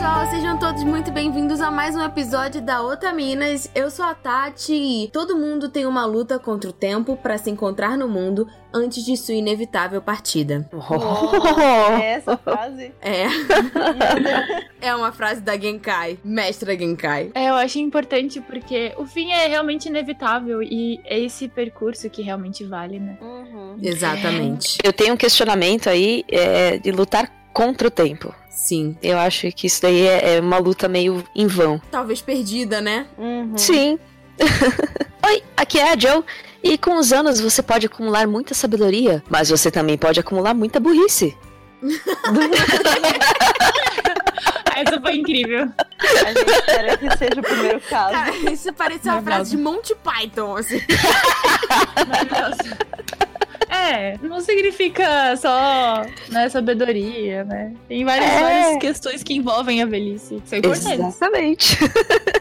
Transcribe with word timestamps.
pessoal, 0.00 0.30
sejam 0.30 0.58
todos 0.58 0.82
muito 0.82 1.12
bem-vindos 1.12 1.60
a 1.60 1.70
mais 1.70 1.94
um 1.94 2.02
episódio 2.02 2.62
da 2.62 2.82
Otaminas. 2.82 3.70
Eu 3.74 3.90
sou 3.90 4.02
a 4.02 4.14
Tati 4.14 4.72
e 4.72 5.10
todo 5.12 5.36
mundo 5.36 5.68
tem 5.68 5.84
uma 5.84 6.06
luta 6.06 6.38
contra 6.38 6.70
o 6.70 6.72
tempo 6.72 7.18
para 7.18 7.36
se 7.36 7.50
encontrar 7.50 7.98
no 7.98 8.08
mundo 8.08 8.48
antes 8.72 9.04
de 9.04 9.14
sua 9.14 9.34
inevitável 9.34 10.00
partida. 10.00 10.66
Oh, 10.72 11.60
é 12.00 12.12
essa 12.12 12.34
frase? 12.38 12.94
É. 13.02 13.26
é 14.80 14.94
uma 14.94 15.12
frase 15.12 15.42
da 15.42 15.54
Genkai, 15.58 16.18
mestra 16.24 16.74
Genkai. 16.78 17.30
É, 17.34 17.50
eu 17.50 17.54
acho 17.54 17.78
importante 17.78 18.40
porque 18.40 18.94
o 18.96 19.04
fim 19.04 19.30
é 19.32 19.48
realmente 19.48 19.90
inevitável 19.90 20.62
e 20.62 20.98
é 21.04 21.20
esse 21.20 21.46
percurso 21.46 22.08
que 22.08 22.22
realmente 22.22 22.64
vale, 22.64 22.98
né? 22.98 23.18
Uhum. 23.20 23.76
Exatamente. 23.82 24.78
Eu 24.82 24.94
tenho 24.94 25.12
um 25.12 25.18
questionamento 25.18 25.90
aí 25.90 26.24
é, 26.26 26.78
de 26.78 26.90
lutar 26.90 27.39
contra 27.52 27.88
o 27.88 27.90
tempo. 27.90 28.34
Sim. 28.48 28.96
Eu 29.02 29.18
acho 29.18 29.50
que 29.52 29.66
isso 29.66 29.82
daí 29.82 30.06
é, 30.06 30.36
é 30.36 30.40
uma 30.40 30.58
luta 30.58 30.86
meio 30.88 31.24
em 31.34 31.46
vão. 31.46 31.80
Talvez 31.90 32.20
perdida, 32.20 32.80
né? 32.80 33.06
Uhum. 33.16 33.56
Sim. 33.56 33.98
Oi, 35.26 35.42
aqui 35.56 35.78
é 35.78 35.92
a 35.92 35.98
Joe. 35.98 36.22
E 36.62 36.76
com 36.76 36.98
os 36.98 37.12
anos 37.12 37.40
você 37.40 37.62
pode 37.62 37.86
acumular 37.86 38.26
muita 38.26 38.54
sabedoria, 38.54 39.22
mas 39.30 39.48
você 39.48 39.70
também 39.70 39.96
pode 39.96 40.20
acumular 40.20 40.52
muita 40.54 40.78
burrice. 40.78 41.36
Essa 44.76 45.00
foi 45.00 45.16
incrível. 45.16 45.68
A 45.98 46.32
gente 46.32 46.50
espera 46.50 46.96
que 46.96 47.18
seja 47.18 47.40
o 47.40 47.42
primeiro 47.42 47.80
caso. 47.80 48.12
Cara, 48.12 48.36
isso 48.50 48.72
parece 48.72 49.08
uma 49.08 49.22
frase 49.22 49.50
de 49.50 49.56
Monty 49.62 49.94
Python, 49.96 50.56
assim. 50.56 50.80
Maravilhoso. 52.08 52.76
É, 53.70 54.18
não 54.20 54.40
significa 54.40 55.36
só 55.36 56.04
né, 56.28 56.48
sabedoria, 56.48 57.44
né? 57.44 57.72
Tem 57.86 58.04
várias, 58.04 58.28
é. 58.28 58.40
várias 58.40 58.78
questões 58.78 59.22
que 59.22 59.34
envolvem 59.34 59.80
a 59.80 59.86
velhice. 59.86 60.42
Isso 60.44 60.54
é 60.54 60.58
importante. 60.58 60.94
Exatamente. 60.94 61.78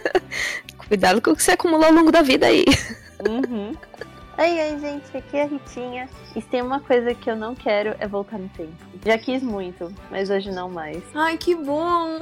Cuidado 0.89 1.21
com 1.21 1.31
o 1.31 1.35
que 1.35 1.43
você 1.43 1.51
acumulou 1.51 1.85
ao 1.85 1.93
longo 1.93 2.11
da 2.11 2.23
vida 2.23 2.47
aí. 2.47 2.65
Uhum. 3.27 3.73
Oi, 4.39 4.51
oi, 4.51 4.79
gente, 4.79 5.17
aqui 5.17 5.37
é 5.37 5.43
a 5.43 5.45
Ritinha. 5.45 6.09
E 6.35 6.41
tem 6.41 6.61
uma 6.61 6.79
coisa 6.79 7.13
que 7.13 7.29
eu 7.29 7.35
não 7.35 7.53
quero 7.53 7.95
é 7.99 8.07
voltar 8.07 8.39
no 8.39 8.47
tempo. 8.49 8.73
Já 9.05 9.17
quis 9.17 9.43
muito, 9.43 9.93
mas 10.09 10.29
hoje 10.29 10.49
não 10.49 10.69
mais. 10.69 11.03
Ai, 11.13 11.37
que 11.37 11.53
bom! 11.53 12.19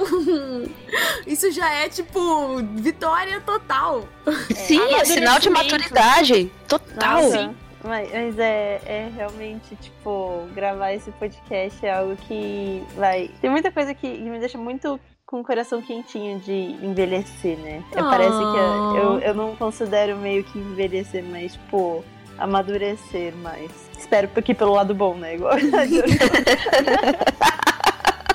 Isso 1.26 1.50
já 1.52 1.72
é 1.72 1.88
tipo 1.88 2.56
vitória 2.74 3.40
total. 3.40 4.06
É, 4.26 4.54
Sim, 4.54 4.94
é 4.94 5.04
sinal 5.04 5.38
de 5.38 5.48
maturidade. 5.48 6.52
Total. 6.66 7.22
Nossa. 7.22 7.67
Mas, 7.84 8.10
mas 8.12 8.38
é, 8.38 8.80
é 8.84 9.10
realmente, 9.14 9.76
tipo, 9.76 10.48
gravar 10.54 10.92
esse 10.92 11.10
podcast 11.12 11.84
é 11.84 11.92
algo 11.94 12.16
que 12.16 12.84
vai. 12.96 13.30
Tem 13.40 13.50
muita 13.50 13.70
coisa 13.70 13.94
que, 13.94 14.06
me 14.18 14.38
deixa 14.38 14.58
muito 14.58 14.98
com 15.24 15.40
o 15.40 15.44
coração 15.44 15.80
quentinho 15.82 16.40
de 16.40 16.52
envelhecer, 16.82 17.56
né? 17.58 17.84
Oh. 17.92 17.96
Parece 17.96 18.38
que 18.38 18.98
eu, 18.98 19.20
eu 19.20 19.34
não 19.34 19.54
considero 19.54 20.16
meio 20.16 20.42
que 20.42 20.58
envelhecer, 20.58 21.22
mas, 21.24 21.52
tipo, 21.52 22.04
amadurecer 22.38 23.34
mais. 23.36 23.70
Espero 23.96 24.28
que 24.28 24.54
pelo 24.54 24.72
lado 24.72 24.94
bom, 24.94 25.14
né? 25.14 25.34
Igual 25.34 25.54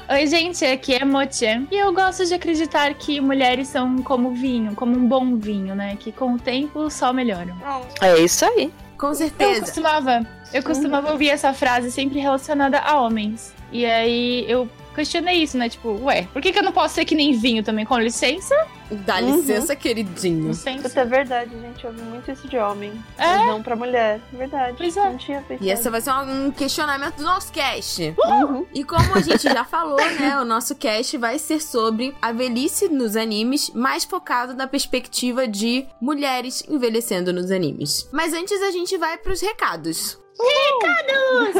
Oi, 0.09 0.27
gente, 0.27 0.63
aqui 0.65 0.93
é 0.93 1.03
Mochan. 1.03 1.65
E 1.71 1.77
eu 1.77 1.91
gosto 1.93 2.25
de 2.25 2.33
acreditar 2.35 2.93
que 2.93 3.19
mulheres 3.19 3.69
são 3.69 4.03
como 4.03 4.31
vinho, 4.31 4.75
como 4.75 4.95
um 4.95 5.07
bom 5.07 5.37
vinho, 5.37 5.73
né? 5.73 5.95
Que 5.99 6.11
com 6.11 6.33
o 6.33 6.39
tempo 6.39 6.89
só 6.91 7.11
melhoram. 7.11 7.57
É 8.01 8.19
isso 8.19 8.45
aí. 8.45 8.71
Com 8.97 9.13
certeza. 9.13 9.59
Eu 9.59 9.61
costumava, 9.61 10.27
eu 10.53 10.63
costumava 10.63 11.11
ouvir 11.11 11.29
essa 11.29 11.53
frase 11.53 11.91
sempre 11.91 12.19
relacionada 12.19 12.79
a 12.79 12.99
homens. 12.99 13.53
E 13.71 13.85
aí 13.85 14.45
eu 14.49 14.69
questionei 14.93 15.41
isso, 15.41 15.57
né? 15.57 15.69
Tipo, 15.69 15.99
ué, 16.03 16.27
por 16.31 16.41
que, 16.41 16.51
que 16.51 16.59
eu 16.59 16.63
não 16.63 16.71
posso 16.71 16.95
ser 16.95 17.05
que 17.05 17.15
nem 17.15 17.37
vinho 17.37 17.63
também? 17.63 17.85
Com 17.85 17.97
licença? 17.97 18.55
Dá 18.91 19.19
uhum. 19.19 19.37
licença, 19.37 19.75
queridinho. 19.75 20.49
Licença. 20.49 20.87
Isso 20.87 20.99
é 20.99 21.05
verdade, 21.05 21.51
gente. 21.59 21.85
ouve 21.85 22.01
muito 22.01 22.31
isso 22.31 22.47
de 22.47 22.57
homem. 22.57 22.91
É? 23.17 23.37
Mas 23.37 23.47
não 23.47 23.63
pra 23.63 23.75
mulher. 23.75 24.21
Verdade. 24.31 24.75
Pois 24.77 24.95
é. 24.95 25.09
Não 25.09 25.17
tinha 25.17 25.41
pensado. 25.41 25.65
E 25.65 25.71
esse 25.71 25.89
vai 25.89 26.01
ser 26.01 26.11
um 26.11 26.51
questionamento 26.51 27.15
do 27.15 27.23
nosso 27.23 27.51
cast. 27.51 28.13
Uhum. 28.17 28.65
E 28.73 28.83
como 28.83 29.15
a 29.15 29.21
gente 29.21 29.43
já 29.43 29.65
falou, 29.65 29.97
né? 30.19 30.39
O 30.39 30.45
nosso 30.45 30.75
cast 30.75 31.17
vai 31.17 31.39
ser 31.39 31.59
sobre 31.61 32.15
a 32.21 32.31
velhice 32.31 32.87
nos 32.87 33.15
animes, 33.15 33.71
mais 33.71 34.03
focado 34.03 34.53
na 34.53 34.67
perspectiva 34.67 35.47
de 35.47 35.87
mulheres 35.99 36.63
envelhecendo 36.67 37.33
nos 37.33 37.51
animes. 37.51 38.07
Mas 38.11 38.33
antes 38.33 38.61
a 38.61 38.71
gente 38.71 38.97
vai 38.97 39.17
pros 39.17 39.41
recados. 39.41 40.22
Recados! 40.39 41.55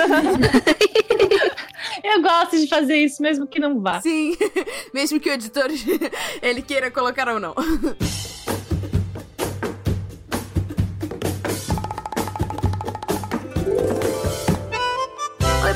Eu 2.03 2.21
gosto 2.21 2.57
de 2.57 2.67
fazer 2.67 2.97
isso, 2.97 3.21
mesmo 3.21 3.47
que 3.47 3.59
não 3.59 3.79
vá. 3.79 4.01
Sim, 4.01 4.35
mesmo 4.93 5.19
que 5.19 5.29
o 5.29 5.33
editor 5.33 5.69
ele 6.41 6.61
queira 6.61 6.91
colocar 6.91 7.27
ou 7.29 7.39
não. 7.39 7.53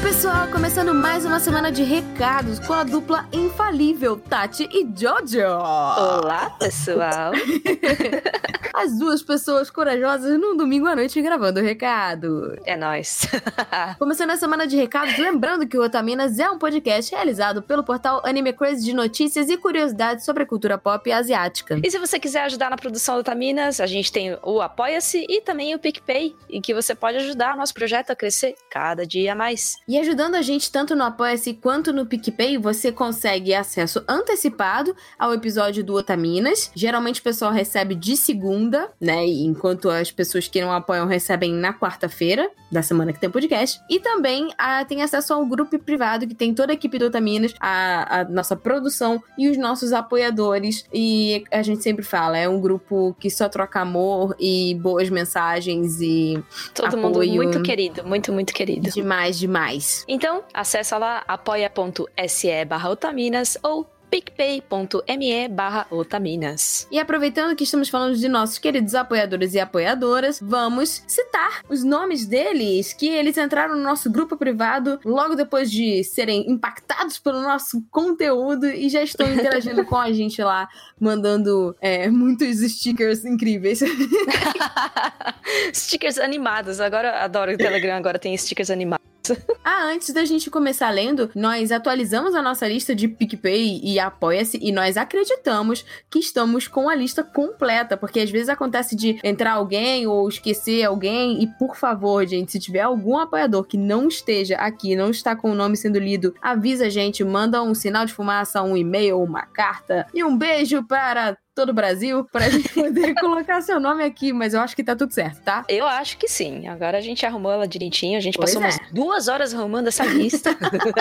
Pessoal! 0.07 0.47
Começando 0.47 0.93
mais 0.93 1.25
uma 1.25 1.37
semana 1.37 1.69
de 1.69 1.83
recados 1.83 2.59
com 2.59 2.71
a 2.71 2.85
dupla 2.85 3.27
infalível 3.33 4.15
Tati 4.17 4.63
e 4.71 4.87
Jojo. 4.95 5.45
Olá, 5.45 6.49
pessoal! 6.57 7.33
As 8.73 8.97
duas 8.97 9.21
pessoas 9.21 9.69
corajosas 9.69 10.39
num 10.39 10.55
domingo 10.55 10.87
à 10.87 10.95
noite 10.95 11.21
gravando 11.21 11.59
o 11.59 11.63
recado. 11.63 12.57
É 12.63 12.77
nóis. 12.77 13.27
Começando 13.99 14.29
a 14.29 14.37
semana 14.37 14.65
de 14.65 14.77
recados, 14.77 15.17
lembrando 15.17 15.67
que 15.67 15.77
o 15.77 15.83
Otaminas 15.83 16.39
é 16.39 16.49
um 16.49 16.57
podcast 16.57 17.13
realizado 17.13 17.61
pelo 17.61 17.83
portal 17.83 18.21
Anime 18.23 18.53
Crazy 18.53 18.85
de 18.85 18.93
notícias 18.93 19.49
e 19.49 19.57
curiosidades 19.57 20.23
sobre 20.23 20.43
a 20.43 20.45
cultura 20.45 20.77
pop 20.77 21.11
asiática. 21.11 21.81
E 21.83 21.91
se 21.91 21.97
você 21.97 22.17
quiser 22.17 22.43
ajudar 22.43 22.69
na 22.69 22.77
produção 22.77 23.15
do 23.15 23.21
Otaminas, 23.21 23.81
a 23.81 23.87
gente 23.87 24.11
tem 24.11 24.37
o 24.43 24.61
Apoia-se 24.61 25.25
e 25.27 25.41
também 25.41 25.75
o 25.75 25.79
PicPay, 25.79 26.35
em 26.49 26.61
que 26.61 26.73
você 26.73 26.95
pode 26.95 27.17
ajudar 27.17 27.55
o 27.55 27.57
nosso 27.57 27.73
projeto 27.73 28.11
a 28.11 28.15
crescer 28.15 28.55
cada 28.69 29.05
dia 29.05 29.35
mais. 29.35 29.77
E 29.87 29.96
ajudando 29.99 30.35
a 30.35 30.41
gente 30.41 30.71
tanto 30.71 30.95
no 30.95 31.03
Apoia-se 31.03 31.53
quanto 31.53 31.93
no 31.93 32.05
PicPay, 32.05 32.57
você 32.57 32.91
consegue 32.91 33.53
acesso 33.53 34.03
antecipado 34.07 34.95
ao 35.17 35.33
episódio 35.33 35.83
do 35.83 35.93
Otaminas. 35.93 36.71
Geralmente 36.75 37.21
o 37.21 37.23
pessoal 37.23 37.51
recebe 37.51 37.95
de 37.95 38.17
segunda 38.17 38.89
né? 38.99 39.25
Enquanto 39.25 39.89
as 39.89 40.11
pessoas 40.11 40.47
que 40.47 40.61
não 40.61 40.71
apoiam 40.71 41.07
recebem 41.07 41.53
na 41.53 41.73
quarta-feira 41.73 42.49
da 42.71 42.81
semana 42.81 43.13
que 43.13 43.19
tem 43.19 43.29
podcast. 43.29 43.79
E 43.89 43.99
também 43.99 44.49
a, 44.57 44.79
ah, 44.79 44.85
tem 44.85 45.01
acesso 45.01 45.33
ao 45.33 45.45
grupo 45.45 45.79
privado 45.79 46.27
que 46.27 46.35
tem 46.35 46.53
toda 46.53 46.73
a 46.73 46.75
equipe 46.75 46.97
do 46.97 47.05
Otaminas, 47.05 47.53
a, 47.59 48.21
a 48.21 48.23
nossa 48.25 48.55
produção 48.55 49.23
e 49.37 49.49
os 49.49 49.57
nossos 49.57 49.93
apoiadores. 49.93 50.85
E 50.93 51.43
a 51.51 51.61
gente 51.61 51.83
sempre 51.83 52.03
fala, 52.03 52.37
é 52.37 52.49
um 52.49 52.59
grupo 52.59 53.15
que 53.19 53.29
só 53.29 53.47
troca 53.47 53.79
amor 53.79 54.35
e 54.39 54.75
boas 54.75 55.09
mensagens 55.09 56.01
e 56.01 56.43
todo 56.73 56.87
apoio. 56.87 57.03
mundo 57.03 57.35
muito 57.35 57.61
querido, 57.63 58.05
muito 58.05 58.33
muito 58.33 58.53
querido. 58.53 58.89
Demais, 58.89 59.39
demais. 59.39 59.86
Então, 60.07 60.43
acessa 60.53 60.97
lá 60.97 61.23
apoia.se 61.27 62.65
barra 62.65 62.89
Otaminas 62.89 63.57
ou 63.63 63.87
picpay.me 64.09 65.47
barra 65.49 65.87
otaminas. 65.89 66.87
E 66.91 66.99
aproveitando 66.99 67.55
que 67.55 67.63
estamos 67.63 67.89
falando 67.89 68.15
de 68.15 68.27
nossos 68.27 68.57
queridos 68.57 68.95
apoiadores 68.95 69.53
e 69.53 69.59
apoiadoras, 69.59 70.39
vamos 70.41 71.03
citar 71.07 71.61
os 71.69 71.83
nomes 71.83 72.25
deles, 72.25 72.93
que 72.93 73.07
eles 73.07 73.37
entraram 73.37 73.75
no 73.75 73.83
nosso 73.83 74.09
grupo 74.11 74.37
privado 74.37 74.99
logo 75.03 75.35
depois 75.35 75.69
de 75.69 76.03
serem 76.03 76.49
impactados 76.49 77.19
pelo 77.19 77.41
nosso 77.41 77.83
conteúdo 77.91 78.67
e 78.67 78.89
já 78.89 79.03
estão 79.03 79.31
interagindo 79.31 79.83
com 79.85 79.97
a 79.97 80.11
gente 80.11 80.41
lá, 80.41 80.67
mandando 80.99 81.75
é, 81.81 82.09
muitos 82.09 82.59
stickers 82.59 83.25
incríveis. 83.25 83.79
stickers 85.73 86.17
animados, 86.17 86.79
agora 86.79 87.23
adoro 87.23 87.53
o 87.53 87.57
Telegram, 87.57 87.97
agora 87.97 88.17
tem 88.17 88.35
stickers 88.37 88.69
animados. 88.69 89.16
Ah, 89.63 89.83
antes 89.85 90.13
da 90.13 90.23
gente 90.23 90.49
começar 90.49 90.89
lendo, 90.89 91.29
nós 91.35 91.71
atualizamos 91.71 92.33
a 92.33 92.41
nossa 92.41 92.67
lista 92.67 92.95
de 92.95 93.07
PicPay 93.07 93.81
e 93.83 93.99
Apoia-se 93.99 94.57
e 94.61 94.71
nós 94.71 94.95
acreditamos 94.97 95.85
que 96.09 96.19
estamos 96.19 96.67
com 96.67 96.87
a 96.87 96.95
lista 96.95 97.23
completa, 97.23 97.97
porque 97.97 98.19
às 98.19 98.29
vezes 98.29 98.49
acontece 98.49 98.95
de 98.95 99.19
entrar 99.23 99.53
alguém 99.53 100.07
ou 100.07 100.27
esquecer 100.29 100.83
alguém 100.83 101.43
e 101.43 101.47
por 101.57 101.75
favor, 101.75 102.25
gente, 102.25 102.51
se 102.51 102.59
tiver 102.59 102.81
algum 102.81 103.17
apoiador 103.17 103.65
que 103.65 103.77
não 103.77 104.07
esteja 104.07 104.55
aqui, 104.55 104.95
não 104.95 105.09
está 105.09 105.35
com 105.35 105.51
o 105.51 105.55
nome 105.55 105.75
sendo 105.75 105.99
lido, 105.99 106.33
avisa 106.41 106.85
a 106.85 106.89
gente, 106.89 107.23
manda 107.23 107.61
um 107.61 107.75
sinal 107.75 108.05
de 108.05 108.13
fumaça, 108.13 108.63
um 108.63 108.77
e-mail, 108.77 109.21
uma 109.21 109.45
carta 109.45 110.07
e 110.13 110.23
um 110.23 110.37
beijo 110.37 110.83
para 110.83 111.37
todo 111.57 111.69
o 111.69 111.73
Brasil 111.73 112.23
pra 112.31 112.47
gente 112.49 112.69
poder 112.69 113.15
colocar 113.15 113.61
seu 113.63 113.79
nome 113.79 114.03
aqui, 114.03 114.31
mas 114.31 114.53
eu 114.53 114.61
acho 114.61 114.75
que 114.75 114.83
tá 114.83 114.95
tudo 114.95 115.11
certo, 115.11 115.41
tá? 115.41 115.65
Eu 115.67 115.87
acho 115.87 116.15
que 116.19 116.27
sim. 116.27 116.67
Agora 116.67 116.99
a 116.99 117.01
gente 117.01 117.25
arrumou 117.25 117.51
ela 117.51 117.67
direitinho, 117.67 118.15
a 118.15 118.21
gente 118.21 118.37
Pois 118.37 118.53
passou 118.53 118.63
é. 118.63 118.69
umas 118.69 118.91
duas 118.91 119.27
horas 119.27 119.55
arrumando 119.55 119.87
essa 119.87 120.05
lista. 120.05 120.55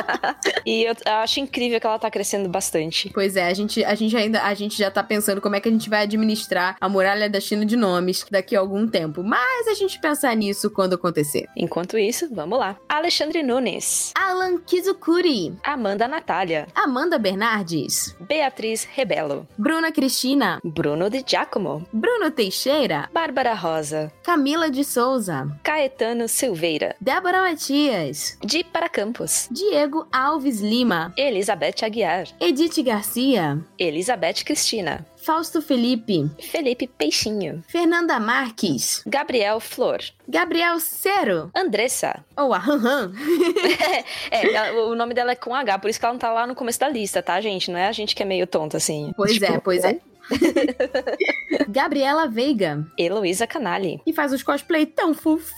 e 0.65 0.85
eu 0.85 0.95
acho 1.05 1.41
incrível 1.41 1.79
que 1.79 1.87
ela 1.87 1.99
tá 1.99 2.11
crescendo 2.11 2.49
bastante. 2.49 3.11
Pois 3.13 3.37
é, 3.37 3.47
a 3.47 3.53
gente, 3.53 3.85
a 3.85 3.95
gente 3.95 4.17
ainda 4.17 4.43
a 4.43 4.55
gente 4.55 4.79
já 4.79 4.91
tá 4.91 5.03
pensando 5.03 5.43
como 5.43 5.57
é 5.57 5.61
que 5.61 5.69
a 5.69 5.73
gente 5.73 5.91
vai 5.91 6.05
administrar 6.05 6.77
a 6.81 6.89
muralha 6.89 7.29
da 7.29 7.39
China 7.39 7.67
de 7.67 7.77
nomes 7.77 8.25
daqui 8.31 8.57
a 8.57 8.61
algum 8.61 8.89
tempo. 8.89 9.23
Mas 9.23 9.69
a 9.69 9.75
gente 9.75 10.01
pensar 10.01 10.35
nisso 10.35 10.71
quando 10.71 10.95
acontecer. 10.95 11.47
Enquanto 11.55 11.99
isso, 11.99 12.35
vamos 12.35 12.59
lá. 12.59 12.77
Alexandre 12.89 13.43
Nunes, 13.43 14.13
Alan 14.17 14.57
Kizukuri, 14.59 15.55
Amanda 15.63 16.09
Natália, 16.09 16.67
Amanda 16.75 17.19
Bernardes, 17.19 18.17
Beatriz 18.21 18.85
Rebelo, 18.85 19.47
Bruna 19.59 19.93
Cristina, 19.93 20.46
Bruno 20.65 21.09
de 21.11 21.23
Giacomo, 21.27 21.87
Bruno 21.93 22.31
Teixeira, 22.31 23.09
Bárbara 23.13 23.55
Rosa, 23.55 24.13
Camila 24.23 24.71
de 24.71 24.85
Souza, 24.85 25.49
Caetano 25.63 26.29
Silveira, 26.29 26.95
Débora 27.01 27.41
Matias, 27.43 28.37
Di 28.45 28.65
para 28.65 28.89
Campos, 28.89 29.49
Diego 29.51 30.07
Alves 30.13 30.61
Lima, 30.61 31.13
Elizabeth 31.17 31.83
Aguiar, 31.83 32.27
Edith 32.41 32.83
Garcia, 32.83 33.59
Elizabeth 33.79 34.45
Cristina, 34.45 35.07
Fausto 35.17 35.61
Felipe, 35.61 36.31
Felipe 36.41 36.87
Peixinho, 36.87 37.65
Fernanda 37.67 38.21
Marques, 38.21 39.03
Gabriel 39.07 39.59
Flor, 39.59 39.99
Gabriel 40.29 40.79
Cero, 40.79 41.51
Andressa. 41.55 42.25
ou 42.37 42.55
a 42.55 42.59
Han 42.59 42.77
Han, 42.87 43.13
É, 44.31 44.55
ela- 44.55 44.87
o 44.87 44.95
nome 44.95 45.15
dela 45.15 45.33
é 45.33 45.37
com 45.37 45.55
H, 45.55 45.79
por 45.79 45.91
isso 45.91 45.99
que 45.99 46.05
ela 46.05 46.13
não 46.15 46.19
tá 46.21 46.33
lá 46.33 46.47
no 46.47 46.55
começo 46.55 46.79
da 46.79 46.89
lista, 46.89 47.23
tá, 47.23 47.41
gente? 47.41 47.71
Não 47.71 47.79
é 47.79 47.87
a 47.89 47.93
gente 47.93 48.15
que 48.15 48.23
é 48.23 48.27
meio 48.27 48.47
tonta, 48.47 48.77
assim. 48.77 49.13
Pois 49.17 49.33
Tipo, 49.35 49.47
é, 49.53 49.59
pois 49.59 49.85
é. 49.85 49.99
Gabriela 51.69 52.27
Veiga, 52.29 52.87
Heloísa 52.99 53.47
Canali. 53.47 54.01
que 54.05 54.13
faz 54.13 54.33
os 54.33 54.43
cosplay 54.43 54.87
tão 54.87 55.15
fofinhos. 55.15 55.57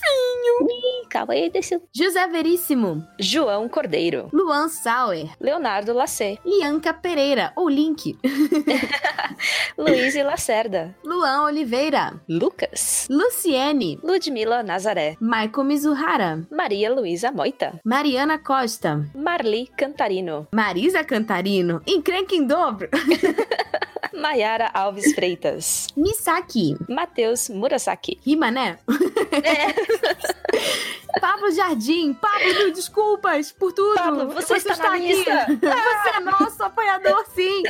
Calma 1.10 1.34
aí, 1.34 1.50
desceu. 1.50 1.82
José 1.94 2.26
Veríssimo, 2.28 3.06
João 3.18 3.68
Cordeiro. 3.68 4.28
Luan 4.32 4.68
Sauer, 4.68 5.28
Leonardo 5.40 5.92
Lacê. 5.92 6.38
Lianca 6.44 6.92
Pereira, 6.92 7.52
ou 7.56 7.68
Link, 7.68 8.16
Luiz 9.76 10.14
e 10.14 10.22
Lacerda. 10.22 10.94
Luan 11.04 11.44
Oliveira, 11.44 12.20
Lucas. 12.28 13.06
Luciene, 13.10 13.98
Ludmila 14.02 14.62
Nazaré. 14.62 15.16
Michael 15.20 15.64
Mizuhara, 15.66 16.46
Maria 16.50 16.92
Luísa 16.92 17.30
Moita. 17.30 17.80
Mariana 17.84 18.38
Costa, 18.38 19.06
Marli 19.14 19.68
Cantarino. 19.76 20.46
Marisa 20.52 21.04
Cantarino, 21.04 21.82
encrenca 21.86 22.34
em 22.34 22.46
dobro, 22.46 22.88
Maiara 24.14 24.70
Alves 24.74 25.14
Freitas. 25.14 25.88
Misaki, 25.96 26.76
Matheus 26.88 27.48
Murasaki. 27.48 28.18
rima 28.24 28.50
né? 28.50 28.78
Pablo 31.20 31.50
Jardim, 31.50 32.14
Pablo, 32.14 32.54
mil 32.54 32.72
desculpas 32.72 33.50
por 33.52 33.72
tudo. 33.72 33.94
Pablo, 33.96 34.28
você 34.30 34.56
está 34.56 34.76
na 34.76 34.94
aqui. 34.94 35.08
lista. 35.08 35.46
Você 35.58 36.16
é 36.16 36.20
nosso 36.20 36.62
apoiador, 36.62 37.24
sim. 37.34 37.62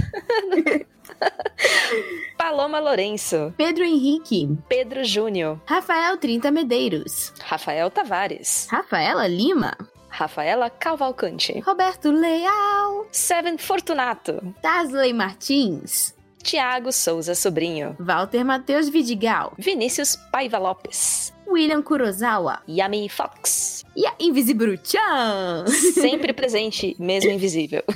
Paloma 2.36 2.78
Lourenço. 2.78 3.52
Pedro 3.56 3.84
Henrique, 3.84 4.48
Pedro 4.68 5.04
Júnior. 5.04 5.60
Rafael 5.66 6.16
Trinta 6.18 6.50
Medeiros, 6.50 7.32
Rafael 7.42 7.90
Tavares. 7.90 8.66
Rafaela 8.70 9.26
Lima, 9.26 9.76
Rafaela 10.08 10.68
Cavalcante. 10.70 11.60
Roberto 11.60 12.10
Leal, 12.10 13.06
Seven 13.10 13.56
Fortunato. 13.58 14.54
Tasley 14.60 15.12
Martins, 15.12 16.14
Tiago 16.42 16.92
Souza 16.92 17.34
Sobrinho. 17.34 17.96
Walter 17.98 18.44
Matheus 18.44 18.88
Vidigal, 18.88 19.52
Vinícius 19.58 20.16
Paiva 20.30 20.58
Lopes. 20.58 21.32
William 21.48 21.82
Kurosawa 21.82 22.60
Yami 22.68 23.08
Fox. 23.08 23.84
e 23.96 24.06
a 24.06 24.14
Invisible 24.20 24.78
Chan. 24.82 25.64
Sempre 25.94 26.32
presente, 26.32 26.94
mesmo 26.98 27.30
invisível. 27.30 27.82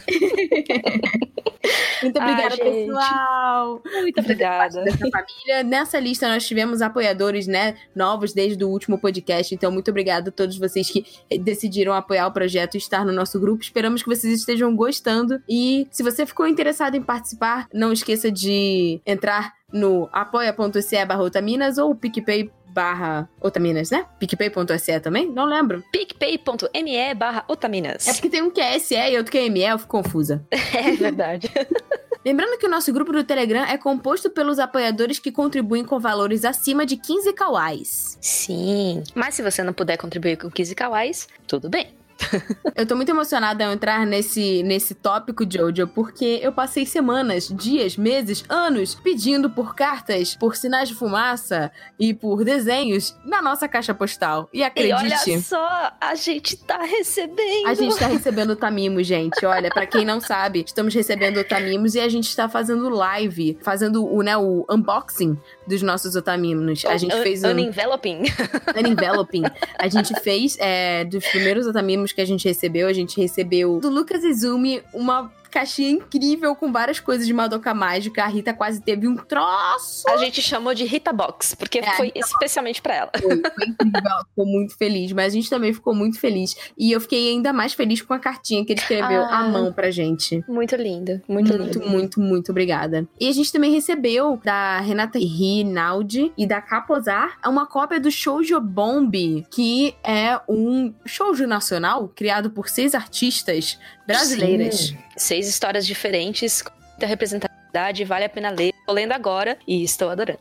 Muito 2.03 2.19
Ai, 2.19 2.33
obrigada, 2.33 2.57
gente. 2.57 2.87
pessoal. 2.87 3.83
Muito 4.01 4.21
obrigada. 4.21 4.85
Família. 4.97 5.63
Nessa 5.65 6.01
lista 6.01 6.29
nós 6.29 6.45
tivemos 6.47 6.83
apoiadores, 6.83 7.47
né, 7.47 7.77
novos 7.95 8.33
desde 8.33 8.65
o 8.65 8.69
último 8.69 8.99
podcast. 8.99 9.55
Então, 9.55 9.71
muito 9.71 9.91
obrigada 9.91 10.31
a 10.31 10.33
todos 10.33 10.59
vocês 10.59 10.91
que 10.91 11.05
decidiram 11.39 11.93
apoiar 11.93 12.27
o 12.27 12.33
projeto 12.33 12.75
e 12.75 12.79
estar 12.79 13.05
no 13.05 13.13
nosso 13.13 13.39
grupo. 13.39 13.63
Esperamos 13.63 14.03
que 14.03 14.09
vocês 14.09 14.33
estejam 14.41 14.75
gostando. 14.75 15.41
E 15.49 15.87
se 15.91 16.03
você 16.03 16.27
ficou 16.27 16.47
interessado 16.49 16.97
em 16.97 17.03
participar, 17.03 17.69
não 17.73 17.93
esqueça 17.93 18.31
de 18.33 19.01
entrar 19.07 19.53
no 19.73 20.09
apoia.se 20.13 21.05
barra 21.07 21.23
Otaminas 21.23 21.79
ou 21.79 21.95
PicPay 21.95 22.51
barra 22.73 23.29
Otaminas, 23.41 23.91
né? 23.91 24.07
PicPay.se 24.19 25.01
também? 25.01 25.31
Não 25.31 25.45
lembro. 25.45 25.85
picpay.me 25.93 27.15
barra 27.15 27.45
otaminas. 27.49 28.09
É 28.09 28.13
porque 28.13 28.31
tem 28.31 28.43
um 28.43 28.51
que 28.51 28.61
é 28.61 28.79
SE 28.79 28.95
e 28.95 29.17
outro 29.17 29.31
que 29.31 29.39
é 29.39 29.49
ME, 29.49 29.63
eu 29.63 29.79
fico 29.79 29.91
confusa. 29.91 30.45
É 30.75 30.93
verdade. 30.93 31.51
Lembrando 32.25 32.57
que 32.57 32.67
o 32.67 32.71
nosso 32.71 32.93
grupo 32.93 33.13
do 33.13 33.25
Telegram 33.25 33.65
é 33.65 33.77
composto 33.77 34.31
pelos 34.31 34.59
apoiadores 34.61 35.19
que 35.19 35.33
contribuem 35.33 35.85
com 35.85 35.99
valores 35.99 36.45
acima 36.45 36.87
de 36.87 36.97
15 36.97 37.33
kawais. 37.33 38.17
Sim. 38.21 39.03
Mas 39.15 39.35
se 39.35 39.43
você 39.43 39.63
não 39.63 39.73
puder 39.73 39.97
contribuir 39.97 40.37
com 40.37 40.49
15 40.49 40.75
kawais, 40.75 41.29
tudo 41.49 41.69
bem. 41.69 41.89
Eu 42.75 42.87
tô 42.87 42.97
muito 42.97 43.11
emocionada 43.11 43.67
ao 43.67 43.73
entrar 43.73 44.07
nesse, 44.07 44.63
nesse 44.63 44.95
tópico, 44.95 45.45
Jojo, 45.49 45.87
porque 45.89 46.41
eu 46.43 46.53
passei 46.53 46.87
semanas, 46.87 47.49
dias, 47.49 47.97
meses, 47.97 48.45
anos 48.49 48.95
pedindo 48.95 49.51
por 49.51 49.75
cartas, 49.75 50.35
por 50.35 50.57
sinais 50.57 50.89
de 50.89 50.95
fumaça 50.95 51.71
e 51.99 52.15
por 52.15 52.45
desenhos 52.45 53.15
na 53.25 53.43
nossa 53.43 53.69
caixa 53.69 53.93
postal. 53.93 54.49
E 54.53 54.59
E 54.59 54.65
acredite. 54.65 55.31
olha 55.31 55.41
só, 55.41 55.93
a 56.01 56.15
gente 56.15 56.57
tá 56.57 56.83
recebendo. 56.83 57.67
A 57.67 57.75
gente 57.75 57.99
tá 57.99 58.07
recebendo 58.09 58.51
o 58.51 58.57
Tamimos, 58.57 59.07
gente. 59.07 59.45
Olha, 59.45 59.71
pra 59.71 59.87
quem 59.87 60.05
não 60.05 60.21
sabe, 60.21 60.65
estamos 60.67 60.95
recebendo 60.95 61.39
o 61.39 61.45
Tamimos 61.45 61.95
e 61.95 62.01
a 62.01 62.09
gente 62.09 62.35
tá 62.35 62.49
fazendo 62.49 62.89
live, 62.89 63.59
fazendo 63.61 64.05
o, 64.05 64.23
né, 64.23 64.37
o 64.37 64.65
unboxing 64.71 65.39
dos 65.67 65.83
nossos 65.83 66.15
Otamimos. 66.17 66.85
A 66.85 66.97
gente 66.97 67.15
Un- 67.15 67.23
fez 67.23 67.45
um 67.45 67.51
Unenveloping. 67.51 68.23
unenveloping. 68.79 69.43
A 69.79 69.89
gente 69.89 70.15
fez 70.21 70.57
é, 70.59 71.05
dos 71.05 71.25
primeiros 71.27 71.67
Otamimos 71.67 72.13
que 72.13 72.21
a 72.21 72.25
gente 72.27 72.47
recebeu, 72.49 72.89
a 72.89 72.93
gente 72.93 73.21
recebeu 73.21 73.79
do 73.81 73.89
Lucas 73.89 74.25
Izumi 74.25 74.83
uma 74.93 75.31
caixinha 75.53 75.91
incrível 75.91 76.55
com 76.57 76.73
várias 76.73 76.99
coisas 76.99 77.27
de 77.27 77.33
Madoka 77.33 77.73
Mágica. 77.75 78.25
A 78.25 78.27
Rita 78.27 78.53
quase 78.55 78.81
teve 78.81 79.07
um 79.07 79.17
troço. 79.17 80.09
A 80.09 80.17
gente 80.17 80.41
chamou 80.43 80.75
de 80.75 80.85
Rita 80.85 81.13
Box, 81.13 81.55
porque 81.55 81.79
É, 81.79 81.93
foi 81.97 82.11
especialmente 82.15 82.81
pra 82.83 82.95
ela. 82.95 83.11
Foi, 83.21 83.31
foi 83.41 83.67
incrível, 83.69 84.01
ela 84.05 84.25
ficou 84.25 84.47
muito 84.47 84.77
feliz, 84.77 85.13
mas 85.13 85.27
a 85.27 85.37
gente 85.37 85.51
também 85.51 85.73
ficou 85.73 85.95
muito 85.95 86.19
feliz. 86.19 86.57
E 86.77 86.91
eu 86.91 87.01
fiquei 87.01 87.31
ainda 87.31 87.53
mais 87.53 87.73
feliz 87.75 88.01
com 88.03 88.15
a 88.15 88.19
cartinha 88.19 88.65
que 88.65 88.73
ele 88.73 88.81
escreveu 88.81 89.23
Ah. 89.23 89.39
à 89.41 89.49
mão 89.49 89.73
pra 89.73 89.91
gente. 89.91 90.43
Muito 90.49 90.75
lindo, 90.77 91.21
muito, 91.29 91.57
Muito, 91.57 91.79
lindo. 91.79 91.89
muito, 91.91 92.21
muito 92.21 92.51
obrigada. 92.51 93.07
E 93.21 93.29
a 93.29 93.33
gente 93.33 93.53
também 93.53 93.73
recebeu 93.73 94.41
da 94.45 94.81
Renata 94.81 95.19
Rinaldi 95.19 96.33
e 96.37 96.47
da 96.47 96.61
Capozar 96.61 97.39
uma 97.47 97.67
cópia 97.67 98.01
do 98.01 98.11
Shoujo 98.11 98.61
Bomb, 98.61 99.47
que 99.51 99.95
é 100.03 100.41
um 100.49 100.93
shoujo 101.05 101.47
nacional 101.47 102.09
criado 102.09 102.51
por 102.51 102.69
seis 102.69 102.95
artistas 102.95 103.79
brasileiras. 104.07 104.89
Sim. 104.89 104.99
Seis 105.17 105.49
histórias 105.49 105.87
diferentes, 105.87 106.63
muita 106.93 107.52
representatividade, 107.73 108.05
vale 108.05 108.25
a 108.25 108.29
pena 108.29 108.51
ler. 108.51 108.73
Tô 108.87 108.93
lendo 108.93 109.13
agora 109.13 109.57
e 109.67 109.83
estou 109.83 110.11
adorando. 110.11 110.41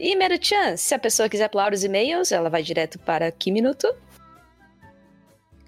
E 0.00 0.16
Meru-chan, 0.16 0.76
se 0.76 0.94
a 0.94 0.98
pessoa 0.98 1.28
quiser 1.28 1.48
pular 1.48 1.72
os 1.72 1.84
e-mails, 1.84 2.32
ela 2.32 2.50
vai 2.50 2.62
direto 2.62 2.98
para 2.98 3.30
que 3.30 3.50
minuto? 3.52 3.86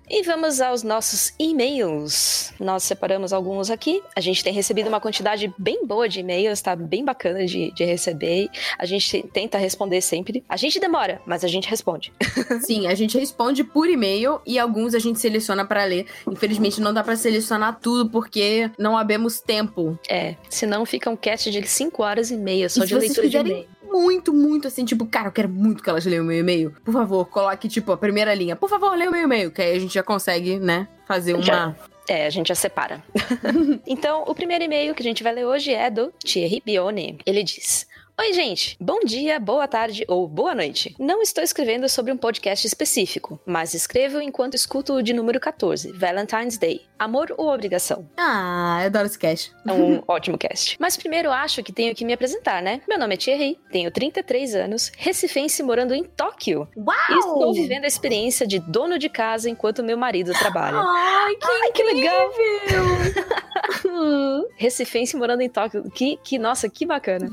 E 0.09 0.23
vamos 0.23 0.61
aos 0.61 0.85
nossos 0.85 1.35
e-mails. 1.39 2.53
Nós 2.61 2.85
separamos 2.85 3.33
alguns 3.33 3.71
aqui. 3.71 4.01
A 4.15 4.21
gente 4.21 4.43
tem 4.43 4.53
recebido 4.53 4.89
uma 4.89 5.01
quantidade 5.01 5.53
bem 5.59 5.85
boa 5.85 6.09
de 6.09 6.21
e-mails, 6.21 6.63
tá 6.63 6.77
bem 6.77 7.05
bacana 7.05 7.45
de, 7.45 7.73
de 7.73 7.85
receber. 7.85 8.49
A 8.79 8.87
gente 8.87 9.25
tenta 9.33 9.59
responder 9.59 10.01
sempre. 10.01 10.45
A 10.49 10.57
gente 10.57 10.79
demora, 10.79 11.21
mas 11.27 11.43
a 11.45 11.49
gente 11.49 11.69
responde. 11.69 12.13
Sim, 12.63 12.87
a 12.87 12.95
gente 12.95 13.19
responde 13.19 13.65
por 13.65 13.91
e-mail 13.91 14.41
e 14.47 14.61
alguns 14.61 14.95
a 14.95 15.01
gente 15.01 15.19
seleciona 15.19 15.65
para 15.65 15.85
ler. 15.85 16.07
Infelizmente 16.31 16.81
não 16.81 16.95
dá 16.95 17.03
para 17.03 17.17
selecionar 17.17 17.81
tudo 17.81 18.09
porque 18.09 18.71
não 18.79 18.97
abemos 18.97 19.41
tempo. 19.41 19.99
É, 20.09 20.37
senão 20.49 20.87
fica 20.87 21.11
um 21.11 21.17
cast 21.17 21.51
de 21.51 21.67
5 21.67 22.03
horas 22.03 22.31
e 22.31 22.37
meia 22.37 22.69
só 22.69 22.85
E 22.85 22.87
de 22.87 22.95
leitura 22.95 23.29
de 23.29 23.37
e-mail. 23.39 23.76
Muito, 24.01 24.33
muito 24.33 24.69
assim, 24.69 24.85
tipo, 24.85 25.07
cara, 25.07 25.29
eu 25.29 25.33
quero 25.33 25.49
muito 25.49 25.83
que 25.83 25.89
elas 25.89 26.05
leiam 26.05 26.23
o 26.23 26.27
meu 26.27 26.39
e-mail. 26.39 26.75
Por 26.85 26.93
favor, 26.93 27.25
coloque, 27.27 27.69
tipo, 27.69 27.93
a 27.93 27.97
primeira 27.97 28.35
linha. 28.35 28.55
Por 28.55 28.69
favor, 28.69 28.95
leia 28.97 29.09
o 29.09 29.13
meu 29.13 29.23
e-mail, 29.23 29.51
que 29.51 29.63
aí 29.63 29.77
a 29.77 29.81
gente 29.81 29.95
já 29.95 30.03
consegue, 30.03 30.59
né, 30.59 30.87
fazer 31.07 31.35
uma. 31.35 31.43
Já. 31.43 31.75
É, 32.09 32.27
a 32.27 32.31
gente 32.31 32.49
já 32.49 32.55
separa. 32.55 33.03
então, 33.87 34.23
o 34.27 34.35
primeiro 34.35 34.63
e-mail 34.65 34.95
que 34.95 35.03
a 35.03 35.05
gente 35.05 35.23
vai 35.23 35.33
ler 35.33 35.45
hoje 35.45 35.73
é 35.73 35.91
do 35.91 36.13
Thierry 36.25 36.63
Bione. 36.65 37.19
Ele 37.27 37.43
diz. 37.43 37.87
Oi, 38.19 38.33
gente. 38.33 38.79
Bom 38.81 39.01
dia, 39.01 39.39
boa 39.39 39.69
tarde 39.69 40.03
ou 40.09 40.27
boa 40.27 40.55
noite. 40.55 40.97
Não 40.99 41.21
estou 41.21 41.45
escrevendo 41.45 41.87
sobre 41.87 42.11
um 42.11 42.17
podcast 42.17 42.67
específico, 42.67 43.39
mas 43.45 43.75
escrevo 43.75 44.23
enquanto 44.23 44.55
escuto 44.55 44.95
o 44.95 45.03
de 45.03 45.13
número 45.13 45.39
14, 45.39 45.93
Valentine's 45.93 46.57
Day. 46.57 46.81
Amor 46.99 47.35
ou 47.37 47.53
obrigação? 47.53 48.09
Ah, 48.17 48.79
eu 48.81 48.87
adoro 48.87 49.05
esse 49.05 49.19
cast. 49.19 49.53
É 49.69 49.71
um 49.71 50.03
ótimo 50.09 50.39
cast. 50.39 50.79
Mas 50.81 50.97
primeiro 50.97 51.31
acho 51.31 51.63
que 51.63 51.75
tenho 51.75 51.95
que 51.95 52.07
me 52.07 52.15
apresentar, 52.15 52.63
né? 52.63 52.81
Meu 52.89 52.99
nome 52.99 53.13
é 53.13 53.19
Thierry, 53.19 53.61
tenho 53.71 53.91
33 53.91 54.55
anos, 54.55 54.91
recifense 54.97 55.63
morando 55.63 55.93
em 55.93 56.03
Tóquio. 56.03 56.67
Uau! 56.75 56.97
E 57.11 57.19
estou 57.19 57.53
vivendo 57.53 57.85
a 57.85 57.89
experiência 57.89 58.47
de 58.47 58.59
dono 58.59 58.99
de 58.99 59.11
casa 59.11 59.51
enquanto 59.51 59.85
meu 59.85 59.99
marido 59.99 60.33
trabalha. 60.33 60.79
Ai, 60.79 61.35
que, 61.35 61.47
Ai, 61.47 61.71
que 61.71 61.83
legal! 61.83 62.33
Recifense 64.57 65.17
morando 65.17 65.43
em 65.43 65.49
Tóquio. 65.49 65.91
Que, 65.91 66.19
que 66.23 66.39
nossa, 66.39 66.69
que 66.69 66.87
bacana. 66.87 67.31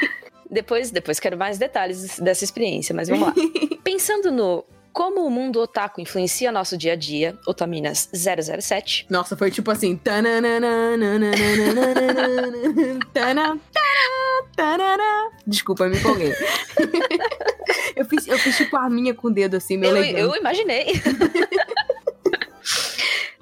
depois, 0.50 0.90
depois 0.90 1.20
quero 1.20 1.36
mais 1.36 1.58
detalhes 1.58 2.18
dessa 2.18 2.44
experiência, 2.44 2.94
mas 2.94 3.08
vamos 3.08 3.28
lá. 3.28 3.34
Pensando 3.82 4.30
no 4.30 4.64
como 4.96 5.26
o 5.26 5.30
mundo 5.30 5.60
otaku 5.60 6.00
influencia 6.00 6.50
nosso 6.50 6.74
dia 6.74 6.94
a 6.94 6.96
dia, 6.96 7.36
Otaminas 7.46 8.08
007, 8.14 9.06
Nossa, 9.10 9.36
foi 9.36 9.50
tipo 9.50 9.70
assim. 9.70 9.94
Desculpa, 15.46 15.84
eu 15.84 15.90
me 15.90 15.98
empolguei. 15.98 16.32
eu, 17.94 18.06
fiz, 18.06 18.26
eu 18.26 18.38
fiz 18.38 18.56
tipo 18.56 18.74
a 18.78 18.88
minha 18.88 19.12
com 19.12 19.28
o 19.28 19.30
dedo 19.30 19.58
assim, 19.58 19.76
meio 19.76 19.94
eu, 19.98 20.28
eu 20.30 20.36
imaginei. 20.36 20.86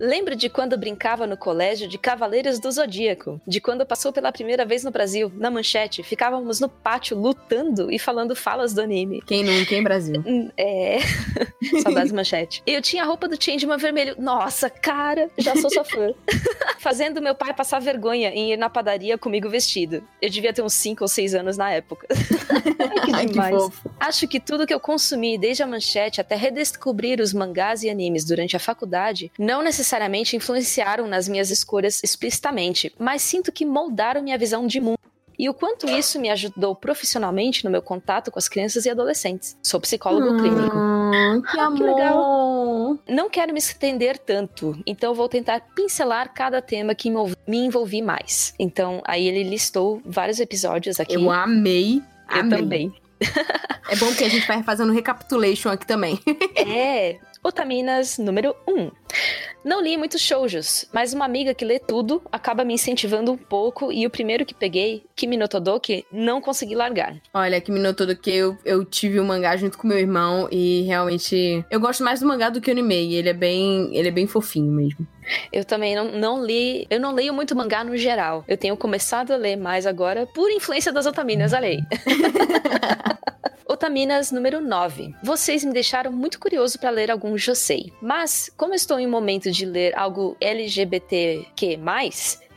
Lembro 0.04 0.36
de 0.36 0.50
quando 0.50 0.76
brincava 0.76 1.26
no 1.26 1.36
colégio 1.36 1.88
de 1.88 1.96
Cavaleiros 1.96 2.58
do 2.58 2.70
Zodíaco, 2.70 3.40
de 3.46 3.58
quando 3.58 3.86
passou 3.86 4.12
pela 4.12 4.30
primeira 4.30 4.64
vez 4.66 4.84
no 4.84 4.90
Brasil, 4.90 5.32
na 5.34 5.50
manchete, 5.50 6.02
ficávamos 6.02 6.60
no 6.60 6.68
pátio 6.68 7.16
lutando 7.16 7.90
e 7.90 7.98
falando 7.98 8.36
falas 8.36 8.74
do 8.74 8.82
anime. 8.82 9.22
Quem 9.22 9.42
nunca, 9.42 9.74
em 9.74 9.82
Brasil? 9.82 10.22
Hum, 10.26 10.50
É. 10.56 10.98
Saudades 11.82 12.12
manchete. 12.12 12.62
Eu 12.66 12.82
tinha 12.82 13.02
a 13.02 13.06
roupa 13.06 13.28
do 13.28 13.42
Changeman 13.42 13.76
vermelho. 13.78 14.16
Nossa, 14.18 14.68
cara, 14.68 15.30
já 15.38 15.54
sou 15.56 15.70
sua 15.70 15.84
fã. 15.84 16.12
Fazendo 16.84 17.22
meu 17.22 17.34
pai 17.34 17.54
passar 17.54 17.80
vergonha 17.80 18.28
em 18.28 18.52
ir 18.52 18.58
na 18.58 18.68
padaria 18.68 19.16
comigo 19.16 19.48
vestido. 19.48 20.06
Eu 20.20 20.28
devia 20.28 20.52
ter 20.52 20.60
uns 20.60 20.74
5 20.74 21.02
ou 21.02 21.08
6 21.08 21.34
anos 21.34 21.56
na 21.56 21.70
época. 21.70 22.06
Ai, 22.10 23.26
que 23.26 23.26
demais. 23.32 23.56
fofo. 23.56 23.90
Acho 23.98 24.28
que 24.28 24.38
tudo 24.38 24.66
que 24.66 24.74
eu 24.74 24.78
consumi, 24.78 25.38
desde 25.38 25.62
a 25.62 25.66
manchete 25.66 26.20
até 26.20 26.36
redescobrir 26.36 27.22
os 27.22 27.32
mangás 27.32 27.82
e 27.82 27.88
animes 27.88 28.22
durante 28.22 28.54
a 28.54 28.60
faculdade, 28.60 29.32
não 29.38 29.62
necessariamente 29.62 30.36
influenciaram 30.36 31.06
nas 31.06 31.26
minhas 31.26 31.50
escolhas 31.50 32.02
explicitamente, 32.04 32.94
mas 32.98 33.22
sinto 33.22 33.50
que 33.50 33.64
moldaram 33.64 34.22
minha 34.22 34.36
visão 34.36 34.66
de 34.66 34.78
mundo. 34.78 34.98
E 35.38 35.48
o 35.48 35.54
quanto 35.54 35.88
isso 35.88 36.20
me 36.20 36.30
ajudou 36.30 36.74
profissionalmente 36.74 37.64
no 37.64 37.70
meu 37.70 37.82
contato 37.82 38.30
com 38.30 38.38
as 38.38 38.48
crianças 38.48 38.84
e 38.86 38.90
adolescentes. 38.90 39.56
Sou 39.62 39.80
psicólogo 39.80 40.36
clínico. 40.38 40.76
Ah, 40.76 41.40
que 41.50 41.58
Ah, 41.58 41.72
que 41.72 41.82
amor. 41.82 42.98
Não 43.08 43.28
quero 43.30 43.52
me 43.52 43.58
estender 43.58 44.18
tanto, 44.18 44.76
então 44.86 45.14
vou 45.14 45.28
tentar 45.28 45.60
pincelar 45.74 46.32
cada 46.32 46.60
tema 46.62 46.94
que 46.94 47.10
me 47.10 47.58
envolvi 47.58 48.02
mais. 48.02 48.54
Então, 48.58 49.02
aí 49.04 49.26
ele 49.26 49.42
listou 49.42 50.00
vários 50.04 50.40
episódios 50.40 51.00
aqui. 51.00 51.14
Eu 51.14 51.30
amei. 51.30 52.02
Eu 52.30 52.40
amei. 52.40 52.58
também. 52.58 52.94
É 53.86 53.96
bom 53.96 54.12
que 54.14 54.24
a 54.24 54.28
gente 54.30 54.46
vai 54.46 54.62
fazendo 54.62 54.92
recapitulation 54.94 55.68
aqui 55.68 55.86
também. 55.86 56.18
É, 56.56 57.18
Otaminas 57.44 58.16
número 58.16 58.56
1. 58.66 58.72
Um. 58.72 58.90
Não 59.62 59.82
li 59.82 59.98
muitos 59.98 60.20
shoujos, 60.20 60.86
mas 60.92 61.12
uma 61.12 61.26
amiga 61.26 61.54
que 61.54 61.64
lê 61.64 61.78
tudo 61.78 62.22
acaba 62.32 62.64
me 62.64 62.72
incentivando 62.72 63.32
um 63.32 63.36
pouco 63.36 63.92
e 63.92 64.06
o 64.06 64.10
primeiro 64.10 64.46
que 64.46 64.54
peguei, 64.54 65.04
Kimi 65.14 65.36
no 65.36 65.46
Todoke, 65.46 66.06
não 66.10 66.40
consegui 66.40 66.74
largar. 66.74 67.16
Olha, 67.32 67.62
notou 67.68 68.06
do 68.06 68.16
que 68.16 68.30
eu, 68.30 68.56
eu 68.64 68.82
tive 68.84 69.20
o 69.20 69.24
mangá 69.24 69.56
junto 69.56 69.76
com 69.76 69.86
meu 69.86 69.98
irmão 69.98 70.48
e 70.50 70.82
realmente 70.82 71.64
eu 71.70 71.80
gosto 71.80 72.02
mais 72.02 72.20
do 72.20 72.26
mangá 72.26 72.48
do 72.48 72.62
que 72.62 72.70
o 72.70 72.72
anime. 72.72 73.14
Ele 73.14 73.28
é 73.28 73.34
bem, 73.34 73.94
ele 73.94 74.08
é 74.08 74.12
bem 74.12 74.26
fofinho 74.26 74.72
mesmo. 74.72 75.06
Eu 75.52 75.64
também 75.66 75.94
não, 75.94 76.12
não 76.12 76.44
li, 76.44 76.86
eu 76.88 76.98
não 76.98 77.12
leio 77.12 77.32
muito 77.32 77.54
mangá 77.54 77.84
no 77.84 77.96
geral. 77.96 78.42
Eu 78.48 78.56
tenho 78.56 78.76
começado 78.76 79.32
a 79.32 79.36
ler 79.36 79.56
mais 79.56 79.86
agora 79.86 80.26
por 80.26 80.50
influência 80.50 80.92
das 80.92 81.04
Otaminas, 81.06 81.52
olha 81.52 81.68
aí. 81.68 81.78
Otaminas 83.74 84.30
número 84.30 84.60
9. 84.60 85.16
Vocês 85.20 85.64
me 85.64 85.72
deixaram 85.72 86.12
muito 86.12 86.38
curioso 86.38 86.78
para 86.78 86.90
ler 86.90 87.10
algum 87.10 87.36
Josei. 87.36 87.92
Mas, 88.00 88.48
como 88.56 88.72
estou 88.72 89.00
em 89.00 89.06
um 89.08 89.10
momento 89.10 89.50
de 89.50 89.66
ler 89.66 89.98
algo 89.98 90.36
LGBTQ+, 90.40 91.80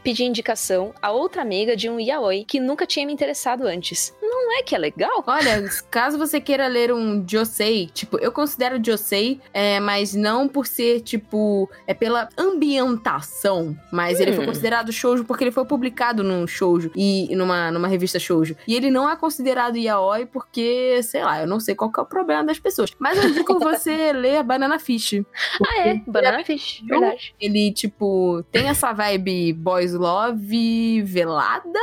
pedi 0.03 0.23
indicação 0.23 0.93
a 1.01 1.11
outra 1.11 1.41
amiga 1.41 1.75
de 1.75 1.89
um 1.89 1.99
yaoi 1.99 2.45
que 2.45 2.59
nunca 2.59 2.85
tinha 2.85 3.03
me 3.03 3.11
interessado 3.11 3.65
antes. 3.65 4.13
Não 4.29 4.57
é 4.59 4.63
que 4.63 4.75
é 4.75 4.77
legal? 4.77 5.23
Olha, 5.27 5.63
caso 5.89 6.17
você 6.17 6.39
queira 6.41 6.67
ler 6.67 6.91
um 6.93 7.23
Josei, 7.27 7.87
tipo, 7.93 8.17
eu 8.19 8.31
considero 8.31 8.79
Josei, 8.83 9.39
é, 9.53 9.79
mas 9.79 10.13
não 10.13 10.47
por 10.47 10.65
ser, 10.67 11.01
tipo, 11.01 11.69
é 11.85 11.93
pela 11.93 12.29
ambientação, 12.37 13.77
mas 13.91 14.19
ele 14.19 14.33
foi 14.33 14.43
Hum. 14.43 14.47
considerado 14.47 14.91
shoujo 14.91 15.23
porque 15.25 15.43
ele 15.43 15.51
foi 15.51 15.65
publicado 15.65 16.23
num 16.23 16.45
shoujo 16.47 16.91
e 16.95 17.33
numa, 17.35 17.71
numa 17.71 17.87
revista 17.87 18.19
shoujo. 18.19 18.55
E 18.67 18.75
ele 18.75 18.89
não 18.89 19.09
é 19.09 19.15
considerado 19.15 19.77
yaoi 19.77 20.25
porque, 20.25 21.01
sei 21.03 21.23
lá, 21.23 21.41
eu 21.41 21.47
não 21.47 21.59
sei 21.59 21.75
qual 21.75 21.91
que 21.91 21.99
é 21.99 22.03
o 22.03 22.05
problema 22.05 22.43
das 22.43 22.59
pessoas. 22.59 22.91
Mas 22.99 23.21
eu 23.21 23.31
digo 23.31 23.57
você 23.59 24.13
ler 24.13 24.43
Banana 24.43 24.79
Fish. 24.79 25.21
Ah, 25.65 25.87
é. 25.87 26.01
Banana 26.07 26.43
Fish. 26.43 26.81
Verdade. 26.87 27.35
Ele, 27.39 27.71
tipo, 27.71 28.43
tem 28.51 28.67
essa 28.67 28.93
vibe 28.93 29.53
boys 29.53 29.93
love 29.93 31.01
velada. 31.03 31.79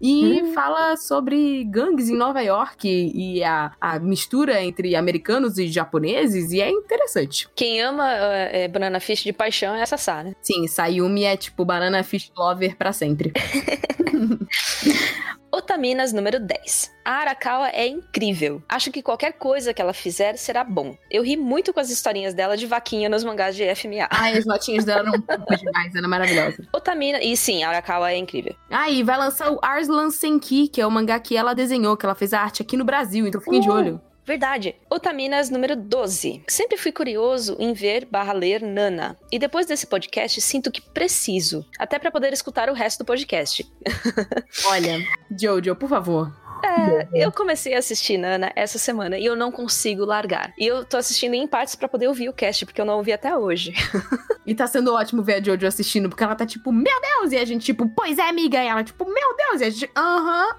E 0.00 0.40
Hum. 0.42 0.52
fala 0.54 0.96
sobre 0.96 1.62
gangues 1.64 2.08
em 2.08 2.16
Nova 2.16 2.40
York 2.40 2.88
e 2.88 3.44
a, 3.44 3.72
a 3.80 3.98
mistura 3.98 4.62
entre 4.62 4.96
americanos 4.96 5.58
e 5.58 5.68
japoneses, 5.68 6.52
e 6.52 6.60
é 6.60 6.70
interessante. 6.70 7.48
Quem 7.54 7.82
ama 7.82 8.10
é, 8.10 8.66
Banana 8.66 8.98
Fish 9.00 9.22
de 9.22 9.32
paixão 9.32 9.74
é 9.74 9.82
essa 9.82 9.96
Sá, 9.98 10.22
né? 10.24 10.32
Sim, 10.40 10.66
Sayumi 10.66 11.24
é 11.24 11.36
tipo 11.36 11.64
banana 11.64 12.02
fish 12.02 12.32
lover 12.36 12.76
pra 12.76 12.92
sempre. 12.92 13.32
Otaminas 15.52 16.12
número 16.12 16.38
10. 16.38 16.90
A 17.04 17.10
Arakawa 17.12 17.68
é 17.70 17.86
incrível. 17.86 18.62
Acho 18.68 18.92
que 18.92 19.02
qualquer 19.02 19.32
coisa 19.32 19.74
que 19.74 19.82
ela 19.82 19.92
fizer 19.92 20.36
será 20.36 20.62
bom. 20.62 20.96
Eu 21.10 21.24
ri 21.24 21.36
muito 21.36 21.72
com 21.72 21.80
as 21.80 21.90
historinhas 21.90 22.34
dela 22.34 22.56
de 22.56 22.66
vaquinha 22.66 23.08
nos 23.08 23.24
mangás 23.24 23.56
de 23.56 23.74
FMA. 23.74 24.06
Ai, 24.10 24.38
as 24.38 24.46
notinhas 24.46 24.84
dela 24.84 25.00
eram 25.00 25.12
um 25.18 25.56
demais, 25.56 25.94
era 25.94 26.06
maravilhosa. 26.06 26.68
Otamina, 26.72 27.20
e 27.20 27.36
sim, 27.36 27.64
a 27.64 27.68
Arakawa 27.70 28.12
é 28.12 28.16
incrível. 28.16 28.54
Ah, 28.70 28.88
e 28.88 29.02
vai 29.02 29.18
lançar 29.18 29.50
o 29.50 29.58
Arslan 29.60 30.10
Senki, 30.10 30.68
que 30.68 30.80
é 30.80 30.86
o 30.86 30.90
mangá 30.90 31.18
que 31.18 31.36
ela 31.36 31.52
desenhou, 31.54 31.96
que 31.96 32.06
ela 32.06 32.14
fez 32.14 32.32
a 32.32 32.40
arte 32.40 32.62
aqui 32.62 32.76
no 32.76 32.84
Brasil, 32.84 33.26
então 33.26 33.40
fiquem 33.40 33.60
de 33.60 33.68
Uh. 33.68 33.72
olho. 33.72 34.00
Verdade. 34.24 34.76
Otaminas 34.88 35.50
número 35.50 35.74
12. 35.74 36.42
Sempre 36.48 36.76
fui 36.76 36.92
curioso 36.92 37.56
em 37.58 37.72
ver 37.72 38.04
barra 38.04 38.32
ler 38.32 38.62
Nana. 38.62 39.18
E 39.30 39.38
depois 39.38 39.66
desse 39.66 39.86
podcast, 39.86 40.40
sinto 40.40 40.70
que 40.70 40.80
preciso. 40.80 41.66
Até 41.78 41.98
pra 41.98 42.10
poder 42.10 42.32
escutar 42.32 42.68
o 42.70 42.74
resto 42.74 42.98
do 42.98 43.04
podcast. 43.04 43.66
Olha, 44.66 44.98
Jojo, 45.38 45.74
por 45.74 45.88
favor. 45.88 46.39
É, 46.64 47.08
eu 47.14 47.32
comecei 47.32 47.74
a 47.74 47.78
assistir 47.78 48.18
Nana 48.18 48.52
essa 48.54 48.78
semana 48.78 49.18
e 49.18 49.24
eu 49.24 49.34
não 49.36 49.50
consigo 49.50 50.04
largar. 50.04 50.52
E 50.58 50.66
eu 50.66 50.84
tô 50.84 50.96
assistindo 50.96 51.34
em 51.34 51.46
partes 51.46 51.74
pra 51.74 51.88
poder 51.88 52.08
ouvir 52.08 52.28
o 52.28 52.32
cast, 52.32 52.64
porque 52.66 52.80
eu 52.80 52.84
não 52.84 52.96
ouvi 52.98 53.12
até 53.12 53.36
hoje. 53.36 53.72
E 54.46 54.54
tá 54.54 54.66
sendo 54.66 54.92
ótimo 54.94 55.22
ver 55.22 55.34
a 55.34 55.42
Jojo 55.42 55.64
assistindo, 55.66 56.08
porque 56.08 56.24
ela 56.24 56.34
tá 56.34 56.44
tipo, 56.46 56.72
meu 56.72 57.00
Deus! 57.00 57.30
E 57.30 57.36
a 57.36 57.44
gente, 57.44 57.64
tipo, 57.66 57.86
pois 57.94 58.18
é, 58.18 58.22
amiga. 58.22 58.60
E 58.60 58.66
ela, 58.66 58.82
tipo, 58.82 59.04
meu 59.04 59.36
Deus! 59.36 59.60
E 59.60 59.64
a 59.64 59.70
gente, 59.70 59.90
aham. 59.96 60.56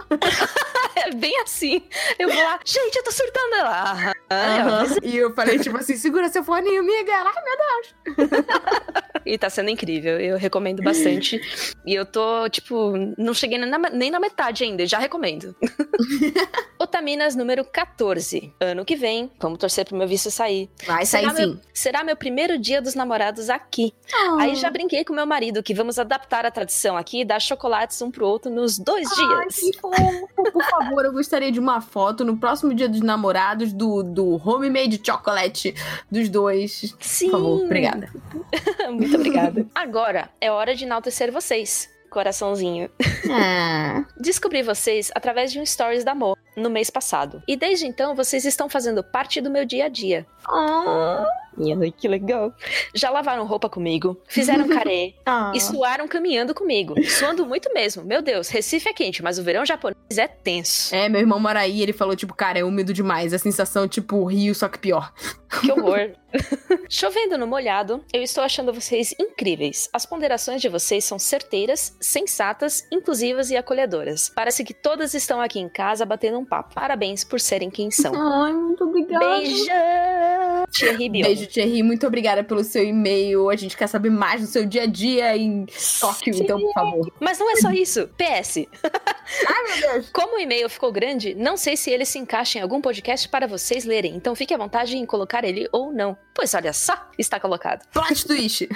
É 0.96 1.12
bem 1.16 1.38
assim. 1.42 1.84
Eu 2.20 2.30
vou 2.30 2.42
lá, 2.44 2.60
gente, 2.64 2.96
eu 2.96 3.04
tô 3.04 3.12
surtando 3.12 3.54
ela. 3.56 3.82
"Aham." 3.92 4.12
Ela, 4.30 4.82
aham. 4.84 4.96
E 5.04 5.18
eu 5.18 5.34
falei, 5.34 5.58
tipo 5.60 5.76
assim, 5.76 5.98
segura 5.98 6.30
seu 6.30 6.44
fone, 6.44 6.78
amiga. 6.78 7.12
Ela, 7.12 7.32
ai, 7.36 7.44
meu 7.44 7.58
Deus. 7.58 8.46
E 9.24 9.38
tá 9.38 9.52
sendo 9.52 9.70
incrível, 9.70 10.20
eu 10.20 10.36
recomendo 10.36 10.82
bastante. 10.82 11.40
e 11.86 11.94
eu 11.94 12.06
tô, 12.08 12.50
tipo, 12.50 12.94
não 13.20 13.36
cheguei 13.36 13.58
nem 13.60 13.70
na, 13.70 13.78
nem 13.78 14.10
na 14.10 14.20
metade 14.20 14.64
ainda, 14.64 14.84
já 14.88 14.98
recomendo. 14.98 15.56
Otaminas 16.80 17.36
número 17.36 17.64
14. 17.64 18.54
Ano 18.60 18.84
que 18.84 18.96
vem, 18.96 19.32
vamos 19.40 19.60
torcer 19.60 19.86
pro 19.86 19.96
meu 19.96 20.08
visto 20.08 20.32
sair. 20.32 20.70
Vai 20.86 21.06
sair 21.06 21.22
Será 21.22 21.34
meu, 21.34 21.50
sim. 21.54 21.60
será 21.74 22.04
meu 22.04 22.16
primeiro 22.16 22.58
dia 22.58 22.82
dos 22.82 22.96
namorados 22.96 23.50
aqui. 23.50 23.94
Aí 24.40 24.56
já 24.56 24.70
brinquei 24.70 25.04
com 25.06 25.14
meu 25.14 25.26
marido 25.26 25.62
que 25.62 25.74
vamos 25.74 26.00
adaptar 26.00 26.46
a 26.46 26.52
tradição 26.52 26.98
aqui 26.98 27.22
e 27.22 27.26
dar 27.26 27.40
chocolates 27.40 28.02
um 28.02 28.10
pro 28.10 28.26
outro 28.26 28.52
nos 28.52 28.80
dois 28.80 29.08
Ai, 29.12 29.46
dias. 29.46 29.56
que 29.56 29.78
fofo. 29.80 30.28
Por 30.52 30.64
favor, 30.64 31.06
eu 31.06 31.14
gostaria 31.14 31.52
de 31.52 31.60
uma 31.60 31.82
foto 31.82 32.26
no 32.26 32.38
próximo 32.38 32.74
dia 32.74 32.90
dos 32.90 33.02
namorados 33.02 33.72
do, 33.74 34.02
do 34.04 34.42
homemade 34.48 35.00
chocolate 35.06 35.76
dos 36.10 36.30
dois. 36.30 36.96
Sim. 37.00 37.30
Por 37.30 37.40
favor, 37.40 37.64
obrigada. 37.66 38.10
Muito 38.92 39.16
obrigada. 39.16 39.68
Agora 39.76 40.30
é 40.40 40.52
hora 40.52 40.76
de 40.76 40.84
enaltecer 40.86 41.32
vocês. 41.32 41.90
Coraçãozinho. 42.12 42.90
Ah, 43.32 44.06
Descobri 44.20 44.62
vocês 44.62 45.10
através 45.16 45.52
de 45.52 45.60
um 45.60 45.66
stories 45.66 46.04
da 46.04 46.14
Mo 46.14 46.38
no 46.56 46.70
mês 46.70 46.90
passado. 46.90 47.42
E 47.48 47.56
desde 47.56 47.86
então 47.86 48.16
vocês 48.16 48.46
estão 48.46 48.70
fazendo 48.70 49.04
parte 49.04 49.42
do 49.42 49.50
meu 49.50 49.66
dia 49.66 49.86
a 49.86 49.90
dia. 49.90 50.26
Ah. 50.48 51.26
Ai, 51.60 51.92
que 51.92 52.08
legal. 52.08 52.54
Já 52.94 53.10
lavaram 53.10 53.46
roupa 53.46 53.70
comigo, 53.70 54.20
fizeram 54.28 54.68
carê 54.70 55.16
ah. 55.26 55.52
e 55.54 55.60
suaram 55.60 56.08
caminhando 56.08 56.54
comigo. 56.54 56.96
Suando 57.04 57.46
muito 57.46 57.72
mesmo. 57.74 58.04
Meu 58.04 58.22
Deus, 58.22 58.50
Recife 58.50 58.90
é 58.90 58.94
quente, 58.94 59.22
mas 59.22 59.38
o 59.38 59.44
verão 59.44 59.66
japonês 59.66 60.18
é 60.18 60.28
tenso. 60.28 60.94
É, 60.96 61.10
meu 61.10 61.22
irmão 61.22 61.40
mora 61.40 61.60
aí, 61.60 61.82
ele 61.82 61.94
falou, 61.94 62.16
tipo, 62.16 62.34
cara, 62.34 62.60
é 62.60 62.64
úmido 62.64 62.94
demais. 62.94 63.34
A 63.34 63.38
sensação, 63.38 63.88
tipo, 63.88 64.24
rio, 64.26 64.56
só 64.56 64.68
que 64.68 64.80
pior. 64.80 65.14
Que 65.60 65.72
horror. 65.72 66.12
Chovendo 66.90 67.38
no 67.38 67.48
molhado, 67.48 68.04
eu 68.14 68.22
estou 68.22 68.44
achando 68.44 68.74
vocês 68.74 69.14
incríveis. 69.20 69.90
As 69.92 70.06
ponderações 70.06 70.62
de 70.62 70.70
vocês 70.70 71.04
são 71.04 71.20
certeiras, 71.20 71.96
sensatas, 72.00 72.88
inclusivas 72.92 73.50
e 73.52 73.58
acolhedoras. 73.58 74.30
Parece 74.30 74.64
que 74.64 74.74
todas 74.74 75.14
estão 75.14 75.42
aqui 75.42 75.60
em 75.60 75.70
casa 75.70 76.06
batendo 76.06 76.40
um 76.42 76.46
papo. 76.46 76.74
Parabéns 76.74 77.24
por 77.24 77.40
serem 77.40 77.70
quem 77.70 77.92
são. 77.92 78.14
Ai, 78.14 78.54
muito 78.54 78.84
obrigada. 78.84 79.26
Beijão! 79.26 80.42
Thierry 80.72 81.10
Bion. 81.10 81.24
Beijo, 81.24 81.48
Thierry. 81.48 81.84
Muito 81.84 82.08
obrigada 82.08 82.44
pelo 82.44 82.64
seu 82.64 82.84
e-mail. 82.84 83.50
A 83.50 83.56
gente 83.56 83.78
quer 83.78 83.88
saber 83.88 84.10
mais 84.10 84.42
do 84.42 84.48
seu 84.48 84.66
dia 84.66 84.84
a 84.84 84.86
dia 84.86 85.36
em 85.36 85.66
Tóquio, 86.00 86.34
então, 86.36 86.60
por 86.60 86.74
favor. 86.74 87.12
Mas 87.20 87.40
não 87.40 87.52
é 87.52 87.58
só 87.58 87.72
isso. 87.72 88.08
PS. 88.18 88.66
Ai, 89.48 89.64
meu 89.80 89.92
Deus. 89.92 90.10
Como 90.12 90.36
o 90.36 90.40
e-mail 90.40 90.70
ficou 90.70 90.92
grande, 90.92 91.36
não 91.36 91.58
sei 91.58 91.78
se 91.78 91.92
ele 91.92 92.06
se 92.06 92.18
encaixa 92.18 92.60
em 92.60 92.62
algum 92.62 92.82
podcast 92.82 93.28
para 93.30 93.48
vocês 93.48 93.86
lerem. 93.86 94.16
Então 94.16 94.36
fique 94.36 94.54
à 94.54 94.58
vontade 94.58 94.98
em 94.98 95.06
colocar 95.06 95.44
ele 95.44 95.68
ou 95.72 95.92
não. 95.92 96.18
Pois 96.34 96.54
olha 96.54 96.74
só, 96.74 96.96
está 97.18 97.40
colocado. 97.40 97.86
Plot 97.92 98.26
twist. 98.26 98.68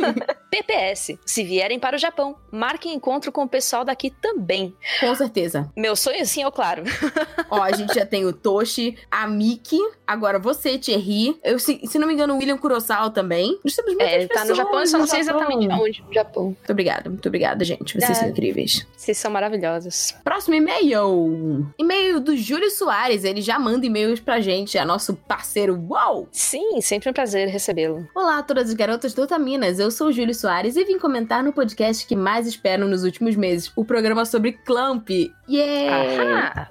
PPS. 0.50 1.18
Se 1.24 1.44
vierem 1.44 1.78
para 1.78 1.96
o 1.96 1.98
Japão, 1.98 2.36
marquem 2.50 2.94
encontro 2.94 3.32
com 3.32 3.42
o 3.42 3.48
pessoal 3.48 3.84
daqui 3.84 4.10
também. 4.10 4.74
Com 5.00 5.14
certeza. 5.14 5.70
Meu 5.76 5.96
sonho 5.96 6.24
sim, 6.26 6.44
é 6.44 6.50
claro. 6.50 6.84
Ó, 7.50 7.62
a 7.62 7.72
gente 7.72 7.94
já 7.94 8.04
tem 8.06 8.24
o 8.24 8.32
Toshi, 8.32 8.96
a 9.10 9.26
Miki, 9.26 9.78
agora 10.06 10.38
você, 10.38 10.78
Thierry. 10.78 11.38
Eu, 11.42 11.58
se, 11.58 11.80
se 11.86 11.98
não 11.98 12.06
me 12.06 12.14
engano, 12.14 12.34
o 12.34 12.38
William 12.38 12.56
Kurosawa 12.58 13.10
também. 13.10 13.58
Nós 13.64 13.74
temos 13.74 13.92
muitas 13.92 14.08
É, 14.08 14.14
ele 14.16 14.28
tá 14.28 14.34
no 14.40 14.48
pessoas 14.48 14.56
Japão, 14.58 14.80
eu 14.80 14.86
só 14.86 14.98
não 14.98 15.06
sei 15.06 15.20
exatamente 15.20 15.68
onde 15.68 16.02
no 16.02 16.12
Japão. 16.12 16.44
Muito 16.44 16.70
obrigada, 16.70 17.10
muito 17.10 17.26
obrigada, 17.28 17.64
gente. 17.64 17.94
Vocês 17.98 18.10
É. 18.10 18.14
são 18.14 18.28
incríveis. 18.28 18.86
Vocês 18.96 19.16
são 19.18 19.30
maravilhosos. 19.30 20.14
Próximo 20.24 20.54
e-mail. 20.54 21.66
E-mail 21.78 22.20
do 22.20 22.36
Júlio 22.36 22.70
Soares. 22.70 23.24
Ele 23.24 23.40
já 23.40 23.58
manda 23.58 23.84
e-mails 23.86 24.20
pra 24.20 24.40
gente. 24.40 24.76
É 24.78 24.84
nosso 24.84 25.14
parceiro. 25.14 25.78
Uau! 25.90 26.28
Sim, 26.32 26.80
sempre 26.80 27.10
um 27.10 27.12
prazer 27.12 27.48
recebê-lo. 27.48 28.06
Olá 28.14 28.38
a 28.38 28.42
todas 28.42 28.68
as 28.68 28.74
garotas 28.74 29.14
do 29.14 29.22
Otaminas, 29.22 29.78
eu 29.78 29.90
sou 29.90 30.08
o 30.08 30.12
Júlio 30.12 30.34
Soares 30.34 30.76
e 30.76 30.84
vim 30.84 30.98
comentar 30.98 31.42
no 31.42 31.52
podcast 31.52 32.06
que 32.06 32.16
mais 32.16 32.46
espero 32.46 32.86
nos 32.88 33.04
últimos 33.04 33.36
meses, 33.36 33.70
o 33.76 33.84
programa 33.84 34.24
sobre 34.24 34.52
Clamp. 34.52 35.08
Yeah! 35.48 36.22
Ahá! 36.54 36.70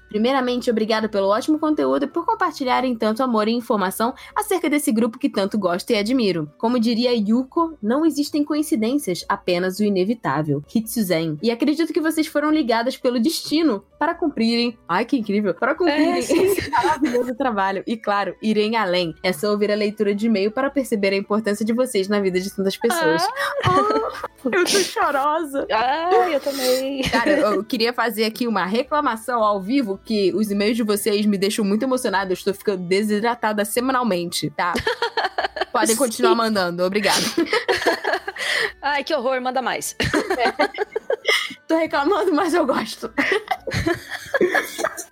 Primeiramente, 0.11 0.69
obrigada 0.69 1.07
pelo 1.07 1.29
ótimo 1.29 1.57
conteúdo 1.57 2.03
e 2.03 2.07
por 2.07 2.25
compartilharem 2.25 2.93
tanto 2.97 3.23
amor 3.23 3.47
e 3.47 3.51
informação 3.53 4.13
acerca 4.35 4.69
desse 4.69 4.91
grupo 4.91 5.17
que 5.17 5.29
tanto 5.29 5.57
gosto 5.57 5.89
e 5.91 5.95
admiro. 5.95 6.51
Como 6.57 6.77
diria 6.77 7.13
Yuko, 7.13 7.77
não 7.81 8.05
existem 8.05 8.43
coincidências, 8.43 9.23
apenas 9.29 9.79
o 9.79 9.85
inevitável. 9.85 10.61
Hitsuzen. 10.75 11.39
E 11.41 11.49
acredito 11.49 11.93
que 11.93 12.01
vocês 12.01 12.27
foram 12.27 12.51
ligadas 12.51 12.97
pelo 12.97 13.21
destino 13.21 13.85
para 13.97 14.13
cumprirem. 14.13 14.77
Ai, 14.85 15.05
que 15.05 15.17
incrível! 15.17 15.53
Para 15.53 15.75
cumprirem 15.75 16.11
É, 16.13 16.19
esse 16.19 16.69
maravilhoso 16.69 17.33
trabalho. 17.35 17.83
E 17.87 17.95
claro, 17.95 18.35
irem 18.41 18.75
além. 18.75 19.15
É 19.23 19.31
só 19.31 19.49
ouvir 19.51 19.71
a 19.71 19.75
leitura 19.75 20.13
de 20.13 20.27
e-mail 20.27 20.51
para 20.51 20.69
perceber 20.69 21.13
a 21.13 21.15
importância 21.15 21.65
de 21.65 21.71
vocês 21.71 22.09
na 22.09 22.19
vida 22.19 22.37
de 22.37 22.53
tantas 22.53 22.75
pessoas. 22.75 23.25
Ah, 23.63 24.27
eu 24.43 24.51
tô 24.51 24.67
chorosa. 24.67 25.65
Ah, 25.71 26.29
eu 26.29 26.39
também. 26.39 27.01
Cara, 27.03 27.31
eu 27.31 27.63
queria 27.63 27.93
fazer 27.93 28.25
aqui 28.25 28.47
uma 28.47 28.65
reclamação 28.65 29.41
ao 29.43 29.61
vivo 29.61 29.99
que 30.03 30.33
os 30.33 30.49
e-mails 30.51 30.77
de 30.77 30.83
vocês 30.83 31.25
me 31.25 31.37
deixam 31.37 31.63
muito 31.63 31.83
emocionada. 31.83 32.31
Eu 32.31 32.35
estou 32.35 32.53
ficando 32.53 32.83
desidratada 32.83 33.63
semanalmente, 33.65 34.49
tá? 34.49 34.73
Podem 35.71 35.95
continuar 35.95 36.31
Sim. 36.31 36.37
mandando, 36.37 36.83
obrigada. 36.83 37.21
Ai, 38.81 39.03
que 39.03 39.13
horror, 39.13 39.39
manda 39.41 39.61
mais. 39.61 39.95
Tô 41.67 41.77
reclamando, 41.77 42.33
mas 42.33 42.53
eu 42.53 42.65
gosto. 42.65 43.11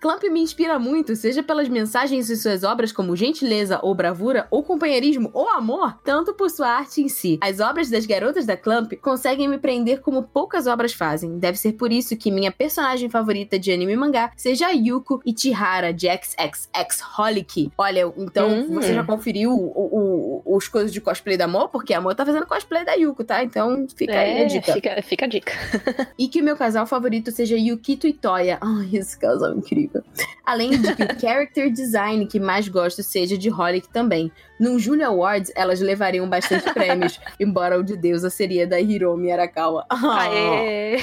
Clamp 0.02 0.24
me 0.24 0.42
inspira 0.42 0.80
muito, 0.80 1.16
seja 1.16 1.44
pelas 1.44 1.70
mensagens 1.70 2.30
em 2.30 2.36
suas 2.36 2.64
obras 2.64 2.92
como 2.92 3.16
gentileza 3.16 3.80
ou 3.84 3.94
bravura, 3.94 4.48
ou 4.50 4.64
companheirismo 4.64 5.30
ou 5.34 5.50
amor, 5.50 5.98
tanto 6.04 6.34
por 6.34 6.50
sua 6.50 6.68
arte 6.68 7.02
em 7.02 7.08
si. 7.08 7.38
As 7.42 7.60
obras 7.60 7.90
das 7.90 8.06
garotas 8.06 8.46
da 8.46 8.58
Clamp 8.58 8.94
conseguem 9.02 9.48
me 9.48 9.58
prender 9.58 10.02
como 10.02 10.24
poucas 10.24 10.68
obras 10.68 10.94
fazem. 10.94 11.38
Deve 11.38 11.58
ser 11.58 11.74
por 11.74 11.92
isso 11.92 12.18
que 12.18 12.32
minha 12.32 12.52
personagem 12.52 13.10
favorita 13.10 13.60
de 13.60 13.72
anime 13.72 13.94
e 13.94 13.98
mangá 13.98 14.32
seja 14.36 14.68
a 14.68 14.74
Yuko 14.80 15.22
Ichihara 15.26 15.94
de 15.94 16.08
XXX 16.08 17.02
Holic. 17.18 17.72
Olha, 17.78 18.12
então 18.18 18.50
Hum. 18.50 18.74
você 18.76 18.94
já 18.94 19.04
conferiu 19.04 19.52
o- 19.52 20.42
o- 20.46 20.56
os 20.56 20.68
coisas 20.68 20.92
de 20.94 21.02
cosplay 21.02 21.38
da 21.38 21.46
Amor? 21.46 21.70
Porque 21.70 21.94
a 21.94 21.98
Amor 21.98 22.16
tá 22.16 22.26
fazendo 22.26 22.46
cosplay 22.46 22.86
da 22.86 22.94
Yuko, 22.94 23.24
tá? 23.24 23.44
Então 23.44 23.86
fica 23.96 24.14
aí 24.14 24.38
a 24.38 24.42
É, 24.42 24.46
dica. 24.46 24.74
fica, 24.74 25.02
fica 25.02 25.26
a 25.26 25.28
dica. 25.28 25.52
E 26.18 26.28
que 26.28 26.42
o 26.42 26.44
meu 26.44 26.56
casal 26.56 26.86
favorito 26.86 27.32
seja 27.32 27.56
Yukito 27.58 28.08
e 28.08 28.14
Toya. 28.14 28.58
Ai, 28.62 28.90
esse 28.94 29.18
casal 29.18 29.52
é 29.54 29.56
incrível. 29.56 30.04
Além 30.46 30.72
de 30.72 30.96
que 30.96 31.04
o 31.04 31.08
character 31.20 31.72
design 31.72 32.26
que 32.26 32.40
mais 32.40 32.68
gosto 32.68 33.04
seja 33.04 33.38
de 33.38 33.50
Holic 33.52 33.88
também. 33.90 34.32
Num 34.60 34.78
Julia 34.78 35.08
Awards, 35.08 35.52
elas 35.56 35.80
levariam 35.80 36.28
bastante 36.28 36.66
prêmios, 36.74 37.20
embora 37.40 37.80
o 37.80 37.84
de 37.84 37.96
deusa 37.96 38.30
seria 38.30 38.68
da 38.68 38.80
Hiromi 38.80 39.32
Arakawa. 39.32 39.86
Aê! 39.90 40.98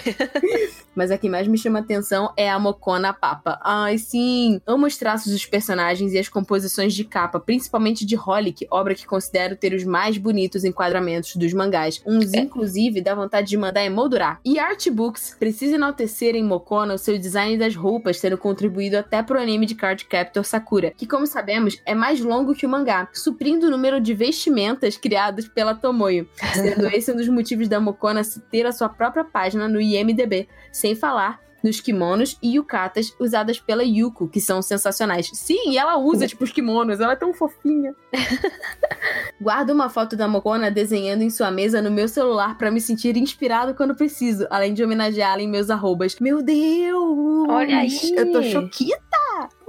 Mas 0.95 1.11
a 1.11 1.19
que 1.19 1.29
mais 1.29 1.47
me 1.47 1.57
chama 1.59 1.79
atenção 1.79 2.33
é 2.37 2.51
a 2.51 2.59
Mokona 2.59 3.13
Papa. 3.13 3.59
Ai, 3.69 3.99
sim! 3.99 4.61
Amo 4.65 4.87
os 4.87 4.97
traços 4.97 5.33
dos 5.33 5.45
personagens 5.45 6.13
e 6.13 6.19
as 6.21 6.29
composições 6.29 6.95
de 6.95 7.03
capa, 7.05 7.41
principalmente 7.41 8.07
de 8.07 8.17
Holic, 8.17 8.65
obra 8.71 8.95
que 8.95 9.05
considero 9.05 9.57
ter 9.57 9.75
os 9.75 9.83
mais 9.83 10.17
bonitos 10.17 10.63
enquadramentos 10.63 11.35
dos 11.35 11.53
mangás. 11.53 12.01
Uns, 12.07 12.33
É. 12.33 12.39
inclusive, 12.39 13.01
dá 13.01 13.13
vontade 13.13 13.49
de 13.49 13.57
mandar 13.57 13.85
emoldurar. 13.85 14.39
E 14.45 14.57
Artbooks 14.57 15.35
precisa 15.37 15.75
enaltecer 15.75 16.37
em 16.37 16.45
Mokona 16.45 16.95
o 16.95 16.99
seu 16.99 17.19
design 17.19 17.59
das 17.59 17.75
roupas, 17.75 18.21
tendo 18.21 18.39
contribuído 18.39 18.99
até 18.99 19.21
pro 19.21 19.41
anime 19.41 19.67
de 19.67 19.75
Card 19.75 20.05
Captor 20.05 20.45
Sakura, 20.45 20.93
que, 20.97 21.05
como 21.05 21.27
sabemos, 21.27 21.83
é 21.85 21.93
mais 21.93 22.21
longo 22.21 22.55
que 22.55 22.67
o 22.67 22.69
mangá, 22.69 23.09
suprindo 23.13 23.67
o 23.67 23.71
número 23.71 24.01
de 24.01 24.15
vestimentas 24.15 24.95
criadas 24.97 25.49
pela 25.49 25.75
Tomoyo. 25.75 26.29
Sendo 26.55 26.87
esse 26.95 27.11
um 27.11 27.17
dos 27.17 27.29
motivos 27.29 27.67
da 27.67 27.81
Mokona 27.81 28.23
ter 28.49 28.65
a 28.65 28.71
sua 28.71 28.89
própria 28.89 29.25
página 29.25 29.67
no 29.67 29.81
IMDB, 29.81 30.47
sem 30.71 30.95
falar 30.95 31.45
nos 31.67 31.81
kimonos 31.81 32.39
e 32.41 32.55
yukatas 32.55 33.13
usadas 33.19 33.59
pela 33.59 33.83
Yuko, 33.83 34.29
que 34.29 34.41
são 34.41 34.63
sensacionais. 34.63 35.29
Sim, 35.35 35.71
e 35.71 35.77
ela 35.77 35.99
usa, 35.99 36.29
tipo, 36.29 36.45
os 36.45 36.53
kimonos, 36.53 37.01
ela 37.01 37.15
é 37.15 37.17
tão 37.17 37.35
fofinha. 37.35 37.93
Guardo 39.43 39.71
uma 39.71 39.89
foto 39.89 40.17
da 40.17 40.29
Mokona 40.29 40.71
desenhando 40.71 41.23
em 41.23 41.31
sua 41.31 41.51
mesa 41.51 41.83
no 41.83 41.91
meu 41.91 42.07
celular 42.07 42.57
para 42.57 42.71
me 42.71 42.81
sentir 42.81 43.17
inspirado 43.17 43.75
quando 43.75 43.97
preciso, 43.97 44.47
além 44.49 44.73
de 44.73 44.85
homenageá-la 44.85 45.43
em 45.43 45.49
meus 45.49 45.69
arrobas. 45.69 46.17
Meu 46.21 46.41
Deus! 46.41 47.49
Olha 47.49 47.79
aí! 47.79 48.15
Eu 48.17 48.31
tô 48.31 48.43
choquita! 48.45 49.26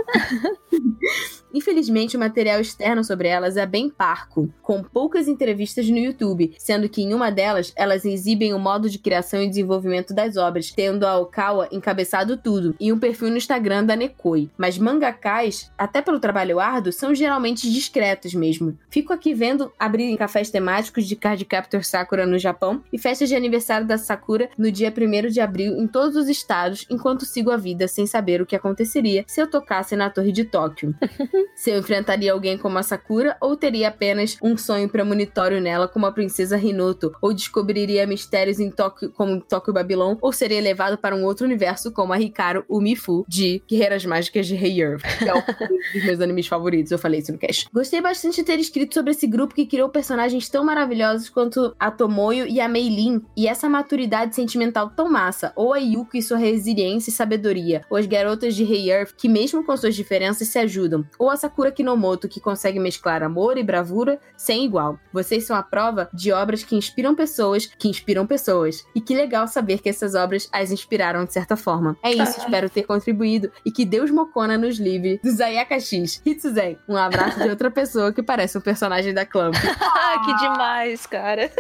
Infelizmente, 1.54 2.16
o 2.16 2.20
material 2.20 2.60
externo 2.60 3.04
sobre 3.04 3.28
elas 3.28 3.58
é 3.58 3.66
bem 3.66 3.90
parco, 3.90 4.50
com 4.62 4.84
poucas 4.84 5.28
entrevistas 5.28 5.90
no 5.90 5.98
YouTube, 5.98 6.54
sendo 6.58 6.90
que 6.90 7.02
em 7.02 7.14
uma 7.14 7.32
delas 7.32 7.74
elas 7.76 8.06
exibem 8.06 8.54
o 8.54 8.60
modo 8.60 8.90
de 8.90 9.00
criação 9.00 9.42
e 9.42 9.50
desenvolvimento 9.50 10.14
das 10.14 10.38
obras, 10.38 10.72
tendo 10.72 11.06
a 11.06 11.18
Okawa 11.18 11.68
encabeçado 11.72 12.38
tudo, 12.38 12.76
e 12.80 12.92
um 12.92 13.00
perfil 13.00 13.30
no 13.30 13.38
Instagram 13.38 13.86
da 13.86 13.96
Nekoi. 13.96 14.50
Mas 14.58 14.78
mangakas, 14.78 15.72
até 15.78 16.02
pelo 16.02 16.20
trabalho 16.20 16.60
árduo, 16.60 16.94
são 16.94 17.16
geralmente 17.16 17.72
discretos 17.72 18.34
mesmo. 18.34 18.78
Fico 18.90 19.14
aqui 19.14 19.34
vendo 19.34 19.72
abrirem 19.80 20.18
cafés 20.18 20.52
temáticos 20.52 21.06
de 21.06 21.16
Card 21.16 21.44
Captor 21.46 21.84
Sakura 21.84 22.26
no 22.26 22.38
Japão 22.38 22.84
e 22.94 23.00
festas 23.00 23.30
de 23.30 23.36
aniversário 23.36 23.88
da 23.88 23.98
Sakura 23.98 24.50
no 24.58 24.72
dia 24.72 24.94
1 24.96 25.30
de 25.30 25.42
abril 25.42 25.78
em 25.78 25.88
todos 25.88 26.16
os 26.16 26.30
estados, 26.30 26.86
enquanto 26.90 27.26
sigo 27.26 27.52
a 27.52 27.58
vida 27.58 27.88
sem 27.88 28.06
saber 28.06 28.42
o 28.42 28.46
que 28.46 28.56
aconteceria 28.56 29.24
se 29.28 29.42
eu 29.42 29.50
tocasse 29.50 29.96
na 29.98 30.10
Torre 30.10 30.32
de 30.32 30.46
Tóquio. 30.46 30.96
se 31.56 31.72
eu 31.72 31.80
enfrentaria 31.80 32.32
alguém 32.32 32.58
como 32.58 32.78
a 32.78 32.84
Sakura 32.84 33.36
ou 33.42 33.56
teria 33.56 33.90
apenas 33.90 34.38
um 34.42 34.56
sonho 34.58 34.88
premonitório 34.88 35.60
nela 35.60 35.88
como 35.88 36.06
a 36.06 36.12
princesa 36.12 36.58
Hinoto, 36.58 37.14
ou 37.22 37.34
descobriria 37.34 38.08
mistérios 38.08 38.60
em 38.60 38.70
Tóquio 38.70 39.12
como 39.12 39.42
Tóquio 39.42 39.74
Babilon, 39.74 40.16
ou 40.22 40.32
seria 40.32 40.62
levado 40.62 40.98
para 40.98 41.16
um 41.16 41.24
outro 41.26 41.46
universo 41.46 41.92
como 41.92 42.14
a 42.14 42.20
Hikaru 42.20 42.64
Umifu 42.70 43.26
de 43.28 43.62
Guerreiras 43.68 44.06
Mágicas 44.06 44.48
de 44.48 44.56
Rei 44.56 44.82
Earth, 44.82 45.02
que 45.18 45.28
é 45.28 45.34
um 45.34 45.42
dos 45.94 46.06
meus 46.06 46.22
animes 46.22 46.48
favoritos, 46.48 46.92
eu 46.92 47.00
falei 47.00 47.20
isso 47.20 47.32
no 47.32 47.38
cast. 47.38 47.68
Gostei 47.74 48.02
bastante 48.02 48.38
de 48.38 48.44
ter 48.44 48.60
escrito 48.60 48.94
sobre 48.94 49.12
esse 49.12 49.28
grupo 49.28 49.56
que 49.56 49.66
criou 49.66 49.90
personagens 49.90 50.48
tão 50.50 50.64
maravilhosos 50.64 51.30
quanto 51.30 51.76
a 51.80 51.90
Tomoyo 51.90 52.48
e 52.48 52.60
a 52.62 52.68
Meilin, 52.68 53.22
e 53.36 53.48
essa 53.48 53.68
maturidade 53.68 54.36
sentimental 54.36 54.92
tão 54.96 55.10
massa, 55.10 55.52
ou 55.56 55.74
a 55.74 55.78
Yuko 55.78 56.18
e 56.18 56.22
sua 56.22 56.38
resiliência 56.38 57.10
e 57.10 57.14
sabedoria, 57.14 57.84
ou 57.90 57.98
as 57.98 58.06
garotas 58.06 58.56
de 58.56 58.64
Rei 58.64 58.92
Earth 58.92 59.14
que 59.18 59.28
mesmo 59.28 59.64
com 59.64 59.76
suas 59.76 59.87
diferenças 59.96 60.48
se 60.48 60.60
ajudam, 60.60 61.06
ou 61.18 61.30
a 61.30 61.36
Sakura 61.36 61.72
Kinomoto, 61.72 62.28
que 62.28 62.40
consegue 62.40 62.80
mesclar 62.80 63.24
amor 63.24 63.58
e 63.58 63.64
bravura 63.64 64.20
sem 64.36 64.66
igual. 64.66 65.00
Vocês 65.12 65.46
são 65.46 65.56
a 65.56 65.64
prova 65.64 66.10
de 66.14 66.32
obras 66.32 66.64
que 66.64 66.76
inspiram 66.76 67.16
pessoas, 67.16 67.66
que 67.66 67.88
inspiram 67.88 68.26
pessoas. 68.26 68.86
E 68.96 69.02
que 69.02 69.16
legal 69.16 69.48
saber 69.48 69.80
que 69.80 69.90
essas 69.90 70.16
obras 70.16 70.50
as 70.52 70.72
inspiraram 70.72 71.26
de 71.26 71.34
certa 71.34 71.56
forma. 71.56 71.98
É 72.04 72.12
isso, 72.12 72.40
espero 72.40 72.70
ter 72.70 72.84
contribuído 72.84 73.52
e 73.66 73.72
que 73.72 73.86
Deus 73.86 74.12
Mokona 74.12 74.58
nos 74.58 74.78
livre 74.78 75.20
do 75.24 75.32
Zayaka 75.32 75.80
X. 75.80 76.22
Hitsuzen, 76.26 76.78
um 76.88 76.96
abraço 76.96 77.40
de 77.40 77.50
outra 77.50 77.70
pessoa 77.70 78.12
que 78.12 78.24
parece 78.24 78.58
um 78.58 78.62
personagem 78.62 79.14
da 79.14 79.26
Clamp. 79.26 79.56
Ah, 80.08 80.22
que 80.24 80.34
demais, 80.36 81.06
cara. 81.06 81.52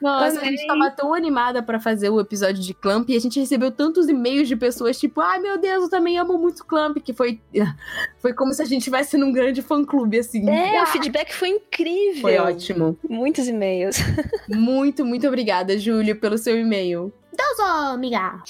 Nossa, 0.00 0.40
a 0.40 0.44
gente 0.44 0.66
tava 0.66 0.90
tão 0.90 1.14
animada 1.14 1.62
para 1.62 1.78
fazer 1.80 2.10
o 2.10 2.20
episódio 2.20 2.62
de 2.62 2.74
Clamp 2.74 3.08
e 3.08 3.16
a 3.16 3.20
gente 3.20 3.38
recebeu 3.38 3.70
tantos 3.70 4.08
e-mails 4.08 4.48
de 4.48 4.56
pessoas 4.56 4.98
tipo, 4.98 5.20
ai 5.20 5.38
meu 5.38 5.58
Deus, 5.58 5.84
eu 5.84 5.90
também 5.90 6.18
amo 6.18 6.38
muito 6.38 6.64
Clamp, 6.64 6.91
que 7.00 7.12
foi, 7.12 7.40
foi 8.18 8.32
como 8.32 8.52
se 8.52 8.62
a 8.62 8.64
gente 8.64 8.78
estivesse 8.78 9.16
num 9.16 9.32
grande 9.32 9.62
fã-clube, 9.62 10.18
assim. 10.18 10.48
É, 10.48 10.78
ah, 10.78 10.84
o 10.84 10.86
feedback 10.86 11.32
foi 11.32 11.48
incrível. 11.50 12.22
Foi 12.22 12.38
ótimo. 12.38 12.96
Muitos 13.08 13.48
e-mails. 13.48 13.96
Muito, 14.48 15.04
muito 15.04 15.26
obrigada, 15.26 15.78
Júlio, 15.78 16.16
pelo 16.16 16.36
seu 16.36 16.58
e-mail. 16.58 17.12
Dozo, 17.34 17.62
amiga! 17.62 18.42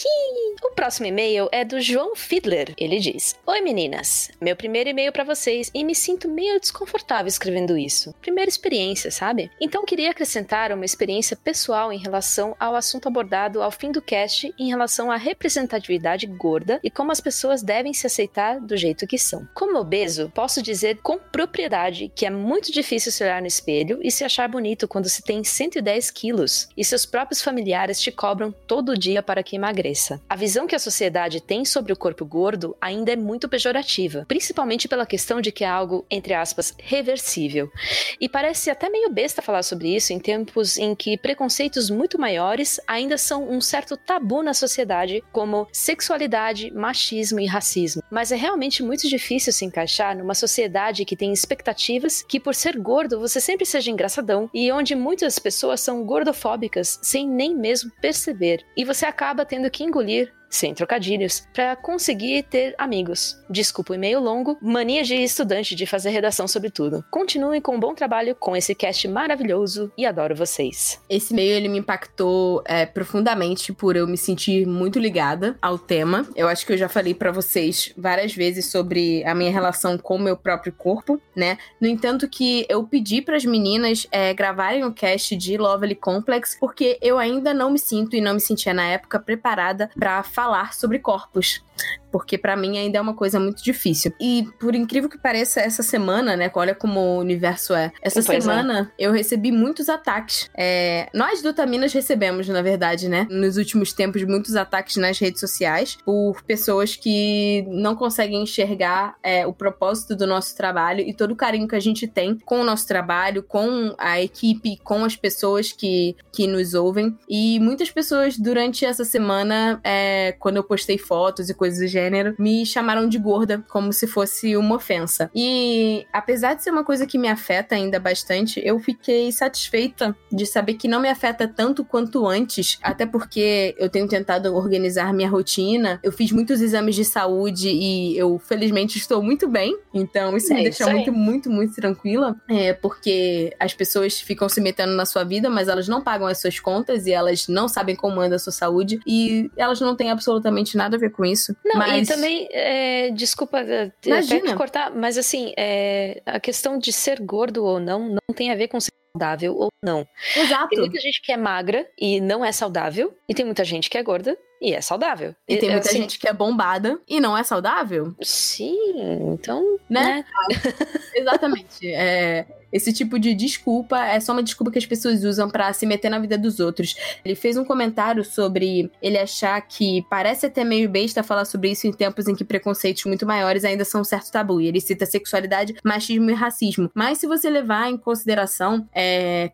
O 0.60 0.74
próximo 0.74 1.06
e-mail 1.06 1.48
é 1.52 1.64
do 1.64 1.80
João 1.80 2.16
Fiedler. 2.16 2.74
Ele 2.76 2.98
diz: 2.98 3.36
Oi 3.46 3.60
meninas, 3.60 4.28
meu 4.40 4.56
primeiro 4.56 4.90
e-mail 4.90 5.12
para 5.12 5.22
vocês 5.22 5.70
e 5.72 5.84
me 5.84 5.94
sinto 5.94 6.28
meio 6.28 6.58
desconfortável 6.58 7.28
escrevendo 7.28 7.78
isso. 7.78 8.12
Primeira 8.20 8.48
experiência, 8.48 9.12
sabe? 9.12 9.52
Então 9.60 9.84
queria 9.84 10.10
acrescentar 10.10 10.72
uma 10.72 10.84
experiência 10.84 11.36
pessoal 11.36 11.92
em 11.92 11.98
relação 11.98 12.56
ao 12.58 12.74
assunto 12.74 13.06
abordado 13.06 13.62
ao 13.62 13.70
fim 13.70 13.92
do 13.92 14.02
cast 14.02 14.52
em 14.58 14.68
relação 14.68 15.12
à 15.12 15.16
representatividade 15.16 16.26
gorda 16.26 16.80
e 16.82 16.90
como 16.90 17.12
as 17.12 17.20
pessoas 17.20 17.62
devem 17.62 17.94
se 17.94 18.08
aceitar 18.08 18.60
do 18.60 18.76
jeito 18.76 19.06
que 19.06 19.18
são. 19.18 19.46
Como 19.54 19.78
obeso, 19.78 20.32
posso 20.34 20.60
dizer 20.60 20.98
com 21.02 21.18
propriedade 21.18 22.10
que 22.16 22.26
é 22.26 22.30
muito 22.30 22.72
difícil 22.72 23.12
se 23.12 23.22
olhar 23.22 23.40
no 23.40 23.46
espelho 23.46 24.00
e 24.02 24.10
se 24.10 24.24
achar 24.24 24.48
bonito 24.48 24.88
quando 24.88 25.08
se 25.08 25.22
tem 25.22 25.44
110 25.44 26.10
quilos 26.10 26.68
e 26.76 26.84
seus 26.84 27.06
próprios 27.06 27.40
familiares 27.40 28.00
te 28.00 28.10
cobram 28.10 28.52
todo 28.72 28.96
dia 28.96 29.22
para 29.22 29.42
que 29.42 29.54
emagreça. 29.54 30.18
A 30.26 30.34
visão 30.34 30.66
que 30.66 30.74
a 30.74 30.78
sociedade 30.78 31.42
tem 31.42 31.62
sobre 31.62 31.92
o 31.92 31.96
corpo 31.96 32.24
gordo 32.24 32.74
ainda 32.80 33.12
é 33.12 33.16
muito 33.16 33.46
pejorativa, 33.46 34.24
principalmente 34.26 34.88
pela 34.88 35.04
questão 35.04 35.42
de 35.42 35.52
que 35.52 35.62
é 35.62 35.68
algo, 35.68 36.06
entre 36.10 36.32
aspas, 36.32 36.74
reversível. 36.78 37.70
E 38.18 38.30
parece 38.30 38.70
até 38.70 38.88
meio 38.88 39.10
besta 39.10 39.42
falar 39.42 39.62
sobre 39.62 39.94
isso 39.94 40.14
em 40.14 40.18
tempos 40.18 40.78
em 40.78 40.94
que 40.94 41.18
preconceitos 41.18 41.90
muito 41.90 42.18
maiores 42.18 42.80
ainda 42.86 43.18
são 43.18 43.46
um 43.46 43.60
certo 43.60 43.94
tabu 43.94 44.42
na 44.42 44.54
sociedade, 44.54 45.22
como 45.30 45.68
sexualidade, 45.70 46.72
machismo 46.72 47.40
e 47.40 47.46
racismo. 47.46 48.02
Mas 48.10 48.32
é 48.32 48.36
realmente 48.36 48.82
muito 48.82 49.06
difícil 49.06 49.52
se 49.52 49.66
encaixar 49.66 50.16
numa 50.16 50.34
sociedade 50.34 51.04
que 51.04 51.14
tem 51.14 51.30
expectativas 51.30 52.22
que, 52.26 52.40
por 52.40 52.54
ser 52.54 52.78
gordo, 52.78 53.20
você 53.20 53.38
sempre 53.38 53.66
seja 53.66 53.90
engraçadão 53.90 54.48
e 54.54 54.72
onde 54.72 54.94
muitas 54.94 55.38
pessoas 55.38 55.82
são 55.82 56.06
gordofóbicas 56.06 56.98
sem 57.02 57.28
nem 57.28 57.54
mesmo 57.54 57.92
perceber 58.00 58.61
e 58.76 58.84
você 58.84 59.06
acaba 59.06 59.44
tendo 59.44 59.70
que 59.70 59.84
engolir 59.84 60.32
sem 60.52 60.74
trocadilhos, 60.74 61.48
para 61.52 61.74
conseguir 61.74 62.42
ter 62.44 62.74
amigos. 62.76 63.42
Desculpa 63.48 63.92
o 63.92 63.96
e-mail 63.96 64.20
longo, 64.20 64.58
mania 64.60 65.02
de 65.02 65.14
estudante 65.14 65.74
de 65.74 65.86
fazer 65.86 66.10
redação 66.10 66.46
sobre 66.46 66.70
tudo. 66.70 67.02
Continue 67.10 67.60
com 67.60 67.74
um 67.76 67.80
bom 67.80 67.94
trabalho 67.94 68.36
com 68.38 68.54
esse 68.54 68.74
cast 68.74 69.08
maravilhoso 69.08 69.90
e 69.96 70.04
adoro 70.04 70.36
vocês. 70.36 71.00
Esse 71.08 71.32
e-mail 71.32 71.56
ele 71.56 71.68
me 71.68 71.78
impactou 71.78 72.62
é, 72.66 72.84
profundamente 72.84 73.72
por 73.72 73.96
eu 73.96 74.06
me 74.06 74.18
sentir 74.18 74.66
muito 74.66 74.98
ligada 74.98 75.56
ao 75.62 75.78
tema. 75.78 76.28
Eu 76.36 76.48
acho 76.48 76.66
que 76.66 76.74
eu 76.74 76.78
já 76.78 76.88
falei 76.88 77.14
para 77.14 77.32
vocês 77.32 77.92
várias 77.96 78.34
vezes 78.34 78.70
sobre 78.70 79.24
a 79.24 79.34
minha 79.34 79.50
relação 79.50 79.96
com 79.96 80.16
o 80.16 80.20
meu 80.20 80.36
próprio 80.36 80.72
corpo, 80.72 81.20
né? 81.34 81.56
No 81.80 81.88
entanto, 81.88 82.28
que 82.28 82.66
eu 82.68 82.84
pedi 82.84 83.22
para 83.22 83.36
as 83.36 83.44
meninas 83.44 84.06
é, 84.12 84.34
gravarem 84.34 84.84
o 84.84 84.88
um 84.88 84.92
cast 84.92 85.34
de 85.34 85.56
Lovely 85.56 85.94
Complex 85.94 86.58
porque 86.60 86.98
eu 87.00 87.18
ainda 87.18 87.54
não 87.54 87.70
me 87.70 87.78
sinto 87.78 88.14
e 88.14 88.20
não 88.20 88.34
me 88.34 88.40
sentia 88.40 88.74
na 88.74 88.86
época 88.86 89.18
preparada 89.18 89.90
para 89.98 90.22
falar 90.22 90.41
falar 90.42 90.74
sobre 90.74 90.98
corpos 90.98 91.64
porque 92.12 92.36
para 92.36 92.54
mim 92.54 92.78
ainda 92.78 92.98
é 92.98 93.00
uma 93.00 93.14
coisa 93.14 93.40
muito 93.40 93.64
difícil. 93.64 94.12
E 94.20 94.46
por 94.60 94.74
incrível 94.74 95.08
que 95.08 95.18
pareça, 95.18 95.60
essa 95.60 95.82
semana, 95.82 96.36
né, 96.36 96.50
olha 96.54 96.74
como 96.74 97.00
o 97.00 97.18
universo 97.18 97.74
é. 97.74 97.90
Essa 98.02 98.22
pois 98.22 98.28
é. 98.28 98.40
semana 98.40 98.92
é. 98.98 99.06
eu 99.06 99.12
recebi 99.12 99.50
muitos 99.50 99.88
ataques. 99.88 100.50
É, 100.56 101.08
nós 101.14 101.40
do 101.40 101.54
Taminas 101.54 101.92
recebemos, 101.92 102.46
na 102.48 102.60
verdade, 102.60 103.08
né, 103.08 103.26
nos 103.30 103.56
últimos 103.56 103.92
tempos, 103.92 104.22
muitos 104.24 104.54
ataques 104.54 104.96
nas 104.96 105.18
redes 105.18 105.40
sociais 105.40 105.96
por 106.04 106.42
pessoas 106.42 106.94
que 106.94 107.64
não 107.68 107.96
conseguem 107.96 108.42
enxergar 108.42 109.16
é, 109.22 109.46
o 109.46 109.52
propósito 109.52 110.14
do 110.14 110.26
nosso 110.26 110.54
trabalho 110.54 111.00
e 111.00 111.14
todo 111.14 111.32
o 111.32 111.36
carinho 111.36 111.66
que 111.66 111.76
a 111.76 111.80
gente 111.80 112.06
tem 112.06 112.38
com 112.44 112.60
o 112.60 112.64
nosso 112.64 112.86
trabalho, 112.86 113.42
com 113.42 113.94
a 113.96 114.20
equipe, 114.20 114.76
com 114.84 115.04
as 115.04 115.16
pessoas 115.16 115.72
que, 115.72 116.14
que 116.30 116.46
nos 116.46 116.74
ouvem. 116.74 117.16
E 117.28 117.58
muitas 117.60 117.90
pessoas 117.90 118.36
durante 118.36 118.84
essa 118.84 119.04
semana, 119.04 119.80
é, 119.82 120.32
quando 120.38 120.56
eu 120.56 120.64
postei 120.64 120.98
fotos 120.98 121.48
e 121.48 121.54
coisas 121.54 121.71
do 121.78 121.86
gênero, 121.86 122.34
me 122.38 122.64
chamaram 122.64 123.08
de 123.08 123.18
gorda, 123.18 123.64
como 123.68 123.92
se 123.92 124.06
fosse 124.06 124.56
uma 124.56 124.76
ofensa. 124.76 125.30
E 125.34 126.06
apesar 126.12 126.54
de 126.54 126.62
ser 126.62 126.70
uma 126.70 126.84
coisa 126.84 127.06
que 127.06 127.18
me 127.18 127.28
afeta 127.28 127.74
ainda 127.74 127.98
bastante, 127.98 128.60
eu 128.64 128.78
fiquei 128.78 129.30
satisfeita 129.32 130.16
de 130.30 130.46
saber 130.46 130.74
que 130.74 130.88
não 130.88 131.00
me 131.00 131.08
afeta 131.08 131.46
tanto 131.46 131.84
quanto 131.84 132.26
antes, 132.26 132.78
até 132.82 133.06
porque 133.06 133.74
eu 133.78 133.88
tenho 133.88 134.08
tentado 134.08 134.54
organizar 134.54 135.12
minha 135.12 135.28
rotina. 135.28 136.00
Eu 136.02 136.12
fiz 136.12 136.32
muitos 136.32 136.60
exames 136.60 136.94
de 136.94 137.04
saúde 137.04 137.68
e 137.68 138.16
eu 138.16 138.38
felizmente 138.38 138.98
estou 138.98 139.22
muito 139.22 139.48
bem. 139.48 139.76
Então 139.92 140.36
isso 140.36 140.52
é 140.52 140.56
me 140.56 140.62
deixa 140.64 140.84
isso 140.84 140.92
muito, 140.92 141.12
muito, 141.12 141.50
muito 141.50 141.74
tranquila, 141.74 142.36
é, 142.48 142.72
porque 142.72 143.54
as 143.58 143.74
pessoas 143.74 144.20
ficam 144.20 144.48
se 144.48 144.60
metendo 144.60 144.94
na 144.94 145.04
sua 145.04 145.24
vida, 145.24 145.48
mas 145.48 145.68
elas 145.68 145.88
não 145.88 146.00
pagam 146.00 146.26
as 146.26 146.40
suas 146.40 146.58
contas 146.58 147.06
e 147.06 147.12
elas 147.12 147.48
não 147.48 147.68
sabem 147.68 147.94
como 147.96 148.20
anda 148.20 148.36
a 148.36 148.38
sua 148.38 148.52
saúde 148.52 149.00
e 149.06 149.50
elas 149.56 149.80
não 149.80 149.96
têm 149.96 150.10
absolutamente 150.10 150.76
nada 150.76 150.96
a 150.96 151.00
ver 151.00 151.10
com 151.10 151.24
isso. 151.24 151.54
Não, 151.64 151.76
mas... 151.76 152.08
e 152.08 152.12
também, 152.12 152.48
é, 152.50 153.10
desculpa 153.10 153.60
é, 153.60 153.84
até 153.84 154.54
cortar, 154.56 154.90
mas 154.90 155.16
assim, 155.16 155.52
é, 155.56 156.20
a 156.26 156.40
questão 156.40 156.76
de 156.78 156.92
ser 156.92 157.20
gordo 157.20 157.64
ou 157.64 157.78
não 157.78 158.08
não 158.08 158.34
tem 158.34 158.50
a 158.50 158.56
ver 158.56 158.68
com 158.68 158.80
ser 158.80 158.90
saudável 159.16 159.54
ou 159.54 159.68
não. 159.82 160.06
Exato. 160.34 160.68
Tem 160.68 160.78
muita 160.78 161.00
gente 161.00 161.20
que 161.20 161.32
é 161.32 161.36
magra 161.36 161.86
e 161.98 162.20
não 162.20 162.44
é 162.44 162.50
saudável, 162.50 163.14
e 163.28 163.34
tem 163.34 163.44
muita 163.44 163.64
gente 163.64 163.90
que 163.90 163.98
é 163.98 164.02
gorda 164.02 164.36
e 164.60 164.72
é 164.72 164.80
saudável. 164.80 165.34
E 165.46 165.56
tem 165.56 165.70
muita 165.70 165.88
assim, 165.88 165.98
gente 165.98 166.18
que 166.18 166.28
é 166.28 166.32
bombada 166.32 166.98
e 167.08 167.20
não 167.20 167.36
é 167.36 167.42
saudável. 167.42 168.14
Sim, 168.22 168.94
então. 169.32 169.78
Né? 169.90 170.24
né? 170.24 170.24
Exatamente. 171.14 171.86
É, 171.92 172.46
esse 172.72 172.92
tipo 172.92 173.18
de 173.18 173.34
desculpa 173.34 174.02
é 174.06 174.18
só 174.18 174.32
uma 174.32 174.42
desculpa 174.42 174.70
que 174.70 174.78
as 174.78 174.86
pessoas 174.86 175.24
usam 175.24 175.50
para 175.50 175.70
se 175.72 175.84
meter 175.84 176.08
na 176.08 176.18
vida 176.18 176.38
dos 176.38 176.58
outros. 176.58 176.94
Ele 177.24 177.34
fez 177.34 177.56
um 177.56 177.64
comentário 177.64 178.24
sobre 178.24 178.90
ele 179.02 179.18
achar 179.18 179.60
que 179.60 180.06
parece 180.08 180.46
até 180.46 180.64
meio 180.64 180.88
besta 180.88 181.22
falar 181.22 181.44
sobre 181.44 181.70
isso 181.70 181.86
em 181.86 181.92
tempos 181.92 182.28
em 182.28 182.34
que 182.34 182.44
preconceitos 182.44 183.04
muito 183.04 183.26
maiores 183.26 183.64
ainda 183.64 183.84
são 183.84 184.00
um 184.00 184.04
certo 184.04 184.30
tabu. 184.30 184.60
E 184.60 184.68
ele 184.68 184.80
cita 184.80 185.04
sexualidade, 185.04 185.74
machismo 185.84 186.30
e 186.30 186.34
racismo. 186.34 186.90
Mas 186.94 187.18
se 187.18 187.26
você 187.26 187.50
levar 187.50 187.90
em 187.90 187.96
consideração, 187.98 188.88
é 188.92 189.01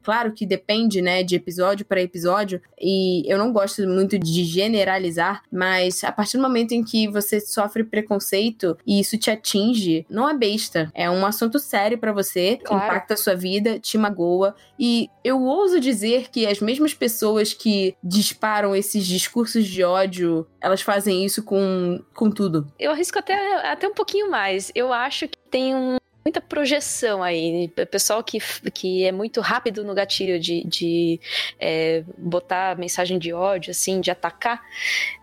claro 0.02 0.32
que 0.32 0.46
depende, 0.46 1.00
né, 1.02 1.22
de 1.22 1.36
episódio 1.36 1.84
para 1.86 2.00
episódio, 2.02 2.60
e 2.80 3.22
eu 3.30 3.38
não 3.38 3.52
gosto 3.52 3.86
muito 3.88 4.18
de 4.18 4.44
generalizar, 4.44 5.42
mas 5.52 6.02
a 6.04 6.12
partir 6.12 6.36
do 6.36 6.42
momento 6.42 6.72
em 6.72 6.82
que 6.84 7.08
você 7.08 7.40
sofre 7.40 7.84
preconceito 7.84 8.76
e 8.86 9.00
isso 9.00 9.16
te 9.18 9.30
atinge, 9.30 10.06
não 10.08 10.28
é 10.28 10.34
besta. 10.34 10.90
É 10.94 11.10
um 11.10 11.24
assunto 11.26 11.58
sério 11.58 11.98
para 11.98 12.12
você, 12.12 12.58
Claro. 12.64 12.84
impacta 12.84 13.14
a 13.14 13.16
sua 13.16 13.34
vida, 13.34 13.78
te 13.78 13.96
magoa. 13.98 14.54
E 14.78 15.08
eu 15.24 15.42
ouso 15.42 15.80
dizer 15.80 16.28
que 16.30 16.46
as 16.46 16.60
mesmas 16.60 16.94
pessoas 16.94 17.52
que 17.52 17.94
disparam 18.02 18.74
esses 18.74 19.06
discursos 19.06 19.66
de 19.66 19.82
ódio, 19.82 20.46
elas 20.60 20.80
fazem 20.80 21.24
isso 21.24 21.42
com, 21.42 22.00
com 22.14 22.30
tudo. 22.30 22.66
Eu 22.78 22.92
arrisco 22.92 23.18
até, 23.18 23.56
até 23.70 23.88
um 23.88 23.94
pouquinho 23.94 24.30
mais. 24.30 24.70
Eu 24.74 24.92
acho 24.92 25.26
que 25.28 25.38
tem 25.50 25.74
um- 25.74 25.96
muita 26.28 26.40
projeção 26.42 27.22
aí. 27.22 27.72
O 27.76 27.86
Pessoal 27.86 28.22
que, 28.22 28.38
que 28.70 29.04
é 29.04 29.10
muito 29.10 29.40
rápido 29.40 29.82
no 29.82 29.94
gatilho 29.94 30.38
de, 30.38 30.62
de 30.64 31.18
é, 31.58 32.04
botar 32.18 32.76
mensagem 32.76 33.18
de 33.18 33.32
ódio, 33.32 33.70
assim, 33.70 33.98
de 34.00 34.10
atacar, 34.10 34.62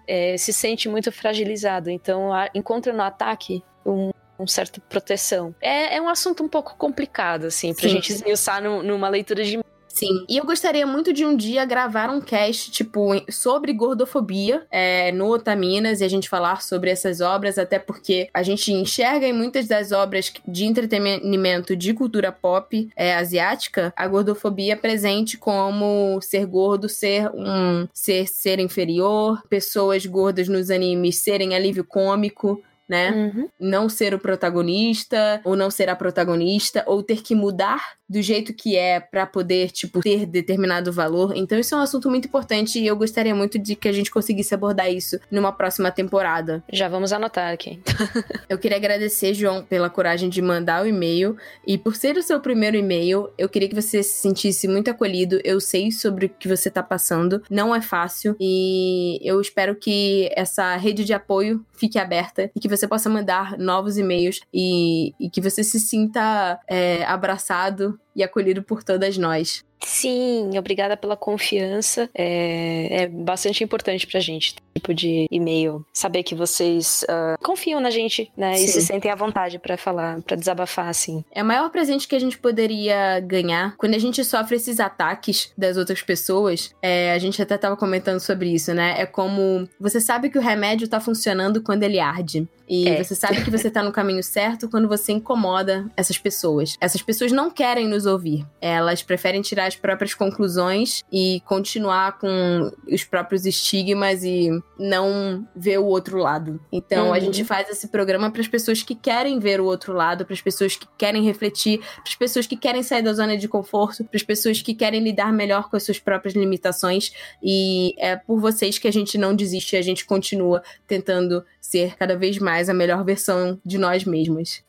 é, 0.08 0.36
se 0.38 0.52
sente 0.52 0.90
muito 0.90 1.12
fragilizado. 1.12 1.90
Então, 1.92 2.34
a- 2.34 2.50
encontra 2.56 2.92
no 2.92 3.04
ataque 3.04 3.64
um, 3.86 4.10
um 4.40 4.48
certa 4.48 4.82
proteção. 4.82 5.54
É, 5.62 5.96
é 5.98 6.02
um 6.02 6.10
assunto 6.10 6.44
um 6.44 6.50
pouco 6.50 6.76
complicado, 6.76 7.46
assim, 7.46 7.74
pra 7.74 7.84
Sim. 7.84 7.90
gente 7.96 8.12
esmiuçar 8.12 8.62
num- 8.64 8.82
numa 8.82 9.08
leitura 9.08 9.44
de 9.44 9.60
Sim. 9.96 10.26
E 10.28 10.36
eu 10.38 10.46
gostaria 10.46 10.86
muito 10.86 11.14
de 11.14 11.26
um 11.26 11.38
dia 11.38 11.64
gravar 11.64 12.10
um 12.10 12.20
cast, 12.20 12.70
tipo, 12.70 13.12
sobre 13.32 13.72
gordofobia 13.72 14.68
é, 14.70 15.10
no 15.14 15.30
Otaminas 15.30 16.02
e 16.02 16.04
a 16.04 16.10
gente 16.10 16.28
falar 16.28 16.62
sobre 16.62 16.90
essas 16.90 17.22
obras, 17.22 17.58
até 17.58 17.80
porque 17.80 18.28
a 18.34 18.44
gente 18.44 18.74
enxerga 18.74 19.26
em 19.26 19.32
muitas 19.32 19.68
das 19.68 19.94
obras 19.94 20.34
de 20.46 20.66
entretenimento 20.66 21.78
de 21.78 21.94
cultura 21.94 22.30
pop 22.30 22.90
é, 22.94 23.16
asiática 23.16 23.94
a 23.96 24.06
gordofobia 24.06 24.76
presente 24.76 25.38
como 25.38 26.20
ser 26.22 26.46
gordo, 26.46 26.90
ser 26.90 27.30
um 27.34 27.88
ser, 27.94 28.28
ser 28.28 28.60
inferior, 28.60 29.42
pessoas 29.48 30.06
gordas 30.06 30.50
nos 30.50 30.70
animes 30.70 31.20
serem 31.20 31.56
alívio 31.56 31.86
cômico. 31.86 32.62
Né? 32.88 33.10
Uhum. 33.10 33.50
não 33.60 33.90
ser 33.90 34.14
o 34.14 34.20
protagonista 34.20 35.42
ou 35.44 35.56
não 35.56 35.72
ser 35.72 35.90
a 35.90 35.96
protagonista 35.96 36.84
ou 36.86 37.02
ter 37.02 37.24
que 37.24 37.34
mudar 37.34 37.82
do 38.10 38.22
jeito 38.22 38.54
que 38.54 38.76
é 38.76 39.00
pra 39.00 39.26
poder 39.26 39.72
tipo 39.72 40.02
ter 40.02 40.26
determinado 40.26 40.92
valor. 40.92 41.34
Então 41.36 41.58
isso 41.58 41.74
é 41.76 41.78
um 41.78 41.82
assunto 41.82 42.10
muito 42.10 42.28
importante 42.28 42.80
e 42.80 42.88
eu 42.88 42.96
gostaria 42.96 43.36
muito 43.36 43.58
de 43.58 43.76
que 43.76 43.88
a 43.88 43.92
gente 43.92 44.12
conseguisse 44.12 44.54
abordar 44.54 44.92
isso 44.92 45.20
numa 45.30 45.52
próxima 45.52 45.92
temporada. 45.92 46.64
Já 46.72 46.88
vamos 46.88 47.12
anotar 47.12 47.52
aqui. 47.52 47.80
Eu 48.48 48.58
queria 48.58 48.78
agradecer 48.78 49.34
João 49.34 49.64
pela 49.64 49.90
coragem 49.90 50.30
de 50.30 50.42
mandar 50.42 50.84
o 50.84 50.88
e-mail 50.88 51.36
e 51.66 51.78
por 51.78 51.96
ser 51.96 52.16
o 52.18 52.22
seu 52.22 52.40
primeiro 52.40 52.78
e-mail, 52.78 53.30
eu 53.38 53.50
queria 53.50 53.68
que 53.68 53.76
você 53.76 54.04
se 54.04 54.22
sentisse 54.22 54.68
muito 54.68 54.90
acolhido. 54.90 55.40
Eu 55.44 55.60
sei 55.60 55.92
sobre 55.92 56.28
o 56.28 56.30
que 56.30 56.48
você 56.48 56.70
tá 56.70 56.84
passando, 56.84 57.42
não 57.50 57.74
é 57.74 57.82
fácil 57.82 58.36
e 58.40 59.20
eu 59.24 59.42
espero 59.42 59.76
que 59.76 60.30
essa 60.36 60.76
rede 60.76 61.04
de 61.04 61.14
apoio 61.14 61.66
fique 61.74 61.98
aberta 61.98 62.52
e 62.56 62.60
que 62.60 62.70
você 62.70 62.88
possa 62.88 63.10
mandar 63.10 63.58
novos 63.58 63.98
e-mails 63.98 64.42
e, 64.54 65.14
e 65.20 65.30
que 65.30 65.42
você 65.42 65.64
se 65.64 65.80
sinta 65.80 66.60
é, 66.68 67.04
abraçado 67.06 67.95
e 68.16 68.24
acolhido 68.24 68.64
por 68.64 68.84
todas 68.84 69.18
nós. 69.18 69.65
Sim, 69.84 70.58
obrigada 70.58 70.98
pela 70.98 71.16
confiança. 71.16 72.10
É, 72.14 73.04
é 73.04 73.08
bastante 73.08 73.64
importante 73.64 74.08
pra 74.08 74.20
gente, 74.20 74.56
tipo 74.76 74.94
de 74.94 75.26
e-mail. 75.30 75.86
Saber 75.94 76.24
que 76.24 76.34
vocês 76.36 77.06
ah, 77.08 77.36
confiam 77.44 77.80
na 77.80 77.90
gente, 77.90 78.32
né? 78.36 78.56
E 78.56 78.60
Sim. 78.60 78.68
se 78.68 78.82
sentem 78.82 79.12
à 79.12 79.16
vontade 79.16 79.60
pra 79.60 79.78
falar, 79.78 80.22
pra 80.22 80.36
desabafar, 80.36 80.88
assim. 80.90 81.24
É 81.32 81.44
o 81.44 81.46
maior 81.46 81.70
presente 81.70 82.08
que 82.08 82.16
a 82.16 82.20
gente 82.20 82.38
poderia 82.38 83.20
ganhar 83.20 83.76
quando 83.78 83.94
a 83.96 84.00
gente 84.00 84.24
sofre 84.24 84.56
esses 84.56 84.80
ataques 84.80 85.52
das 85.58 85.78
outras 85.78 86.02
pessoas. 86.02 86.74
é, 86.82 87.12
a 87.14 87.20
gente 87.20 87.42
até 87.42 87.58
tava 87.58 87.76
comentando 87.78 88.20
sobre 88.20 88.50
isso, 88.50 88.74
né? 88.74 88.96
É 88.98 89.06
como 89.06 89.68
você 89.80 90.00
sabe 90.00 90.30
que 90.30 90.38
o 90.38 90.42
remédio 90.42 90.88
tá 90.88 91.00
funcionando 91.00 91.62
quando 91.62 91.84
ele 91.84 92.00
arde. 92.00 92.48
E 92.68 92.88
É. 92.90 93.04
você 93.04 93.14
sabe 93.14 93.44
que 93.44 93.52
você 93.52 93.70
tá 93.70 93.84
no 93.84 93.92
caminho 93.92 94.24
certo 94.24 94.68
quando 94.68 94.88
você 94.88 95.12
incomoda 95.12 95.86
essas 95.96 96.18
pessoas. 96.18 96.76
Essas 96.82 97.02
pessoas 97.02 97.32
não 97.32 97.52
querem 97.52 97.88
nos 97.88 98.08
ouvir. 98.08 98.44
Elas 98.60 99.04
preferem 99.04 99.42
tirar 99.44 99.65
as 99.68 99.76
próprias 99.76 100.14
conclusões 100.14 101.04
e 101.12 101.42
continuar 101.46 102.18
com 102.20 102.72
os 102.92 103.04
próprios 103.04 103.46
estigmas 103.46 104.24
e 104.24 104.50
não 104.78 105.48
ver 105.56 105.80
o 105.80 105.86
outro 105.86 106.18
lado. 106.18 106.60
Então 106.72 107.08
a 107.14 107.18
Uhum. 107.18 107.22
gente 107.26 107.44
faz 107.44 107.70
esse 107.70 107.88
programa 107.88 108.30
para 108.32 108.42
as 108.42 108.48
pessoas 108.48 108.84
que 108.84 108.96
querem 108.96 109.40
ver 109.40 109.60
o 109.62 109.66
outro 109.66 109.94
lado, 109.94 110.26
para 110.26 110.34
as 110.34 110.42
pessoas 110.42 110.76
que 110.76 110.88
querem 110.98 111.24
refletir, 111.24 111.80
para 111.80 112.04
as 112.08 112.16
pessoas 112.16 112.46
que 112.48 112.56
querem 112.58 112.84
sair 112.84 113.02
da 113.02 113.14
zona 113.14 113.38
de 113.38 113.48
conforto, 113.48 114.04
para 114.04 114.16
as 114.18 114.24
pessoas 114.24 114.62
que 114.62 114.74
querem 114.74 115.02
lidar 115.04 115.32
melhor 115.34 115.70
com 115.70 115.76
as 115.78 115.84
suas 115.84 116.00
próprias 116.00 116.36
limitações. 116.36 117.12
E 117.42 117.94
é 117.98 118.16
por 118.16 118.40
vocês 118.40 118.78
que 118.78 118.88
a 118.88 118.92
gente 118.92 119.18
não 119.18 119.36
desiste, 119.36 119.76
a 119.76 119.82
gente 119.82 120.06
continua 120.06 120.62
tentando 120.88 121.44
ser 121.60 121.96
cada 121.96 122.16
vez 122.18 122.38
mais 122.38 122.70
a 122.70 122.74
melhor 122.74 123.04
versão 123.04 123.60
de 123.66 123.78
nós 123.78 124.04
mesmos. 124.06 124.64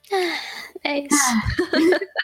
É 0.86 1.00
isso. 1.00 1.16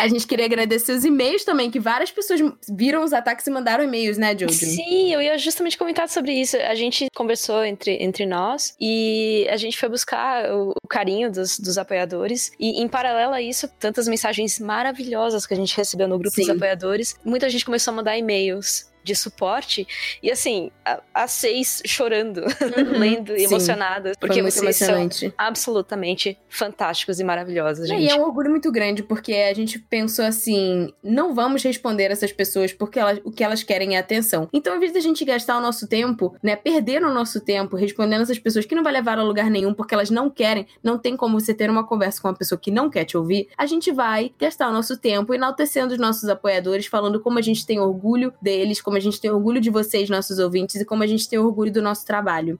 A 0.00 0.08
gente 0.08 0.26
queria 0.26 0.46
agradecer 0.46 0.92
os 0.92 1.04
e-mails 1.04 1.44
também, 1.44 1.70
que 1.70 1.78
várias 1.78 2.10
pessoas 2.10 2.40
viram 2.68 3.04
os 3.04 3.12
ataques 3.12 3.46
e 3.46 3.50
mandaram 3.50 3.84
e-mails, 3.84 4.18
né, 4.18 4.36
Jojo? 4.36 4.52
Sim, 4.52 5.12
eu 5.12 5.22
ia 5.22 5.38
justamente 5.38 5.78
comentar 5.78 6.08
sobre 6.08 6.32
isso. 6.32 6.56
A 6.56 6.74
gente 6.74 7.06
conversou 7.14 7.64
entre, 7.64 8.02
entre 8.02 8.26
nós 8.26 8.74
e 8.80 9.46
a 9.48 9.56
gente 9.56 9.78
foi 9.78 9.88
buscar 9.88 10.50
o, 10.50 10.70
o 10.82 10.88
carinho 10.88 11.30
dos, 11.30 11.60
dos 11.60 11.78
apoiadores. 11.78 12.50
E 12.58 12.82
em 12.82 12.88
paralelo 12.88 13.34
a 13.34 13.40
isso, 13.40 13.68
tantas 13.78 14.08
mensagens 14.08 14.58
maravilhosas 14.58 15.46
que 15.46 15.54
a 15.54 15.56
gente 15.56 15.76
recebeu 15.76 16.08
no 16.08 16.18
grupo 16.18 16.34
dos 16.34 16.46
Sim. 16.46 16.52
apoiadores. 16.52 17.16
Muita 17.24 17.48
gente 17.48 17.64
começou 17.64 17.92
a 17.92 17.94
mandar 17.94 18.18
e-mails 18.18 18.91
de 19.02 19.14
suporte 19.14 19.86
e 20.22 20.30
assim, 20.30 20.70
as 21.14 21.30
seis 21.32 21.82
chorando, 21.86 22.42
lendo 22.98 23.30
Uhum. 23.32 23.38
sim. 23.38 23.44
emocionadas, 23.44 24.16
porque 24.18 24.42
vocês 24.42 24.76
são 24.76 25.08
absolutamente 25.52 26.38
fantásticos 26.48 27.20
e 27.20 27.24
maravilhosos, 27.24 27.84
É, 27.84 27.88
gente. 27.88 28.04
E 28.04 28.08
é 28.08 28.14
um 28.14 28.22
orgulho 28.22 28.50
muito 28.50 28.70
grande, 28.72 29.02
porque 29.02 29.34
a 29.34 29.54
gente 29.54 29.78
pensou 29.78 30.24
assim: 30.24 30.92
não 31.02 31.34
vamos 31.34 31.62
responder 31.62 32.10
essas 32.10 32.32
pessoas 32.32 32.72
porque 32.72 32.98
elas, 32.98 33.20
o 33.24 33.30
que 33.30 33.44
elas 33.44 33.62
querem 33.62 33.96
é 33.96 33.98
atenção. 33.98 34.48
Então, 34.52 34.72
ao 34.72 34.76
invés 34.76 34.92
da 34.92 35.00
gente 35.00 35.24
gastar 35.24 35.56
o 35.58 35.60
nosso 35.60 35.86
tempo, 35.88 36.34
né, 36.42 36.56
perder 36.56 37.02
o 37.04 37.12
nosso 37.12 37.40
tempo 37.40 37.76
respondendo 37.76 38.22
essas 38.22 38.38
pessoas 38.38 38.64
que 38.66 38.74
não 38.74 38.82
vai 38.82 38.92
levar 38.92 39.18
a 39.18 39.22
lugar 39.22 39.50
nenhum 39.50 39.74
porque 39.74 39.94
elas 39.94 40.10
não 40.10 40.30
querem, 40.30 40.66
não 40.82 40.98
tem 40.98 41.16
como 41.16 41.38
você 41.38 41.52
ter 41.54 41.68
uma 41.70 41.86
conversa 41.86 42.20
com 42.20 42.28
uma 42.28 42.34
pessoa 42.36 42.58
que 42.58 42.70
não 42.70 42.88
quer 42.90 43.04
te 43.04 43.16
ouvir, 43.16 43.48
a 43.56 43.66
gente 43.66 43.90
vai 43.92 44.32
gastar 44.38 44.68
o 44.68 44.72
nosso 44.72 44.96
tempo 44.98 45.34
enaltecendo 45.34 45.92
os 45.92 45.98
nossos 45.98 46.28
apoiadores, 46.28 46.86
falando 46.86 47.20
como 47.20 47.38
a 47.38 47.42
gente 47.42 47.66
tem 47.66 47.80
orgulho 47.80 48.32
deles, 48.40 48.80
como 48.80 48.91
a 48.96 49.00
gente 49.00 49.20
tem 49.20 49.30
orgulho 49.30 49.60
de 49.60 49.70
vocês, 49.70 50.08
nossos 50.08 50.38
ouvintes, 50.38 50.76
e 50.76 50.84
como 50.84 51.02
a 51.02 51.06
gente 51.06 51.28
tem 51.28 51.38
orgulho 51.38 51.72
do 51.72 51.82
nosso 51.82 52.06
trabalho. 52.06 52.58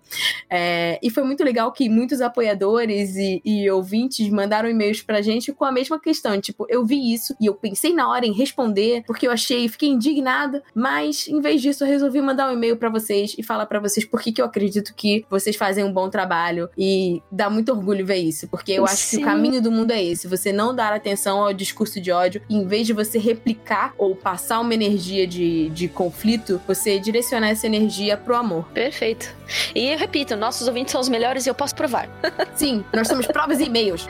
É, 0.50 0.98
e 1.02 1.10
foi 1.10 1.22
muito 1.22 1.42
legal 1.44 1.72
que 1.72 1.88
muitos 1.88 2.20
apoiadores 2.20 3.16
e, 3.16 3.40
e 3.44 3.70
ouvintes 3.70 4.28
mandaram 4.30 4.68
e-mails 4.68 5.02
pra 5.02 5.22
gente 5.22 5.52
com 5.52 5.64
a 5.64 5.72
mesma 5.72 5.98
questão. 6.00 6.40
Tipo, 6.40 6.66
eu 6.68 6.84
vi 6.84 7.12
isso 7.12 7.34
e 7.40 7.46
eu 7.46 7.54
pensei 7.54 7.92
na 7.92 8.08
hora 8.08 8.26
em 8.26 8.32
responder, 8.32 9.02
porque 9.06 9.26
eu 9.26 9.30
achei, 9.30 9.68
fiquei 9.68 9.88
indignada, 9.88 10.62
mas 10.74 11.26
em 11.28 11.40
vez 11.40 11.60
disso 11.60 11.84
eu 11.84 11.88
resolvi 11.88 12.20
mandar 12.20 12.50
um 12.50 12.54
e-mail 12.54 12.76
pra 12.76 12.88
vocês 12.88 13.34
e 13.36 13.42
falar 13.42 13.66
pra 13.66 13.80
vocês 13.80 14.04
por 14.04 14.20
que 14.20 14.40
eu 14.40 14.44
acredito 14.44 14.94
que 14.94 15.24
vocês 15.28 15.56
fazem 15.56 15.84
um 15.84 15.92
bom 15.92 16.08
trabalho 16.08 16.68
e 16.76 17.22
dá 17.30 17.50
muito 17.50 17.72
orgulho 17.72 18.04
ver 18.04 18.16
isso, 18.16 18.48
porque 18.48 18.72
eu 18.72 18.84
acho 18.84 19.10
que 19.10 19.16
Sim. 19.16 19.22
o 19.22 19.24
caminho 19.24 19.60
do 19.60 19.70
mundo 19.70 19.90
é 19.90 20.02
esse, 20.02 20.26
você 20.26 20.52
não 20.52 20.74
dar 20.74 20.92
atenção 20.92 21.42
ao 21.42 21.52
discurso 21.52 22.00
de 22.00 22.10
ódio, 22.10 22.42
e 22.48 22.56
em 22.56 22.66
vez 22.66 22.86
de 22.86 22.92
você 22.92 23.18
replicar 23.18 23.94
ou 23.98 24.14
passar 24.14 24.60
uma 24.60 24.74
energia 24.74 25.26
de, 25.26 25.68
de 25.70 25.88
conflito, 25.88 26.21
você 26.66 26.98
direcionar 26.98 27.50
essa 27.50 27.66
energia 27.66 28.16
pro 28.16 28.34
amor. 28.36 28.66
Perfeito. 28.72 29.34
E 29.74 29.90
eu 29.90 29.98
repito, 29.98 30.36
nossos 30.36 30.66
ouvintes 30.66 30.92
são 30.92 31.00
os 31.00 31.08
melhores 31.08 31.46
e 31.46 31.48
eu 31.48 31.54
posso 31.54 31.74
provar. 31.74 32.08
Sim, 32.54 32.84
nós 32.92 33.08
somos 33.08 33.26
provas 33.26 33.60
e 33.60 33.64
e-mails. 33.64 34.06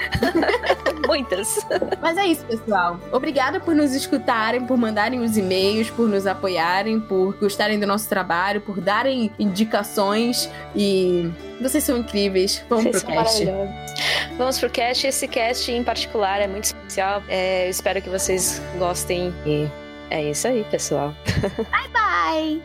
Muitas. 1.07 1.59
Mas 2.01 2.17
é 2.17 2.27
isso, 2.27 2.45
pessoal. 2.45 3.01
Obrigada 3.11 3.61
por 3.61 3.75
nos 3.75 3.95
escutarem, 3.95 4.65
por 4.67 4.77
mandarem 4.77 5.21
os 5.21 5.37
e-mails, 5.37 5.91
por 5.91 6.09
nos 6.09 6.27
apoiarem, 6.27 7.01
por 7.01 7.35
gostarem 7.39 7.79
do 7.79 7.87
nosso 7.87 8.09
trabalho, 8.09 8.61
por 8.61 8.81
darem 8.81 9.31
indicações 9.39 10.49
e 10.77 11.31
vocês 11.61 11.85
são 11.85 11.97
incríveis. 11.97 12.65
Vamos 12.69 12.85
Vocês 12.85 13.03
pro 13.03 13.13
cast. 13.13 13.45
Vamos 14.37 14.59
pro 14.59 14.71
cast. 14.71 15.07
Esse 15.07 15.29
cast 15.29 15.71
em 15.71 15.85
particular 15.85 16.41
é 16.41 16.47
muito 16.47 16.65
especial. 16.65 17.23
É, 17.29 17.67
eu 17.67 17.71
espero 17.71 18.03
que 18.03 18.09
vocês 18.09 18.61
gostem. 18.79 19.33
E 19.47 19.69
é 20.13 20.31
isso 20.31 20.47
aí, 20.47 20.63
pessoal. 20.65 21.15
Bye! 21.93 22.63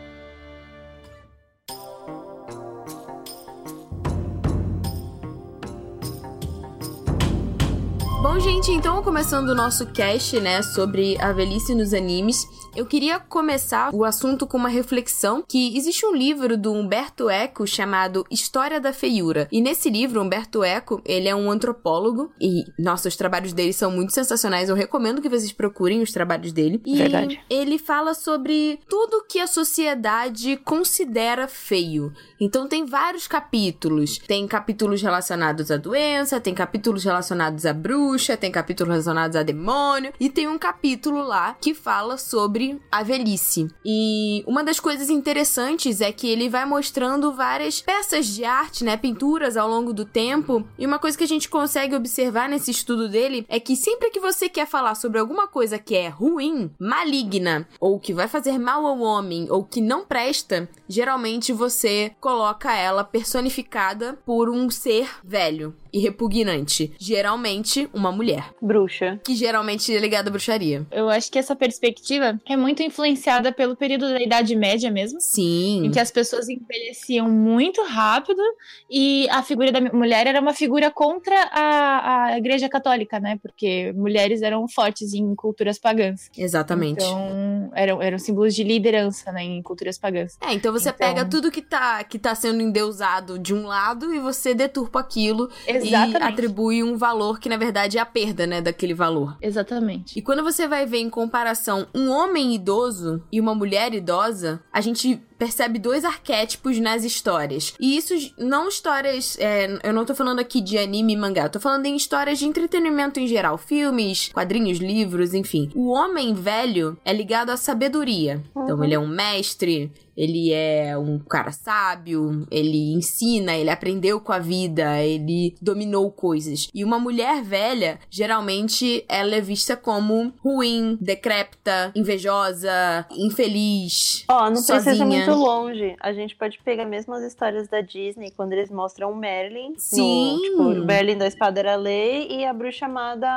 Bom, 8.22 8.38
gente, 8.38 8.70
então 8.70 9.02
começando 9.02 9.48
o 9.48 9.54
nosso 9.54 9.86
cast, 9.92 10.38
né, 10.40 10.60
sobre 10.60 11.16
a 11.20 11.32
velhice 11.32 11.74
nos 11.74 11.94
animes, 11.94 12.44
eu 12.78 12.86
queria 12.86 13.18
começar 13.18 13.92
o 13.92 14.04
assunto 14.04 14.46
com 14.46 14.56
uma 14.56 14.68
reflexão 14.68 15.42
que 15.46 15.76
existe 15.76 16.06
um 16.06 16.14
livro 16.14 16.56
do 16.56 16.72
Humberto 16.72 17.28
Eco 17.28 17.66
chamado 17.66 18.24
História 18.30 18.80
da 18.80 18.92
Feiura. 18.92 19.48
E 19.50 19.60
nesse 19.60 19.90
livro, 19.90 20.22
Humberto 20.22 20.62
Eco, 20.62 21.02
ele 21.04 21.26
é 21.26 21.34
um 21.34 21.50
antropólogo 21.50 22.30
e, 22.40 22.62
nossa, 22.78 23.08
os 23.08 23.16
trabalhos 23.16 23.52
dele 23.52 23.72
são 23.72 23.90
muito 23.90 24.14
sensacionais. 24.14 24.68
Eu 24.68 24.76
recomendo 24.76 25.20
que 25.20 25.28
vocês 25.28 25.50
procurem 25.50 26.02
os 26.02 26.12
trabalhos 26.12 26.52
dele. 26.52 26.80
E 26.86 26.98
Verdade. 26.98 27.40
ele 27.50 27.80
fala 27.80 28.14
sobre 28.14 28.78
tudo 28.88 29.26
que 29.28 29.40
a 29.40 29.48
sociedade 29.48 30.56
considera 30.58 31.48
feio. 31.48 32.12
Então 32.40 32.68
tem 32.68 32.84
vários 32.84 33.26
capítulos. 33.26 34.18
Tem 34.18 34.46
capítulos 34.46 35.02
relacionados 35.02 35.72
à 35.72 35.76
doença, 35.76 36.38
tem 36.38 36.54
capítulos 36.54 37.02
relacionados 37.02 37.66
à 37.66 37.72
bruxa, 37.72 38.36
tem 38.36 38.52
capítulos 38.52 38.90
relacionados 38.92 39.36
a 39.36 39.42
demônio 39.42 40.12
e 40.20 40.30
tem 40.30 40.46
um 40.46 40.58
capítulo 40.58 41.24
lá 41.24 41.56
que 41.60 41.74
fala 41.74 42.16
sobre 42.16 42.67
a 42.90 43.02
velhice. 43.02 43.68
E 43.84 44.42
uma 44.46 44.64
das 44.64 44.80
coisas 44.80 45.10
interessantes 45.10 46.00
é 46.00 46.10
que 46.12 46.28
ele 46.28 46.48
vai 46.48 46.64
mostrando 46.64 47.32
várias 47.32 47.80
peças 47.80 48.26
de 48.26 48.44
arte, 48.44 48.84
né, 48.84 48.96
pinturas 48.96 49.56
ao 49.56 49.68
longo 49.68 49.92
do 49.92 50.04
tempo. 50.04 50.66
E 50.78 50.86
uma 50.86 50.98
coisa 50.98 51.16
que 51.16 51.24
a 51.24 51.28
gente 51.28 51.48
consegue 51.48 51.94
observar 51.94 52.48
nesse 52.48 52.70
estudo 52.70 53.08
dele 53.08 53.46
é 53.48 53.60
que 53.60 53.76
sempre 53.76 54.10
que 54.10 54.20
você 54.20 54.48
quer 54.48 54.66
falar 54.66 54.94
sobre 54.94 55.18
alguma 55.18 55.46
coisa 55.46 55.78
que 55.78 55.94
é 55.94 56.08
ruim, 56.08 56.70
maligna, 56.78 57.68
ou 57.80 57.98
que 57.98 58.12
vai 58.12 58.28
fazer 58.28 58.58
mal 58.58 58.84
ao 58.86 59.00
homem, 59.00 59.46
ou 59.50 59.64
que 59.64 59.80
não 59.80 60.04
presta, 60.04 60.68
geralmente 60.88 61.52
você 61.52 62.12
coloca 62.20 62.74
ela 62.74 63.04
personificada 63.04 64.18
por 64.24 64.50
um 64.50 64.70
ser 64.70 65.08
velho 65.24 65.74
e 65.92 65.98
repugnante. 65.98 66.92
Geralmente, 66.98 67.88
uma 67.92 68.12
mulher. 68.12 68.52
Bruxa. 68.60 69.20
Que 69.24 69.34
geralmente 69.34 69.94
é 69.94 69.98
ligada 69.98 70.28
à 70.28 70.32
bruxaria. 70.32 70.86
Eu 70.90 71.08
acho 71.08 71.30
que 71.30 71.38
essa 71.38 71.56
perspectiva 71.56 72.38
é 72.46 72.56
muito 72.58 72.82
influenciada 72.82 73.52
pelo 73.52 73.76
período 73.76 74.08
da 74.10 74.20
Idade 74.20 74.54
Média 74.56 74.90
mesmo. 74.90 75.20
Sim. 75.20 75.86
Em 75.86 75.90
que 75.90 76.00
as 76.00 76.10
pessoas 76.10 76.48
envelheciam 76.48 77.28
muito 77.30 77.82
rápido 77.84 78.42
e 78.90 79.28
a 79.30 79.42
figura 79.42 79.70
da 79.72 79.80
mulher 79.80 80.26
era 80.26 80.40
uma 80.40 80.52
figura 80.54 80.90
contra 80.90 81.34
a, 81.52 82.24
a 82.26 82.38
Igreja 82.38 82.68
Católica, 82.68 83.18
né? 83.20 83.38
Porque 83.42 83.92
mulheres 83.94 84.42
eram 84.42 84.66
fortes 84.68 85.14
em 85.14 85.34
culturas 85.34 85.78
pagãs. 85.78 86.30
Exatamente. 86.36 87.02
Então, 87.04 87.70
eram, 87.74 88.02
eram 88.02 88.18
símbolos 88.18 88.54
de 88.54 88.64
liderança, 88.64 89.30
né? 89.32 89.42
Em 89.42 89.62
culturas 89.62 89.98
pagãs. 89.98 90.36
É, 90.40 90.52
então 90.52 90.72
você 90.72 90.88
Então- 90.90 90.98
pega 90.98 91.24
tudo 91.24 91.50
que 91.50 91.62
tá, 91.62 92.02
que 92.04 92.18
tá 92.18 92.34
sendo 92.34 92.60
endeusado 92.62 93.38
de 93.38 93.54
um 93.54 93.66
lado 93.66 94.12
e 94.14 94.18
você 94.18 94.54
deturpa 94.54 95.00
aquilo 95.00 95.48
Exatamente. 95.66 96.12
e 96.18 96.22
atribui 96.22 96.82
um 96.82 96.96
valor 96.96 97.38
que 97.38 97.48
na 97.48 97.56
verdade 97.56 97.98
é 97.98 98.00
a 98.00 98.06
perda, 98.06 98.46
né, 98.46 98.60
daquele 98.60 98.94
valor. 98.94 99.36
Exatamente. 99.40 100.18
E 100.18 100.22
quando 100.22 100.42
você 100.42 100.66
vai 100.66 100.86
ver 100.86 100.98
em 100.98 101.10
comparação 101.10 101.86
um 101.94 102.10
homem 102.10 102.37
idoso 102.52 103.22
e 103.30 103.40
uma 103.40 103.54
mulher 103.54 103.94
idosa, 103.94 104.62
a 104.72 104.80
gente 104.80 105.20
percebe 105.38 105.78
dois 105.78 106.04
arquétipos 106.04 106.78
nas 106.78 107.04
histórias. 107.04 107.74
E 107.78 107.96
isso 107.96 108.14
não 108.36 108.68
histórias. 108.68 109.36
é, 109.38 109.78
eu 109.82 109.92
não 109.92 110.04
tô 110.04 110.14
falando 110.14 110.40
aqui 110.40 110.60
de 110.60 110.76
anime 110.76 111.12
e 111.12 111.16
mangá, 111.16 111.44
eu 111.44 111.50
tô 111.50 111.60
falando 111.60 111.86
em 111.86 111.96
histórias 111.96 112.38
de 112.38 112.46
entretenimento 112.46 113.20
em 113.20 113.26
geral. 113.26 113.56
Filmes, 113.56 114.30
quadrinhos, 114.32 114.78
livros, 114.78 115.34
enfim. 115.34 115.70
O 115.74 115.90
homem 115.90 116.34
velho 116.34 116.98
é 117.04 117.12
ligado 117.12 117.50
à 117.50 117.56
sabedoria. 117.56 118.42
Então 118.56 118.82
ele 118.82 118.94
é 118.94 118.98
um 118.98 119.06
mestre. 119.06 119.92
Ele 120.18 120.52
é 120.52 120.98
um 120.98 121.16
cara 121.20 121.52
sábio, 121.52 122.44
ele 122.50 122.92
ensina, 122.92 123.54
ele 123.54 123.70
aprendeu 123.70 124.20
com 124.20 124.32
a 124.32 124.40
vida, 124.40 125.00
ele 125.00 125.54
dominou 125.62 126.10
coisas. 126.10 126.68
E 126.74 126.82
uma 126.82 126.98
mulher 126.98 127.40
velha, 127.40 128.00
geralmente, 128.10 129.04
ela 129.08 129.36
é 129.36 129.40
vista 129.40 129.76
como 129.76 130.32
ruim, 130.42 130.98
decrépita, 131.00 131.92
invejosa, 131.94 133.06
infeliz. 133.12 134.24
Ó, 134.28 134.46
não 134.46 134.54
precisa 134.54 134.80
sozinha. 134.80 135.24
Muito 135.34 135.46
longe. 135.46 135.96
A 136.00 136.12
gente 136.12 136.36
pode 136.36 136.58
pegar 136.62 136.84
mesmo 136.84 137.14
as 137.14 137.22
histórias 137.22 137.68
da 137.68 137.80
Disney, 137.80 138.30
quando 138.36 138.52
eles 138.52 138.70
mostram 138.70 139.12
o 139.12 139.16
Merlin. 139.16 139.70
no- 139.70 139.78
Sim. 139.78 140.38
tipo, 140.42 140.62
o 140.62 140.84
Merlin 140.84 141.16
da 141.18 141.26
Espada 141.26 141.60
era 141.60 141.76
Lei 141.76 142.28
e 142.30 142.44
a 142.44 142.52
bruxa 142.52 142.86
amada 142.86 143.28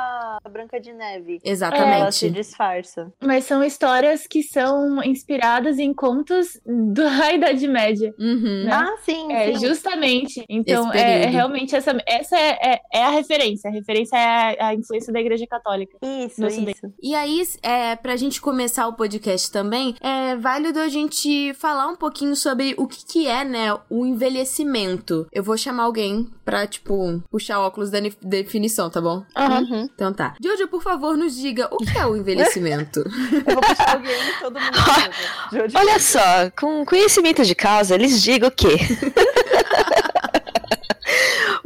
Branca 0.50 0.80
de 0.80 0.92
Neve. 0.92 1.34
Ela 1.34 1.40
se 1.42 1.50
Exatamente. 1.50 2.30
disfarça. 2.30 3.12
Mas 3.22 3.44
são 3.44 3.62
histórias 3.62 4.26
que 4.26 4.42
são 4.42 5.02
inspiradas 5.02 5.78
em 5.78 5.92
contos 5.92 6.60
da 6.66 7.32
Idade 7.32 7.66
Média. 7.68 8.14
Uhum. 8.18 8.64
Né? 8.64 8.70
Ah, 8.72 8.94
sim, 9.02 9.32
É, 9.32 9.52
sim. 9.54 9.66
justamente. 9.66 10.44
Então, 10.48 10.92
é, 10.92 11.22
é 11.24 11.26
realmente 11.26 11.74
essa, 11.74 11.96
essa 12.06 12.36
é, 12.38 12.58
é, 12.74 12.80
é 12.94 13.04
a 13.04 13.10
referência. 13.10 13.68
A 13.70 13.72
referência 13.72 14.16
é 14.16 14.60
a, 14.60 14.68
a 14.68 14.74
influência 14.74 15.12
da 15.12 15.20
Igreja 15.20 15.46
Católica. 15.46 15.96
Isso, 16.02 16.40
no 16.40 16.48
isso. 16.48 16.92
E 17.02 17.14
aí, 17.14 17.42
é, 17.62 17.96
pra 17.96 18.16
gente 18.16 18.40
começar 18.40 18.86
o 18.88 18.94
podcast 18.94 19.50
também, 19.50 19.94
é 20.00 20.36
válido 20.36 20.78
a 20.78 20.88
gente 20.88 21.52
falar 21.54 21.81
um 21.88 21.96
pouquinho 21.96 22.34
sobre 22.36 22.74
o 22.76 22.86
que, 22.86 23.04
que 23.04 23.26
é, 23.26 23.44
né, 23.44 23.76
o 23.88 24.06
envelhecimento. 24.06 25.26
Eu 25.32 25.42
vou 25.42 25.56
chamar 25.56 25.84
alguém 25.84 26.28
pra, 26.44 26.66
tipo, 26.66 27.22
puxar 27.30 27.60
o 27.60 27.62
óculos 27.62 27.90
da 27.90 27.98
definição, 28.20 28.90
tá 28.90 29.00
bom? 29.00 29.24
Uhum. 29.36 29.88
Então 29.94 30.12
tá. 30.12 30.34
Jojo, 30.42 30.68
por 30.68 30.82
favor, 30.82 31.16
nos 31.16 31.36
diga 31.36 31.68
o 31.70 31.78
que 31.78 31.96
é 31.96 32.06
o 32.06 32.16
envelhecimento. 32.16 33.00
Eu 33.46 33.54
vou 33.54 33.62
puxar 33.62 33.94
alguém 33.94 34.28
e 34.28 34.40
todo 34.40 34.60
mundo. 34.60 34.72
Jojo. 35.52 35.78
Olha 35.78 35.98
só, 35.98 36.50
com 36.58 36.84
conhecimento 36.84 37.44
de 37.44 37.54
causa, 37.54 37.94
eles 37.94 38.22
digam 38.22 38.48
o 38.48 38.52
quê? 38.52 38.76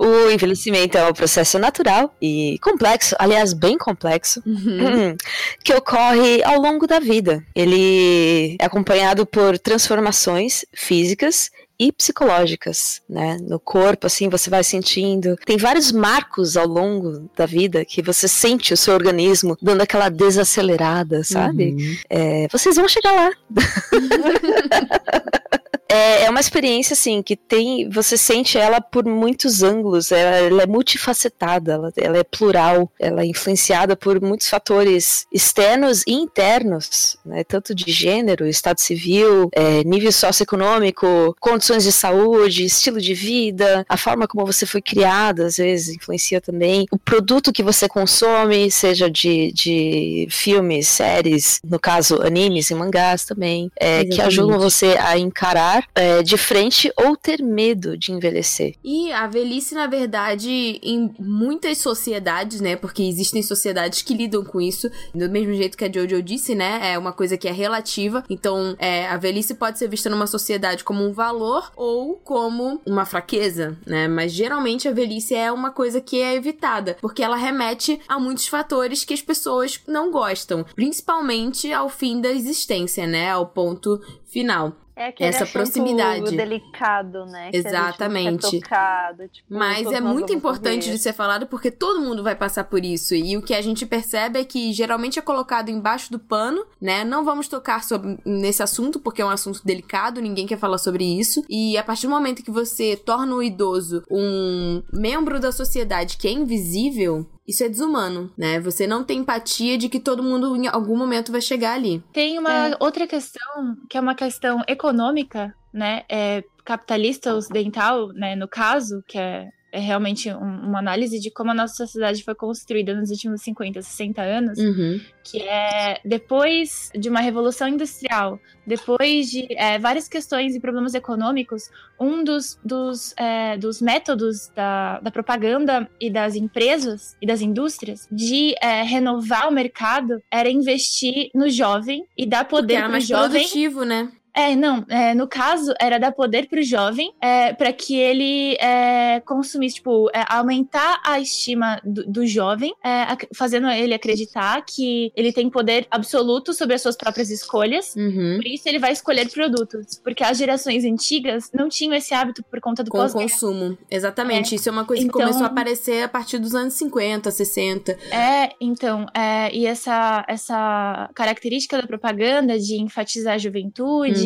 o 0.07 0.31
envelhecimento 0.31 0.97
é 0.97 1.09
um 1.09 1.13
processo 1.13 1.59
natural 1.59 2.15
e 2.21 2.59
complexo, 2.63 3.15
aliás, 3.19 3.53
bem 3.53 3.77
complexo, 3.77 4.41
Uhum. 4.47 5.17
que 5.63 5.75
ocorre 5.75 6.43
ao 6.45 6.61
longo 6.61 6.87
da 6.87 7.01
vida. 7.01 7.45
Ele 7.55 8.57
é 8.61 8.65
acompanhado 8.65 9.27
por 9.27 9.59
transformações 9.59 10.65
físicas 10.73 11.51
e 11.79 11.93
psicológicas, 11.93 13.03
né? 13.07 13.37
No 13.43 13.61
corpo, 13.61 14.07
assim, 14.07 14.31
você 14.31 14.49
vai 14.49 14.65
sentindo. 14.65 15.37
Tem 15.45 15.59
vários 15.59 15.93
marcos 15.93 16.57
ao 16.57 16.67
longo 16.67 17.29
da 17.37 17.45
vida 17.45 17.85
que 17.85 18.01
você 18.01 18.27
sente 18.27 18.73
o 18.73 18.77
seu 18.79 18.95
organismo 18.95 19.59
dando 19.61 19.83
aquela 19.83 20.09
desacelerada, 20.09 21.23
sabe? 21.23 21.73
Uhum. 21.73 21.97
É, 22.09 22.49
vocês 22.51 22.77
vão 22.77 22.89
chegar 22.89 23.13
lá. 23.13 23.31
É, 25.89 26.25
é 26.25 26.31
uma 26.31 26.41
experiência 26.41 26.95
assim 26.95 27.23
que 27.23 27.37
tem, 27.37 27.89
você 27.89 28.17
sente 28.17 28.59
ela 28.59 28.81
por 28.81 29.05
muitos 29.05 29.63
ângulos. 29.63 30.11
Ela, 30.11 30.37
ela 30.37 30.63
é 30.63 30.67
multifacetada, 30.67 31.73
ela, 31.73 31.93
ela 31.97 32.19
é 32.19 32.25
plural, 32.25 32.91
ela 32.99 33.23
é 33.23 33.27
influenciada 33.27 33.97
por 33.97 34.21
muitos 34.21 34.49
fatores 34.49 35.27
externos 35.33 36.03
e 36.07 36.13
internos, 36.13 37.17
né, 37.25 37.45
tanto 37.45 37.75
de 37.75 37.91
gênero, 37.91 38.47
estado 38.47 38.81
civil, 38.81 39.49
é, 39.53 39.85
nível 39.85 40.11
socioeconômico, 40.11 41.37
condições 41.41 41.85
de 41.85 41.93
saúde, 41.93 42.65
estilo 42.65 43.01
de 43.01 43.15
vida, 43.15 43.85
a 43.89 43.97
forma 43.97 44.27
como 44.27 44.47
você 44.47 44.67
foi 44.67 44.83
criada, 44.83 45.47
às 45.47 45.57
vezes 45.57 45.95
influencia 45.95 46.41
também. 46.41 46.87
O 46.91 46.99
produto 46.99 47.53
que 47.53 47.63
você 47.63 47.89
consome, 47.89 48.71
seja 48.71 49.11
de, 49.11 49.53
de 49.53 50.27
filmes, 50.31 50.89
séries, 50.89 51.61
no 51.65 51.79
caso 51.79 52.23
animes 52.23 52.71
e 52.71 52.75
mangás 52.75 53.25
também, 53.25 53.71
é, 53.79 54.05
que 54.05 54.21
ajudam 54.21 54.59
você 54.59 54.97
a 54.99 55.19
encarar 55.19 55.76
é, 55.95 56.23
de 56.23 56.37
frente 56.37 56.93
ou 56.97 57.17
ter 57.17 57.43
medo 57.43 57.97
de 57.97 58.13
envelhecer. 58.13 58.75
E 58.85 59.13
a 59.13 59.27
velhice, 59.27 59.75
na 59.75 59.87
verdade, 59.87 60.81
em 60.83 61.15
muitas 61.19 61.79
sociedades, 61.79 62.61
né? 62.61 62.77
Porque 62.77 63.03
existem 63.03 63.43
sociedades 63.43 64.03
que 64.03 64.15
lidam 64.15 64.45
com 64.45 64.61
isso. 64.61 64.91
Do 65.15 65.29
mesmo 65.29 65.55
jeito 65.55 65.77
que 65.77 65.85
a 65.85 65.93
Jojo 65.93 66.23
disse, 66.23 66.55
né? 66.55 66.93
É 66.93 66.99
uma 66.99 67.13
coisa 67.13 67.37
que 67.37 67.49
é 67.49 67.53
relativa. 67.53 68.25
Então, 68.29 68.77
é, 68.79 69.07
a 69.07 69.17
velhice 69.17 69.55
pode 69.55 69.79
ser 69.79 69.89
vista 69.89 70.11
numa 70.11 70.27
sociedade 70.27 70.85
como 70.85 71.05
um 71.05 71.13
valor 71.13 71.73
ou 71.77 72.17
como 72.17 72.81
uma 72.87 73.05
fraqueza, 73.05 73.79
né? 73.87 74.09
Mas 74.09 74.33
geralmente 74.33 74.89
a 74.89 74.93
velhice 74.93 75.35
é 75.35 75.51
uma 75.51 75.71
coisa 75.71 76.01
que 76.01 76.21
é 76.21 76.35
evitada. 76.35 76.97
Porque 77.01 77.23
ela 77.23 77.37
remete 77.37 78.01
a 78.09 78.19
muitos 78.19 78.47
fatores 78.47 79.05
que 79.05 79.15
as 79.15 79.23
pessoas 79.23 79.81
não 79.87 80.11
gostam. 80.11 80.65
Principalmente 80.75 81.73
ao 81.73 81.89
fim 81.89 82.21
da 82.21 82.31
existência, 82.31 83.07
né? 83.07 83.31
Ao 83.31 83.47
ponto 83.47 84.01
final. 84.25 84.77
É 84.97 85.09
aquele 85.09 85.29
Essa 85.29 85.45
assunto 85.45 85.53
proximidade. 85.53 86.35
delicado, 86.35 87.27
né? 87.27 87.51
Exatamente. 87.53 88.61
tocado, 88.61 89.29
tipo, 89.29 89.47
Mas 89.47 89.87
é 89.93 90.01
muito 90.01 90.33
importante 90.33 90.91
de 90.91 90.97
ser 90.97 91.13
falado 91.13 91.47
porque 91.47 91.71
todo 91.71 92.01
mundo 92.01 92.23
vai 92.23 92.35
passar 92.35 92.65
por 92.65 92.83
isso. 92.83 93.15
E 93.15 93.37
o 93.37 93.43
que 93.43 93.55
a 93.55 93.61
gente 93.61 93.85
percebe 93.85 94.41
é 94.41 94.45
que 94.45 94.73
geralmente 94.73 95.19
é 95.19 95.23
colocado 95.23 95.69
embaixo 95.69 96.11
do 96.11 96.19
pano, 96.19 96.65
né? 96.81 97.05
Não 97.05 97.27
vamos 97.27 97.47
tocar 97.47 97.85
sobre, 97.85 98.19
nesse 98.25 98.63
assunto 98.63 98.99
porque 98.99 99.21
é 99.21 99.25
um 99.25 99.29
assunto 99.29 99.61
delicado, 99.63 100.23
ninguém 100.23 100.47
quer 100.47 100.59
falar 100.59 100.79
sobre 100.79 101.05
isso. 101.05 101.45
E 101.47 101.77
a 101.77 101.85
partir 101.85 102.07
do 102.07 102.11
momento 102.11 102.43
que 102.43 102.51
você 102.51 102.97
torna 102.97 103.35
o 103.35 103.43
idoso 103.43 104.03
um 104.11 104.83
membro 104.91 105.39
da 105.39 105.53
sociedade 105.53 106.17
que 106.17 106.27
é 106.27 106.33
invisível. 106.33 107.27
Isso 107.47 107.63
é 107.63 107.69
desumano, 107.69 108.33
né? 108.37 108.59
Você 108.61 108.87
não 108.87 109.05
tem 109.05 109.19
empatia 109.19 109.79
de 109.79 109.89
que 109.89 110.01
todo 110.01 110.23
mundo 110.23 110.57
em 110.57 110.67
algum 110.67 110.97
momento 110.97 111.31
vai 111.31 111.41
chegar 111.41 111.75
ali. 111.75 112.03
Tem 112.13 112.39
uma 112.39 112.69
É. 112.71 112.77
outra 112.81 113.07
questão, 113.07 113.77
que 113.89 113.97
é 113.97 114.01
uma 114.01 114.15
questão 114.15 114.63
econômica, 114.67 115.55
né? 115.73 116.03
É, 116.09 116.43
capitalista 116.65 117.35
ocidental, 117.35 118.09
né, 118.09 118.35
no 118.35 118.49
caso, 118.49 119.03
que 119.07 119.17
é 119.17 119.49
é 119.77 119.79
realmente 119.79 120.33
um, 120.33 120.69
uma 120.69 120.79
análise 120.79 121.21
de 121.21 121.31
como 121.31 121.51
a 121.51 121.55
nossa 121.55 121.75
sociedade 121.75 122.25
foi 122.25 122.35
construída 122.35 122.95
nos 122.95 123.11
últimos 123.11 123.43
50, 123.43 123.83
60 123.83 124.23
anos, 124.23 124.59
Uhum. 124.59 124.99
que 125.23 125.43
é 125.43 126.01
depois 126.03 126.91
de 126.99 127.11
uma 127.11 127.21
revolução 127.21 127.69
industrial, 127.69 128.41
depois 128.67 129.31
de 129.31 129.47
é, 129.51 129.79
várias 129.79 130.09
questões 130.09 130.55
e 130.55 130.61
problemas 130.61 130.95
econômicos, 130.95 131.71
um 132.01 132.25
dos, 132.25 132.59
dos, 132.65 133.15
é, 133.19 133.59
dos 133.59 133.83
métodos 133.83 134.51
da, 134.55 134.99
da 135.01 135.11
propaganda 135.11 135.89
e 136.01 136.11
das 136.11 136.35
empresas 136.35 137.15
e 137.21 137.27
das 137.27 137.43
indústrias 137.43 138.09
de 138.11 138.55
é, 138.63 138.83
renovar 138.83 139.47
o 139.47 139.53
mercado 139.53 140.23
era 140.31 140.49
investir 140.49 141.29
no 141.35 141.51
jovem 141.51 142.07
e 142.17 142.27
dar 142.27 142.47
poder 142.47 142.83
para 142.83 142.97
o 142.97 143.01
jovem 143.01 143.43
produtivo, 143.43 143.85
né? 143.85 144.11
É, 144.37 144.55
não, 144.55 144.85
é, 144.89 145.15
no 145.15 145.27
caso, 145.27 145.73
era 145.81 145.99
dar 145.99 146.13
poder 146.13 146.47
pro 146.49 146.63
jovem 146.63 147.13
é, 147.21 147.53
para 147.55 147.73
que 147.73 147.97
ele 147.97 148.55
é, 148.61 149.21
consumisse, 149.25 149.77
tipo, 149.77 150.09
é, 150.15 150.25
aumentar 150.29 151.01
a 151.05 151.19
estima 151.19 151.81
do, 151.85 152.05
do 152.07 152.27
jovem, 152.27 152.75
é, 152.85 153.03
ac- 153.05 153.29
fazendo 153.35 153.69
ele 153.69 153.95
acreditar 153.95 154.63
que 154.65 155.11
ele 155.17 155.33
tem 155.33 155.49
poder 155.49 155.87
absoluto 155.91 156.53
sobre 156.53 156.75
as 156.75 156.83
suas 156.83 156.97
próprias 156.97 157.31
escolhas. 157.31 157.95
Uhum. 157.97 158.37
Por 158.37 158.47
isso 158.47 158.69
ele 158.69 158.79
vai 158.79 158.93
escolher 158.93 159.29
produtos, 159.31 159.99
porque 160.05 160.23
as 160.23 160.37
gerações 160.39 160.85
antigas 160.85 161.51
não 161.53 161.69
tinham 161.69 161.95
esse 161.95 162.13
hábito 162.13 162.43
por 162.51 162.61
conta 162.61 162.85
do 162.85 162.91
Com 162.91 162.99
o 163.05 163.11
consumo. 163.13 163.79
Exatamente. 163.91 164.55
Isso 164.55 164.69
é 164.69 164.73
uma 164.73 164.85
coisa 164.85 165.03
Então- 165.03 165.19
que 165.19 165.25
começou 165.27 165.45
a 165.45 165.47
aparecer 165.51 166.03
a 166.03 166.09
partir 166.09 166.39
dos 166.39 166.55
anos 166.55 166.75
50, 166.75 167.31
60. 167.31 167.93
É, 168.11 168.51
então, 168.61 169.07
é, 169.15 169.51
e 169.55 169.67
essa, 169.67 170.25
essa 170.29 171.09
característica 171.15 171.81
da 171.81 171.87
propaganda 171.87 172.59
de 172.59 172.81
enfatizar 172.81 173.35
a 173.35 173.39
juventude, 173.39 174.26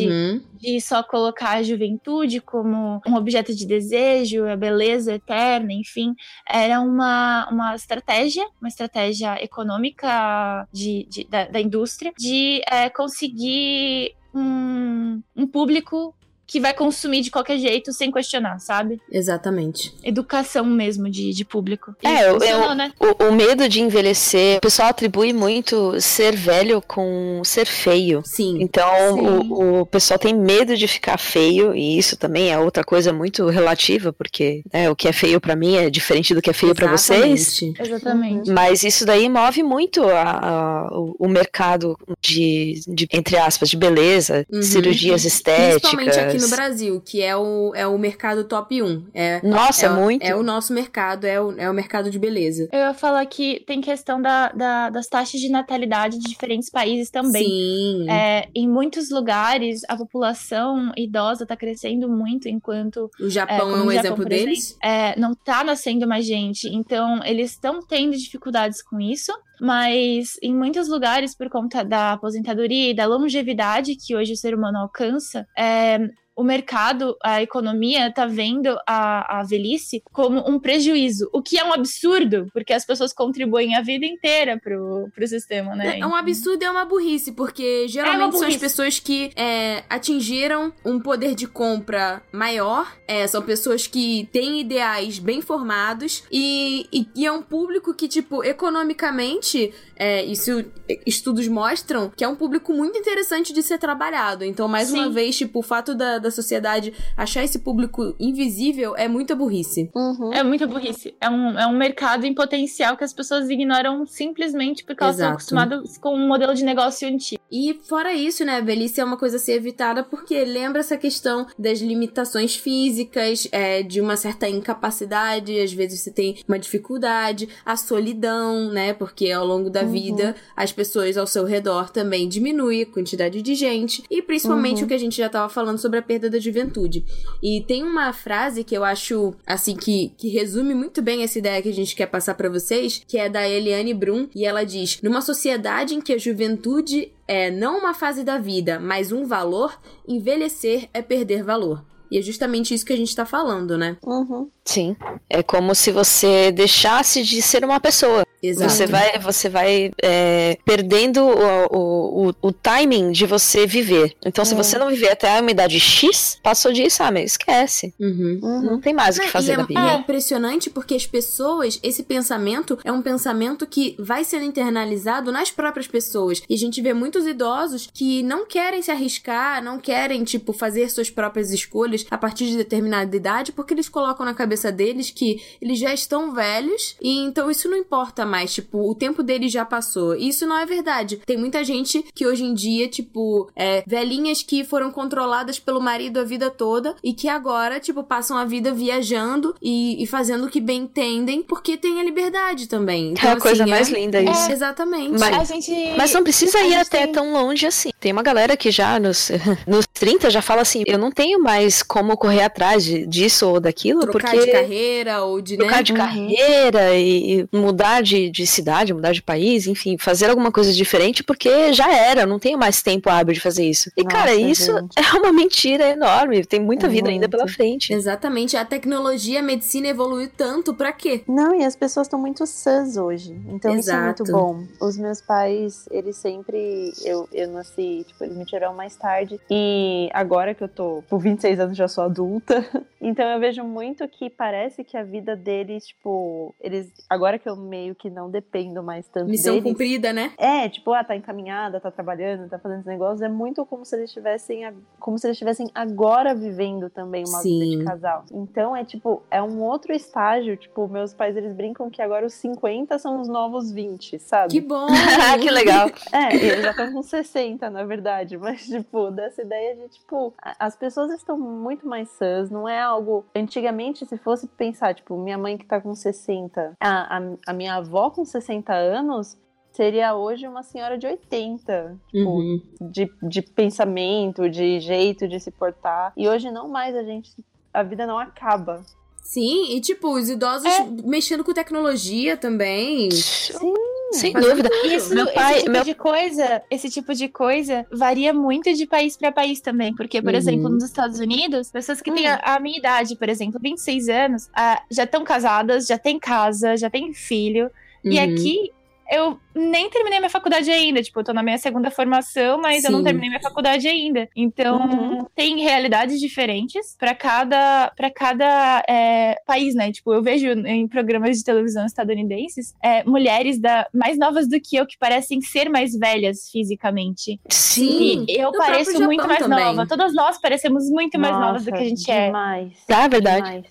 De 0.59 0.79
só 0.81 1.01
colocar 1.03 1.57
a 1.57 1.63
juventude 1.63 2.39
como 2.39 3.01
um 3.07 3.15
objeto 3.15 3.53
de 3.55 3.65
desejo, 3.65 4.45
a 4.47 4.55
beleza 4.55 5.13
eterna, 5.15 5.73
enfim, 5.73 6.13
era 6.47 6.79
uma, 6.81 7.47
uma 7.51 7.75
estratégia, 7.75 8.45
uma 8.61 8.67
estratégia 8.67 9.43
econômica 9.43 10.67
de, 10.71 11.05
de- 11.09 11.23
da, 11.25 11.45
da 11.45 11.59
indústria 11.59 12.11
de 12.17 12.61
é, 12.69 12.89
conseguir 12.89 14.13
um, 14.33 15.21
um 15.35 15.47
público 15.47 16.15
que 16.51 16.59
vai 16.59 16.73
consumir 16.73 17.21
de 17.21 17.31
qualquer 17.31 17.57
jeito 17.57 17.93
sem 17.93 18.11
questionar, 18.11 18.59
sabe? 18.59 18.99
Exatamente. 19.09 19.93
Educação 20.03 20.65
mesmo 20.65 21.09
de, 21.09 21.31
de 21.31 21.45
público. 21.45 21.95
E 22.03 22.07
É, 22.07 22.29
eu- 22.29 22.75
né? 22.75 22.91
O, 22.99 23.25
o 23.29 23.31
medo 23.31 23.69
de 23.69 23.79
envelhecer, 23.81 24.57
o 24.57 24.61
pessoal 24.61 24.89
atribui 24.89 25.31
muito 25.31 25.99
ser 26.01 26.35
velho 26.35 26.81
com 26.85 27.41
ser 27.45 27.65
feio. 27.65 28.21
Sim. 28.25 28.57
Então, 28.61 29.15
Sim. 29.15 29.47
o, 29.49 29.79
o 29.81 29.85
pessoal 29.85 30.19
tem 30.19 30.33
medo 30.33 30.75
de 30.75 30.87
ficar 30.87 31.17
feio, 31.17 31.73
e 31.73 31.97
isso 31.97 32.17
também 32.17 32.51
é 32.51 32.59
outra 32.59 32.83
coisa 32.83 33.13
muito 33.13 33.47
relativa, 33.47 34.11
porque 34.11 34.61
né, 34.73 34.89
o 34.89 34.95
que 34.95 35.07
é 35.07 35.13
feio 35.13 35.39
pra 35.39 35.55
mim 35.55 35.75
é 35.77 35.89
diferente 35.89 36.33
do 36.33 36.41
que 36.41 36.49
é 36.49 36.53
feio 36.53 36.75
pra 36.75 36.87
vocês. 36.91 37.61
Exatamente. 37.61 37.81
Exatamente. 37.91 38.51
Mas 38.51 38.83
isso 38.83 39.05
daí 39.05 39.29
move 39.29 39.63
muito 39.63 40.03
a- 40.03 40.31
a- 40.31 40.89
o, 40.91 41.15
o 41.19 41.27
mercado 41.29 41.97
de, 42.19 42.81
de, 42.87 43.07
entre 43.13 43.37
aspas, 43.37 43.69
de 43.69 43.77
beleza, 43.77 44.45
Uhum. 44.51 44.61
cirurgias 44.61 45.23
estéticas. 45.23 45.81
Principalmente 45.91 46.19
aqui 46.19 46.40
no 46.41 46.49
Brasil, 46.49 47.01
que 47.05 47.21
é 47.21 47.35
o, 47.35 47.71
é 47.75 47.85
o 47.87 47.97
mercado 47.97 48.43
top 48.43 48.81
1. 48.81 49.07
É, 49.13 49.41
Nossa, 49.47 49.85
é, 49.85 49.89
o- 49.89 49.95
muito. 49.95 50.23
É 50.23 50.35
o 50.35 50.43
nosso 50.43 50.73
mercado, 50.73 51.25
é 51.25 51.39
o, 51.39 51.51
é 51.57 51.69
o 51.69 51.73
mercado 51.73 52.09
de 52.11 52.17
beleza. 52.19 52.67
Eu 52.71 52.79
ia 52.79 52.93
falar 52.93 53.25
que 53.25 53.63
tem 53.65 53.79
questão 53.81 54.21
da, 54.21 54.49
da- 54.49 54.89
das 54.89 55.07
taxas 55.07 55.39
de 55.39 55.49
natalidade 55.49 56.17
de 56.19 56.27
diferentes 56.29 56.69
países 56.69 57.09
também. 57.09 57.45
Sim. 57.45 58.09
É, 58.09 58.47
em 58.55 58.67
muitos 58.67 59.09
lugares, 59.09 59.81
a 59.87 59.95
população 59.97 60.91
idosa 60.97 61.43
está 61.43 61.55
crescendo 61.55 62.09
muito, 62.09 62.47
enquanto 62.47 63.09
O 63.19 63.29
Japão 63.29 63.55
é, 63.55 63.59
como 63.59 63.71
um 63.75 63.77
Japão, 63.77 63.99
exemplo 63.99 64.25
deles. 64.25 64.77
é, 64.83 65.19
não 65.19 65.31
está 65.33 65.63
nascendo 65.63 66.07
mais 66.07 66.25
gente. 66.25 66.67
Então, 66.67 67.23
eles 67.23 67.51
estão 67.51 67.79
tendo 67.81 68.17
dificuldades 68.17 68.81
com 68.81 68.99
isso. 68.99 69.31
Mas 69.63 70.37
em 70.41 70.55
muitos 70.55 70.87
lugares, 70.89 71.35
por 71.37 71.47
conta 71.47 71.83
da 71.85 72.13
aposentadoria 72.13 72.89
e 72.89 72.93
da 72.95 73.05
longevidade 73.05 73.95
que 73.95 74.15
hoje 74.15 74.33
o 74.33 74.35
ser 74.35 74.55
humano 74.55 74.79
alcança, 74.79 75.47
é, 75.55 75.99
o 76.41 76.43
mercado, 76.43 77.15
a 77.23 77.39
economia 77.39 78.07
está 78.07 78.25
vendo 78.25 78.75
a, 78.87 79.39
a 79.39 79.43
velhice 79.43 80.01
como 80.11 80.39
um 80.49 80.59
prejuízo, 80.59 81.29
o 81.31 81.39
que 81.39 81.59
é 81.59 81.63
um 81.63 81.71
absurdo, 81.71 82.47
porque 82.51 82.73
as 82.73 82.83
pessoas 82.83 83.13
contribuem 83.13 83.75
a 83.75 83.81
vida 83.81 84.07
inteira 84.07 84.59
pro, 84.59 85.07
pro 85.13 85.27
sistema, 85.27 85.75
né? 85.75 85.99
É 85.99 86.07
um 86.07 86.15
absurdo 86.15 86.63
e 86.63 86.65
é 86.65 86.71
uma 86.71 86.83
burrice, 86.83 87.31
porque 87.33 87.87
geralmente 87.87 88.31
são 88.31 88.47
as 88.47 88.55
burrice. 88.55 88.59
pessoas 88.59 88.99
que 88.99 89.31
é, 89.35 89.83
atingiram 89.87 90.73
um 90.83 90.99
poder 90.99 91.35
de 91.35 91.45
compra 91.45 92.23
maior, 92.31 92.91
é, 93.07 93.27
são 93.27 93.43
pessoas 93.43 93.85
que 93.85 94.27
têm 94.31 94.61
ideais 94.61 95.19
bem 95.19 95.41
formados 95.41 96.23
e, 96.31 96.87
e, 96.91 97.07
e 97.15 97.25
é 97.25 97.31
um 97.31 97.43
público 97.43 97.93
que, 97.93 98.07
tipo, 98.07 98.43
economicamente, 98.43 99.71
é, 99.95 100.25
isso 100.25 100.65
estudos 101.05 101.47
mostram 101.47 102.09
que 102.09 102.23
é 102.23 102.27
um 102.27 102.35
público 102.35 102.73
muito 102.73 102.97
interessante 102.97 103.53
de 103.53 103.61
ser 103.61 103.77
trabalhado. 103.77 104.43
Então, 104.43 104.67
mais 104.67 104.91
uma 104.91 105.05
Sim. 105.05 105.11
vez, 105.11 105.37
tipo, 105.37 105.59
o 105.59 105.63
fato 105.63 105.93
da, 105.93 106.17
da 106.17 106.30
sociedade 106.31 106.93
achar 107.15 107.43
esse 107.43 107.59
público 107.59 108.15
invisível 108.19 108.95
é 108.95 109.07
muita 109.07 109.35
burrice. 109.35 109.89
Uhum. 109.95 110.33
É 110.33 110.43
muita 110.43 110.65
burrice. 110.67 111.13
É 111.19 111.29
um, 111.29 111.59
é 111.59 111.67
um 111.67 111.75
mercado 111.77 112.25
em 112.25 112.33
potencial 112.33 112.95
que 112.97 113.03
as 113.03 113.13
pessoas 113.13 113.49
ignoram 113.49 114.05
simplesmente 114.05 114.83
porque 114.83 115.03
elas 115.03 115.17
Exato. 115.17 115.39
estão 115.41 115.57
acostumadas 115.59 115.97
com 115.97 116.15
um 116.15 116.27
modelo 116.27 116.53
de 116.53 116.63
negócio 116.63 117.07
antigo. 117.07 117.41
E 117.51 117.77
fora 117.87 118.13
isso, 118.13 118.45
né, 118.45 118.57
a 118.57 118.61
velhice 118.61 118.99
é 119.01 119.03
uma 119.03 119.17
coisa 119.17 119.35
a 119.37 119.39
ser 119.39 119.53
evitada 119.53 120.03
porque 120.03 120.43
lembra 120.45 120.79
essa 120.79 120.97
questão 120.97 121.45
das 121.57 121.79
limitações 121.79 122.55
físicas, 122.55 123.47
é, 123.51 123.83
de 123.83 123.99
uma 123.99 124.15
certa 124.15 124.47
incapacidade, 124.47 125.59
às 125.59 125.71
vezes 125.73 126.01
você 126.01 126.11
tem 126.11 126.37
uma 126.47 126.57
dificuldade, 126.59 127.47
a 127.65 127.75
solidão, 127.75 128.71
né, 128.71 128.93
porque 128.93 129.31
ao 129.31 129.45
longo 129.45 129.69
da 129.69 129.81
Uhum. 129.81 129.91
vida 129.91 130.35
as 130.55 130.71
pessoas 130.71 131.17
ao 131.17 131.27
seu 131.27 131.43
redor 131.45 131.89
também 131.89 132.27
diminuem 132.27 132.83
a 132.83 132.85
quantidade 132.85 133.41
de 133.41 133.55
gente 133.55 134.03
e 134.09 134.21
principalmente 134.21 134.79
Uhum. 134.79 134.85
o 134.85 134.87
que 134.87 134.93
a 134.93 134.97
gente 134.99 135.17
já 135.17 135.29
tava 135.29 135.49
falando 135.49 135.77
sobre 135.77 135.99
a 135.99 136.01
perda 136.11 136.29
da 136.29 136.39
juventude. 136.39 137.05
E 137.41 137.61
tem 137.61 137.83
uma 137.83 138.11
frase 138.11 138.65
que 138.65 138.75
eu 138.75 138.83
acho, 138.83 139.33
assim, 139.47 139.77
que, 139.77 140.13
que 140.17 140.27
resume 140.27 140.75
muito 140.75 141.01
bem 141.01 141.23
essa 141.23 141.39
ideia 141.39 141.61
que 141.61 141.69
a 141.69 141.73
gente 141.73 141.95
quer 141.95 142.07
passar 142.07 142.33
pra 142.35 142.49
vocês, 142.49 143.01
que 143.07 143.17
é 143.17 143.29
da 143.29 143.47
Eliane 143.47 143.93
Brum, 143.93 144.27
e 144.35 144.45
ela 144.45 144.65
diz: 144.65 144.99
Numa 145.01 145.21
sociedade 145.21 145.95
em 145.95 146.01
que 146.01 146.11
a 146.11 146.17
juventude 146.17 147.13
é 147.25 147.49
não 147.49 147.79
uma 147.79 147.93
fase 147.93 148.25
da 148.25 148.37
vida, 148.37 148.77
mas 148.77 149.13
um 149.13 149.25
valor, 149.25 149.79
envelhecer 150.05 150.89
é 150.93 151.01
perder 151.01 151.43
valor. 151.43 151.85
E 152.11 152.17
é 152.17 152.21
justamente 152.21 152.73
isso 152.73 152.85
que 152.85 152.91
a 152.91 152.97
gente 152.97 153.15
tá 153.15 153.25
falando, 153.25 153.77
né? 153.77 153.95
Uhum. 154.05 154.49
Sim. 154.65 154.97
É 155.29 155.41
como 155.41 155.73
se 155.73 155.93
você 155.93 156.51
deixasse 156.51 157.23
de 157.23 157.41
ser 157.41 157.63
uma 157.63 157.79
pessoa. 157.79 158.25
Exato. 158.41 158.71
Você 158.71 158.87
vai, 158.87 159.19
você 159.19 159.49
vai 159.49 159.91
é, 160.01 160.57
perdendo 160.65 161.23
o, 161.23 161.65
o, 161.71 162.29
o, 162.29 162.35
o 162.41 162.51
timing 162.51 163.11
de 163.11 163.25
você 163.25 163.67
viver. 163.67 164.15
Então, 164.25 164.43
se 164.43 164.53
É. 164.53 164.57
você 164.57 164.77
não 164.77 164.89
viver 164.89 165.09
até 165.11 165.29
a 165.29 165.39
idade 165.41 165.79
X, 165.79 166.39
passou 166.41 166.71
disso, 166.71 167.03
ah, 167.03 167.11
mas 167.11 167.31
esquece. 167.31 167.93
Uhum. 167.99 168.39
Uhum. 168.41 168.61
Não 168.63 168.81
tem 168.81 168.93
mais 168.93 169.17
o 169.17 169.21
que 169.21 169.27
fazer 169.27 169.53
é, 169.53 169.57
na 169.57 169.63
e 169.63 169.67
vida. 169.67 169.79
é 169.79 169.95
impressionante 169.95 170.69
porque 170.69 170.95
as 170.95 171.05
pessoas, 171.05 171.79
esse 171.83 172.03
pensamento 172.03 172.77
é 172.83 172.91
um 172.91 173.01
pensamento 173.01 173.65
que 173.67 173.95
vai 173.99 174.23
sendo 174.23 174.45
internalizado 174.45 175.31
nas 175.31 175.51
próprias 175.51 175.87
pessoas. 175.87 176.41
E 176.49 176.53
a 176.53 176.57
gente 176.57 176.81
vê 176.81 176.93
muitos 176.93 177.25
idosos 177.27 177.89
que 177.93 178.23
não 178.23 178.45
querem 178.45 178.81
se 178.81 178.91
arriscar, 178.91 179.63
não 179.63 179.79
querem, 179.79 180.23
tipo, 180.23 180.53
fazer 180.53 180.89
suas 180.89 181.09
próprias 181.09 181.51
escolhas 181.51 182.05
a 182.09 182.17
partir 182.17 182.45
de 182.47 182.57
determinada 182.57 183.15
idade, 183.15 183.51
porque 183.51 183.73
eles 183.73 183.89
colocam 183.89 184.25
na 184.25 184.33
cabeça 184.33 184.71
deles 184.71 185.11
que 185.11 185.41
eles 185.61 185.79
já 185.79 185.93
estão 185.93 186.33
velhos 186.33 186.95
e 187.01 187.19
então 187.19 187.49
isso 187.51 187.69
não 187.69 187.77
importa 187.77 188.25
mais. 188.31 188.53
Tipo, 188.53 188.89
o 188.89 188.95
tempo 188.95 189.21
deles 189.21 189.51
já 189.51 189.65
passou. 189.65 190.15
E 190.15 190.29
isso 190.29 190.47
não 190.47 190.57
é 190.57 190.65
verdade. 190.65 191.21
Tem 191.25 191.37
muita 191.37 191.63
gente 191.63 192.03
que 192.15 192.25
hoje 192.25 192.43
em 192.43 192.53
dia, 192.53 192.87
tipo, 192.87 193.49
é, 193.55 193.83
velhinhas 193.85 194.41
que 194.41 194.63
foram 194.63 194.89
controladas 194.91 195.59
pelo 195.59 195.81
marido 195.81 196.19
a 196.19 196.23
vida 196.23 196.49
toda 196.49 196.95
e 197.03 197.13
que 197.13 197.27
agora, 197.27 197.79
tipo, 197.79 198.03
passam 198.03 198.37
a 198.37 198.45
vida 198.45 198.71
viajando 198.73 199.53
e, 199.61 200.01
e 200.01 200.07
fazendo 200.07 200.45
o 200.45 200.49
que 200.49 200.61
bem 200.61 200.81
entendem, 200.83 201.41
porque 201.43 201.75
tem 201.77 201.99
a 201.99 202.03
liberdade 202.03 202.67
também. 202.67 203.11
Então, 203.11 203.29
é 203.29 203.33
a 203.33 203.39
coisa 203.39 203.63
assim, 203.63 203.69
mais 203.71 203.89
linda 203.89 204.21
isso. 204.21 204.49
É, 204.49 204.53
exatamente. 204.53 205.19
Mas- 205.19 205.41
A 205.41 205.43
gente. 205.43 205.71
Mas 205.97 206.13
não 206.13 206.23
precisa 206.23 206.57
a 206.57 206.63
ir 206.63 206.69
gente 206.71 206.81
até 206.81 207.03
tem- 207.03 207.11
tão 207.13 207.33
longe 207.33 207.65
assim. 207.65 207.89
Tem 207.99 208.11
uma 208.11 208.23
galera 208.23 208.55
que 208.57 208.71
já 208.71 208.99
nos, 208.99 209.29
nos 209.67 209.85
30 209.87 210.29
já 210.29 210.41
fala 210.41 210.61
assim: 210.61 210.83
eu 210.87 210.97
não 210.97 211.11
tenho 211.11 211.41
mais 211.41 211.83
como 211.83 212.15
correr 212.17 212.43
atrás 212.43 212.83
de- 212.83 213.05
disso 213.05 213.47
ou 213.47 213.59
daquilo, 213.59 214.01
Trocar 214.01 214.31
porque 214.31 214.45
de 214.45 214.51
carreira 214.51 215.23
ou 215.23 215.41
de, 215.41 215.57
trocar 215.57 215.77
né? 215.77 215.83
de 215.83 215.91
Uhum. 215.91 215.97
carreira 215.97 216.97
e 216.97 217.47
mudar 217.51 218.01
de, 218.01 218.20
de 218.29 218.45
cidade, 218.45 218.93
mudar 218.93 219.11
de 219.11 219.21
país, 219.21 219.67
enfim, 219.67 219.97
fazer 219.97 220.29
alguma 220.29 220.51
coisa 220.51 220.71
diferente, 220.73 221.23
porque 221.23 221.73
já 221.73 221.91
era, 221.93 222.21
eu 222.21 222.27
não 222.27 222.39
tenho 222.39 222.57
mais 222.57 222.81
tempo 222.81 223.09
hábil 223.09 223.33
de 223.33 223.39
fazer 223.39 223.67
isso. 223.67 223.89
E, 223.97 224.03
Nossa, 224.03 224.15
cara, 224.15 224.33
isso 224.33 224.77
gente. 224.77 224.95
é 224.99 225.17
uma 225.17 225.31
mentira 225.33 225.89
enorme. 225.89 226.45
Tem 226.45 226.59
muita 226.59 226.87
É 226.87 226.89
vida 226.89 227.09
ainda 227.09 227.27
muito. 227.27 227.37
pela 227.37 227.47
frente. 227.47 227.93
Exatamente. 227.93 228.55
A 228.57 228.65
tecnologia, 228.65 229.39
a 229.39 229.43
medicina 229.43 229.87
evoluiu 229.87 230.29
tanto 230.35 230.73
pra 230.73 230.91
quê? 230.91 231.23
Não, 231.27 231.55
e 231.59 231.63
as 231.63 231.75
pessoas 231.75 232.07
estão 232.07 232.19
muito 232.19 232.45
sãs 232.45 232.97
hoje. 232.97 233.35
Então 233.47 233.75
isso 233.75 233.89
é 233.89 233.93
Exato. 233.93 234.23
muito 234.23 234.31
bom. 234.31 234.63
Os 234.79 234.97
meus 234.97 235.21
pais, 235.21 235.87
eles 235.91 236.17
sempre. 236.17 236.91
Eu, 237.03 237.27
eu 237.31 237.49
nasci, 237.49 238.05
tipo, 238.07 238.23
eles 238.23 238.35
me 238.35 238.45
tiraram 238.45 238.73
mais 238.75 238.95
tarde. 238.95 239.39
E 239.49 239.61
E 239.71 240.09
agora 240.13 240.53
que 240.55 240.63
eu 240.63 240.67
tô 240.67 241.03
por 241.09 241.19
26 241.19 241.59
anos 241.59 241.77
já 241.77 241.87
sou 241.87 242.03
adulta, 242.03 242.65
então 242.99 243.25
eu 243.29 243.39
vejo 243.39 243.63
muito 243.63 244.07
que 244.07 244.29
parece 244.29 244.83
que 244.83 244.97
a 244.97 245.03
vida 245.03 245.35
deles, 245.35 245.87
tipo, 245.87 246.53
eles 246.59 246.87
agora 247.09 247.37
que 247.37 247.47
eu 247.47 247.55
meio 247.55 247.93
que 247.95 248.09
não 248.11 248.29
dependo 248.29 248.83
mais 248.83 249.07
tanto 249.07 249.29
Missão 249.29 249.55
deles, 249.55 249.71
cumprida, 249.71 250.13
né? 250.13 250.33
É, 250.37 250.69
tipo, 250.69 250.93
ah, 250.93 251.03
tá 251.03 251.15
encaminhada, 251.15 251.79
tá 251.79 251.89
trabalhando, 251.89 252.49
tá 252.49 252.59
fazendo 252.59 252.79
esse 252.81 252.89
negócio, 252.89 253.25
é 253.25 253.29
muito 253.29 253.65
como 253.65 253.85
se 253.85 253.95
eles 253.95 254.09
estivessem 254.09 254.61
como 254.99 255.17
se 255.17 255.27
eles 255.27 255.35
estivessem 255.35 255.69
agora 255.73 256.35
vivendo 256.35 256.89
tambem 256.89 257.23
uma 257.27 257.39
Sim. 257.39 257.59
vida 257.59 257.77
de 257.77 257.85
casal. 257.85 258.25
Então 258.31 258.75
é 258.75 258.83
tipo, 258.83 259.23
é 259.31 259.41
um 259.41 259.61
outro 259.61 259.93
estágio, 259.93 260.55
tipo, 260.57 260.87
meus 260.87 261.13
pais 261.13 261.35
eles 261.35 261.53
brincam 261.53 261.89
que 261.89 262.01
agora 262.01 262.25
os 262.25 262.33
50 262.33 262.97
são 262.99 263.19
os 263.19 263.27
novos 263.27 263.71
20, 263.71 264.19
sabe? 264.19 264.51
Que 264.51 264.61
bom! 264.61 264.87
que 265.41 265.49
legal. 265.49 265.89
É, 266.11 266.35
eles 266.35 266.63
já 266.63 266.71
estão 266.71 266.91
com 266.91 267.01
60, 267.01 267.69
na 267.69 267.83
verdade, 267.83 268.37
mas, 268.39 268.65
tipo, 268.65 269.11
dessa 269.11 269.41
ideia 269.41 269.75
de, 269.75 269.87
tipo, 269.89 270.33
as 270.59 270.75
pessoas 270.75 271.11
estão 271.11 271.37
muito 271.37 271.87
mais 271.87 272.09
sãs, 272.09 272.49
não 272.49 272.67
é 272.67 272.79
algo. 272.79 273.25
Antigamente, 273.35 274.05
se 274.05 274.17
fosse 274.17 274.47
pensar, 274.47 274.93
tipo, 274.93 275.17
minha 275.17 275.37
mãe 275.37 275.57
que 275.57 275.65
tá 275.65 275.79
com 275.79 275.93
60, 275.95 276.73
a, 276.79 277.17
a, 277.17 277.21
a 277.47 277.53
minha 277.53 277.75
avó 277.75 278.00
com 278.09 278.23
60 278.25 278.73
anos. 278.73 279.37
Seria 279.71 280.15
hoje 280.15 280.47
uma 280.47 280.63
senhora 280.63 280.97
de 280.97 281.07
80, 281.07 281.97
tipo, 282.11 282.29
Uhum. 282.29 282.61
de, 282.81 283.09
de 283.23 283.41
pensamento, 283.41 284.49
de 284.49 284.79
jeito 284.81 285.27
de 285.27 285.39
se 285.39 285.49
portar. 285.51 286.11
E 286.17 286.27
hoje 286.27 286.51
não 286.51 286.67
mais 286.67 286.95
a 286.95 287.03
gente. 287.03 287.31
A 287.73 287.81
vida 287.83 288.05
não 288.05 288.17
acaba. 288.19 288.81
Sim, 289.23 289.73
e 289.75 289.79
tipo, 289.79 290.09
os 290.13 290.27
idosos 290.27 290.65
É. 290.67 290.83
mexendo 291.05 291.41
com 291.43 291.53
tecnologia 291.53 292.35
também. 292.35 293.09
Sim. 293.11 293.73
Sem 294.11 294.33
Fazendo 294.33 294.49
dúvida. 294.49 294.69
Isso, 294.87 295.15
Meu 295.15 295.31
pai- 295.33 295.53
esse 295.53 295.59
tipo 295.61 295.71
meu- 295.71 295.83
de 295.85 295.93
coisa, 295.95 296.61
esse 296.69 296.89
tipo 296.89 297.13
de 297.13 297.29
coisa 297.29 297.85
varia 297.93 298.33
muito 298.33 298.73
de 298.73 298.85
país 298.85 299.15
pra 299.15 299.31
país 299.31 299.61
também, 299.61 299.95
porque 299.95 300.21
por 300.21 300.33
Uhum. 300.33 300.37
exemplo, 300.37 300.69
nos 300.69 300.83
Estados 300.83 301.17
Unidos, 301.21 301.71
pessoas 301.71 302.01
que 302.01 302.11
têm 302.11 302.27
Hum. 302.29 302.33
a, 302.43 302.55
a 302.55 302.59
minha 302.59 302.77
idade, 302.77 303.15
por 303.15 303.29
exemplo, 303.29 303.57
26 303.63 304.09
anos, 304.09 304.49
ah, 304.53 304.81
já 304.91 305.05
estão 305.05 305.23
casadas, 305.23 305.87
já 305.87 305.97
têm 305.97 306.19
casa, 306.19 306.75
já 306.75 306.89
têm 306.89 307.13
filho, 307.13 307.71
e 308.09 308.17
Uhum. 308.17 308.23
aqui 308.25 308.71
eu 309.11 309.39
nem 309.53 309.89
terminei 309.89 310.19
minha 310.19 310.29
faculdade 310.29 310.69
ainda, 310.71 311.01
tipo, 311.01 311.19
eu 311.19 311.23
tô 311.23 311.33
na 311.33 311.43
minha 311.43 311.57
segunda 311.57 311.91
formação, 311.91 312.59
mas 312.61 312.83
eu 312.83 312.91
não 312.91 312.99
Sim. 312.99 313.05
terminei 313.05 313.29
minha 313.29 313.41
faculdade 313.41 313.87
ainda. 313.87 314.29
Então, 314.35 314.79
Uhum. 314.81 315.25
tem 315.35 315.59
realidades 315.61 316.19
diferentes 316.19 316.95
pra 316.97 317.13
cada 317.15 317.91
para 317.95 318.09
cada 318.09 318.83
é, 318.87 319.35
país, 319.45 319.75
né? 319.75 319.91
Tipo, 319.91 320.13
eu 320.13 320.21
vejo 320.23 320.47
em 320.47 320.87
programas 320.87 321.37
de 321.37 321.43
televisão 321.43 321.85
estadunidenses 321.85 322.73
é, 322.81 323.03
mulheres 323.03 323.59
da, 323.59 323.87
mais 323.93 324.17
novas 324.17 324.47
do 324.47 324.59
que 324.59 324.75
eu 324.75 324.85
que 324.85 324.97
parecem 324.97 325.41
ser 325.41 325.69
mais 325.69 325.97
velhas 325.97 326.49
fisicamente. 326.51 327.39
Sim. 327.49 328.25
E 328.27 328.39
eu 328.41 328.51
pareço 328.51 329.01
muito 329.03 329.27
mais 329.27 329.39
também. 329.39 329.63
nova. 329.65 329.87
Todas 329.87 330.13
nós 330.13 330.39
parecemos 330.39 330.89
muito 330.89 331.19
mais 331.19 331.35
novas 331.37 331.65
do 331.65 331.71
que 331.71 331.77
a 331.77 331.83
gente 331.83 332.09
é. 332.09 332.27
demais. 332.27 332.73
Ah, 332.89 333.07
verdade. 333.07 333.45
Demais. 333.45 333.65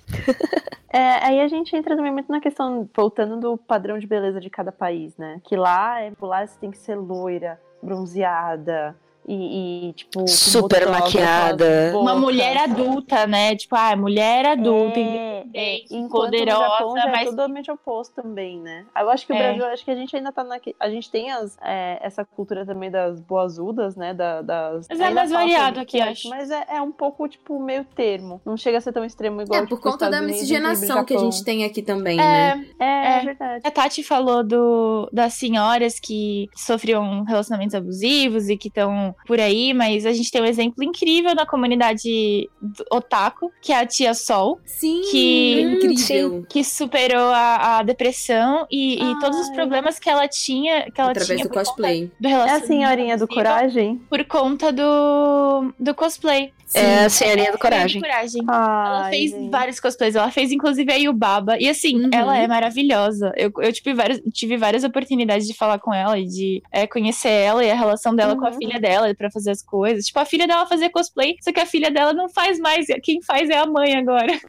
É, 0.93 1.24
aí 1.24 1.41
a 1.41 1.47
gente 1.47 1.74
entra 1.76 1.95
também 1.95 2.11
muito 2.12 2.31
na 2.33 2.41
questão, 2.41 2.89
voltando 2.97 3.39
do 3.39 3.57
padrão 3.57 3.97
de 3.97 4.09
beleza 4.09 4.41
de 4.41 4.51
cada 4.51 4.72
país, 4.72 5.16
né? 5.16 5.41
Que 5.45 5.55
lá, 5.55 5.69
é, 5.70 6.12
lá 6.20 6.46
você 6.46 6.58
tem 6.58 6.70
que 6.70 6.78
ser 6.78 6.94
loira, 6.94 7.60
bronzeada 7.82 8.96
e, 9.26 9.88
e, 9.88 9.92
tipo... 9.92 10.26
Super 10.28 10.86
botox, 10.86 11.00
maquiada. 11.14 11.92
Uma 11.94 12.14
mulher 12.14 12.56
adulta, 12.56 13.26
né? 13.26 13.54
Tipo, 13.54 13.76
ah, 13.76 13.94
mulher 13.96 14.46
adulta, 14.46 14.98
É, 14.98 15.82
independente, 15.90 16.08
poderosa, 16.10 16.60
no 16.60 16.68
Japão 16.70 16.96
já 16.96 17.08
é 17.08 17.10
mas 17.12 17.30
totalmente 17.30 17.70
oposto 17.70 18.14
também, 18.14 18.58
né? 18.58 18.84
Eu 18.98 19.10
acho 19.10 19.26
que 19.26 19.32
o 19.32 19.36
É. 19.36 19.38
Brasil, 19.38 19.66
acho 19.66 19.84
que 19.84 19.90
a 19.90 19.94
gente 19.94 20.16
ainda 20.16 20.32
tá 20.32 20.42
na... 20.44 20.58
A 20.78 20.90
gente 20.90 21.10
tem 21.10 21.30
as, 21.30 21.56
é, 21.62 21.98
essa 22.02 22.24
cultura 22.24 22.64
também 22.66 22.90
das 22.90 23.20
boazudas, 23.20 23.96
né? 23.96 24.14
Da, 24.14 24.42
das, 24.42 24.86
Mas 24.88 25.00
é 25.00 25.10
mais 25.10 25.30
variado 25.30 25.80
aqui, 25.80 26.00
acho. 26.00 26.28
Mas 26.28 26.50
é, 26.50 26.64
é 26.68 26.82
um 26.82 26.92
pouco, 26.92 27.28
tipo, 27.28 27.58
meio 27.60 27.84
termo. 27.84 28.40
Não 28.44 28.56
chega 28.56 28.78
a 28.78 28.80
ser 28.80 28.92
tão 28.92 29.04
extremo 29.04 29.42
igual, 29.42 29.60
É, 29.60 29.66
por 29.66 29.76
tipo, 29.76 29.90
conta 29.90 30.10
da 30.10 30.16
Estados 30.16 30.26
miscigenação 30.26 31.04
que 31.04 31.14
a 31.14 31.18
gente 31.18 31.44
tem 31.44 31.64
aqui 31.64 31.82
também, 31.82 32.16
né? 32.16 32.64
é, 32.78 32.84
É, 32.84 32.88
é 32.88 33.20
É. 33.20 33.24
verdade. 33.24 33.66
A 33.66 33.70
Tati 33.70 34.02
falou 34.02 34.42
do, 34.42 35.08
das 35.12 35.34
senhoras 35.34 35.98
que 36.00 36.48
sofriam 36.56 37.24
relacionamentos 37.24 37.74
abusivos 37.74 38.48
e 38.48 38.56
que 38.56 38.68
estão 38.68 39.09
por 39.26 39.40
aí, 39.40 39.72
mas 39.74 40.06
a 40.06 40.12
gente 40.12 40.30
tem 40.30 40.42
um 40.42 40.46
exemplo 40.46 40.82
incrível 40.84 41.34
na 41.34 41.46
comunidade 41.46 42.48
do 42.61 42.84
otaku, 42.90 43.50
que 43.61 43.72
é 43.72 43.78
a 43.80 43.86
tia 43.86 44.14
Sol, 44.14 44.58
Sim, 44.64 45.02
Que- 45.11 45.61
incrível. 45.62 46.46
que 46.48 46.62
superou 46.64 47.30
a, 47.32 47.78
a 47.78 47.82
depressão 47.82 48.66
e, 48.70 48.94
e 48.94 49.18
todos 49.20 49.38
os 49.40 49.48
Ai. 49.48 49.54
problemas 49.54 49.98
que 49.98 50.08
ela 50.08 50.26
tinha, 50.28 50.90
que 50.90 51.00
ela 51.00 51.11
Através 51.11 51.40
tinha 51.40 51.48
do 51.48 51.52
cosplay. 51.54 52.11
do 52.20 52.28
É 52.28 52.50
a 52.52 52.61
senhorinha 52.61 53.16
do 53.16 53.26
coragem? 53.28 54.00
por 54.08 54.24
conta 54.24 54.72
do, 54.72 55.72
do 55.78 55.94
cosplay. 55.94 56.52
É 56.72 57.06
a 57.06 57.11
senhorinha 57.11 57.50
do 57.50 57.58
coragem. 57.58 58.00
coragem. 58.00 58.42
Ela 58.46 59.04
Ai, 59.06 59.11
fez 59.11 59.30
gente. 59.32 59.50
vários 59.50 59.80
cosplays. 59.80 60.14
Ela 60.14 60.30
fez, 60.30 60.52
inclusive, 60.52 60.92
a 60.92 60.94
Yubaba. 60.94 61.58
E 61.58 61.68
assim, 61.68 61.96
Uhum. 62.04 62.11
ela 62.12 62.38
é 62.38 62.46
maravilhosa. 62.46 63.32
Eu, 63.36 63.50
eu 63.58 63.72
tive, 63.72 63.92
várias, 63.92 64.20
tive 64.32 64.56
várias 64.56 64.84
oportunidades 64.84 65.48
de 65.48 65.54
falar 65.54 65.80
com 65.80 65.92
ela 65.92 66.16
e 66.16 66.26
de 66.26 66.62
é, 66.70 66.86
conhecer 66.86 67.28
ela 67.28 67.64
e 67.64 67.70
a 67.72 67.74
relação 67.74 68.14
dela 68.14 68.36
com 68.36 68.46
a 68.46 68.50
Uhum. 68.50 68.58
filha 68.58 68.78
dela 68.78 68.99
pra 69.16 69.30
fazer 69.30 69.51
as 69.51 69.62
coisas. 69.62 70.05
Tipo, 70.07 70.20
a 70.20 70.24
filha 70.24 70.46
dela 70.46 70.66
fazia 70.66 70.90
cosplay, 70.90 71.36
só 71.40 71.53
que 71.53 71.61
a 71.61 71.66
filha 71.66 71.90
dela 71.90 72.12
não 72.12 72.28
faz 72.28 72.59
mais. 72.59 72.86
Quem 73.03 73.20
faz 73.22 73.48
é 73.51 73.57
a 73.59 73.66
mãe 73.66 73.94
agora. 73.96 74.32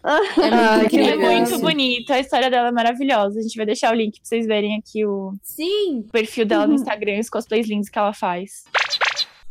É 0.42 0.50
Ah, 0.50 0.78
muito 0.78 0.90
que 0.90 0.98
É 1.00 1.16
muito 1.16 1.60
bonito. 1.60 2.12
A 2.14 2.20
história 2.20 2.50
dela 2.50 2.68
é 2.70 2.72
maravilhosa. 2.72 3.40
A 3.40 3.42
gente 3.42 3.56
vai 3.58 3.66
deixar 3.66 3.92
o 3.92 3.96
link 3.96 4.14
pra 4.20 4.26
vocês 4.26 4.46
verem 4.46 4.78
aqui 4.78 5.06
o 5.06 5.34
Sim, 5.44 6.06
perfil 6.12 6.46
dela 6.46 6.64
Uhum. 6.64 6.70
no 6.70 6.76
Instagram 6.76 7.16
e 7.16 7.20
os 7.20 7.30
cosplays 7.30 7.68
lindos 7.68 7.90
que 7.90 7.98
ela 7.98 8.14
faz. 8.14 8.64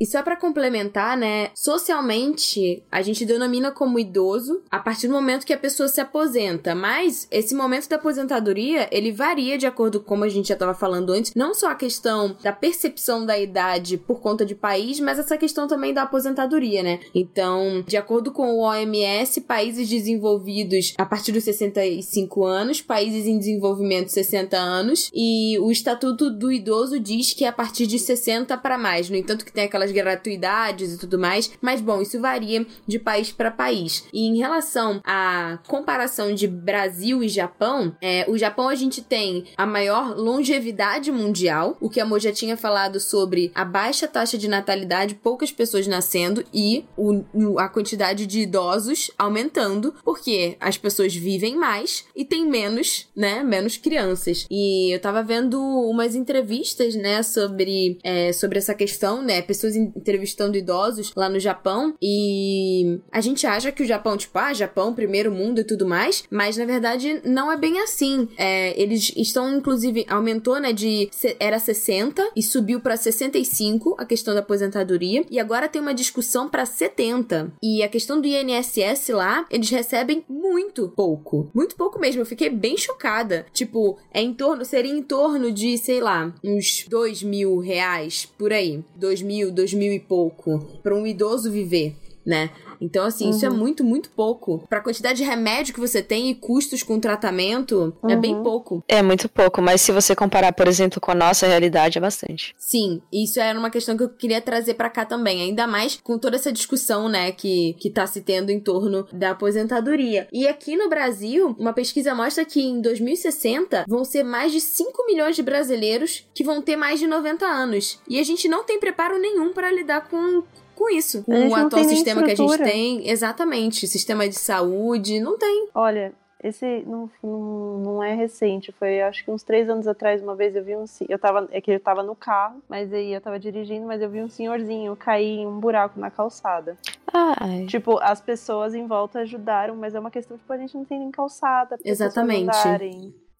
E 0.01 0.07
só 0.07 0.22
pra 0.22 0.36
complementar, 0.36 1.16
né? 1.16 1.51
Socialmente, 1.55 2.82
a 2.90 3.03
gente 3.03 3.24
denomina 3.24 3.70
como 3.70 3.98
idoso 3.98 4.62
a 4.70 4.78
partir 4.78 5.09
do 5.09 5.14
momento 5.14 5.46
que 5.46 5.53
a 5.53 5.59
pessoa 5.59 5.88
se 5.88 6.01
aposenta. 6.01 6.74
Mas 6.74 7.26
esse 7.30 7.55
momento 7.55 7.88
da 7.88 7.96
aposentadoria, 7.96 8.88
ele 8.90 9.12
varia 9.12 9.59
de 9.59 9.66
acordo 9.66 10.01
com 10.01 10.11
como 10.11 10.24
a 10.24 10.28
gente 10.28 10.48
já 10.48 10.57
tava 10.57 10.74
falando 10.74 11.12
antes. 11.12 11.32
Não 11.36 11.55
só 11.55 11.70
a 11.70 11.74
questão 11.76 12.36
da 12.42 12.53
percepção 12.53 13.24
da 13.24 13.38
idade 13.38 13.96
por 13.96 14.20
conta 14.20 14.44
de 14.44 14.57
país, 14.57 14.98
mas 14.98 15.20
essa 15.20 15.38
questão 15.38 15.68
também 15.68 15.94
da 15.94 16.03
aposentadoria, 16.03 16.82
né? 16.82 16.98
Então, 17.14 17.84
de 17.86 17.96
acordo 17.96 18.32
com 18.32 18.51
o 18.51 18.59
OMS, 18.59 19.40
países 19.42 19.88
desenvolvidos 19.88 20.94
a 20.98 21.07
partir 21.07 21.30
dos 21.30 21.44
65 21.44 22.44
anos, 22.44 22.82
países 22.82 23.24
em 23.24 23.38
desenvolvimento 23.38 24.09
60 24.09 24.57
anos, 24.59 25.11
e 25.14 25.57
o 25.61 25.70
Estatuto 25.70 26.28
do 26.28 26.51
Idoso 26.51 26.98
diz 26.98 27.32
que 27.32 27.44
é 27.44 27.48
a 27.48 27.53
partir 27.53 27.86
de 27.86 28.01
60 28.01 28.59
para 28.59 28.76
mais. 28.76 29.09
No 29.09 29.16
entanto, 29.16 29.44
que 29.44 29.53
tem 29.53 29.64
aquelas 29.64 29.89
gratuidades 29.91 30.95
e 30.95 30.99
tudo 30.99 31.18
mais, 31.18 31.51
mas 31.61 31.80
bom, 31.80 32.01
isso 32.01 32.20
varia 32.20 32.66
de 32.86 32.99
país 32.99 33.32
para 33.32 33.51
país. 33.51 34.05
E 34.12 34.26
em 34.26 34.38
relação 34.38 35.01
à 35.05 35.59
comparação 35.66 36.34
de 36.34 36.47
Brasil 36.47 37.22
e 37.22 37.28
Japão, 37.28 37.95
é, 38.01 38.24
o 38.28 38.36
Japão 38.38 38.68
a 38.68 38.74
gente 38.74 39.03
tem 39.03 39.45
a 39.57 39.66
maior 39.66 40.16
longevidade 40.16 41.11
mundial, 41.12 41.76
o 41.80 41.88
que 41.88 42.01
a 42.01 42.05
Mo 42.07 42.18
já 42.18 42.32
tinha 42.32 42.57
falado 42.57 42.99
sobre 43.01 43.51
a 43.55 43.64
baixa 43.64 44.07
taxa 44.09 44.36
de 44.36 44.49
natalidade, 44.49 45.14
poucas 45.14 45.51
pessoas 45.53 45.86
nascendo 45.86 46.45
e 46.53 46.84
o- 46.97 47.59
a 47.59 47.68
quantidade 47.68 48.26
de 48.26 48.41
idosos 48.41 49.11
aumentando, 49.18 49.95
porque 50.05 50.57
as 50.61 50.76
pessoas 50.76 51.14
vivem 51.14 51.57
mais 51.57 52.05
e 52.16 52.24
tem 52.24 52.47
menos, 52.49 53.09
né, 53.16 53.43
menos 53.43 53.76
crianças. 53.76 54.47
E 54.51 54.95
eu 54.95 55.01
tava 55.01 55.22
vendo 55.22 55.61
umas 55.61 56.14
entrevistas, 56.14 56.95
né, 56.95 57.22
sobre, 57.22 57.99
é, 58.03 58.32
sobre 58.32 58.59
essa 58.59 58.74
questão, 58.74 59.22
né, 59.22 59.43
pessoas 59.43 59.76
entrevistando 59.97 60.57
idosos 60.57 61.12
lá 61.16 61.28
no 61.28 61.39
Japão 61.39 61.95
e 62.01 63.01
a 63.11 63.20
gente 63.20 63.47
acha 63.47 63.72
que 63.72 63.83
o 63.83 63.87
Japão, 63.87 64.16
tipo, 64.16 64.39
ah, 64.39 64.53
Japão, 64.53 64.95
primeiro 64.95 65.31
mundo 65.31 65.61
e 65.61 65.64
tudo 65.64 65.87
mais, 65.87 66.24
mas 66.31 66.57
na 66.57 66.64
verdade 66.64 67.20
não 67.24 67.51
é 67.51 67.57
bem 67.57 67.81
assim. 67.81 68.28
É, 68.37 68.81
eles 68.81 69.12
estão, 69.16 69.57
inclusive, 69.57 70.05
aumentou, 70.09 70.59
né, 70.61 70.72
de, 70.72 71.11
era 71.39 71.59
60 71.59 72.31
e 72.37 72.43
subiu 72.43 72.81
pra 72.81 72.97
65 72.97 73.97
a 73.99 74.05
questão 74.05 74.35
da 74.35 74.41
aposentadoria 74.41 75.24
e 75.31 75.39
agora 75.39 75.68
tem 75.68 75.81
uma 75.81 75.95
discussão 75.95 76.49
pra 76.49 76.66
70. 76.66 77.53
E 77.62 77.83
a 77.83 77.89
questão 77.89 78.20
do 78.20 78.26
INSS 78.26 79.09
lá, 79.11 79.47
eles 79.51 79.70
recebem 79.70 80.24
muito 80.28 80.89
pouco. 80.89 81.51
Muito 81.55 81.76
pouco 81.76 81.99
mesmo. 81.99 82.22
Eu 82.22 82.26
fiquei 82.26 82.49
bem 82.49 82.76
chocada. 82.76 83.47
Tipo, 83.53 83.99
é 84.12 84.20
em 84.22 84.33
torno, 84.33 84.64
seria 84.64 84.93
em 84.93 85.03
torno 85.03 85.53
de, 85.53 85.76
sei 85.78 86.01
lá, 86.01 86.35
uns 86.43 86.87
dois 86.89 87.22
mil 87.22 87.59
reais 87.59 88.28
por 88.39 88.53
aí. 88.53 88.83
Dois 88.97 89.22
mil, 89.22 89.51
dois 89.51 89.69
mil 89.72 89.92
e 89.92 90.00
pouco. 90.00 90.58
Pra 90.82 90.94
um 90.94 91.06
idoso 91.06 91.50
viver, 91.50 91.94
né? 92.24 92.50
Então, 92.81 93.05
assim, 93.05 93.31
isso 93.31 93.45
é 93.45 93.49
Uhum. 93.51 93.57
muito, 93.57 93.85
muito 93.85 94.11
pouco. 94.11 94.64
Pra 94.68 94.81
quantidade 94.81 95.18
de 95.18 95.24
remédio 95.24 95.74
que 95.74 95.81
você 95.81 96.03
tem 96.03 96.31
e 96.31 96.35
custos 96.35 96.83
com 96.83 96.99
tratamento, 96.99 97.95
é 98.09 98.16
bem 98.16 98.35
Uhum. 98.37 98.43
pouco. 98.43 98.85
É 98.89 99.03
muito 99.03 99.28
pouco, 99.28 99.61
mas 99.62 99.81
se 99.81 99.93
você 99.93 100.14
comparar, 100.16 100.53
por 100.53 100.66
exemplo, 100.66 101.01
com 101.01 101.11
a 101.11 101.14
nossa 101.14 101.47
realidade, 101.47 101.99
é 101.99 102.01
bastante. 102.01 102.55
Sim, 102.59 103.01
isso 103.12 103.39
era 103.41 103.59
uma 103.59 103.70
questão 103.70 103.97
que 103.97 104.03
eu 104.03 104.09
queria 104.09 104.41
trazer 104.41 104.74
pra 104.74 104.89
cá 104.91 105.05
também, 105.05 105.43
ainda 105.43 105.66
mais 105.66 106.01
com 106.03 106.18
toda 106.18 106.37
essa 106.37 106.53
discussão, 106.53 107.09
né, 107.09 107.33
que, 107.33 107.74
que 107.78 107.91
tá 107.91 108.07
se 108.07 108.20
tendo 108.20 108.51
em 108.51 108.61
torno 108.61 109.07
da 109.12 109.31
aposentadoria. 109.31 110.26
E 110.33 110.47
aqui 110.49 110.76
no 110.76 110.89
Brasil, 110.89 111.55
uma 111.59 111.72
pesquisa 111.72 112.14
mostra 112.14 112.45
que 112.45 112.61
em 112.62 112.81
2060 112.81 113.85
vão 113.89 114.05
ser 114.05 114.22
mais 114.22 114.53
de 114.53 114.61
5 114.61 115.05
milhões 115.07 115.37
de 115.37 115.43
brasileiros 115.43 116.24
que 116.35 116.45
vão 116.45 116.62
ter 116.62 116.76
mais 116.76 116.99
de 117.01 117.07
90 117.07 117.45
anos. 117.47 118.01
E 118.09 118.18
a 118.18 118.22
gente 118.22 118.49
não 118.49 118.64
tem 118.64 118.78
preparo 118.81 119.18
nenhum 119.18 119.53
pra 119.53 119.70
lidar 119.70 120.09
com 120.09 120.43
com 120.81 120.89
isso. 120.89 121.22
O 121.28 121.55
atual 121.55 121.85
sistema 121.85 122.22
que 122.22 122.31
a 122.31 122.35
gente 122.35 122.59
tem. 122.59 123.07
Exatamente. 123.07 123.87
Sistema 123.87 124.26
de 124.26 124.35
saúde, 124.35 125.20
não 125.20 125.37
tem. 125.37 125.68
Olha, 125.74 126.14
esse 126.43 126.83
não, 126.87 127.11
não, 127.22 127.78
não 127.78 128.03
é 128.03 128.14
recente, 128.14 128.72
foi 128.72 129.03
acho 129.03 129.22
que 129.22 129.31
uns 129.31 129.43
três 129.43 129.68
anos 129.68 129.87
atrás, 129.87 130.22
uma 130.22 130.35
vez 130.35 130.57
eu 130.57 130.64
vi 130.64 130.74
um 130.74 130.87
eu 131.07 131.18
tava, 131.18 131.47
é 131.53 131.61
que 131.61 131.70
eu 131.70 131.78
tava 131.78 132.03
no 132.03 132.16
carro, 132.16 132.62
mas 132.66 132.91
aí 132.95 133.12
eu 133.12 133.20
tava 133.20 133.39
dirigindo, 133.39 133.87
mas 133.87 134.01
eu 134.01 134.09
vi 134.09 134.22
um 134.22 134.28
senhorzinho 134.28 134.97
cair 134.97 135.41
em 135.41 135.47
um 135.47 135.61
buraco 135.61 136.01
na 136.01 136.11
calçada. 136.11 136.78
Ai. 137.12 137.66
Tipo, 137.66 137.99
as 138.01 138.22
pessoas 138.22 138.74
em 138.74 138.87
volta 138.87 139.18
ajudaram, 139.18 139.76
mas 139.76 139.95
é 139.95 140.01
uma 140.01 140.11
questão, 140.11 140.39
tipo, 140.39 140.51
a 140.51 140.57
gente 140.57 140.74
não 140.74 140.85
tem 140.85 140.99
nem 140.99 141.11
calçada 141.11 141.76
Exatamente. 141.85 142.47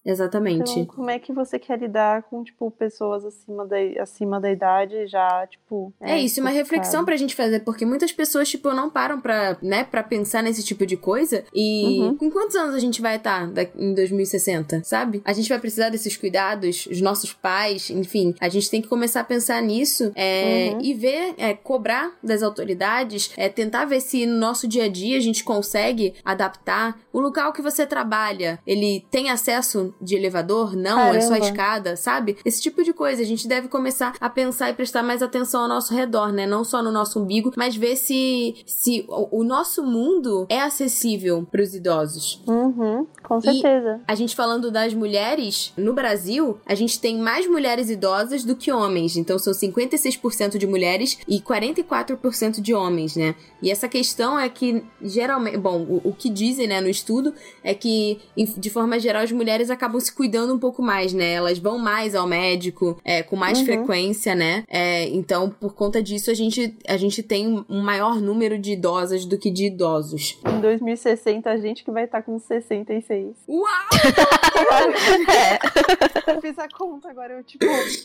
Exatamente. 0.05 0.71
Então, 0.81 0.87
como 0.87 1.11
é 1.11 1.19
que 1.19 1.33
você 1.33 1.59
quer 1.59 1.79
lidar 1.79 2.23
com, 2.25 2.43
tipo, 2.43 2.71
pessoas 2.71 3.25
acima 3.25 3.67
da, 3.67 3.77
acima 4.03 4.41
da 4.41 4.51
idade 4.51 5.07
já, 5.07 5.47
tipo... 5.47 5.93
É, 6.01 6.19
isso, 6.19 6.41
uma 6.41 6.51
complicado. 6.51 6.71
reflexão 6.73 7.05
pra 7.05 7.17
gente 7.17 7.35
fazer, 7.37 7.61
porque 7.61 7.85
muitas 7.85 8.11
pessoas, 8.13 8.49
tipo, 8.49 8.73
não 8.73 8.89
param 8.91 9.21
pra, 9.21 9.57
né, 9.63 9.85
pra 9.85 10.03
pensar 10.03 10.43
nesse 10.43 10.63
tipo 10.65 10.87
de 10.87 10.97
coisa. 10.97 11.45
E 11.55 12.01
Uhum. 12.01 12.17
com 12.17 12.31
quantos 12.31 12.57
anos 12.57 12.75
a 12.75 12.79
gente 12.79 13.01
vai 13.03 13.17
estar 13.17 13.51
em 13.77 13.95
2060, 13.95 14.83
sabe? 14.85 15.21
A 15.25 15.33
gente 15.33 15.49
vai 15.49 15.59
precisar 15.59 15.91
desses 15.91 16.17
cuidados, 16.17 16.87
os 16.87 17.01
nossos 17.01 17.33
pais, 17.33 17.91
enfim. 17.91 18.35
A 18.41 18.49
gente 18.49 18.71
tem 18.71 18.81
que 18.81 18.89
começar 18.89 19.21
a 19.21 19.25
pensar 19.25 19.61
nisso 19.63 20.13
é, 20.15 20.71
Uhum. 20.73 20.81
e 20.83 20.95
ver, 20.95 21.35
é, 21.37 21.55
cobrar 21.55 22.13
das 22.23 22.43
autoridades, 22.43 23.33
é, 23.37 23.49
tentar 23.49 23.85
ver 23.85 24.01
se 24.01 24.25
no 24.27 24.37
nosso 24.39 24.67
dia 24.67 24.85
a 24.85 24.89
dia 24.89 25.17
a 25.17 25.21
gente 25.21 25.45
consegue 25.45 26.15
adaptar. 26.25 26.99
O 27.13 27.21
local 27.21 27.53
que 27.53 27.61
você 27.63 27.87
trabalha, 27.87 28.59
ele 28.67 29.05
tem 29.11 29.31
acesso 29.31 29.90
de 30.01 30.17
elevador? 30.17 30.77
Não, 30.77 31.13
é 31.15 31.21
só 31.21 31.31
Caramba. 31.31 31.47
escada, 31.47 31.97
sabe? 31.97 32.37
Esse 32.45 32.61
tipo 32.63 32.83
de 32.83 32.93
coisa. 32.93 33.23
A 33.23 33.25
gente 33.25 33.47
deve 33.47 33.69
começar 33.69 34.15
a 34.21 34.29
pensar 34.29 34.71
e 34.71 34.75
prestar 34.75 35.03
mais 35.03 35.23
atenção 35.23 35.63
ao 35.63 35.69
nosso 35.69 35.95
redor, 35.95 36.33
né? 36.33 36.47
Não 36.47 36.65
só 36.65 36.83
no 36.83 36.93
nosso 36.93 37.21
umbigo, 37.21 37.53
mas 37.57 37.77
ver 37.77 37.97
se, 37.97 38.57
se 38.67 39.05
o, 39.09 39.41
o 39.41 39.45
nosso 39.45 39.83
mundo 39.83 40.47
é 40.49 40.61
acessível 40.61 41.47
pros 41.51 41.75
idosos. 41.75 42.43
Uhum, 42.47 43.07
com 43.23 43.41
certeza. 43.41 44.01
A 44.07 44.15
gente 44.15 44.35
falando 44.37 44.71
das 44.71 44.95
mulheres, 44.95 45.73
no 45.77 45.93
Brasil, 45.93 46.59
a 46.67 46.75
gente 46.75 47.01
tem 47.01 47.19
mais 47.19 47.47
mulheres 47.47 47.91
idosas 47.91 48.45
do 48.45 48.57
que 48.57 48.73
homens. 48.73 49.17
Então 49.17 49.39
são 49.39 49.53
56% 49.53 50.59
de 50.59 50.67
mulheres 50.67 51.19
e 51.29 51.41
44% 51.41 52.61
de 52.61 52.75
homens, 52.75 53.17
né? 53.17 53.35
E 53.63 53.71
essa 53.71 53.89
questão 53.89 54.39
é 54.39 54.49
que, 54.49 54.83
geralmente, 55.03 55.57
bom, 55.57 55.83
o, 55.83 56.11
o 56.11 56.13
que 56.13 56.31
dizem, 56.31 56.67
né, 56.67 56.81
no 56.81 56.89
estudo 56.89 57.35
é 57.63 57.75
que, 57.75 58.21
de 58.37 58.71
forma 58.71 58.99
geral, 58.99 59.23
as 59.23 59.33
mulheres 59.33 59.71
acabam 59.81 59.99
se 59.99 60.13
cuidando 60.13 60.55
um 60.55 60.59
pouco 60.59 60.83
mais, 60.83 61.15
né? 61.15 61.33
Elas 61.33 61.59
vão 61.59 61.79
mais 61.79 62.15
ao 62.15 62.27
médico, 62.27 63.01
é, 63.03 63.23
com 63.23 63.35
mais 63.37 63.59
Uhum. 63.61 63.65
frequência, 63.65 64.35
né? 64.35 64.63
É, 64.69 65.09
então, 65.09 65.49
por 65.49 65.75
conta 65.75 66.03
disso, 66.03 66.31
a 66.31 66.35
gente, 66.35 66.75
a 66.87 66.99
gente 66.99 67.23
tem 67.23 67.65
um 67.69 67.81
maior 67.81 68.21
número 68.21 68.59
de 68.59 68.73
idosas 68.73 69.25
do 69.25 69.39
que 69.39 69.51
de 69.51 69.67
idosos. 69.67 70.39
Em 70.47 70.61
2060, 70.61 71.49
a 71.51 71.57
gente 71.57 71.83
que 71.83 71.91
vai 71.91 72.05
estar 72.05 72.21
com 72.23 72.39
66. 72.39 73.37
Uau! 73.49 73.65
Eu 76.27 76.41
fiz 76.41 76.59
a 76.59 76.69
conta 76.69 77.11
agora, 77.11 77.35
eu, 77.35 77.43
tipo... 77.43 77.65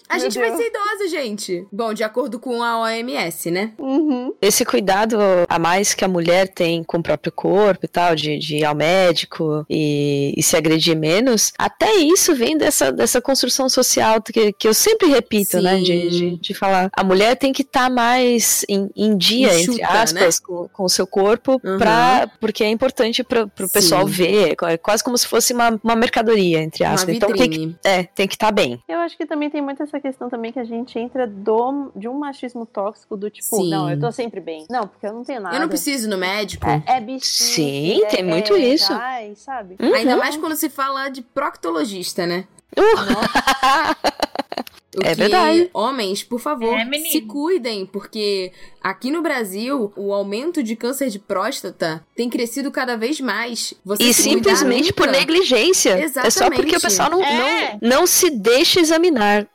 A 0.09 0.17
gente 0.17 0.37
vai 0.39 0.49
Deus. 0.49 0.61
ser 0.61 0.67
idosa, 0.69 1.07
gente. 1.09 1.67
Bom, 1.71 1.93
de 1.93 2.03
acordo 2.03 2.39
com 2.39 2.63
a 2.63 2.79
OMS, 2.81 3.51
né? 3.51 3.73
Uhum. 3.77 4.33
Esse 4.41 4.65
cuidado 4.65 5.17
a 5.47 5.59
mais 5.59 5.93
que 5.93 6.03
a 6.03 6.07
mulher 6.07 6.47
tem 6.47 6.83
com 6.83 6.97
o 6.97 7.03
próprio 7.03 7.31
corpo 7.31 7.85
e 7.85 7.87
tal, 7.87 8.15
de, 8.15 8.37
de 8.37 8.57
ir 8.57 8.65
ao 8.65 8.75
médico 8.75 9.65
e, 9.69 10.33
e 10.35 10.43
se 10.43 10.55
agredir 10.57 10.97
menos, 10.97 11.53
até 11.65 11.95
isso 11.95 12.35
vem 12.35 12.57
dessa, 12.57 12.91
dessa 12.91 13.21
construção 13.21 13.67
social 13.69 14.21
que, 14.21 14.53
que 14.53 14.67
eu 14.67 14.73
sempre 14.73 15.07
repito, 15.07 15.57
Sim. 15.57 15.61
né? 15.63 15.77
De, 15.79 16.09
de, 16.09 16.37
de 16.37 16.53
falar. 16.53 16.89
A 16.93 17.03
mulher 17.03 17.35
tem 17.35 17.51
que 17.53 17.61
estar 17.61 17.89
mais 17.89 18.65
em, 18.69 18.89
em 18.95 19.17
dia, 19.17 19.47
entre 19.53 19.61
Enxuta, 19.81 19.87
aspas, 20.01 20.39
com, 20.39 20.67
com 20.69 20.83
o 20.83 20.89
seu 20.89 21.05
corpo, 21.07 21.59
Uhum. 21.63 21.77
pra, 21.77 22.29
porque 22.39 22.63
é 22.63 22.69
importante 22.69 23.23
para 23.23 23.43
o 23.43 23.69
pessoal 23.71 24.07
Sim. 24.07 24.13
ver. 24.13 24.55
É 24.63 24.77
quase 24.77 25.03
como 25.03 25.17
se 25.17 25.27
fosse 25.27 25.53
uma, 25.53 25.79
uma 25.83 25.95
mercadoria, 25.95 26.59
entre 26.61 26.83
Uma 26.83 26.93
aspas. 26.93 27.15
Então 27.15 27.31
tem 27.31 27.49
que, 27.49 27.75
é, 27.83 28.03
tem 28.03 28.27
que 28.27 28.35
estar 28.35 28.51
bem. 28.51 28.81
Eu 28.87 28.99
acho 28.99 29.15
que 29.17 29.25
também 29.25 29.49
tem 29.49 29.61
muito 29.61 29.81
essa 29.83 29.99
questão 29.99 30.29
também 30.29 30.51
que 30.51 30.59
a 30.59 30.63
gente 30.63 30.97
entra 30.99 31.25
do, 31.27 31.91
de 31.95 32.07
um 32.07 32.13
machismo 32.13 32.65
tóxico 32.65 33.15
do 33.17 33.29
tipo, 33.29 33.55
Sim. 33.57 33.69
não, 33.69 33.89
eu 33.89 33.99
tô 33.99 34.11
sempre 34.11 34.39
bem. 34.39 34.65
Não, 34.69 34.87
porque 34.87 35.05
eu 35.07 35.13
não 35.13 35.23
tenho 35.23 35.41
nada. 35.41 35.55
Eu 35.55 35.59
não 35.61 35.67
preciso 35.69 36.07
ir 36.07 36.09
no 36.09 36.17
médico. 36.17 36.67
É, 36.67 36.83
é 36.87 36.99
bichinho. 37.01 37.21
Sim, 37.21 38.03
é- 38.03 38.07
tem 38.07 38.23
muito 38.23 38.53
é- 38.53 38.59
isso. 38.59 38.91
Ai, 38.93 39.33
sabe? 39.35 39.75
Ainda 39.79 40.13
Uhum. 40.13 40.19
mais 40.19 40.35
quando 40.37 40.55
se 40.55 40.69
fala 40.69 41.09
de 41.09 41.21
proctologista, 41.55 42.25
né? 42.25 42.45
O 44.97 45.05
É 45.05 45.09
que, 45.09 45.15
verdade. 45.15 45.69
Homens, 45.73 46.23
por 46.23 46.39
favor, 46.39 46.73
É, 46.77 46.85
se 47.09 47.21
cuidem, 47.21 47.85
porque 47.85 48.51
aqui 48.81 49.11
no 49.11 49.21
Brasil, 49.21 49.91
o 49.95 50.13
aumento 50.13 50.63
de 50.63 50.75
câncer 50.75 51.09
de 51.09 51.19
próstata 51.19 52.05
tem 52.15 52.29
crescido 52.29 52.71
cada 52.71 52.95
vez 52.95 53.19
mais. 53.19 53.73
Você 53.83 54.03
E 54.03 54.13
simplesmente 54.13 54.93
por 54.93 55.07
negligência. 55.07 55.91
É 55.91 56.07
só 56.09 56.21
Exatamente. 56.27 56.61
porque 56.61 56.77
o 56.77 56.81
pessoal 56.81 57.09
não, 57.09 57.23
É. 57.23 57.77
não, 57.81 57.89
não 57.99 58.07
se 58.07 58.29
deixa 58.29 58.79
examinar. 58.79 59.47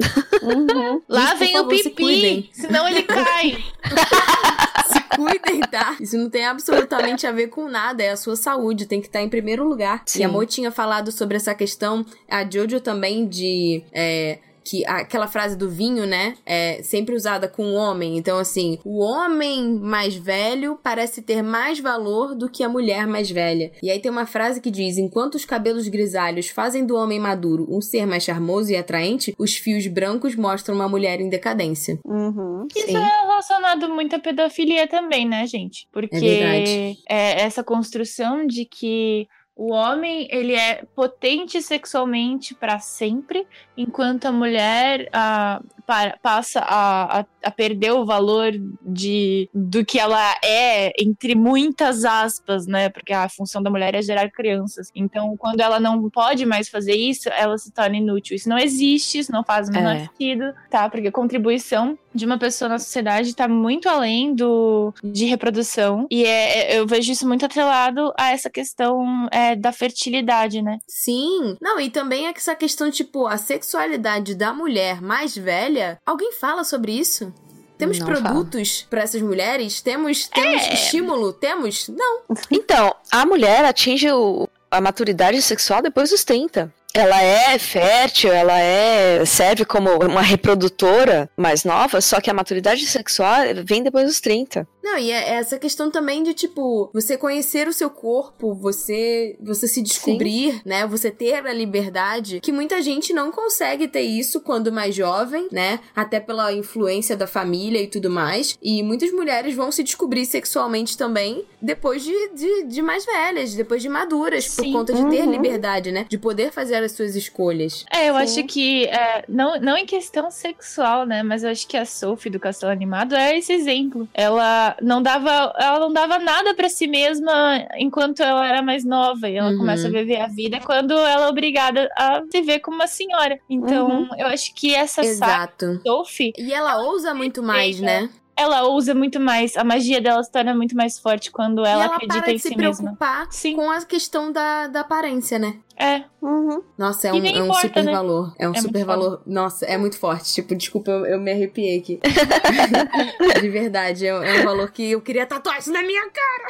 Uhum. 0.42 1.00
Lá 1.08 1.34
vem 1.34 1.50
o 1.50 1.62
favor, 1.62 1.76
se 1.76 1.90
pipi, 1.90 2.50
senão 2.52 2.86
ele 2.88 3.02
cai. 3.02 3.56
Se 4.90 5.00
cuidem, 5.16 5.60
tá? 5.70 5.96
Isso 6.00 6.16
não 6.16 6.28
tem 6.28 6.44
absolutamente 6.44 7.26
a 7.26 7.30
ver 7.32 7.48
com 7.48 7.68
nada, 7.68 8.02
é 8.02 8.10
a 8.10 8.16
sua 8.16 8.34
saúde, 8.36 8.86
tem 8.86 9.00
que 9.00 9.06
estar 9.06 9.22
em 9.22 9.28
primeiro 9.28 9.64
lugar. 9.68 10.02
Sim. 10.06 10.20
E 10.20 10.24
a 10.24 10.28
Mo 10.28 10.44
tinha 10.44 10.70
falado 10.72 11.12
sobre 11.12 11.36
essa 11.36 11.54
questão, 11.54 12.04
a 12.28 12.48
Jojo 12.48 12.80
também, 12.80 13.26
de. 13.28 13.84
é, 13.92 14.38
que 14.64 14.84
aquela 14.86 15.26
frase 15.26 15.56
do 15.56 15.68
vinho, 15.68 16.06
né, 16.06 16.36
é 16.44 16.82
sempre 16.82 17.14
usada 17.14 17.48
com 17.48 17.64
o 17.64 17.74
homem. 17.74 18.16
Então, 18.16 18.38
assim, 18.38 18.78
o 18.84 19.00
homem 19.00 19.74
mais 19.74 20.14
velho 20.14 20.78
parece 20.82 21.22
ter 21.22 21.42
mais 21.42 21.78
valor 21.78 22.34
do 22.34 22.48
que 22.48 22.62
a 22.62 22.68
mulher 22.68 23.06
mais 23.06 23.30
velha. 23.30 23.72
E 23.82 23.90
aí 23.90 23.98
tem 23.98 24.10
uma 24.10 24.26
frase 24.26 24.60
que 24.60 24.70
diz: 24.70 24.98
enquanto 24.98 25.34
os 25.34 25.44
cabelos 25.44 25.88
grisalhos 25.88 26.48
fazem 26.48 26.84
do 26.84 26.96
homem 26.96 27.18
maduro 27.18 27.66
um 27.70 27.80
ser 27.80 28.06
mais 28.06 28.22
charmoso 28.22 28.72
e 28.72 28.76
atraente, 28.76 29.34
os 29.38 29.56
fios 29.56 29.86
brancos 29.86 30.34
mostram 30.34 30.74
uma 30.74 30.88
mulher 30.88 31.20
em 31.20 31.28
decadência. 31.28 31.98
Uhum. 32.04 32.66
Isso 32.74 32.86
Sim. 32.86 32.96
é 32.96 33.20
relacionado 33.22 33.88
muito 33.88 34.16
à 34.16 34.18
pedofilia 34.18 34.86
também, 34.86 35.28
né, 35.28 35.46
gente? 35.46 35.86
Porque 35.92 36.16
É 36.16 36.94
é 37.08 37.42
essa 37.42 37.62
construção 37.62 38.46
de 38.46 38.64
que 38.64 39.28
o 39.60 39.72
homem 39.72 40.26
ele 40.30 40.54
é 40.54 40.84
potente 40.94 41.60
sexualmente 41.60 42.54
para 42.54 42.78
sempre, 42.78 43.46
enquanto 43.76 44.24
a 44.24 44.32
mulher 44.32 45.06
ah, 45.12 45.60
para- 45.90 46.16
passa 46.22 46.60
a, 46.60 47.20
a, 47.20 47.24
a 47.42 47.50
perder 47.50 47.90
o 47.92 48.06
valor 48.06 48.52
de 48.80 49.48
do 49.52 49.84
que 49.84 49.98
ela 49.98 50.36
é 50.44 50.92
entre 51.02 51.34
muitas 51.34 52.04
aspas, 52.04 52.64
né? 52.68 52.88
Porque 52.88 53.12
a 53.12 53.28
função 53.28 53.60
da 53.60 53.68
mulher 53.70 53.92
é 53.96 54.00
gerar 54.00 54.30
crianças. 54.30 54.88
Então, 54.94 55.36
quando 55.36 55.58
ela 55.60 55.80
não 55.80 56.08
pode 56.08 56.46
mais 56.46 56.68
fazer 56.68 56.94
isso, 56.94 57.28
ela 57.30 57.58
se 57.58 57.72
torna 57.72 57.96
inútil. 57.96 58.36
Isso 58.36 58.48
não 58.48 58.56
existe, 58.58 59.18
isso 59.18 59.32
não 59.32 59.42
faz 59.42 59.68
o 59.68 59.72
menor 59.72 59.96
É. 59.96 60.06
sentido, 60.06 60.54
tá? 60.70 60.88
Porque 60.88 61.08
a 61.08 61.12
contribuição 61.12 61.98
de 62.14 62.24
uma 62.26 62.38
pessoa 62.38 62.68
na 62.68 62.78
sociedade 62.78 63.34
tá 63.34 63.48
muito 63.48 63.88
além 63.88 64.32
do 64.34 64.92
de 65.02 65.24
reprodução. 65.26 66.06
E 66.10 66.24
é, 66.24 66.74
é- 66.74 66.78
eu 66.78 66.86
vejo 66.86 67.10
isso 67.10 67.26
muito 67.26 67.44
atrelado 67.44 68.12
a 68.16 68.30
essa 68.30 68.48
questão 68.50 69.28
é, 69.32 69.56
da 69.56 69.72
fertilidade, 69.72 70.62
né? 70.62 70.78
Sim. 70.88 71.56
Não, 71.60 71.80
e 71.80 71.90
também 71.90 72.26
é 72.28 72.32
que 72.32 72.38
essa 72.38 72.54
questão, 72.54 72.90
tipo, 72.90 73.26
a 73.26 73.36
sexualidade 73.36 74.34
da 74.36 74.52
mulher 74.52 75.00
mais 75.00 75.36
velha. 75.36 75.79
Alguém 76.06 76.32
fala 76.32 76.64
sobre 76.64 76.92
isso? 76.92 77.32
Temos 77.78 77.98
Não 77.98 78.06
produtos 78.06 78.86
pra 78.90 79.02
essas 79.02 79.22
mulheres? 79.22 79.80
Temos, 79.80 80.28
temos 80.28 80.66
estímulo? 80.68 81.32
Temos? 81.32 81.88
Não. 81.88 82.20
Então, 82.50 82.94
a 83.10 83.24
mulher 83.24 83.64
atinge 83.64 84.10
o- 84.12 84.46
a 84.70 84.80
maturidade 84.80 85.40
sexual 85.42 85.80
depois 85.82 86.10
dos 86.10 86.22
30. 86.24 86.72
Ela 86.92 87.22
é 87.22 87.56
fértil, 87.58 88.32
ela 88.32 88.58
é 88.58 89.24
serve 89.24 89.64
como 89.64 89.90
uma 90.04 90.20
reprodutora 90.22 91.30
mais 91.36 91.64
nova, 91.64 92.00
só 92.00 92.20
que 92.20 92.28
a 92.28 92.34
maturidade 92.34 92.84
sexual 92.84 93.42
vem 93.64 93.82
depois 93.82 94.06
dos 94.06 94.20
30. 94.20 94.66
Não, 94.82 94.96
e 94.98 95.10
é 95.10 95.30
essa 95.34 95.58
questão 95.58 95.90
também 95.90 96.22
de, 96.22 96.32
tipo, 96.34 96.90
você 96.92 97.16
conhecer 97.16 97.68
o 97.68 97.72
seu 97.72 97.90
corpo, 97.90 98.54
você 98.54 99.36
você 99.40 99.66
se 99.68 99.82
descobrir, 99.82 100.60
né? 100.64 100.86
Você 100.86 101.10
ter 101.10 101.46
a 101.46 101.52
liberdade, 101.52 102.40
que 102.40 102.52
muita 102.52 102.80
gente 102.82 103.12
não 103.12 103.30
consegue 103.30 103.86
ter 103.88 104.00
isso 104.02 104.40
quando 104.40 104.72
mais 104.72 104.94
jovem, 104.94 105.48
né? 105.52 105.80
Até 105.94 106.18
pela 106.20 106.52
influência 106.52 107.16
da 107.16 107.26
família 107.26 107.80
e 107.82 107.86
tudo 107.86 108.10
mais. 108.10 108.56
E 108.62 108.82
muitas 108.82 109.10
mulheres 109.12 109.54
vão 109.54 109.70
se 109.70 109.82
descobrir 109.82 110.24
sexualmente 110.26 110.96
também 110.96 111.44
depois 111.60 112.02
de, 112.02 112.28
de, 112.34 112.62
de 112.64 112.82
mais 112.82 113.04
velhas, 113.04 113.54
depois 113.54 113.82
de 113.82 113.88
maduras, 113.88 114.48
por 114.54 114.64
Sim. 114.64 114.72
conta 114.72 114.92
de 114.94 115.04
ter 115.10 115.20
Uhum. 115.24 115.30
liberdade, 115.32 115.92
né? 115.92 116.06
De 116.08 116.16
poder 116.16 116.50
fazer 116.52 116.76
as 116.82 116.92
suas 116.92 117.14
escolhas. 117.14 117.84
É, 117.92 118.08
eu 118.08 118.14
Sim. 118.14 118.20
acho 118.20 118.44
que, 118.44 118.84
é, 118.86 119.24
não, 119.28 119.60
não 119.60 119.76
em 119.76 119.84
questão 119.84 120.30
sexual, 120.30 121.04
né? 121.04 121.22
Mas 121.22 121.42
eu 121.44 121.50
acho 121.50 121.66
que 121.66 121.76
a 121.76 121.84
Sophie 121.84 122.30
do 122.30 122.40
Castelo 122.40 122.72
Animado 122.72 123.14
é 123.14 123.36
esse 123.38 123.52
exemplo. 123.52 124.08
Ela 124.14 124.69
não 124.82 125.02
dava, 125.02 125.52
ela 125.58 125.78
não 125.80 125.92
dava 125.92 126.18
nada 126.18 126.54
pra 126.54 126.68
si 126.68 126.86
mesma 126.86 127.66
enquanto 127.76 128.22
ela 128.22 128.46
era 128.46 128.62
mais 128.62 128.84
nova. 128.84 129.28
E 129.28 129.36
ela 129.36 129.50
Uhum. 129.50 129.58
começa 129.58 129.88
a 129.88 129.90
viver 129.90 130.20
a 130.20 130.26
vida 130.26 130.60
quando 130.60 130.92
ela 130.92 131.26
é 131.26 131.28
obrigada 131.28 131.88
a 131.96 132.22
se 132.30 132.40
ver 132.42 132.60
como 132.60 132.76
uma 132.76 132.86
senhora. 132.86 133.38
Então, 133.48 133.88
Uhum. 133.88 134.08
eu 134.18 134.26
acho 134.28 134.54
que 134.54 134.74
essa 134.74 135.02
Exato. 135.02 135.80
Sophie 135.86 136.32
E 136.38 136.52
ela 136.52 136.78
ousa 136.82 137.12
muito 137.14 137.42
mais, 137.42 137.80
né? 137.80 138.08
Ela 138.40 138.68
usa 138.68 138.94
muito 138.94 139.20
mais, 139.20 139.56
a 139.56 139.62
magia 139.64 140.00
dela 140.00 140.22
se 140.22 140.30
torna 140.32 140.54
muito 140.54 140.74
mais 140.76 140.98
forte 140.98 141.30
quando 141.30 141.64
ela, 141.64 141.82
e 141.82 141.86
ela 141.86 141.94
acredita 141.96 142.22
para 142.22 142.32
em 142.32 142.36
de 142.36 142.42
se 142.42 142.48
si 142.48 142.56
mesma. 142.56 142.76
preocupar 142.96 143.26
Sim. 143.30 143.54
com 143.56 143.70
a 143.70 143.84
questão 143.84 144.32
da, 144.32 144.66
da 144.66 144.80
aparência, 144.80 145.38
né? 145.38 145.56
É, 145.76 146.04
Uhum. 146.20 146.62
Nossa, 146.76 147.08
é 147.08 147.12
um, 147.12 147.16
é 147.16 147.20
um 147.40 147.44
importa, 147.44 147.68
super 147.68 147.84
né? 147.84 147.92
valor. 147.92 148.34
É 148.38 148.46
um 148.46 148.52
É 148.52 148.60
super 148.60 148.84
valor. 148.84 149.22
Nossa, 149.24 149.64
é 149.64 149.78
muito 149.78 149.98
forte. 149.98 150.30
Tipo, 150.34 150.54
desculpa, 150.54 150.90
eu, 150.90 151.06
eu 151.06 151.18
me 151.18 151.32
arrepiei 151.32 151.78
aqui. 151.78 151.98
De 153.40 153.48
verdade, 153.48 154.06
é, 154.06 154.10
é 154.10 154.40
um 154.40 154.44
valor 154.44 154.70
que 154.70 154.90
eu 154.90 155.00
queria 155.00 155.24
tatuar 155.24 155.58
isso 155.58 155.72
na 155.72 155.82
minha 155.82 156.02
cara. 156.10 156.44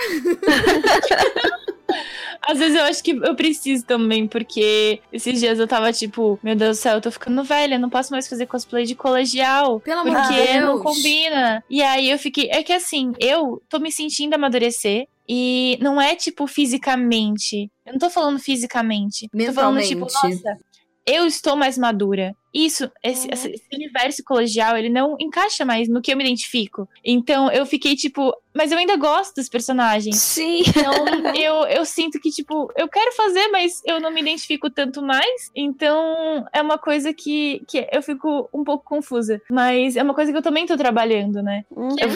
às 2.42 2.58
vezes 2.58 2.76
eu 2.78 2.84
acho 2.84 3.02
que 3.02 3.12
eu 3.12 3.34
preciso 3.34 3.84
também, 3.84 4.26
porque 4.26 5.00
esses 5.12 5.38
dias 5.40 5.58
eu 5.58 5.66
tava 5.66 5.92
tipo, 5.92 6.38
meu 6.42 6.54
Deus 6.56 6.78
do 6.78 6.80
céu, 6.80 6.94
eu 6.94 7.00
tô 7.00 7.10
ficando 7.10 7.42
velha, 7.44 7.78
não 7.78 7.90
posso 7.90 8.12
mais 8.12 8.28
fazer 8.28 8.46
cosplay 8.46 8.84
de 8.84 8.94
colegial. 8.94 9.80
Pelo 9.80 10.00
amor 10.00 10.14
Porque 10.16 10.34
de 10.34 10.52
Deus. 10.52 10.64
não 10.64 10.82
combina. 10.82 11.64
E 11.68 11.82
aí 11.82 12.10
eu 12.10 12.18
fiquei. 12.18 12.48
É 12.50 12.62
que 12.62 12.72
assim, 12.72 13.12
eu 13.18 13.62
tô 13.68 13.78
me 13.78 13.92
sentindo 13.92 14.34
amadurecer. 14.34 15.06
E 15.32 15.78
não 15.80 16.00
é 16.00 16.16
tipo 16.16 16.44
fisicamente. 16.48 17.70
Eu 17.86 17.92
não 17.92 18.00
tô 18.00 18.10
falando 18.10 18.40
fisicamente. 18.40 19.28
Eu 19.32 19.46
Tô 19.46 19.52
falando 19.52 19.80
tipo, 19.80 20.06
Mentalmente. 20.06 20.42
nossa, 20.42 20.58
eu 21.06 21.24
estou 21.24 21.54
mais 21.54 21.78
madura. 21.78 22.34
Isso, 22.52 22.90
esse, 23.02 23.26
Uhum. 23.28 23.34
esse 23.34 23.62
universo 23.72 24.24
colegial, 24.24 24.76
ele 24.76 24.88
não 24.88 25.16
encaixa 25.20 25.64
mais 25.64 25.88
no 25.88 26.02
que 26.02 26.12
eu 26.12 26.16
me 26.16 26.24
identifico. 26.24 26.88
Então 27.04 27.50
eu 27.50 27.64
fiquei 27.64 27.94
tipo, 27.94 28.34
mas 28.52 28.72
eu 28.72 28.78
ainda 28.78 28.96
gosto 28.96 29.36
dos 29.36 29.48
personagens. 29.48 30.16
Sim. 30.16 30.62
Então 30.66 30.92
eu, 31.36 31.64
eu 31.66 31.84
sinto 31.84 32.18
que, 32.20 32.30
tipo, 32.30 32.70
eu 32.76 32.88
quero 32.88 33.12
fazer, 33.12 33.46
mas 33.48 33.80
eu 33.86 34.00
não 34.00 34.10
me 34.10 34.20
identifico 34.20 34.68
tanto 34.68 35.00
mais. 35.02 35.50
Então 35.54 36.44
é 36.52 36.60
uma 36.60 36.76
coisa 36.78 37.12
que, 37.14 37.62
que 37.68 37.86
eu 37.92 38.02
fico 38.02 38.48
um 38.52 38.64
pouco 38.64 38.84
confusa. 38.84 39.40
Mas 39.50 39.96
é 39.96 40.02
uma 40.02 40.14
coisa 40.14 40.32
que 40.32 40.38
eu 40.38 40.42
também 40.42 40.66
tô 40.66 40.76
trabalhando, 40.76 41.42
né? 41.42 41.64
Uhum. 41.70 41.94
É. 42.00 42.06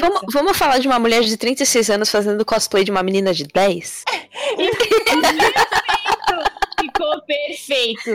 Vamos, 0.00 0.22
vamos 0.32 0.56
falar 0.58 0.78
de 0.78 0.88
uma 0.88 0.98
mulher 0.98 1.22
de 1.22 1.36
36 1.36 1.90
anos 1.90 2.10
fazendo 2.10 2.44
cosplay 2.44 2.82
de 2.82 2.90
uma 2.90 3.02
menina 3.02 3.32
de 3.32 3.44
10? 3.44 4.04
Ficou 6.80 7.22
perfeito. 7.22 8.10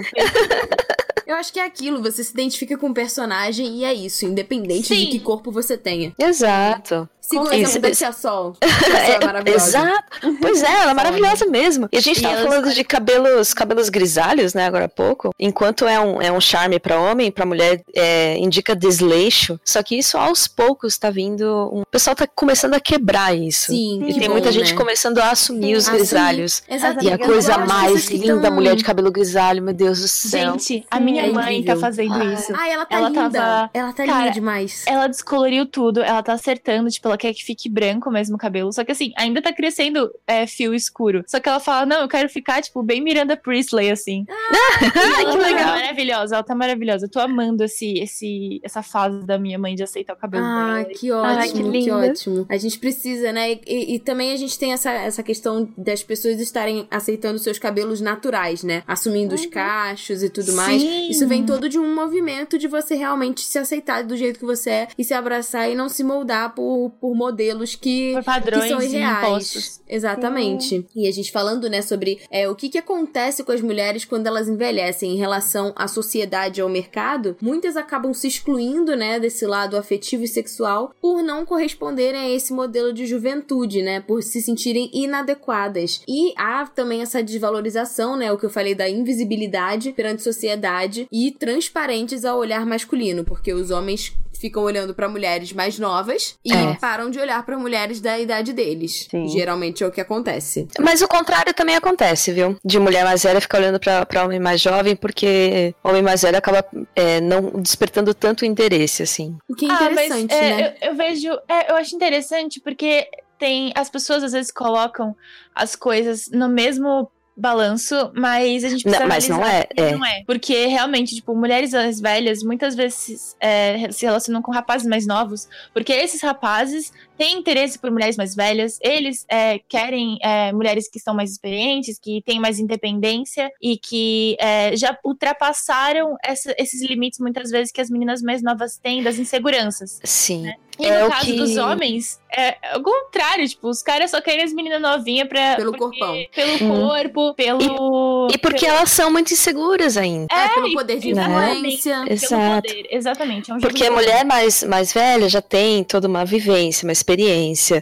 Eu 1.32 1.38
acho 1.38 1.53
que 1.53 1.61
é 1.61 1.65
aquilo, 1.65 2.01
você 2.01 2.25
se 2.25 2.34
identifica 2.34 2.77
com 2.77 2.89
o 2.89 2.93
personagem 2.93 3.77
e 3.77 3.86
é 3.86 3.93
isso, 3.93 4.25
independente 4.25 4.89
de 4.93 5.05
Sim. 5.05 5.09
que 5.11 5.19
corpo 5.21 5.49
você 5.49 5.77
tenha. 5.77 6.13
Exato. 6.19 7.07
Siga 7.32 7.41
o 7.43 7.47
Com 7.47 7.53
exemplo 7.53 7.82
da 7.82 7.93
certeza. 7.93 7.97
Tia 7.97 8.11
Sol. 8.13 8.55
É 9.11 9.25
maravilhosa. 9.25 9.67
Exato. 9.67 10.38
Pois 10.41 10.61
é, 10.63 10.71
ela 10.82 10.91
é 10.91 10.93
maravilhosa 10.93 11.45
mesmo. 11.47 11.88
E 11.91 11.97
a 11.97 12.01
gente 12.01 12.19
E 12.19 12.21
tava 12.21 12.43
falando 12.43 12.73
de 12.73 12.84
cabelos, 12.84 13.53
cabelos 13.53 13.89
grisalhos, 13.89 14.53
né, 14.53 14.65
agora 14.65 14.86
há 14.86 14.89
pouco. 14.89 15.32
Enquanto 15.39 15.86
é 15.88 15.99
um, 15.99 16.21
é 16.21 16.32
um 16.32 16.39
charme 16.41 16.79
pra 16.79 16.99
homem, 16.99 17.32
pra 17.32 17.45
mulher 17.45 17.82
é, 17.95 18.38
indica 18.38 18.75
desleixo. 18.75 19.59
Só 19.65 19.82
que 19.82 19.95
isso 19.97 20.17
aos 20.17 20.47
poucos 20.47 20.97
tá 20.97 21.09
vindo. 21.09 21.43
Um... 21.73 21.82
O 21.82 21.86
pessoal 21.86 22.15
tá 22.15 22.27
começando 22.27 22.73
a 22.73 22.79
quebrar 22.79 23.36
isso. 23.36 23.71
Sim, 23.71 24.03
E 24.07 24.13
que 24.13 24.19
tem 24.19 24.27
bom, 24.27 24.34
muita 24.36 24.51
gente 24.51 24.71
né? 24.71 24.77
começando 24.77 25.17
a 25.19 25.32
assumir 25.32 25.75
os 25.75 25.88
grisalhos. 25.88 26.63
Exato. 26.69 27.03
E 27.03 27.11
a 27.11 27.17
coisa 27.17 27.57
mais 27.57 28.07
linda, 28.09 28.41
tão- 28.41 28.51
mulher 28.51 28.75
de 28.75 28.84
cabelo 28.84 29.11
grisalho, 29.11 29.61
meu 29.63 29.73
Deus 29.73 29.99
do 30.01 30.07
céu. 30.07 30.51
Gente, 30.53 30.86
a 30.91 30.99
minha 30.99 31.23
É 31.25 31.32
mãe 31.32 31.57
incrível. 31.59 31.75
tá 31.75 31.82
fazendo 31.82 32.13
Ah. 32.13 32.25
isso. 32.34 32.53
Ah, 32.55 32.69
ela 32.69 32.86
tá 32.86 32.97
Ela 32.97 33.09
linda. 33.09 33.21
tava- 33.39 33.69
Ela 33.73 33.93
tá 33.93 34.05
Cara, 34.05 34.19
linda 34.19 34.32
demais. 34.32 34.84
Ela 34.88 35.07
descoloriu 35.07 35.65
tudo, 35.65 36.01
ela 36.01 36.21
tá 36.21 36.34
acertando, 36.34 36.89
tipo, 36.89 37.07
ela 37.07 37.17
quer 37.22 37.34
que 37.36 37.43
fique 37.43 37.69
branco 37.69 38.09
mesmo 38.09 38.36
o 38.36 38.39
cabelo. 38.39 38.74
Só 38.74 38.84
que 38.84 38.91
assim, 38.91 39.11
ainda 39.15 39.41
tá 39.41 39.53
crescendo 39.53 40.11
é, 40.26 40.47
fio 40.47 40.74
escuro. 40.74 41.24
Só 41.28 41.39
que 41.39 41.47
ela 41.47 41.59
fala, 41.59 41.86
não, 41.86 42.01
eu 42.01 42.07
quero 42.07 42.28
ficar, 42.28 42.61
tipo, 42.61 42.82
bem 42.82 42.99
Miranda 43.01 43.38
Priestley, 43.38 43.91
assim. 43.91 44.26
Ela 44.82 45.32
que 45.34 45.38
tá 45.38 45.47
legal. 45.47 45.67
maravilhosa, 45.67 46.36
ela 46.36 46.43
tá 46.43 46.55
maravilhosa. 46.55 47.05
Eu 47.05 47.09
tô 47.09 47.19
amando 47.19 47.63
esse, 47.63 47.99
esse, 47.99 48.59
essa 48.63 48.82
fase 48.82 49.24
da 49.26 49.38
minha 49.38 49.59
mãe 49.59 49.76
de 49.76 49.84
aceitar 49.84 50.13
o 50.13 50.17
cabelo 50.17 50.43
Ah, 50.43 50.82
dela. 50.82 50.86
que 50.95 51.11
Ai, 51.11 51.47
ótimo, 51.49 51.53
que 51.72 51.72
que, 51.72 51.78
linda. 51.80 51.95
ótimo. 51.97 52.45
A 52.49 52.57
gente 52.57 52.80
precisa, 52.80 53.32
né? 53.32 53.51
E, 53.67 53.95
e- 53.95 53.99
também 53.99 54.32
a 54.34 54.36
gente 54.36 54.57
tem 54.57 54.74
essa, 54.74 54.91
essa 54.91 55.22
questão 55.22 55.69
das 55.78 56.01
pessoas 56.03 56.39
estarem 56.39 56.88
aceitando 56.89 57.38
seus 57.38 57.59
cabelos 57.59 58.01
naturais, 58.01 58.63
né? 58.63 58.82
Assumindo 58.88 59.36
os 59.36 59.45
cachos 59.45 60.24
e 60.24 60.30
tudo 60.30 60.53
mais. 60.53 60.82
Sim. 60.82 61.09
Isso 61.09 61.28
vem 61.28 61.45
todo 61.45 61.69
de 61.69 61.78
um 61.78 61.93
movimento 61.93 62.57
de 62.57 62.67
você 62.67 62.95
realmente 62.95 63.41
se 63.41 63.59
aceitar 63.59 64.03
do 64.03 64.17
jeito 64.17 64.39
que 64.39 64.45
você 64.45 64.69
é 64.72 64.88
e 64.97 65.03
se 65.03 65.13
abraçar 65.13 65.69
e 65.69 65.76
não 65.76 65.88
se 65.89 66.03
moldar 66.03 66.55
por, 66.55 66.91
por 66.99 67.11
modelos 67.16 67.76
que, 67.76 68.14
Por 68.14 68.20
que 68.20 68.26
padrões 68.26 68.70
são 68.70 68.82
e 68.82 68.86
irreais. 68.86 69.28
impostos. 69.28 69.82
Exatamente. 69.88 70.86
E 70.95 71.07
a 71.07 71.12
gente 71.12 71.32
falando, 71.32 71.70
né, 71.70 71.82
sobre 71.82 72.20
é, 72.30 72.49
o 72.49 72.55
que, 72.55 72.70
que 72.70 72.78
acontece 72.78 73.43
com 73.43 73.51
as 73.51 73.62
mulheres 73.62 74.05
quando 74.05 74.28
elas 74.28 74.47
envelhecem 74.47 75.14
em 75.14 75.18
relação 75.18 75.74
à 75.76 75.88
sociedade 75.88 76.59
e 76.59 76.62
ao 76.62 76.70
mercado, 76.70 77.36
muitas 77.41 77.76
acabam 77.76 78.14
se 78.14 78.28
excluindo, 78.28 78.95
né, 78.95 79.20
desse 79.20 79.45
lado 79.45 79.78
afetivo 79.78 80.24
e 80.24 80.28
sexual 80.28 80.93
por 81.01 81.22
não 81.22 81.45
corresponderem 81.45 82.20
a 82.20 82.30
esse 82.30 82.53
modelo 82.53 82.93
de 82.93 83.05
juventude, 83.05 83.82
né, 83.82 84.01
por 84.01 84.24
se 84.24 84.41
sentirem 84.41 84.89
inadequadas. 84.93 86.01
E 86.07 86.34
há 86.38 86.66
também 86.66 87.01
essa 87.01 87.22
desvalorização, 87.24 88.16
né, 88.16 88.32
o 88.32 88.38
que 88.38 88.45
eu 88.45 88.49
falei 88.49 88.76
da 88.76 88.89
invisibilidade 88.89 89.91
perante 89.91 90.22
a 90.22 90.24
sociedade 90.24 91.07
e 91.12 91.32
transparentes 91.32 92.26
ao 92.26 92.39
olhar 92.39 92.66
masculino, 92.66 93.24
porque 93.24 93.53
os 93.53 93.72
homens 93.72 94.16
ficam 94.34 94.63
olhando 94.63 94.93
pra 94.93 95.07
mulheres 95.09 95.53
mais 95.53 95.77
novas 95.77 96.36
e 96.43 96.51
É. 96.53 96.75
param 96.75 97.09
de 97.09 97.19
olhar 97.19 97.43
pra 97.45 97.57
mulheres 97.57 97.99
da 98.01 98.17
idade 98.19 98.53
deles. 98.53 99.07
Sim. 99.09 99.27
Geralmente 99.27 99.84
é 99.84 99.88
o 99.88 99.91
que 99.91 100.01
acontece. 100.01 100.67
Mas 100.79 101.01
o 101.01 101.07
contrário 101.07 101.53
também 101.53 101.75
acontece, 101.75 102.32
viu? 102.32 102.57
De 102.65 102.79
mulher 102.79 103.03
mais 103.03 103.23
velha 103.23 103.39
ficar 103.41 103.59
olhando 103.59 103.79
pra, 103.79 104.05
pra 104.05 104.23
homem 104.25 104.39
mais 104.39 104.59
jovem, 104.61 104.95
porque 104.95 105.75
homem 105.84 106.01
mais 106.01 106.21
velho 106.21 106.38
acaba 106.38 106.65
é, 106.95 107.21
não 107.21 107.51
despertando 107.61 108.13
tanto 108.13 108.45
interesse, 108.45 109.03
assim. 109.03 109.38
O 109.49 109.55
que 109.55 109.65
é 109.65 109.69
Ah, 109.69 109.89
mas, 109.93 110.05
interessante, 110.11 110.34
é, 110.34 110.49
né? 110.57 110.75
Eu, 110.82 110.89
eu 110.89 110.95
vejo. 110.95 111.29
é, 111.47 111.71
eu 111.71 111.75
acho 111.75 111.95
interessante 111.95 112.59
porque 112.59 113.07
tem. 113.38 113.71
As 113.75 113.89
pessoas 113.89 114.23
às 114.23 114.32
vezes 114.32 114.51
colocam 114.51 115.15
as 115.53 115.75
coisas 115.75 116.29
no 116.32 116.47
mesmo 116.49 117.09
balanço, 117.41 118.11
mas 118.15 118.63
a 118.63 118.69
gente 118.69 118.83
precisa 118.83 119.03
Não, 119.03 119.07
mas 119.07 119.27
não 119.27 119.45
é, 119.45 119.67
é. 119.75 119.91
não 119.95 120.05
é. 120.05 120.23
Porque 120.25 120.67
realmente, 120.67 121.15
tipo, 121.15 121.35
mulheres 121.35 121.71
mais 121.71 121.99
velhas 121.99 122.43
muitas 122.43 122.75
vezes 122.75 123.35
é, 123.39 123.91
se 123.91 124.05
relacionam 124.05 124.41
com 124.41 124.51
rapazes 124.51 124.87
mais 124.87 125.05
novos, 125.05 125.49
porque 125.73 125.91
esses 125.91 126.21
rapazes 126.21 126.93
têm 127.18 127.38
interesse 127.39 127.78
por 127.78 127.91
mulheres 127.91 128.18
mais 128.18 128.36
velhas, 128.36 128.78
eles 128.82 129.26
é, 129.30 129.59
querem 129.70 130.18
é, 130.24 130.51
mulheres 130.51 130.89
que 130.89 130.97
estão 130.97 131.14
mais 131.14 131.32
experientes, 131.32 131.99
que 131.99 132.22
têm 132.26 132.39
mais 132.39 132.59
independência 132.59 133.51
e 133.62 133.78
que 133.78 134.36
é, 134.39 134.76
já 134.76 134.97
ultrapassaram 135.03 136.16
essa- 136.24 136.53
esses 136.57 136.82
limites 136.82 137.20
muitas 137.20 137.49
vezes 137.51 137.72
que 137.72 137.82
as 137.82 137.89
meninas 137.89 138.22
mais 138.22 138.41
novas 138.41 138.78
têm 138.78 139.01
das 139.03 139.18
inseguranças. 139.18 139.99
Sim. 140.03 140.51
E 140.80 140.86
É 140.86 141.01
no 141.01 141.07
o 141.07 141.09
caso 141.12 141.26
que- 141.26 141.34
dos 141.34 141.57
homens, 141.57 142.20
é 142.36 142.55
o 142.78 142.82
contrário, 142.82 143.47
tipo, 143.47 143.68
os 143.70 143.84
caras 143.84 144.09
só 144.09 144.20
querem 144.22 144.43
as 144.43 144.53
meninas 144.53 144.82
novinhas 144.82 145.28
pra. 145.28 145.55
Pelo 145.57 145.74
porque- 145.74 145.99
corpão. 145.99 146.26
Pelo 146.34 146.53
Hum. 146.64 146.88
corpo, 146.88 147.34
pelo. 147.36 148.28
E 148.34 148.38
porque 148.38 148.66
pelo, 148.66 148.78
elas 148.78 148.89
são 148.89 149.12
muito 149.12 149.32
inseguras 149.34 149.95
ainda. 149.97 150.34
É, 150.34 150.47
pelo 150.49 150.68
e- 150.70 150.74
poder 150.74 150.97
de 150.97 151.12
influência. 151.12 151.93
Pelo 152.03 152.14
Exato. 152.14 152.68
poder, 152.68 152.88
exatamente. 152.89 153.51
É 153.51 153.53
um 153.53 153.59
Porque 153.59 153.86
a 153.86 153.91
mulher 153.91 154.26
mais, 154.26 154.64
mais 154.64 154.91
velha 154.93 155.28
já 155.30 155.41
tem 155.41 155.84
toda 155.84 156.07
uma 156.07 156.26
vivência, 156.26 156.86
uma 156.88 156.93
experiência. 156.93 157.11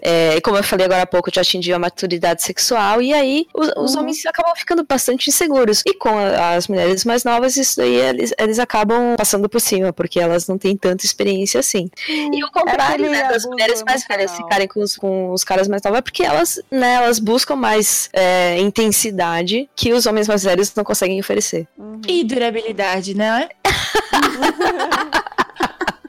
É, 0.01 0.35
e 0.37 0.41
como 0.41 0.57
eu 0.57 0.63
falei 0.63 0.85
agora 0.85 1.03
há 1.03 1.05
pouco, 1.07 1.29
já 1.33 1.41
atingiu 1.41 1.75
a 1.75 1.79
maturidade 1.79 2.41
sexual. 2.43 3.01
E 3.01 3.13
aí 3.13 3.45
os, 3.53 3.67
os 3.77 3.93
Uhum. 3.93 4.01
homens 4.01 4.25
acabam 4.25 4.53
ficando 4.55 4.83
bastante 4.87 5.29
inseguros. 5.29 5.81
E 5.85 5.93
com 5.93 6.09
a- 6.09 6.55
as 6.55 6.67
mulheres 6.67 7.05
mais 7.05 7.23
novas, 7.23 7.57
isso 7.57 7.77
daí 7.77 7.95
eles, 7.95 8.33
eles 8.39 8.59
acabam 8.59 9.15
passando 9.17 9.47
por 9.49 9.59
cima, 9.61 9.91
porque 9.93 10.19
elas 10.19 10.47
não 10.47 10.57
têm 10.57 10.75
tanta 10.75 11.05
experiência 11.05 11.59
assim. 11.59 11.89
E 12.07 12.43
o 12.43 12.51
contrário, 12.51 13.05
aquele 13.05 13.09
né, 13.09 13.29
das 13.29 13.45
mulheres 13.45 13.83
mais 13.83 14.05
velhas 14.07 14.35
ficarem 14.35 14.67
com 14.67 14.81
os, 14.81 14.95
com 14.97 15.31
os 15.31 15.43
caras 15.43 15.67
mais 15.67 15.81
novos, 15.83 15.99
é 15.99 16.01
porque 16.01 16.23
elas, 16.23 16.59
né, 16.71 16.95
elas 16.95 17.19
buscam 17.19 17.55
mais 17.55 18.09
é, 18.13 18.57
intensidade 18.59 19.69
que 19.75 19.93
os 19.93 20.05
homens 20.05 20.27
mais 20.27 20.43
velhos 20.43 20.73
não 20.75 20.83
conseguem 20.83 21.19
oferecer. 21.19 21.67
Uhum. 21.77 22.01
E 22.07 22.23
durabilidade, 22.23 23.13
né? 23.15 23.49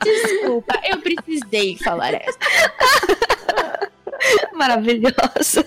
Desculpa, 0.03 0.81
eu 0.85 0.99
precisei 1.01 1.77
falar 1.77 2.15
essa. 2.15 2.39
Maravilhosa. 4.55 5.67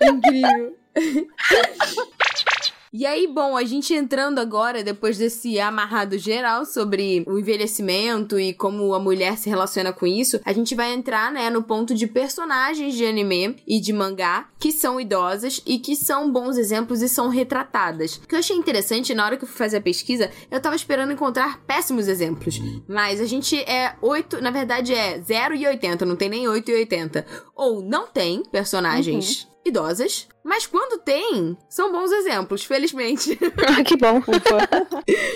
Incrível. 0.00 0.76
E 2.92 3.06
aí, 3.06 3.28
bom, 3.28 3.56
a 3.56 3.62
gente 3.62 3.94
entrando 3.94 4.40
agora, 4.40 4.82
depois 4.82 5.16
desse 5.16 5.60
amarrado 5.60 6.18
geral 6.18 6.66
sobre 6.66 7.22
o 7.24 7.38
envelhecimento 7.38 8.38
e 8.38 8.52
como 8.52 8.92
a 8.92 8.98
mulher 8.98 9.38
se 9.38 9.48
relaciona 9.48 9.92
com 9.92 10.08
isso, 10.08 10.40
a 10.44 10.52
gente 10.52 10.74
vai 10.74 10.92
entrar, 10.92 11.30
né, 11.30 11.48
no 11.50 11.62
ponto 11.62 11.94
de 11.94 12.08
personagens 12.08 12.94
de 12.94 13.06
anime 13.06 13.54
e 13.64 13.80
de 13.80 13.92
mangá 13.92 14.48
que 14.58 14.72
são 14.72 15.00
idosas 15.00 15.62
e 15.64 15.78
que 15.78 15.94
são 15.94 16.32
bons 16.32 16.58
exemplos 16.58 17.00
e 17.00 17.08
são 17.08 17.28
retratadas. 17.28 18.16
O 18.16 18.26
que 18.26 18.34
eu 18.34 18.40
achei 18.40 18.56
interessante, 18.56 19.14
na 19.14 19.24
hora 19.24 19.36
que 19.36 19.44
eu 19.44 19.48
fui 19.48 19.56
fazer 19.56 19.76
a 19.76 19.82
pesquisa, 19.82 20.28
eu 20.50 20.60
tava 20.60 20.74
esperando 20.74 21.12
encontrar 21.12 21.60
péssimos 21.60 22.08
exemplos. 22.08 22.60
Mas 22.88 23.20
a 23.20 23.24
gente 23.24 23.56
é 23.70 23.94
8, 24.02 24.42
na 24.42 24.50
verdade 24.50 24.92
é 24.92 25.20
0 25.20 25.54
e 25.54 25.64
80, 25.64 26.04
não 26.04 26.16
tem 26.16 26.28
nem 26.28 26.48
8 26.48 26.68
e 26.68 26.74
80. 26.74 27.24
Ou 27.54 27.82
não 27.82 28.08
tem 28.08 28.42
personagens 28.50 29.48
idosas, 29.64 30.26
mas 30.42 30.66
quando 30.66 31.00
tem, 31.02 31.56
são 31.68 31.92
bons 31.92 32.10
exemplos, 32.12 32.64
felizmente. 32.64 33.38
Ah, 33.68 33.82
que 33.84 33.96
bom. 33.96 34.22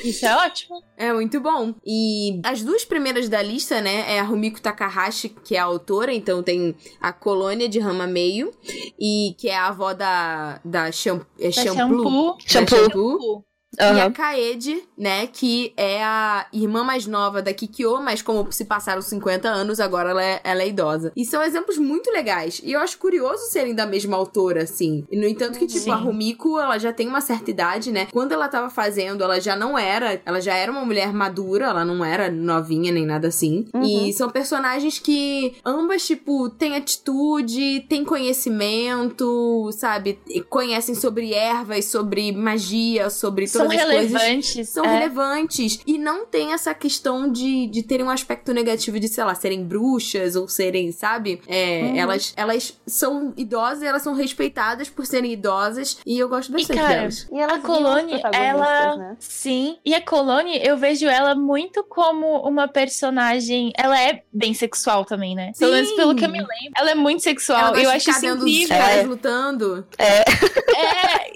Isso 0.03 0.27
é 0.27 0.37
ótimo. 0.37 0.83
É 0.97 1.13
muito 1.13 1.41
bom. 1.41 1.75
E 1.85 2.41
as 2.45 2.63
duas 2.63 2.85
primeiras 2.85 3.29
da 3.29 3.43
lista, 3.43 3.81
né, 3.81 4.15
é 4.15 4.21
a 4.21 4.23
Rumiko 4.23 4.61
Takahashi, 4.61 5.29
que 5.29 5.57
é 5.57 5.59
a 5.59 5.65
autora, 5.65 6.13
então 6.13 6.43
tem 6.43 6.75
a 7.01 7.13
Colônia 7.13 7.69
de 7.69 7.79
Rama 7.79 8.07
Meio, 8.07 8.51
e 8.99 9.35
que 9.39 9.49
é 9.49 9.57
a 9.57 9.69
avó 9.69 9.93
da, 9.93 10.61
da, 10.65 10.91
shampoo, 10.91 11.27
é 11.39 11.47
Da 11.49 11.53
shampoo, 11.53 11.77
shampoo. 11.77 12.37
da 12.37 12.49
Shampoo. 12.49 12.77
shampoo. 12.77 13.45
E 13.79 14.01
a. 14.01 14.11
Kaede, 14.11 14.83
né, 14.97 15.27
que 15.27 15.73
é 15.77 16.03
a 16.03 16.47
irmã 16.53 16.85
mais 16.85 17.07
nova 17.07 17.43
da 17.43 17.53
Kikyo, 17.53 18.01
mas 18.01 18.23
como 18.23 18.51
se 18.53 18.65
passaram 18.65 19.03
50 19.03 19.49
anos, 19.49 19.81
agora 19.81 20.11
ela 20.11 20.25
é, 20.25 20.41
ela 20.45 20.63
é 20.63 20.69
idosa. 20.69 21.13
E 21.17 21.25
são 21.25 21.43
exemplos 21.43 21.79
muito 21.79 22.11
legais. 22.11 22.61
E 22.63 22.73
eu 22.73 22.81
acho 22.81 22.99
curioso 22.99 23.45
serem 23.51 23.75
da 23.75 23.87
mesma 23.87 24.17
autora, 24.17 24.63
assim. 24.63 25.05
E, 25.11 25.17
no 25.17 25.27
entanto 25.27 25.59
que, 25.59 25.67
tipo, 25.67 25.85
Sim. 25.85 25.91
a 25.91 25.97
Rumiko, 25.97 26.59
ela 26.59 26.79
já 26.79 26.93
tem 26.93 27.09
uma 27.09 27.21
certa 27.21 27.51
idade, 27.51 27.91
né? 27.91 28.07
Quando 28.13 28.33
ela 28.33 28.49
tava 28.49 28.71
fazendo, 28.71 29.23
ela 29.23 29.41
já 29.41 29.57
não 29.57 29.77
era... 29.77 30.21
Ela 30.25 30.41
já 30.41 30.55
era 30.55 30.71
uma 30.71 30.85
mulher 30.85 31.13
madura, 31.13 31.67
ela 31.67 31.85
não 31.85 32.05
era 32.05 32.31
novinha 32.31 32.93
nem 32.93 33.05
nada 33.05 33.29
assim. 33.29 33.67
Uhum. 33.75 33.83
E 33.83 34.13
são 34.13 34.31
personagens 34.31 34.99
que 34.99 35.57
ambas, 35.65 36.07
tipo, 36.07 36.49
têm 36.51 36.77
atitude, 36.77 37.85
têm 37.89 38.05
conhecimento, 38.05 39.71
sabe? 39.73 40.19
E 40.29 40.41
Conhecem 40.41 40.95
sobre 40.95 41.33
ervas, 41.33 41.87
sobre 41.87 42.31
magia, 42.31 43.11
sobre 43.11 43.47
São 43.47 43.64
coisas 43.67 43.89
relevantes. 44.13 44.69
são 44.69 44.85
é. 44.85 44.93
relevantes. 44.99 45.81
E 45.87 45.99
não 45.99 46.27
tem 46.27 46.53
essa 46.53 46.75
questão 46.75 47.31
de, 47.31 47.67
de 47.67 47.83
terem 47.83 48.05
um 48.07 48.11
aspecto 48.11 48.53
negativo 48.53 48.99
de, 49.01 49.09
sei 49.09 49.25
lá, 49.25 49.35
serem 49.35 49.65
bruxas 49.65 50.37
ou 50.37 50.49
serem, 50.49 50.93
sabe? 50.93 51.41
É, 51.47 51.83
Uhum. 51.85 51.97
elas, 51.97 52.33
elas 52.37 52.81
são 52.87 53.33
idosas 53.37 53.83
e 53.83 53.87
elas 53.87 54.03
são 54.03 54.15
respeitadas 54.15 54.89
por 54.89 55.07
serem 55.07 55.33
idosas. 55.33 55.99
E 56.07 56.19
eu 56.19 56.29
gosto 56.29 56.53
bastante 56.53 56.79
cara, 56.79 56.95
delas. 57.01 57.29
E 57.33 57.41
A 57.41 57.47
protagonistas, 57.59 58.31
ela. 58.33 58.97
né? 58.97 59.17
Sim. 59.19 59.77
E 59.85 59.95
a 59.95 60.01
Colônia, 60.01 60.65
eu 60.67 60.77
vejo 60.77 61.07
ela 61.07 61.35
muito 61.35 61.83
como 61.85 62.39
uma 62.49 62.69
personagem. 62.69 63.73
Ela 63.77 64.01
é 64.01 64.23
bem 64.33 64.55
sexual 64.55 65.05
também, 65.05 65.35
né? 65.35 65.53
Pelo 65.59 65.71
Sim. 65.73 65.77
menos 65.83 65.93
pelo 65.97 66.15
que 66.15 66.25
eu 66.25 66.29
me 66.29 66.39
lembro. 66.39 66.73
Ela 66.77 66.91
é 66.91 66.95
muito 66.95 67.23
sexual. 67.23 67.75
Eu 67.77 67.91
acho 67.91 68.11
isso 68.11 68.21
vendo 68.21 68.45
os 68.45 68.51
incrível. 68.51 68.77
caras 68.77 68.97
É. 68.97 69.03
lutando. 69.03 69.87
É, 69.99 70.25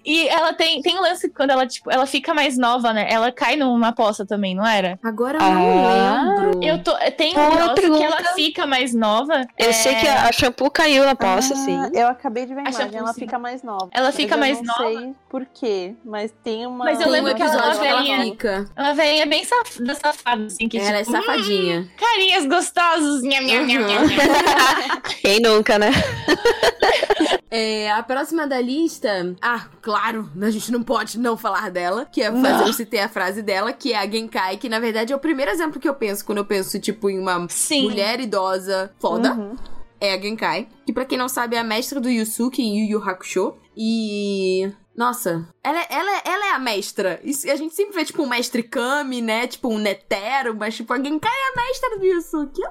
e 0.04 0.28
ela 0.28 0.52
tem, 0.52 0.80
tem 0.82 0.96
um 0.96 1.00
lance 1.02 1.28
quando 1.30 1.50
ela, 1.50 1.66
tipo, 1.66 1.90
ela 1.90 2.06
fica 2.06 2.17
mais 2.34 2.56
nova, 2.58 2.92
né? 2.92 3.06
Ela 3.10 3.30
cai 3.32 3.56
numa 3.56 3.92
poça 3.92 4.26
também, 4.26 4.54
não 4.54 4.66
era? 4.66 4.98
Agora 5.02 5.38
eu 5.38 5.42
Ah, 5.42 6.24
não 6.24 6.44
lembro. 6.44 6.64
Eu 6.64 6.82
tô. 6.82 6.92
Tem 7.16 7.36
um 7.36 7.48
negócio 7.50 7.74
que 7.74 7.80
pergunta. 7.82 8.04
ela 8.04 8.22
fica 8.34 8.66
mais 8.66 8.94
nova. 8.94 9.46
Eu 9.58 9.70
é, 9.70 9.72
sei 9.72 9.94
que 9.96 10.06
a, 10.06 10.28
a 10.28 10.32
shampoo 10.32 10.70
caiu 10.70 11.04
na 11.04 11.14
poça, 11.14 11.54
Ah, 11.54 11.56
sim. 11.56 11.78
Eu 11.94 12.08
acabei 12.08 12.46
de 12.46 12.54
ver 12.54 12.60
a 12.60 12.68
A 12.68 12.70
imagem, 12.70 12.98
ela 12.98 13.12
sim. 13.12 13.20
fica 13.20 13.38
mais 13.38 13.62
nova. 13.62 13.88
Ela 13.92 14.06
Mas 14.06 14.16
fica 14.16 14.34
eu 14.34 14.38
mais 14.38 14.58
não 14.62 14.64
nova. 14.64 14.98
sei 15.00 15.14
por 15.30 15.46
quê, 15.46 15.94
mas 16.04 16.32
tem 16.42 16.66
uma. 16.66 16.84
Mas 16.84 16.98
eu 16.98 17.04
Tem 17.04 17.12
lembro 17.12 17.32
um 17.32 17.34
que 17.34 17.42
ela 17.42 17.52
que 17.78 17.86
ela 17.86 17.96
velhinha. 18.02 18.22
fica. 18.24 18.70
Uma 18.76 18.94
velhinha 18.94 19.26
bem 19.26 19.44
safada, 19.44 19.94
safada 19.94 20.44
assim, 20.46 20.68
que 20.68 20.78
Ela 20.78 20.98
é 20.98 21.04
tipo, 21.04 21.12
safadinha. 21.12 21.80
"Hum, 21.80 21.88
carinhas. 21.96 22.44
Nham, 22.46 23.42
nham, 23.42 23.42
nham, 23.42 23.66
nham, 23.66 23.88
nham." 23.88 25.02
Quem 25.22 25.40
nunca, 25.40 25.78
né? 25.78 25.90
É, 27.50 27.90
a 27.90 28.02
próxima 28.02 28.46
da 28.46 28.60
lista. 28.60 29.34
Ah, 29.40 29.64
claro, 29.80 30.30
a 30.40 30.50
gente 30.50 30.70
não 30.70 30.82
pode 30.82 31.18
não 31.18 31.36
falar 31.36 31.70
dela. 31.70 32.06
Que 32.12 32.22
é 32.22 32.32
fazer 32.32 32.68
eu 32.68 32.72
citei 32.72 33.00
a 33.00 33.08
frase 33.08 33.42
dela, 33.42 33.72
que 33.72 33.92
é 33.92 33.98
a 33.98 34.08
Genkai, 34.10 34.56
que 34.56 34.68
na 34.68 34.80
verdade 34.80 35.12
é 35.12 35.16
o 35.16 35.18
primeiro 35.20 35.50
exemplo 35.50 35.78
que 35.80 35.88
eu 35.88 35.94
penso 35.94 36.24
quando 36.24 36.38
eu 36.38 36.44
penso, 36.44 36.78
tipo, 36.80 37.10
em 37.10 37.18
uma 37.18 37.46
Sim. 37.50 37.82
mulher 37.82 38.18
idosa 38.20 38.90
foda. 38.98 39.34
Uhum. 39.34 39.56
É 40.00 40.14
a 40.14 40.20
Genkai. 40.20 40.68
Que 40.86 40.92
pra 40.92 41.04
quem 41.04 41.18
não 41.18 41.28
sabe 41.28 41.56
é 41.56 41.58
a 41.58 41.64
mestra 41.64 42.00
do 42.00 42.08
Yusuke 42.08 42.62
em 42.62 42.78
Yu 42.86 42.98
Yu 42.98 43.08
Hakusho. 43.08 43.54
E. 43.76 44.72
Nossa, 44.96 45.48
ela, 45.62 45.80
é- 45.80 45.86
ela, 45.90 46.10
é- 46.16 46.22
ela 46.24 46.46
é 46.46 46.50
a 46.54 46.58
mestra. 46.58 47.20
Isso- 47.22 47.48
a 47.48 47.54
gente 47.54 47.72
sempre 47.74 47.94
vê, 47.94 48.04
tipo, 48.04 48.20
um 48.22 48.26
mestre 48.28 48.62
Kami, 48.64 49.22
né? 49.22 49.46
Tipo, 49.46 49.68
um 49.68 49.78
Netero, 49.78 50.56
mas, 50.56 50.74
tipo, 50.74 50.92
a 50.92 50.96
Genkai 50.96 51.30
é 51.32 51.52
a 51.60 51.62
mestra 51.64 51.98
do 51.98 52.04
Yusuke. 52.04 52.62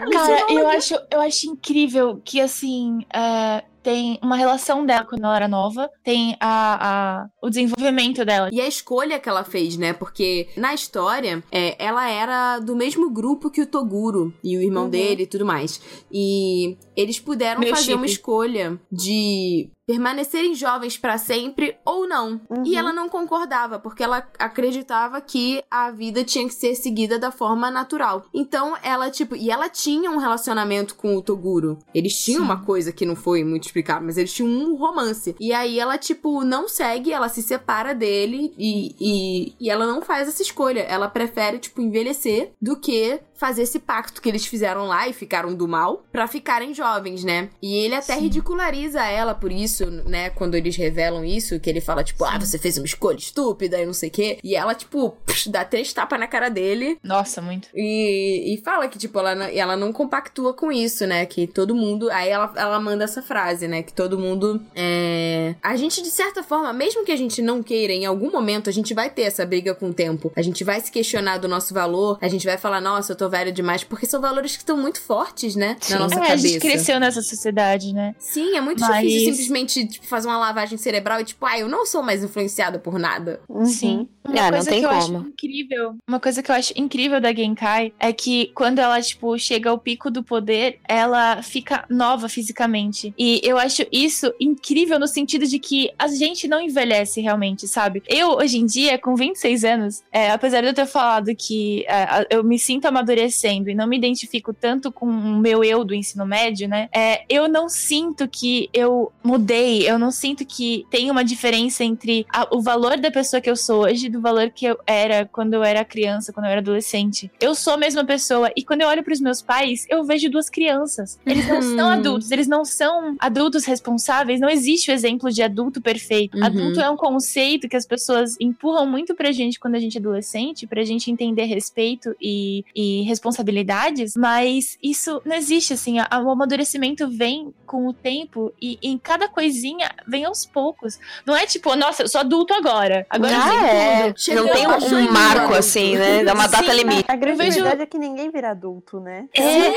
Ela 0.00 0.10
Cara, 0.10 0.40
ensinou 0.44 0.60
eu 0.60 0.68
acho, 0.68 0.94
eu 1.10 1.20
acho 1.20 1.46
incrível 1.46 2.20
que, 2.24 2.40
assim, 2.40 3.04
é, 3.14 3.64
tem 3.84 4.18
uma 4.22 4.34
relação 4.36 4.84
dela 4.84 5.04
quando 5.04 5.22
ela 5.24 5.36
era 5.36 5.46
nova, 5.46 5.88
tem 6.02 6.36
a, 6.40 7.20
a- 7.20 7.26
o 7.42 7.48
desenvolvimento 7.50 8.24
dela. 8.24 8.48
E 8.50 8.60
a 8.60 8.66
escolha 8.66 9.20
que 9.20 9.28
ela 9.28 9.44
fez, 9.44 9.76
né? 9.76 9.92
Porque 9.92 10.48
na 10.56 10.74
história, 10.74 11.44
é, 11.52 11.76
ela 11.78 12.08
era 12.10 12.58
do 12.58 12.74
mesmo 12.74 13.10
grupo 13.10 13.50
que 13.50 13.60
o 13.60 13.66
Toguro 13.66 14.32
e 14.42 14.56
o 14.56 14.62
irmão 14.62 14.84
Uhum. 14.84 14.90
dele 14.90 15.22
e 15.24 15.26
tudo 15.26 15.44
mais. 15.46 15.80
E 16.10 16.76
eles 16.96 17.20
puderam 17.20 17.60
Meu 17.60 17.70
fazer 17.76 17.94
uma 17.94 18.06
chip. 18.08 18.18
escolha 18.18 18.80
de 18.90 19.68
permanecerem 19.86 20.54
jovens 20.54 20.96
pra 20.96 21.18
sempre 21.18 21.76
ou 21.84 22.08
não. 22.08 22.40
Uhum. 22.48 22.64
E 22.64 22.74
ela 22.74 22.90
não 22.90 23.06
concordava, 23.06 23.78
porque 23.78 24.02
ela 24.02 24.26
acreditava 24.38 25.20
que 25.20 25.62
a 25.70 25.90
vida 25.90 26.24
tinha 26.24 26.46
que 26.46 26.54
ser 26.54 26.74
seguida 26.74 27.18
da 27.18 27.30
forma 27.30 27.70
natural. 27.70 28.24
Então, 28.32 28.74
ela, 28.82 29.10
tipo, 29.10 29.36
e 29.36 29.50
ela 29.50 29.68
tinha 29.68 30.10
um 30.10 30.16
relacionamento 30.16 30.94
com 30.94 31.14
o 31.14 31.20
Toguro. 31.20 31.78
Eles 31.94 32.14
tinham 32.16 32.38
Sim. 32.40 32.44
uma 32.46 32.64
coisa 32.64 32.92
que 32.92 33.04
não 33.04 33.14
foi 33.14 33.44
muito 33.44 33.64
explicada, 33.74 34.00
mas 34.00 34.16
eles 34.16 34.32
tinham 34.32 34.48
um 34.48 34.76
romance. 34.76 35.34
E 35.40 35.52
aí 35.52 35.78
ela, 35.80 35.98
tipo, 35.98 36.44
não 36.44 36.68
segue, 36.68 37.12
ela 37.12 37.28
se 37.28 37.42
separa 37.42 37.94
dele 37.94 38.54
e, 38.56 38.94
e, 39.00 39.54
e 39.60 39.70
ela 39.70 39.86
não 39.86 40.00
faz 40.00 40.28
essa 40.28 40.42
escolha. 40.42 40.80
Ela 40.80 41.08
prefere, 41.08 41.58
tipo, 41.58 41.80
envelhecer 41.80 42.52
do 42.62 42.76
que 42.78 43.20
fazer 43.34 43.62
esse 43.62 43.80
pacto 43.80 44.22
que 44.22 44.28
eles 44.28 44.46
fizeram 44.46 44.86
lá 44.86 45.08
e 45.08 45.12
ficaram 45.12 45.52
do 45.54 45.66
mal 45.66 46.04
pra 46.12 46.28
ficarem 46.28 46.72
jovens, 46.72 47.24
né? 47.24 47.50
E 47.60 47.74
ele 47.76 47.94
até 47.94 48.14
Sim. 48.14 48.20
ridiculariza 48.20 49.04
ela 49.04 49.34
por 49.34 49.50
isso, 49.50 49.86
né? 49.90 50.30
Quando 50.30 50.54
eles 50.54 50.76
revelam 50.76 51.24
isso, 51.24 51.58
que 51.58 51.68
ele 51.68 51.80
fala, 51.80 52.04
tipo, 52.04 52.24
ah, 52.24 52.38
você 52.38 52.58
fez 52.58 52.78
uma 52.78 52.86
escolha 52.86 53.16
estúpida 53.18 53.78
e 53.80 53.84
não 53.84 53.92
sei 53.92 54.08
o 54.08 54.12
quê. 54.12 54.38
E 54.42 54.54
ela, 54.54 54.74
tipo, 54.74 55.10
psh, 55.26 55.48
dá 55.48 55.64
três 55.64 55.92
tapas 55.92 56.18
na 56.18 56.28
cara 56.28 56.48
dele 56.48 56.96
Nossa, 57.02 57.42
muito. 57.42 57.68
e, 57.74 58.54
e 58.54 58.62
fala 58.62 58.88
que, 58.88 58.98
tipo, 58.98 59.18
ela, 59.18 59.32
ela 59.50 59.76
não 59.76 59.92
compactua 59.92 60.54
com 60.54 60.70
isso, 60.70 61.04
né? 61.06 61.26
Que 61.26 61.46
todo 61.46 61.74
mundo. 61.74 62.08
Aí 62.12 62.28
ela, 62.28 62.52
ela 62.56 62.80
manda 62.80 63.04
essa 63.04 63.20
frase, 63.20 63.63
né? 63.68 63.82
Que 63.82 63.92
todo 63.92 64.18
mundo. 64.18 64.60
É... 64.74 65.54
A 65.62 65.76
gente, 65.76 66.02
de 66.02 66.10
certa 66.10 66.42
forma, 66.42 66.72
mesmo 66.72 67.04
que 67.04 67.12
a 67.12 67.16
gente 67.16 67.40
não 67.42 67.62
queira, 67.62 67.92
em 67.92 68.04
algum 68.06 68.30
momento 68.30 68.68
a 68.68 68.72
gente 68.72 68.92
vai 68.94 69.10
ter 69.10 69.22
essa 69.22 69.44
briga 69.46 69.74
com 69.74 69.88
o 69.90 69.94
tempo. 69.94 70.32
A 70.36 70.42
gente 70.42 70.62
vai 70.64 70.80
se 70.80 70.90
questionar 70.90 71.38
do 71.38 71.48
nosso 71.48 71.72
valor. 71.74 72.18
A 72.20 72.28
gente 72.28 72.46
vai 72.46 72.58
falar, 72.58 72.80
nossa, 72.80 73.12
eu 73.12 73.16
tô 73.16 73.28
velho 73.28 73.52
demais. 73.52 73.84
Porque 73.84 74.06
são 74.06 74.20
valores 74.20 74.52
que 74.52 74.62
estão 74.62 74.76
muito 74.76 75.00
fortes, 75.00 75.54
né? 75.56 75.76
Sim. 75.80 75.94
Na 75.94 76.00
nossa 76.00 76.14
É, 76.16 76.18
a 76.18 76.26
cabeça. 76.28 76.48
gente 76.48 76.60
cresceu 76.60 77.00
nessa 77.00 77.22
sociedade, 77.22 77.92
né? 77.92 78.14
Sim, 78.18 78.56
é 78.56 78.60
muito 78.60 78.80
Mas- 78.80 79.02
difícil 79.02 79.32
simplesmente 79.34 79.86
tipo, 79.86 80.06
fazer 80.06 80.28
uma 80.28 80.38
lavagem 80.38 80.78
cerebral 80.78 81.20
e, 81.20 81.24
tipo, 81.24 81.44
ah, 81.46 81.58
eu 81.58 81.68
não 81.68 81.84
sou 81.86 82.02
mais 82.02 82.22
influenciada 82.22 82.78
por 82.78 82.98
nada. 82.98 83.40
Uhum. 83.48 83.64
Sim. 83.66 84.08
Uma 84.24 84.40
Ah, 84.40 84.44
não 84.44 84.50
coisa 84.52 84.70
tem 84.70 84.80
que 84.80 84.86
eu 84.86 84.90
como. 84.90 85.18
acho 85.18 85.28
incrível, 85.28 85.96
uma 86.08 86.18
coisa 86.18 86.42
que 86.42 86.50
eu 86.50 86.54
acho 86.54 86.72
incrível 86.76 87.20
da 87.20 87.32
Genkai 87.34 87.92
é 88.00 88.10
que 88.10 88.50
quando 88.54 88.78
ela, 88.78 89.00
tipo, 89.02 89.36
chega 89.38 89.68
ao 89.68 89.78
pico 89.78 90.10
do 90.10 90.22
poder, 90.22 90.78
ela 90.88 91.42
fica 91.42 91.84
nova 91.90 92.26
fisicamente. 92.28 93.12
E 93.18 93.40
eu 93.44 93.53
acho 93.58 93.82
isso 93.92 94.32
incrível 94.40 94.98
no 94.98 95.06
sentido 95.06 95.46
de 95.46 95.58
que 95.58 95.90
a 95.98 96.08
gente 96.08 96.46
não 96.48 96.60
envelhece 96.60 97.20
realmente, 97.20 97.66
sabe? 97.68 98.02
Eu, 98.08 98.30
hoje 98.36 98.58
em 98.58 98.66
dia, 98.66 98.98
com 98.98 99.14
26 99.14 99.64
anos, 99.64 100.02
é, 100.12 100.30
apesar 100.30 100.60
de 100.60 100.68
eu 100.68 100.74
ter 100.74 100.86
falado 100.86 101.34
que 101.36 101.84
é, 101.86 102.26
eu 102.30 102.42
me 102.44 102.58
sinto 102.58 102.86
amadurecendo 102.86 103.70
e 103.70 103.74
não 103.74 103.86
me 103.86 103.96
identifico 103.96 104.52
tanto 104.52 104.90
com 104.92 105.06
o 105.06 105.38
meu 105.38 105.62
eu 105.64 105.84
do 105.84 105.94
ensino 105.94 106.24
médio, 106.26 106.68
né? 106.68 106.88
É, 106.94 107.22
eu 107.28 107.48
não 107.48 107.68
sinto 107.68 108.28
que 108.28 108.68
eu 108.72 109.12
mudei, 109.22 109.88
eu 109.88 109.98
não 109.98 110.10
sinto 110.10 110.44
que 110.44 110.86
tem 110.90 111.10
uma 111.10 111.24
diferença 111.24 111.84
entre 111.84 112.26
a- 112.32 112.48
o 112.52 112.60
valor 112.60 112.96
da 112.98 113.10
pessoa 113.10 113.40
que 113.40 113.50
eu 113.50 113.56
sou 113.56 113.84
hoje 113.84 114.06
e 114.06 114.10
do 114.10 114.20
valor 114.20 114.50
que 114.50 114.64
eu 114.66 114.78
era 114.86 115.24
quando 115.30 115.54
eu 115.54 115.62
era 115.62 115.84
criança, 115.84 116.32
quando 116.32 116.46
eu 116.46 116.50
era 116.52 116.60
adolescente. 116.60 117.30
Eu 117.40 117.54
sou 117.54 117.74
a 117.74 117.76
mesma 117.76 118.04
pessoa 118.04 118.50
e 118.56 118.62
quando 118.64 118.82
eu 118.82 118.88
olho 118.88 119.02
pros 119.02 119.20
meus 119.20 119.40
pais, 119.42 119.86
eu 119.88 120.04
vejo 120.04 120.30
duas 120.30 120.48
crianças. 120.50 121.18
Eles 121.26 121.46
não 121.46 121.54
Uhum. 121.56 121.76
são 121.76 121.88
adultos, 121.88 122.30
eles 122.30 122.46
não 122.46 122.64
são 122.64 123.16
adultos 123.18 123.33
responsáveis, 123.64 124.40
não 124.40 124.48
existe 124.48 124.90
o 124.90 124.94
exemplo 124.94 125.30
de 125.30 125.42
adulto 125.42 125.80
perfeito. 125.80 126.36
Uhum. 126.38 126.44
Adulto 126.44 126.80
é 126.80 126.90
um 126.90 126.96
conceito 126.96 127.68
que 127.68 127.76
as 127.76 127.86
pessoas 127.86 128.36
empurram 128.40 128.86
muito 128.86 129.14
pra 129.14 129.32
gente 129.32 129.58
quando 129.58 129.74
a 129.74 129.78
gente 129.78 129.96
é 129.96 130.00
adolescente, 130.00 130.66
pra 130.66 130.84
gente 130.84 131.10
entender 131.10 131.44
respeito 131.44 132.14
e, 132.20 132.64
e 132.74 133.02
responsabilidades, 133.02 134.14
mas 134.16 134.78
isso 134.82 135.20
não 135.24 135.36
existe, 135.36 135.72
assim, 135.72 135.98
a- 135.98 136.08
o 136.24 136.30
amadurecimento 136.30 137.08
vem 137.08 137.52
com 137.66 137.88
o 137.88 137.92
tempo 137.92 138.52
e 138.60 138.78
em 138.82 138.96
cada 138.98 139.28
coisinha 139.28 139.90
vem 140.06 140.24
aos 140.24 140.44
poucos. 140.46 140.98
Não 141.26 141.34
é 141.36 141.46
tipo, 141.46 141.74
nossa, 141.76 142.02
eu 142.02 142.08
sou 142.08 142.20
adulto 142.20 142.54
agora. 142.54 143.06
Agora 143.10 143.34
Ah, 143.36 143.66
é. 143.66 144.14
Não 144.34 144.48
tem 144.48 144.66
um, 144.66 144.98
um 145.08 145.12
marco 145.12 145.54
assim, 145.54 145.96
né? 145.96 146.24
Dá 146.24 146.34
uma 146.34 146.46
data 146.46 146.70
Sim, 146.70 146.76
limite. 146.78 147.04
A 147.08 147.16
grande 147.16 147.38
vejo- 147.38 147.54
verdade 147.62 147.82
é 147.82 147.86
que 147.86 147.98
ninguém 147.98 148.30
vira 148.30 148.50
adulto, 148.50 149.00
né? 149.00 149.26
É. 149.34 149.72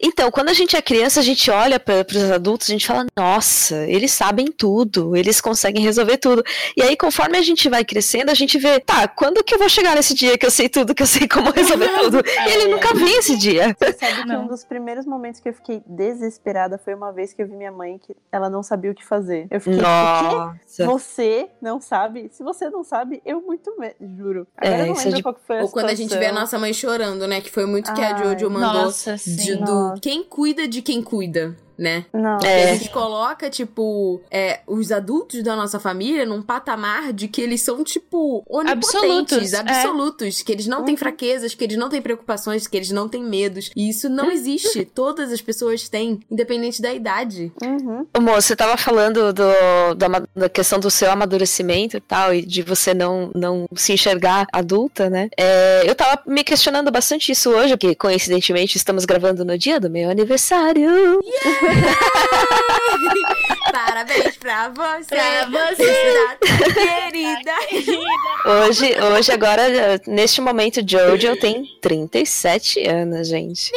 Então, 0.00 0.30
quando 0.30 0.48
a 0.48 0.52
gente 0.54 0.76
é 0.76 0.82
criança, 0.82 1.20
a 1.20 1.22
gente 1.22 1.50
olha 1.50 1.78
para 1.80 2.04
os 2.10 2.30
adultos, 2.30 2.68
a 2.68 2.72
gente 2.72 2.77
fala, 2.86 3.06
nossa, 3.16 3.86
eles 3.86 4.12
sabem 4.12 4.46
tudo, 4.46 5.16
eles 5.16 5.40
conseguem 5.40 5.82
resolver 5.82 6.16
tudo. 6.18 6.42
E 6.76 6.82
aí, 6.82 6.96
conforme 6.96 7.36
a 7.38 7.42
gente 7.42 7.68
vai 7.68 7.84
crescendo, 7.84 8.30
a 8.30 8.34
gente 8.34 8.58
vê, 8.58 8.80
tá, 8.80 9.06
quando 9.08 9.42
que 9.44 9.54
eu 9.54 9.58
vou 9.58 9.68
chegar 9.68 9.94
nesse 9.94 10.14
dia 10.14 10.36
que 10.38 10.46
eu 10.46 10.50
sei 10.50 10.68
tudo, 10.68 10.94
que 10.94 11.02
eu 11.02 11.06
sei 11.06 11.26
como 11.28 11.50
resolver 11.50 11.88
tudo? 12.00 12.22
E 12.26 12.50
ele 12.50 12.74
nunca 12.74 12.94
vi 12.94 13.10
esse 13.12 13.36
dia. 13.36 13.76
Você 13.78 13.92
sabe 13.94 14.24
que 14.24 14.36
um 14.36 14.46
dos 14.46 14.64
primeiros 14.64 15.06
momentos 15.06 15.40
que 15.40 15.48
eu 15.48 15.54
fiquei 15.54 15.82
desesperada 15.86 16.78
foi 16.78 16.94
uma 16.94 17.12
vez 17.12 17.32
que 17.32 17.42
eu 17.42 17.46
vi 17.46 17.54
minha 17.56 17.72
mãe 17.72 17.98
que 17.98 18.14
ela 18.30 18.48
não 18.50 18.62
sabia 18.62 18.90
o 18.90 18.94
que 18.94 19.04
fazer. 19.04 19.46
Eu 19.50 19.60
fiquei? 19.60 19.80
Nossa. 19.80 20.86
Você 20.86 21.48
não 21.60 21.80
sabe? 21.80 22.28
Se 22.32 22.42
você 22.42 22.68
não 22.70 22.82
sabe, 22.84 23.22
eu 23.24 23.40
muito 23.40 23.74
menos, 23.78 23.96
juro. 24.16 24.46
É, 24.60 24.68
Agora 24.68 24.82
eu 24.82 24.86
não 24.88 24.94
é 24.94 24.98
lembro 25.04 25.16
de- 25.16 25.22
qual 25.22 25.34
que 25.34 25.40
foi 25.46 25.58
a 25.58 25.62
Ou 25.62 25.68
quando 25.70 25.86
a 25.90 25.94
gente 25.94 26.10
vê 26.10 26.14
a 26.16 26.18
situação. 26.18 26.40
nossa 26.40 26.58
mãe 26.58 26.72
chorando, 26.72 27.26
né? 27.26 27.40
Que 27.40 27.50
foi 27.50 27.66
muito 27.66 27.92
que 27.92 28.00
a 28.00 28.14
Ai, 28.16 28.22
Jojo 28.22 28.50
mandou. 28.50 28.82
Nossa, 28.84 29.14
de- 29.14 29.18
sim. 29.20 29.56
do 29.56 29.64
Nossa. 29.64 30.00
quem 30.00 30.22
cuida 30.24 30.66
de 30.68 30.82
quem 30.82 31.02
cuida, 31.02 31.56
né? 31.78 32.04
Não. 32.12 32.38
É. 32.44 32.70
A 32.72 32.74
gente 32.74 32.90
coloca, 32.90 33.48
tipo, 33.48 34.20
é, 34.30 34.60
os 34.66 34.90
adultos 34.90 35.42
da 35.42 35.54
nossa 35.54 35.78
família 35.78 36.26
num 36.26 36.42
patamar 36.42 37.12
de 37.12 37.28
que 37.28 37.40
eles 37.40 37.62
são, 37.62 37.84
tipo, 37.84 38.42
onipotentes, 38.48 38.94
Absolutos, 38.94 39.52
é. 39.52 39.58
absolutos. 39.58 40.42
Que 40.42 40.52
eles 40.52 40.66
não 40.66 40.84
têm 40.84 40.94
Uhum. 40.94 40.98
fraquezas, 40.98 41.54
que 41.54 41.62
eles 41.64 41.76
não 41.76 41.88
têm 41.88 42.02
preocupações, 42.02 42.66
que 42.66 42.76
eles 42.76 42.90
não 42.90 43.08
têm 43.08 43.22
medos. 43.22 43.70
E 43.76 43.88
isso 43.88 44.08
não 44.08 44.30
existe. 44.30 44.84
Todas 44.84 45.30
as 45.32 45.40
pessoas 45.40 45.88
têm, 45.88 46.20
independente 46.30 46.82
da 46.82 46.92
idade. 46.92 47.52
Uhum. 47.62 48.06
Ô, 48.16 48.20
Mo, 48.20 48.32
você 48.32 48.56
tava 48.56 48.76
falando 48.76 49.32
do, 49.32 49.94
do 49.94 50.04
ama- 50.04 50.28
da 50.34 50.48
questão 50.48 50.80
do 50.80 50.90
seu 50.90 51.10
amadurecimento 51.10 51.96
e 51.96 52.00
tal, 52.00 52.34
e 52.34 52.44
de 52.44 52.62
você 52.62 52.92
não, 52.92 53.30
não 53.34 53.66
se 53.76 53.92
enxergar 53.92 54.46
adulta, 54.52 55.08
né? 55.08 55.28
É, 55.36 55.88
eu 55.88 55.94
tava 55.94 56.20
me 56.26 56.42
questionando 56.42 56.90
bastante 56.90 57.30
isso 57.30 57.50
hoje, 57.50 57.76
porque 57.76 57.94
coincidentemente 57.94 58.76
estamos 58.76 59.04
gravando 59.04 59.44
no 59.44 59.56
dia 59.56 59.78
do 59.78 59.88
meu 59.90 60.10
aniversário. 60.10 61.20
Parabéns 63.72 64.36
pra 64.36 64.68
você, 64.70 65.14
Pra 65.14 65.46
você. 65.46 66.72
querida. 66.74 67.54
Hoje, 68.44 68.96
hoje, 69.00 69.32
agora, 69.32 69.62
neste 70.06 70.40
momento, 70.40 70.80
Jojo 70.86 71.36
tem 71.36 71.64
37 71.80 72.86
anos, 72.88 73.28
gente. 73.28 73.70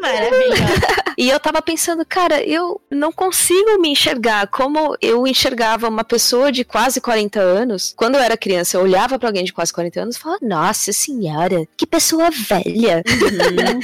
Maravilha. 0.00 1.03
E 1.16 1.28
eu 1.28 1.38
tava 1.40 1.60
pensando, 1.62 2.04
cara, 2.04 2.42
eu 2.42 2.80
não 2.90 3.12
consigo 3.12 3.80
me 3.80 3.88
enxergar 3.90 4.46
como 4.48 4.96
eu 5.00 5.26
enxergava 5.26 5.88
uma 5.88 6.04
pessoa 6.04 6.50
de 6.50 6.64
quase 6.64 7.00
40 7.00 7.40
anos. 7.40 7.92
Quando 7.96 8.16
eu 8.16 8.20
era 8.20 8.36
criança, 8.36 8.76
eu 8.76 8.82
olhava 8.82 9.18
pra 9.18 9.28
alguém 9.28 9.44
de 9.44 9.52
quase 9.52 9.72
40 9.72 10.00
anos 10.00 10.16
e 10.16 10.18
falava, 10.18 10.40
nossa 10.42 10.92
senhora, 10.92 11.66
que 11.76 11.86
pessoa 11.86 12.30
velha. 12.30 13.02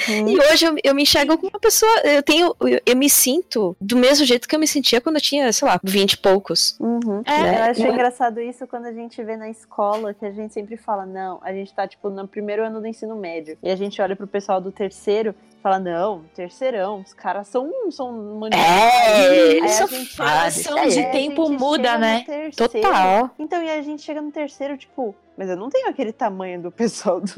Uhum. 0.09 0.31
E 0.31 0.39
hoje 0.39 0.65
eu, 0.67 0.75
eu 0.85 0.95
me 0.95 1.03
enxergo 1.03 1.37
como 1.37 1.51
uma 1.53 1.59
pessoa. 1.61 1.91
Eu 2.05 2.23
tenho. 2.23 2.55
Eu, 2.61 2.81
eu 2.87 2.97
me 2.97 3.09
sinto 3.09 3.77
do 3.81 3.97
mesmo 3.97 4.25
jeito 4.25 4.49
que 4.49 4.55
eu 4.55 4.61
me 4.61 4.67
sentia 4.67 5.01
quando 5.01 5.17
eu 5.17 5.21
tinha, 5.21 5.53
sei 5.53 5.67
lá, 5.67 5.81
20 5.83 6.13
e 6.13 6.17
poucos. 6.19 6.77
Uhum. 6.79 7.23
É, 7.25 7.43
né? 7.43 7.59
Eu 7.59 7.71
acho 7.71 7.81
Então- 7.81 7.93
engraçado 7.95 8.41
isso 8.41 8.67
quando 8.67 8.87
a 8.87 8.93
gente 8.93 9.23
vê 9.23 9.37
na 9.37 9.49
escola, 9.51 10.15
que 10.15 10.25
a 10.25 10.31
gente 10.31 10.53
sempre 10.53 10.77
fala, 10.77 11.07
não, 11.07 11.41
a 11.43 11.53
gente 11.53 11.73
tá, 11.75 11.87
tipo, 11.87 12.09
no 12.11 12.27
primeiro 12.29 12.65
ano 12.65 12.81
do 12.81 12.87
ensino 12.87 13.17
médio. 13.17 13.57
E 13.63 13.71
a 13.71 13.77
gente 13.77 14.01
olha 14.01 14.15
pro 14.17 14.27
pessoal 14.27 14.61
do 14.61 14.71
terceiro 14.71 15.35
fala, 15.63 15.79
não, 15.79 16.25
terceirão, 16.35 17.01
os 17.01 17.13
caras 17.13 17.49
são, 17.49 17.71
são 17.91 18.13
maníacos. 18.39 18.67
É, 18.67 19.53
eles 19.57 19.81
a 20.19 20.51
são 20.51 20.89
de 20.89 20.99
É, 21.01 21.11
tempo 21.11 21.49
muda, 21.51 21.99
né? 21.99 22.25
terceiro- 22.27 22.57
Total. 22.83 23.31
Então, 23.39 23.63
e 23.63 23.71
a 23.71 23.83
gente 23.83 24.03
chega 24.03 24.21
no 24.23 24.31
terceiro, 24.33 24.77
tipo, 24.77 25.15
mas 25.39 25.49
eu 25.49 25.57
não 25.57 25.69
tenho 25.71 25.89
aquele 25.89 26.13
tamanho 26.13 26.61
do 26.63 26.71
pessoal 26.71 27.21
dos. 27.21 27.33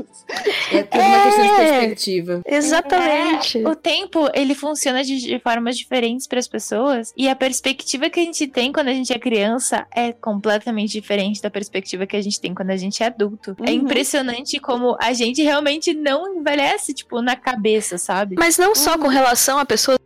É 0.72 0.82
tudo 0.82 1.00
uma 1.02 1.22
questão 1.22 1.44
de 1.44 1.50
É. 1.50 1.56
perspectiva. 1.70 2.42
Exatamente. 2.44 3.64
O 3.64 3.74
tempo, 3.76 4.28
ele 4.34 4.54
funciona 4.54 5.04
de, 5.04 5.18
de 5.20 5.38
formas 5.38 5.76
diferentes 5.78 6.26
para 6.26 6.38
as 6.38 6.48
pessoas. 6.48 7.12
E 7.16 7.28
a 7.28 7.36
perspectiva 7.36 8.10
que 8.10 8.18
a 8.20 8.24
gente 8.24 8.46
tem 8.46 8.72
quando 8.72 8.88
a 8.88 8.94
gente 8.94 9.12
é 9.12 9.18
criança 9.18 9.86
é 9.94 10.12
completamente 10.12 10.90
diferente 10.92 11.40
da 11.40 11.50
perspectiva 11.50 12.06
que 12.06 12.16
a 12.16 12.22
gente 12.22 12.40
tem 12.40 12.54
quando 12.54 12.70
a 12.70 12.76
gente 12.76 13.02
é 13.02 13.06
adulto. 13.06 13.56
É 13.60 13.70
Uhum. 13.70 13.76
impressionante 13.78 14.58
como 14.58 14.96
a 15.00 15.12
gente 15.12 15.42
realmente 15.42 15.94
não 15.94 16.36
envelhece, 16.36 16.92
tipo, 16.94 17.20
na 17.22 17.36
cabeça, 17.36 17.98
sabe? 17.98 18.34
Mas 18.38 18.58
não 18.58 18.74
só 18.74 18.98
com 18.98 19.08
relação 19.08 19.58
a 19.58 19.64
pessoas 19.64 19.98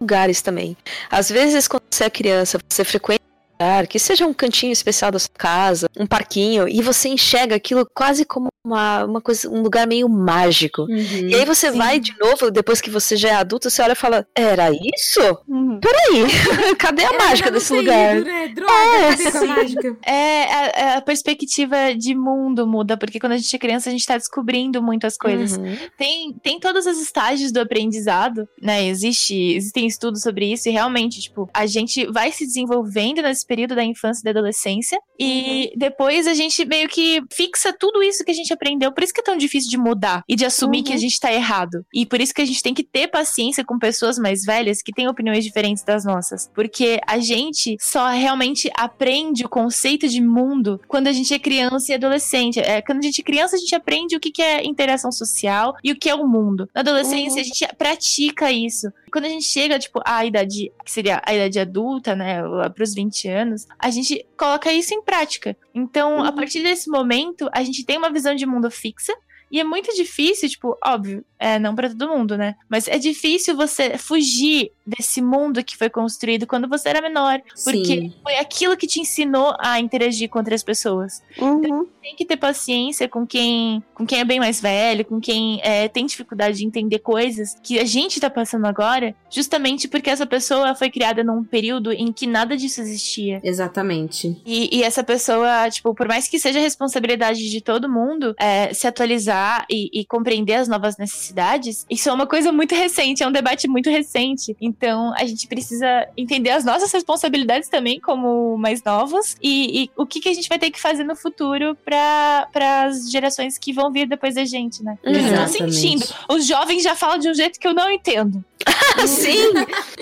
lugares 0.00 0.42
também. 0.42 0.76
Às 1.10 1.30
vezes, 1.30 1.66
quando 1.66 1.82
você 1.90 2.04
é 2.04 2.10
criança, 2.10 2.58
você 2.70 2.84
frequenta 2.84 3.22
lugar, 3.58 3.86
que 3.86 3.98
seja 3.98 4.26
um 4.26 4.34
cantinho 4.34 4.72
especial 4.72 5.10
da 5.10 5.18
sua 5.18 5.30
casa, 5.36 5.88
um 5.98 6.06
parquinho, 6.06 6.68
e 6.68 6.82
você 6.82 7.08
enxerga 7.08 7.56
aquilo 7.56 7.86
quase 7.94 8.24
como 8.24 8.48
uma, 8.64 9.04
uma 9.04 9.20
coisa, 9.20 9.48
um 9.48 9.62
lugar 9.62 9.86
meio 9.86 10.08
mágico. 10.08 10.82
Uhum. 10.82 11.28
E 11.28 11.34
aí 11.34 11.44
você 11.44 11.70
Sim. 11.70 11.78
vai 11.78 12.00
de 12.00 12.14
novo, 12.18 12.50
depois 12.50 12.80
que 12.80 12.90
você 12.90 13.16
já 13.16 13.28
é 13.28 13.34
adulto, 13.34 13.70
você 13.70 13.80
olha 13.80 13.92
e 13.92 13.96
fala, 13.96 14.26
era 14.34 14.70
isso? 14.70 15.20
Uhum. 15.48 15.78
Peraí, 15.80 16.24
cadê 16.76 17.04
a 17.04 17.08
Era 17.08 17.18
mágica 17.18 17.50
desse 17.50 17.72
lugar? 17.72 18.16
ido, 18.16 18.24
né? 18.26 18.48
Droga, 18.48 18.72
É, 18.72 19.10
cadê 19.10 19.22
essa 19.24 19.40
sim. 19.40 19.46
mágica? 19.46 19.96
É, 20.04 20.44
a, 20.44 20.96
a 20.96 21.00
perspectiva 21.00 21.94
de 21.96 22.14
mundo 22.14 22.66
muda, 22.66 22.96
porque 22.96 23.20
quando 23.20 23.32
a 23.32 23.36
gente 23.36 23.54
é 23.54 23.58
criança, 23.58 23.88
a 23.88 23.92
gente 23.92 24.06
tá 24.06 24.16
descobrindo 24.16 24.82
muitas 24.82 25.16
coisas. 25.16 25.56
Uhum. 25.56 25.76
Tem, 25.96 26.32
tem 26.42 26.58
todos 26.58 26.86
os 26.86 27.00
estágios 27.00 27.52
do 27.52 27.60
aprendizado, 27.60 28.48
né? 28.60 28.86
Existe, 28.86 29.34
existem 29.54 29.86
estudos 29.86 30.22
sobre 30.22 30.52
isso, 30.52 30.68
e 30.68 30.72
realmente, 30.72 31.20
tipo, 31.20 31.48
a 31.54 31.66
gente 31.66 32.06
vai 32.06 32.32
se 32.32 32.44
desenvolvendo 32.44 33.22
nesse 33.22 33.45
período 33.46 33.74
da 33.74 33.84
infância 33.84 34.20
e 34.20 34.24
da 34.24 34.30
adolescência, 34.30 34.98
e 35.18 35.72
depois 35.76 36.26
a 36.26 36.34
gente 36.34 36.64
meio 36.64 36.88
que 36.88 37.20
fixa 37.32 37.72
tudo 37.72 38.02
isso 38.02 38.24
que 38.24 38.30
a 38.30 38.34
gente 38.34 38.52
aprendeu. 38.52 38.92
Por 38.92 39.02
isso 39.04 39.12
que 39.12 39.20
é 39.20 39.24
tão 39.24 39.36
difícil 39.36 39.70
de 39.70 39.78
mudar 39.78 40.22
e 40.28 40.34
de 40.36 40.44
assumir 40.44 40.78
Uhum. 40.78 40.84
que 40.84 40.92
a 40.92 40.96
gente 40.98 41.18
tá 41.20 41.32
errado. 41.32 41.84
E 41.94 42.04
por 42.04 42.20
isso 42.20 42.34
que 42.34 42.42
a 42.42 42.44
gente 42.44 42.62
tem 42.62 42.74
que 42.74 42.84
ter 42.84 43.08
paciência 43.08 43.64
com 43.64 43.78
pessoas 43.78 44.18
mais 44.18 44.44
velhas 44.44 44.82
que 44.82 44.92
têm 44.92 45.08
opiniões 45.08 45.44
diferentes 45.44 45.82
das 45.84 46.04
nossas. 46.04 46.50
Porque 46.54 47.00
a 47.06 47.18
gente 47.18 47.76
só 47.80 48.08
realmente 48.08 48.70
aprende 48.76 49.44
o 49.44 49.48
conceito 49.48 50.08
de 50.08 50.20
mundo 50.20 50.80
quando 50.88 51.06
a 51.06 51.12
gente 51.12 51.32
é 51.32 51.38
criança 51.38 51.92
e 51.92 51.94
adolescente. 51.94 52.60
É, 52.60 52.82
quando 52.82 52.98
a 52.98 53.02
gente 53.02 53.20
é 53.20 53.24
criança, 53.24 53.56
a 53.56 53.58
gente 53.58 53.74
aprende 53.74 54.16
o 54.16 54.20
que 54.20 54.30
que 54.30 54.42
é 54.42 54.64
interação 54.64 55.10
social 55.12 55.74
e 55.82 55.92
o 55.92 55.96
que 55.98 56.08
é 56.08 56.14
o 56.14 56.26
mundo. 56.26 56.68
Na 56.74 56.80
adolescência, 56.80 57.36
Uhum. 57.36 57.40
a 57.40 57.44
gente 57.44 57.66
pratica 57.78 58.50
isso. 58.52 58.88
Quando 59.16 59.24
a 59.24 59.30
gente 59.30 59.46
chega, 59.46 59.78
tipo, 59.78 59.98
à 60.04 60.26
idade, 60.26 60.70
que 60.84 60.92
seria 60.92 61.22
a 61.24 61.34
idade 61.34 61.58
adulta, 61.58 62.14
né, 62.14 62.42
lá 62.42 62.68
pros 62.68 62.92
20 62.92 63.26
anos, 63.28 63.66
a 63.78 63.88
gente 63.88 64.26
coloca 64.36 64.70
isso 64.70 64.92
em 64.92 65.00
prática. 65.02 65.56
Então, 65.74 66.20
a 66.22 66.28
Uhum. 66.28 66.34
partir 66.36 66.62
desse 66.62 66.90
momento, 66.90 67.48
a 67.50 67.62
gente 67.64 67.82
tem 67.82 67.96
uma 67.96 68.10
visão 68.10 68.34
de 68.34 68.44
mundo 68.44 68.70
fixa, 68.70 69.14
e 69.50 69.60
é 69.60 69.64
muito 69.64 69.94
difícil, 69.94 70.48
tipo, 70.48 70.76
óbvio, 70.84 71.24
é 71.38 71.58
não 71.58 71.74
pra 71.74 71.88
todo 71.88 72.08
mundo, 72.08 72.36
né? 72.36 72.56
Mas 72.68 72.88
é 72.88 72.98
difícil 72.98 73.56
você 73.56 73.96
fugir 73.98 74.72
desse 74.86 75.20
mundo 75.20 75.62
que 75.64 75.76
foi 75.76 75.90
construído 75.90 76.46
quando 76.46 76.68
você 76.68 76.88
era 76.88 77.02
menor, 77.02 77.40
porque 77.64 77.84
Sim. 77.84 78.12
foi 78.22 78.36
aquilo 78.38 78.76
que 78.76 78.86
te 78.86 79.00
ensinou 79.00 79.54
a 79.60 79.78
interagir 79.78 80.28
com 80.28 80.38
outras 80.38 80.62
pessoas. 80.62 81.22
Uhum. 81.38 81.86
Tem 82.00 82.14
que 82.16 82.24
ter 82.24 82.36
paciência 82.36 83.08
com 83.08 83.26
quem, 83.26 83.82
com 83.94 84.06
quem 84.06 84.20
é 84.20 84.24
bem 84.24 84.38
mais 84.38 84.60
velho, 84.60 85.04
com 85.04 85.20
quem 85.20 85.60
é, 85.62 85.88
tem 85.88 86.06
dificuldade 86.06 86.58
de 86.58 86.64
entender 86.64 87.00
coisas 87.00 87.56
que 87.62 87.78
a 87.78 87.84
gente 87.84 88.20
tá 88.20 88.30
passando 88.30 88.66
agora, 88.66 89.14
justamente 89.28 89.88
porque 89.88 90.08
essa 90.08 90.24
pessoa 90.24 90.74
foi 90.74 90.88
criada 90.88 91.22
num 91.24 91.42
período 91.42 91.92
em 91.92 92.12
que 92.12 92.26
nada 92.26 92.56
disso 92.56 92.80
existia. 92.80 93.40
Exatamente. 93.42 94.40
E, 94.46 94.76
e 94.78 94.82
essa 94.82 95.02
pessoa, 95.02 95.68
tipo, 95.68 95.94
por 95.94 96.06
mais 96.06 96.28
que 96.28 96.38
seja 96.38 96.60
responsabilidade 96.60 97.50
de 97.50 97.60
todo 97.60 97.88
mundo 97.88 98.34
é, 98.38 98.72
se 98.72 98.86
atualizar 98.86 99.35
e, 99.70 99.90
e 100.00 100.04
compreender 100.04 100.54
as 100.54 100.68
novas 100.68 100.96
necessidades, 100.96 101.84
isso 101.90 102.08
é 102.08 102.12
uma 102.12 102.26
coisa 102.26 102.52
muito 102.52 102.74
recente, 102.74 103.22
é 103.22 103.26
um 103.26 103.32
debate 103.32 103.68
muito 103.68 103.90
recente. 103.90 104.56
Então, 104.60 105.12
a 105.16 105.24
gente 105.24 105.46
precisa 105.46 105.86
entender 106.16 106.50
as 106.50 106.64
nossas 106.64 106.92
responsabilidades 106.92 107.68
também, 107.68 108.00
como 108.00 108.56
mais 108.58 108.82
novos, 108.82 109.36
e, 109.42 109.82
e 109.84 109.90
o 109.96 110.06
que, 110.06 110.20
que 110.20 110.28
a 110.28 110.34
gente 110.34 110.48
vai 110.48 110.58
ter 110.58 110.70
que 110.70 110.80
fazer 110.80 111.04
no 111.04 111.16
futuro 111.16 111.76
para 111.84 112.48
as 112.86 113.10
gerações 113.10 113.58
que 113.58 113.72
vão 113.72 113.90
vir 113.92 114.06
depois 114.08 114.34
da 114.34 114.44
gente, 114.44 114.82
né? 114.82 114.98
Uhum. 115.04 115.12
Exatamente. 115.12 115.74
sentindo. 115.74 116.06
Os 116.28 116.46
jovens 116.46 116.82
já 116.82 116.94
falam 116.94 117.18
de 117.18 117.28
um 117.28 117.34
jeito 117.34 117.58
que 117.58 117.66
eu 117.66 117.74
não 117.74 117.90
entendo. 117.90 118.44
Sim, 119.06 119.52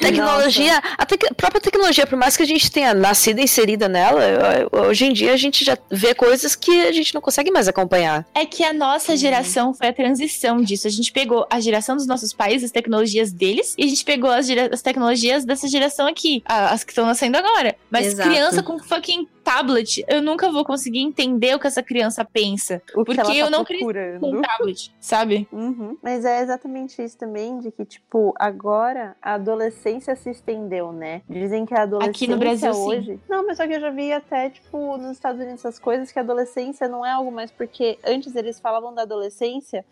tecnologia, 0.01 0.81
a 0.97 1.05
tec- 1.05 1.35
própria 1.37 1.61
tecnologia, 1.61 2.07
por 2.07 2.17
mais 2.17 2.37
que 2.37 2.43
a 2.43 2.47
gente 2.47 2.71
tenha 2.71 2.95
nascido 2.95 3.41
e 3.41 3.45
inserida 3.45 3.89
nela, 3.89 4.23
hoje 4.89 5.07
em 5.07 5.13
dia 5.13 5.33
a 5.33 5.37
gente 5.37 5.65
já 5.65 5.77
vê 5.91 6.15
coisas 6.15 6.55
que 6.55 6.83
a 6.87 6.93
gente 6.93 7.13
não 7.15 7.21
consegue 7.21 7.51
mais 7.51 7.69
acompanhar. 7.69 8.25
É 8.35 8.47
que 8.47 8.65
a 8.65 8.73
nossa 8.73 9.17
geração 9.25 9.75
foi 9.75 9.89
a 9.89 9.93
transição 9.93 10.61
disso. 10.61 10.87
A 10.87 10.91
gente 10.91 11.13
pegou 11.13 11.47
a 11.51 11.61
geração 11.61 11.97
dos 11.97 12.07
nossos 12.07 12.33
pais, 12.33 12.63
as 12.63 12.71
tecnologias 12.71 13.33
deles, 13.33 13.75
e 13.79 13.85
a 13.85 13.89
gente 13.89 14.05
pegou 14.05 14.31
as, 14.31 14.49
as 14.73 14.83
tecnologias 14.83 15.45
dessa 15.45 15.69
geração 15.69 16.07
aqui, 16.07 16.43
as 16.47 16.85
que 16.85 16.93
estão 16.93 17.07
nascendo 17.07 17.37
agora. 17.39 17.77
Mas 17.91 18.07
Exato. 18.07 18.29
criança 18.29 18.63
com 18.63 18.79
fucking 18.79 19.27
tablet, 19.45 20.03
eu 20.09 20.23
nunca 20.23 20.51
vou 20.51 20.65
conseguir 20.65 21.01
entender 21.01 21.55
o 21.55 21.59
que 21.59 21.67
essa 21.67 21.83
criança 21.83 22.25
pensa 22.25 22.81
O 22.95 23.05
que 23.05 23.15
Porque 23.15 23.23
tá 23.23 23.35
eu 23.35 23.51
não 23.51 23.63
procurando. 23.63 24.21
com 24.21 24.41
tablet, 24.41 24.93
sabe? 24.99 25.47
Uhum. 25.53 25.99
Mas 26.03 26.25
é 26.25 26.41
exatamente 26.41 27.03
isso 27.03 27.19
também, 27.19 27.59
de 27.59 27.71
que, 27.71 27.85
tipo, 27.85 28.33
agora 28.39 29.15
a 29.21 29.35
adolescência 29.35 30.17
se 30.17 30.31
estendeu, 30.31 30.93
né? 30.93 31.21
Dizem 31.29 31.67
que 31.67 31.75
a 31.75 31.83
adolescência 31.83 32.25
Aqui 32.25 32.27
no 32.27 32.39
Brasil, 32.39 32.73
sim. 32.73 32.81
hoje. 32.81 33.21
Não, 33.29 33.47
mas 33.47 33.59
só 33.59 33.67
que 33.67 33.75
eu 33.75 33.81
já 33.81 33.91
vi 33.91 34.13
até, 34.13 34.49
tipo, 34.49 34.97
nos 34.97 35.13
Estados 35.13 35.41
Unidos 35.41 35.61
essas 35.61 35.79
coisas 35.79 36.11
que 36.11 36.19
a 36.19 36.23
adolescência 36.23 36.89
não 36.89 37.05
é 37.05 37.11
algo 37.11 37.31
mais 37.31 37.51
porque 37.51 37.99
antes 38.05 38.35
eles 38.35 38.59
falavam 38.59 38.95
da 38.95 39.03
adolescência, 39.03 39.14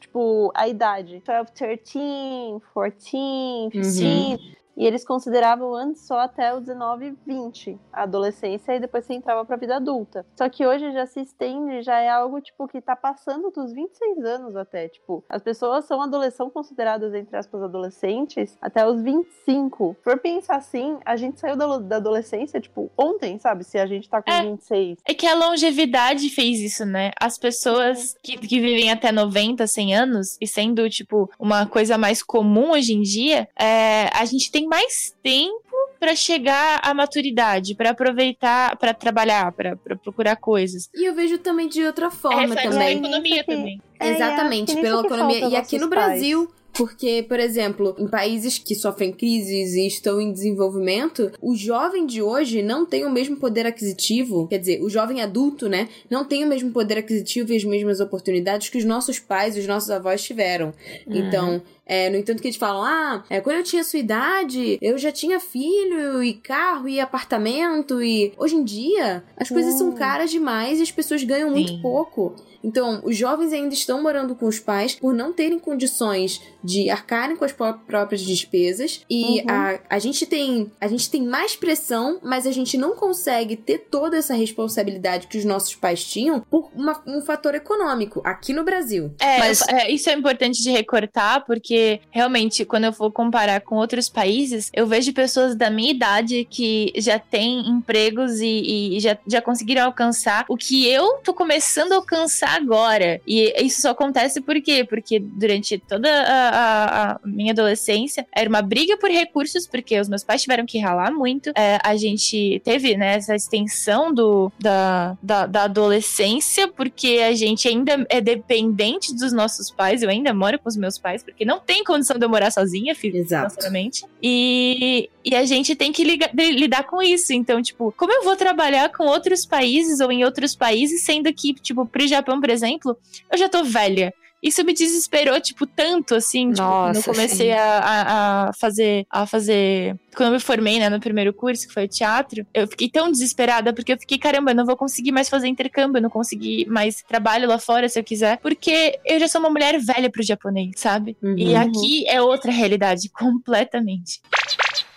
tipo, 0.00 0.50
a 0.54 0.68
idade. 0.68 1.20
12, 1.24 1.52
13, 1.52 2.60
14, 2.72 3.68
15. 3.72 4.56
E 4.76 4.86
eles 4.86 5.04
consideravam 5.04 5.74
antes 5.74 6.06
só 6.06 6.18
até 6.20 6.54
o 6.54 6.60
19, 6.60 7.14
20, 7.26 7.78
a 7.92 8.02
adolescência, 8.02 8.74
e 8.74 8.80
depois 8.80 9.04
você 9.04 9.14
entrava 9.14 9.44
pra 9.44 9.56
vida 9.56 9.76
adulta. 9.76 10.24
Só 10.36 10.48
que 10.48 10.66
hoje 10.66 10.92
já 10.92 11.06
se 11.06 11.20
estende, 11.20 11.82
já 11.82 11.98
é 11.98 12.08
algo, 12.08 12.40
tipo, 12.40 12.66
que 12.66 12.80
tá 12.80 12.96
passando 12.96 13.50
dos 13.50 13.72
26 13.72 14.24
anos 14.24 14.56
até. 14.56 14.88
Tipo, 14.88 15.24
as 15.28 15.42
pessoas 15.42 15.84
são 15.84 16.00
adolescentes, 16.00 16.36
são 16.36 16.50
consideradas, 16.50 17.12
entre 17.14 17.36
aspas, 17.36 17.62
adolescentes 17.62 18.56
até 18.60 18.86
os 18.86 19.00
25. 19.02 19.96
Por 20.02 20.18
pensar 20.18 20.56
assim, 20.56 20.98
a 21.04 21.16
gente 21.16 21.38
saiu 21.38 21.56
da, 21.56 21.78
da 21.78 21.96
adolescência, 21.96 22.60
tipo, 22.60 22.90
ontem, 22.96 23.38
sabe? 23.38 23.64
Se 23.64 23.78
a 23.78 23.86
gente 23.86 24.08
tá 24.08 24.22
com 24.22 24.30
É. 24.30 24.42
26. 24.42 24.98
É 25.04 25.14
que 25.14 25.26
a 25.26 25.34
longevidade 25.34 26.28
fez 26.30 26.60
isso, 26.60 26.84
né? 26.84 27.10
As 27.20 27.38
pessoas 27.38 28.14
que, 28.22 28.36
que 28.38 28.60
vivem 28.60 28.90
até 28.90 29.12
90, 29.12 29.66
100 29.66 29.94
anos, 29.94 30.38
e 30.40 30.46
sendo, 30.46 30.88
tipo, 30.88 31.30
uma 31.38 31.66
coisa 31.66 31.98
mais 31.98 32.22
comum 32.22 32.72
hoje 32.72 32.94
em 32.94 33.02
dia, 33.02 33.48
é, 33.58 34.08
a 34.16 34.24
gente 34.24 34.50
tem 34.50 34.61
mais 34.66 35.14
tempo 35.22 35.60
pra 35.98 36.16
chegar 36.16 36.80
à 36.82 36.92
maturidade, 36.92 37.74
pra 37.74 37.90
aproveitar, 37.90 38.76
pra 38.76 38.92
trabalhar, 38.92 39.52
pra 39.52 39.76
pra 39.76 39.96
procurar 39.96 40.36
coisas. 40.36 40.88
E 40.94 41.04
eu 41.08 41.14
vejo 41.14 41.38
também 41.38 41.68
de 41.68 41.84
outra 41.84 42.10
forma 42.10 42.48
na 42.48 42.62
também. 42.62 42.70
também. 42.70 42.98
economia 42.98 43.44
também. 43.44 43.82
É, 44.00 44.08
é 44.08 44.14
Exatamente, 44.14 44.74
nisso 44.74 44.82
pela 44.82 45.06
economia. 45.06 45.48
E 45.48 45.56
aqui 45.56 45.78
no 45.78 45.88
pais. 45.88 46.06
Brasil, 46.10 46.52
porque, 46.72 47.24
por 47.28 47.38
exemplo, 47.38 47.94
em 47.98 48.08
países 48.08 48.58
que 48.58 48.74
sofrem 48.74 49.12
crises 49.12 49.74
e 49.74 49.86
estão 49.86 50.20
em 50.20 50.32
desenvolvimento, 50.32 51.30
o 51.40 51.54
jovem 51.54 52.06
de 52.06 52.22
hoje 52.22 52.62
não 52.62 52.86
tem 52.86 53.04
o 53.04 53.10
mesmo 53.10 53.36
poder 53.36 53.66
aquisitivo, 53.66 54.46
quer 54.48 54.58
dizer, 54.58 54.82
o 54.82 54.88
jovem 54.88 55.20
adulto, 55.20 55.68
né, 55.68 55.88
não 56.10 56.24
tem 56.24 56.44
o 56.44 56.48
mesmo 56.48 56.70
poder 56.70 56.98
aquisitivo 56.98 57.52
e 57.52 57.56
as 57.56 57.64
mesmas 57.64 58.00
oportunidades 58.00 58.68
que 58.68 58.78
os 58.78 58.84
nossos 58.84 59.18
pais 59.18 59.56
e 59.56 59.60
os 59.60 59.66
nossos 59.66 59.90
avós 59.90 60.22
tiveram. 60.22 60.72
Então, 61.06 61.62
é, 61.84 62.08
no 62.08 62.16
entanto 62.16 62.40
que 62.40 62.48
eles 62.48 62.56
falam, 62.56 62.82
ah, 62.82 63.24
é, 63.28 63.40
quando 63.40 63.56
eu 63.56 63.64
tinha 63.64 63.84
sua 63.84 63.98
idade, 63.98 64.78
eu 64.80 64.96
já 64.96 65.12
tinha 65.12 65.38
filho 65.38 66.22
e 66.22 66.32
carro 66.34 66.88
e 66.88 67.00
apartamento 67.00 68.02
e... 68.02 68.32
Hoje 68.38 68.54
em 68.54 68.64
dia, 68.64 69.22
as 69.36 69.48
coisas 69.48 69.74
são 69.74 69.92
caras 69.92 70.30
demais 70.30 70.78
e 70.78 70.82
as 70.82 70.90
pessoas 70.90 71.22
ganham 71.22 71.50
muito 71.50 71.72
Sim. 71.72 71.82
pouco. 71.82 72.34
Então, 72.64 73.00
os 73.04 73.16
jovens 73.16 73.52
ainda 73.52 73.74
estão 73.74 74.02
morando 74.02 74.34
com 74.34 74.46
os 74.46 74.58
pais 74.58 74.94
por 74.94 75.14
não 75.14 75.32
terem 75.32 75.58
condições 75.58 76.40
de 76.62 76.88
arcarem 76.90 77.36
com 77.36 77.44
as 77.44 77.52
pró- 77.52 77.72
próprias 77.86 78.20
despesas. 78.22 79.00
E 79.10 79.40
Uhum. 79.40 79.44
a, 79.48 79.78
a 79.90 79.98
gente 79.98 80.26
tem 80.26 80.70
a 80.80 80.86
gente 80.88 81.10
tem 81.10 81.22
mais 81.22 81.56
pressão, 81.56 82.18
mas 82.22 82.46
a 82.46 82.52
gente 82.52 82.76
não 82.76 82.94
consegue 82.94 83.56
ter 83.56 83.78
toda 83.90 84.16
essa 84.16 84.34
responsabilidade 84.34 85.26
que 85.26 85.38
os 85.38 85.44
nossos 85.44 85.74
pais 85.74 86.04
tinham 86.04 86.40
por 86.40 86.70
uma- 86.74 87.02
um 87.06 87.20
fator 87.22 87.54
econômico 87.54 88.20
aqui 88.24 88.52
no 88.52 88.64
Brasil. 88.64 89.12
É, 89.20 89.38
Mas- 89.38 89.62
é, 89.68 89.90
isso 89.90 90.08
é 90.08 90.12
importante 90.14 90.62
de 90.62 90.70
recortar, 90.70 91.44
porque 91.44 92.00
realmente, 92.10 92.64
quando 92.64 92.84
eu 92.84 92.92
for 92.92 93.10
comparar 93.10 93.60
com 93.60 93.76
outros 93.76 94.08
países, 94.08 94.70
eu 94.72 94.86
vejo 94.86 95.12
pessoas 95.12 95.54
da 95.56 95.70
minha 95.70 95.90
idade 95.90 96.46
que 96.48 96.92
já 96.96 97.18
têm 97.18 97.68
empregos 97.68 98.40
e, 98.40 98.96
e 98.96 99.00
já, 99.00 99.18
já 99.26 99.40
conseguiram 99.42 99.84
alcançar 99.84 100.44
o 100.48 100.56
que 100.56 100.86
eu 100.88 101.18
tô 101.24 101.32
começando 101.34 101.92
a 101.92 101.96
alcançar 101.96 102.51
agora. 102.56 103.20
E 103.26 103.52
isso 103.64 103.80
só 103.82 103.90
acontece 103.90 104.40
por 104.40 104.60
quê? 104.60 104.84
Porque 104.84 105.18
durante 105.18 105.78
toda 105.78 106.08
a, 106.10 106.48
a- 106.48 107.12
a 107.12 107.20
minha 107.24 107.52
adolescência 107.52 108.26
era 108.34 108.48
uma 108.48 108.62
briga 108.62 108.96
por 108.96 109.10
recursos, 109.10 109.66
porque 109.66 109.98
os 109.98 110.08
meus 110.08 110.22
pais 110.24 110.42
tiveram 110.42 110.66
que 110.66 110.78
ralar 110.78 111.10
muito. 111.12 111.50
É, 111.56 111.78
a 111.82 111.96
gente 111.96 112.60
teve 112.64 112.96
né, 112.96 113.14
essa 113.16 113.34
extensão 113.34 114.12
do, 114.12 114.50
da, 114.58 115.16
da, 115.22 115.46
da 115.46 115.62
adolescência, 115.64 116.68
porque 116.68 117.20
a 117.26 117.34
gente 117.34 117.68
ainda 117.68 118.04
é 118.08 118.20
dependente 118.20 119.14
dos 119.14 119.32
nossos 119.32 119.70
pais. 119.70 120.02
Eu 120.02 120.10
ainda 120.10 120.32
moro 120.34 120.58
com 120.58 120.68
os 120.68 120.76
meus 120.76 120.98
pais, 120.98 121.22
porque 121.22 121.44
não 121.44 121.60
tem 121.60 121.84
condição 121.84 122.18
de 122.18 122.24
eu 122.24 122.28
morar 122.30 122.50
sozinha, 122.50 122.94
financeiramente. 122.94 124.04
E, 124.22 125.08
e 125.24 125.34
a 125.34 125.44
gente 125.44 125.74
tem 125.74 125.92
que 125.92 126.04
liga- 126.04 126.30
de- 126.32 126.52
lidar 126.52 126.84
com 126.84 127.02
isso. 127.02 127.32
Então, 127.32 127.60
tipo, 127.62 127.92
como 127.96 128.12
eu 128.12 128.22
vou 128.24 128.36
trabalhar 128.36 128.88
com 128.90 129.04
outros 129.04 129.44
países 129.46 130.00
ou 130.00 130.10
em 130.10 130.24
outros 130.24 130.54
países, 130.54 131.02
sendo 131.02 131.32
que, 131.32 131.54
tipo, 131.54 131.84
pro 131.86 132.06
Japão, 132.06 132.40
por 132.42 132.50
exemplo, 132.50 132.96
eu 133.30 133.38
já 133.38 133.48
tô 133.48 133.62
velha. 133.62 134.12
Isso 134.42 134.64
me 134.64 134.74
desesperou, 134.74 135.40
tipo, 135.40 135.64
tanto, 135.68 136.16
assim, 136.16 136.50
tipo, 136.50 136.66
quando 136.66 136.88
eu 136.88 136.94
Nossa, 136.94 137.12
comecei 137.12 137.52
a, 137.52 137.78
a, 137.78 138.48
a 138.48 138.52
fazer, 138.54 139.06
a 139.08 139.24
fazer... 139.24 139.94
Quando 140.16 140.30
eu 140.30 140.32
me 140.32 140.40
formei, 140.40 140.80
né, 140.80 140.88
no 140.88 140.98
primeiro 140.98 141.32
curso, 141.32 141.68
que 141.68 141.72
foi 141.72 141.86
teatro, 141.86 142.44
eu 142.52 142.66
fiquei 142.66 142.90
tão 142.90 143.08
desesperada, 143.12 143.72
porque 143.72 143.92
eu 143.92 143.98
fiquei, 144.00 144.18
caramba, 144.18 144.50
eu 144.50 144.56
não 144.56 144.66
vou 144.66 144.76
conseguir 144.76 145.12
mais 145.12 145.28
fazer 145.28 145.46
intercâmbio, 145.46 145.98
eu 145.98 146.02
não 146.02 146.10
consegui 146.10 146.66
mais 146.68 147.04
trabalho 147.06 147.46
lá 147.46 147.56
fora, 147.56 147.88
se 147.88 148.00
eu 148.00 148.02
quiser, 148.02 148.38
porque 148.38 148.98
eu 149.06 149.20
já 149.20 149.28
sou 149.28 149.40
uma 149.40 149.48
mulher 149.48 149.78
velha 149.78 150.10
pro 150.10 150.24
japonês, 150.24 150.72
sabe? 150.76 151.16
E 151.22 151.54
Uhum. 151.54 151.56
aqui 151.60 152.04
é 152.08 152.20
outra 152.20 152.50
realidade, 152.50 153.08
completamente. 153.14 154.20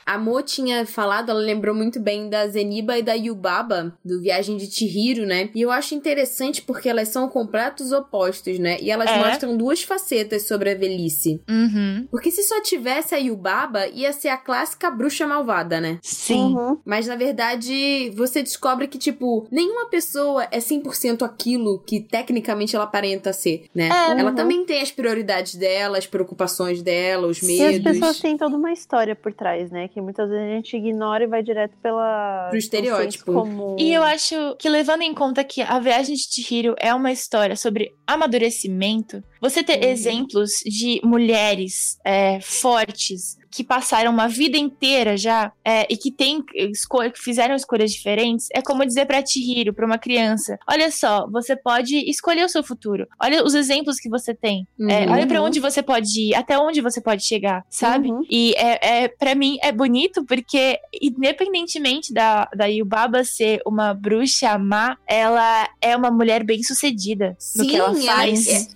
A 0.05 0.17
Mo 0.19 0.41
tinha 0.41 0.85
falado, 0.85 1.31
ela 1.31 1.39
lembrou 1.39 1.73
muito 1.73 1.99
bem 1.99 2.29
da 2.29 2.47
Zeniba 2.47 2.97
e 2.97 3.01
da 3.01 3.13
Yubaba, 3.13 3.97
do 4.05 4.21
Viagem 4.21 4.55
de 4.55 4.69
Chihiro, 4.69 5.25
né? 5.25 5.49
E 5.55 5.61
eu 5.61 5.71
acho 5.71 5.95
interessante 5.95 6.61
porque 6.61 6.87
elas 6.87 7.07
são 7.09 7.27
completos 7.27 7.91
opostos, 7.91 8.59
né? 8.59 8.77
E 8.81 8.91
elas 8.91 9.09
É. 9.09 9.17
mostram 9.17 9.57
duas 9.57 9.81
facetas 9.81 10.47
sobre 10.47 10.69
a 10.69 10.75
velhice. 10.75 11.41
Uhum. 11.49 12.07
Porque 12.11 12.29
se 12.29 12.43
só 12.43 12.61
tivesse 12.61 13.15
a 13.15 13.17
Yubaba, 13.17 13.87
ia 13.87 14.13
ser 14.13 14.27
a 14.29 14.37
clássica 14.37 14.91
bruxa 14.91 15.25
malvada, 15.25 15.81
né? 15.81 15.97
Sim. 16.03 16.53
Uhum. 16.55 16.77
Mas 16.85 17.07
na 17.07 17.15
verdade, 17.15 18.11
você 18.15 18.43
descobre 18.43 18.87
que, 18.87 18.99
tipo, 18.99 19.47
nenhuma 19.51 19.89
pessoa 19.89 20.47
é 20.51 20.59
100% 20.59 21.23
aquilo 21.23 21.79
que 21.79 21.99
tecnicamente 21.99 22.75
ela 22.75 22.85
aparenta 22.85 23.33
ser, 23.33 23.65
né? 23.73 23.89
É, 23.89 24.19
ela 24.19 24.29
uhum. 24.29 24.35
também 24.35 24.65
tem 24.65 24.81
as 24.83 24.91
prioridades 24.91 25.55
dela, 25.55 25.97
as 25.97 26.05
preocupações 26.05 26.83
dela, 26.83 27.25
os 27.27 27.41
E 27.41 27.61
as 27.63 27.71
medos. 27.79 27.91
pessoas 27.93 28.19
têm 28.19 28.37
toda 28.37 28.55
uma 28.55 28.71
história 28.71 29.15
por 29.15 29.33
trás, 29.33 29.71
né? 29.71 29.89
Que 29.95 30.01
muitas 30.01 30.29
vezes 30.29 30.45
a 30.45 30.55
gente 30.55 30.75
ignora 30.75 31.23
e 31.23 31.27
vai 31.27 31.41
direto 31.41 31.77
pela... 31.81 32.47
Pro 32.49 32.59
estereótipo. 32.59 33.31
Comum. 33.31 33.77
E 33.79 33.93
eu 33.93 34.03
acho 34.03 34.35
que 34.59 34.67
levando 34.67 35.03
em 35.03 35.13
conta 35.13 35.41
que 35.41 35.61
a 35.61 35.79
viagem 35.79 36.15
de 36.15 36.21
Chihiro 36.21 36.75
é 36.81 36.93
uma 36.93 37.13
história 37.13 37.55
sobre 37.55 37.95
amadurecimento, 38.05 39.23
você 39.49 39.63
ter 39.63 39.83
Uhum. 39.83 39.89
exemplos 39.91 40.51
de 40.65 40.99
mulheres 41.03 41.97
é, 42.05 42.39
fortes 42.41 43.37
que 43.51 43.63
passaram 43.63 44.11
uma 44.11 44.27
vida 44.27 44.57
inteira 44.57 45.15
já 45.15 45.49
é, 45.63 45.87
e 45.89 45.95
que 45.95 46.11
tem 46.11 46.43
escolha, 46.73 47.09
que 47.09 47.17
fizeram 47.19 47.55
escolhas 47.55 47.89
diferentes, 47.93 48.49
é 48.53 48.61
como 48.61 48.85
dizer 48.85 49.05
pra 49.05 49.25
Chihiro, 49.25 49.73
pra 49.73 49.85
uma 49.85 49.97
criança, 49.97 50.57
olha 50.69 50.91
só, 50.91 51.25
você 51.31 51.55
pode 51.55 51.95
escolher 52.09 52.43
o 52.43 52.49
seu 52.49 52.61
futuro. 52.61 53.07
Olha 53.17 53.45
os 53.45 53.53
exemplos 53.55 53.97
que 53.97 54.09
você 54.09 54.33
tem. 54.35 54.67
É, 54.89 55.05
Uhum. 55.05 55.13
olha 55.13 55.25
pra 55.27 55.41
onde 55.41 55.61
você 55.61 55.81
pode 55.81 56.19
ir, 56.19 56.35
até 56.35 56.59
onde 56.59 56.81
você 56.81 56.99
pode 56.99 57.23
chegar, 57.25 57.63
sabe? 57.69 58.11
Uhum. 58.11 58.23
E 58.29 58.53
é, 58.57 59.03
é 59.03 59.07
para 59.07 59.33
mim 59.33 59.57
é 59.63 59.71
bonito 59.71 60.25
porque 60.25 60.77
independentemente 61.01 62.13
da 62.13 62.49
da 62.55 62.65
Yubaba 62.65 63.23
ser 63.23 63.61
uma 63.65 63.93
bruxa 63.93 64.57
má, 64.57 64.97
ela 65.07 65.69
é 65.81 65.95
uma 65.95 66.11
mulher 66.11 66.43
bem 66.43 66.61
sucedida 66.61 67.37
no 67.55 67.65
que 67.65 67.75
ela 67.77 67.93
faz. 67.95 68.47
é- 68.47 68.67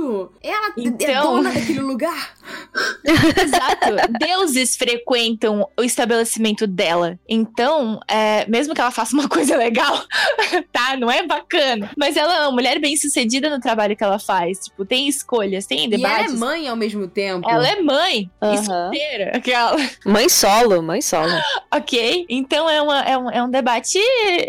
exato! 0.00 0.32
Ela 0.42 0.66
é 0.68 0.72
Então- 0.76 1.36
dona 1.36 1.52
daquele 1.52 1.80
lugar. 1.80 2.34
Exato. 3.04 4.18
Deuses 4.18 4.76
frequentam 4.76 5.68
o 5.78 5.82
estabelecimento 5.82 6.66
dela. 6.66 7.18
Então, 7.28 8.00
é, 8.08 8.44
mesmo 8.48 8.74
que 8.74 8.80
ela 8.80 8.90
faça 8.90 9.14
uma 9.14 9.28
coisa 9.28 9.56
legal, 9.56 10.02
tá? 10.72 10.96
Não 10.96 11.10
é 11.10 11.26
bacana. 11.26 11.90
Mas 11.96 12.16
ela 12.16 12.34
é 12.36 12.40
uma 12.42 12.52
mulher 12.52 12.78
bem 12.80 12.96
sucedida 12.96 13.48
no 13.50 13.60
trabalho 13.60 13.96
que 13.96 14.04
ela 14.04 14.18
faz. 14.18 14.58
Tipo, 14.60 14.84
tem 14.84 15.08
escolhas, 15.08 15.66
tem 15.66 15.78
E 15.88 15.94
ela 15.94 15.94
é 15.94 15.96
debates. 16.18 16.38
mãe 16.38 16.68
ao 16.68 16.76
mesmo 16.76 17.06
tempo. 17.08 17.48
Ela 17.48 17.68
é 17.68 17.80
mãe 17.82 18.30
e 18.42 18.58
solteira. 18.64 19.32
Aquela. 19.36 19.76
Mãe 20.04 20.28
solo, 20.28 20.82
mãe 20.82 21.00
solo. 21.00 21.32
Ok? 21.72 22.26
Então 22.28 22.68
é, 22.68 22.80
uma, 22.82 23.00
é, 23.02 23.16
um, 23.18 23.30
é 23.30 23.42
um 23.42 23.50
debate 23.50 23.98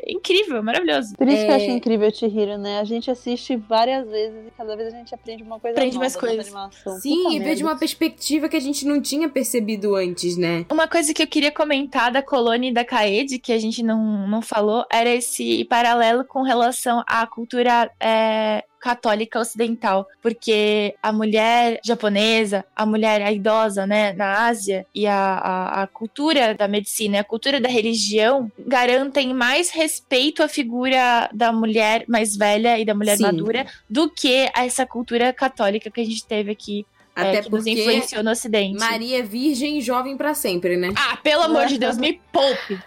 incrível, 0.08 0.62
maravilhoso. 0.64 1.16
Por 1.16 1.28
isso 1.28 1.46
que 1.46 1.52
eu 1.52 1.54
É. 1.54 1.56
acho 1.56 1.66
incrível 1.66 2.12
Chihiro, 2.12 2.58
né? 2.58 2.80
A 2.80 2.84
gente 2.84 3.10
assiste 3.10 3.56
várias 3.56 4.08
vezes 4.08 4.48
e 4.48 4.52
cada 4.58 4.76
vez 4.76 4.94
a 4.94 4.98
gente 4.98 5.14
aprende 5.14 5.41
uma 5.42 5.60
coisa 5.60 5.78
Aprende 5.78 5.96
nova 5.96 6.04
mais 6.04 6.16
coisas. 6.16 6.48
animação. 6.48 7.00
Sim, 7.00 7.24
Puta 7.24 7.36
e 7.36 7.40
vê 7.40 7.56
de 7.56 7.64
uma 7.64 7.78
perspectiva 7.78 8.50
que 8.50 8.58
a 8.58 8.60
gente 8.60 8.86
não 8.86 9.02
tinha 9.02 9.30
percebido 9.30 9.96
antes, 9.96 10.38
né? 10.38 10.66
Uma 10.72 10.88
coisa 10.88 11.14
que 11.14 11.22
eu 11.24 11.28
queria 11.28 11.52
comentar 11.52 12.12
da 12.12 12.22
colônia 12.22 12.70
e 12.70 12.74
da 12.74 12.86
Kaede, 12.86 13.40
que 13.40 13.52
a 13.52 13.60
gente 13.60 13.84
não, 13.84 14.28
não 14.28 14.42
falou, 14.42 14.86
era 14.92 15.10
esse 15.10 15.66
paralelo 15.66 16.26
com 16.26 16.42
relação 16.42 17.04
à 17.08 17.26
cultura 17.28 17.92
é, 18.00 18.64
católica 18.82 19.40
ocidental. 19.40 20.08
Porque 20.22 20.96
a 21.02 21.14
mulher 21.14 21.80
japonesa, 21.86 22.66
a 22.76 22.86
mulher 22.86 23.22
a 23.22 23.32
idosa, 23.32 23.86
né, 23.86 24.12
na 24.14 24.48
Ásia, 24.48 24.86
e 24.94 25.06
a, 25.06 25.16
a, 25.16 25.84
a 25.84 25.88
cultura 25.88 26.56
da 26.56 26.68
medicina, 26.68 27.20
a 27.20 27.24
cultura 27.24 27.62
da 27.62 27.70
religião, 27.70 28.52
garantem 28.60 29.34
mais 29.34 29.70
respeito 29.70 30.42
à 30.42 30.48
figura 30.48 31.30
da 31.32 31.54
mulher 31.54 32.04
mais 32.08 32.36
velha 32.36 32.80
e 32.80 32.84
da 32.84 32.96
mulher 32.96 33.18
Sim. 33.18 33.24
madura 33.24 33.68
do 33.90 34.10
que 34.10 34.50
essa 34.56 34.86
cultura 34.86 35.32
católica 35.32 35.92
que 35.92 36.02
a 36.02 36.06
gente 36.06 36.26
teve 36.26 36.52
aqui, 36.52 36.86
é, 37.16 37.22
Até 37.22 37.42
que 37.42 37.50
nos 37.50 37.64
porque 37.64 37.72
influenciou 37.72 38.24
no 38.24 38.32
Ocidente. 38.32 38.80
Maria 38.80 39.20
é 39.20 39.22
virgem 39.22 39.78
e 39.78 39.82
jovem 39.82 40.16
pra 40.16 40.34
sempre, 40.34 40.78
né? 40.78 40.94
Ah, 40.96 41.18
pelo 41.18 41.44
amor 41.44 41.68
de 41.68 41.78
Deus, 41.78 41.98
me 41.98 42.22
poupe. 42.32 42.80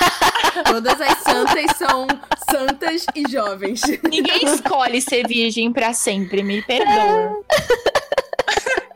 Todas 0.66 1.00
as 1.00 1.18
santas 1.18 1.76
são 1.76 2.06
santas 2.50 3.06
e 3.14 3.30
jovens. 3.30 3.80
Ninguém 4.02 4.44
escolhe 4.44 5.00
ser 5.00 5.26
virgem 5.26 5.72
pra 5.72 5.92
sempre, 5.92 6.42
me 6.42 6.60
perdoa. 6.62 7.40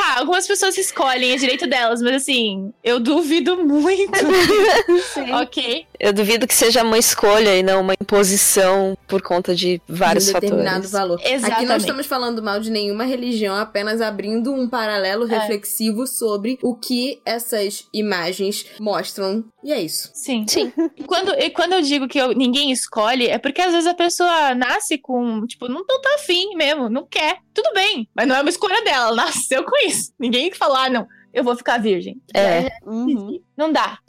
Tá, 0.00 0.18
algumas 0.18 0.46
pessoas 0.46 0.78
escolhem, 0.78 1.32
é 1.32 1.36
direito 1.36 1.66
delas, 1.66 2.00
mas 2.00 2.14
assim, 2.22 2.72
eu 2.82 2.98
duvido 2.98 3.58
muito. 3.64 4.10
Ok. 5.42 5.86
Eu 5.98 6.12
duvido 6.12 6.46
que 6.46 6.54
seja 6.54 6.82
uma 6.82 6.96
escolha 6.98 7.54
e 7.56 7.62
não 7.62 7.82
uma 7.82 7.92
imposição 8.00 8.96
por 9.06 9.20
conta 9.20 9.54
de 9.54 9.80
vários 9.86 10.24
de 10.24 10.30
um 10.30 10.34
determinado 10.34 10.88
fatores. 10.88 10.90
valor. 10.90 11.14
Aqui 11.20 11.28
não 11.30 11.36
Exatamente. 11.36 11.80
estamos 11.80 12.06
falando 12.06 12.42
mal 12.42 12.58
de 12.60 12.70
nenhuma 12.70 13.04
religião, 13.04 13.54
apenas 13.56 14.00
abrindo 14.00 14.52
um 14.54 14.68
paralelo 14.68 15.30
É. 15.30 15.38
reflexivo 15.38 16.06
sobre 16.06 16.58
o 16.62 16.74
que 16.74 17.20
essas 17.26 17.86
imagens 17.92 18.64
mostram. 18.80 19.44
E 19.62 19.72
é 19.72 19.80
isso. 19.82 20.10
Sim. 20.14 20.46
Sim. 20.48 20.72
E 20.96 21.04
quando, 21.04 21.34
e 21.38 21.50
quando 21.50 21.74
eu 21.74 21.82
digo 21.82 22.08
que 22.08 22.18
eu- 22.18 22.32
ninguém 22.32 22.70
escolhe, 22.72 23.26
é 23.26 23.36
porque 23.38 23.60
às 23.60 23.72
vezes 23.72 23.86
a 23.86 23.94
pessoa 23.94 24.54
nasce 24.54 24.96
com, 24.96 25.46
tipo, 25.46 25.68
não, 25.68 25.84
não 25.86 26.00
tá 26.00 26.14
afim 26.14 26.54
mesmo, 26.56 26.88
não 26.88 27.06
quer. 27.06 27.38
Tudo 27.62 27.74
bem, 27.74 28.08
mas 28.14 28.26
não 28.26 28.36
é 28.36 28.40
uma 28.40 28.48
escolha 28.50 28.82
dela, 28.82 29.06
ela 29.08 29.16
nasceu 29.16 29.64
com 29.64 29.76
isso. 29.86 30.12
Ninguém 30.18 30.50
fala, 30.52 30.84
ah, 30.86 30.90
não, 30.90 31.06
eu 31.32 31.44
vou 31.44 31.54
ficar 31.56 31.78
virgem. 31.78 32.20
É. 32.34 32.68
Uhum. 32.84 33.40
Não 33.56 33.70
dá. 33.72 33.98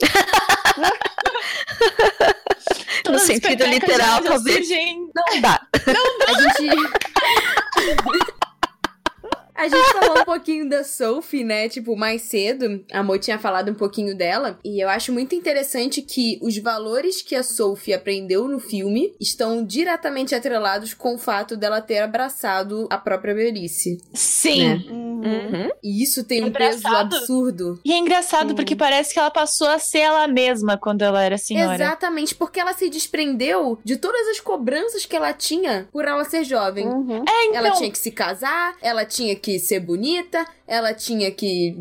No 3.10 3.18
sentido 3.18 3.64
literal, 3.66 4.22
já 4.22 4.30
talvez. 4.30 4.56
surgem- 4.58 5.08
Não 5.14 5.40
dá. 5.40 5.60
A 6.28 6.32
gente. 6.40 6.76
A 9.54 9.68
gente 9.68 9.92
falou 9.92 10.22
um 10.22 10.24
pouquinho 10.24 10.68
da 10.68 10.82
Sophie, 10.82 11.44
né? 11.44 11.68
Tipo, 11.68 11.96
mais 11.96 12.22
cedo. 12.22 12.84
A 12.92 13.02
Mo 13.02 13.18
tinha 13.18 13.38
falado 13.38 13.70
um 13.70 13.74
pouquinho 13.74 14.16
dela. 14.16 14.58
E 14.64 14.82
eu 14.82 14.88
acho 14.88 15.12
muito 15.12 15.34
interessante 15.34 16.02
que 16.02 16.38
os 16.42 16.56
valores 16.58 17.22
que 17.22 17.34
a 17.34 17.42
Sophie 17.42 17.94
aprendeu 17.94 18.48
no 18.48 18.58
filme 18.58 19.14
estão 19.20 19.64
diretamente 19.64 20.34
atrelados 20.34 20.94
com 20.94 21.14
o 21.14 21.18
fato 21.18 21.56
dela 21.56 21.80
ter 21.80 21.98
abraçado 21.98 22.86
a 22.90 22.98
própria 22.98 23.34
velhice. 23.34 23.98
Sim. 24.14 24.68
Né? 24.68 24.84
Uhum. 24.90 25.12
Uhum. 25.22 25.70
E 25.82 26.02
isso 26.02 26.24
tem 26.24 26.42
um 26.44 26.50
peso 26.50 26.78
Engraçado. 26.78 27.16
absurdo. 27.16 27.80
E 27.84 27.92
é 27.92 27.98
engraçado 27.98 28.50
Sim. 28.50 28.54
porque 28.54 28.74
parece 28.74 29.12
que 29.12 29.18
ela 29.18 29.30
passou 29.30 29.68
a 29.68 29.78
ser 29.78 30.00
ela 30.00 30.26
mesma 30.26 30.76
quando 30.76 31.02
ela 31.02 31.22
era 31.22 31.38
senhora. 31.38 31.74
Exatamente, 31.74 32.34
porque 32.34 32.58
ela 32.58 32.72
se 32.72 32.88
desprendeu 32.88 33.78
de 33.84 33.96
todas 33.96 34.26
as 34.28 34.40
cobranças 34.40 35.06
que 35.06 35.14
ela 35.14 35.32
tinha 35.32 35.88
por 35.92 36.04
ela 36.04 36.24
ser 36.24 36.44
jovem. 36.44 36.86
Uhum. 36.86 37.24
É, 37.28 37.44
então, 37.46 37.56
Ela 37.56 37.70
tinha 37.72 37.90
que 37.90 37.98
se 37.98 38.10
casar, 38.10 38.76
ela 38.82 39.04
tinha 39.04 39.36
que 39.36 39.51
ser 39.58 39.80
bonita, 39.80 40.46
ela 40.66 40.94
tinha 40.94 41.30
que. 41.30 41.74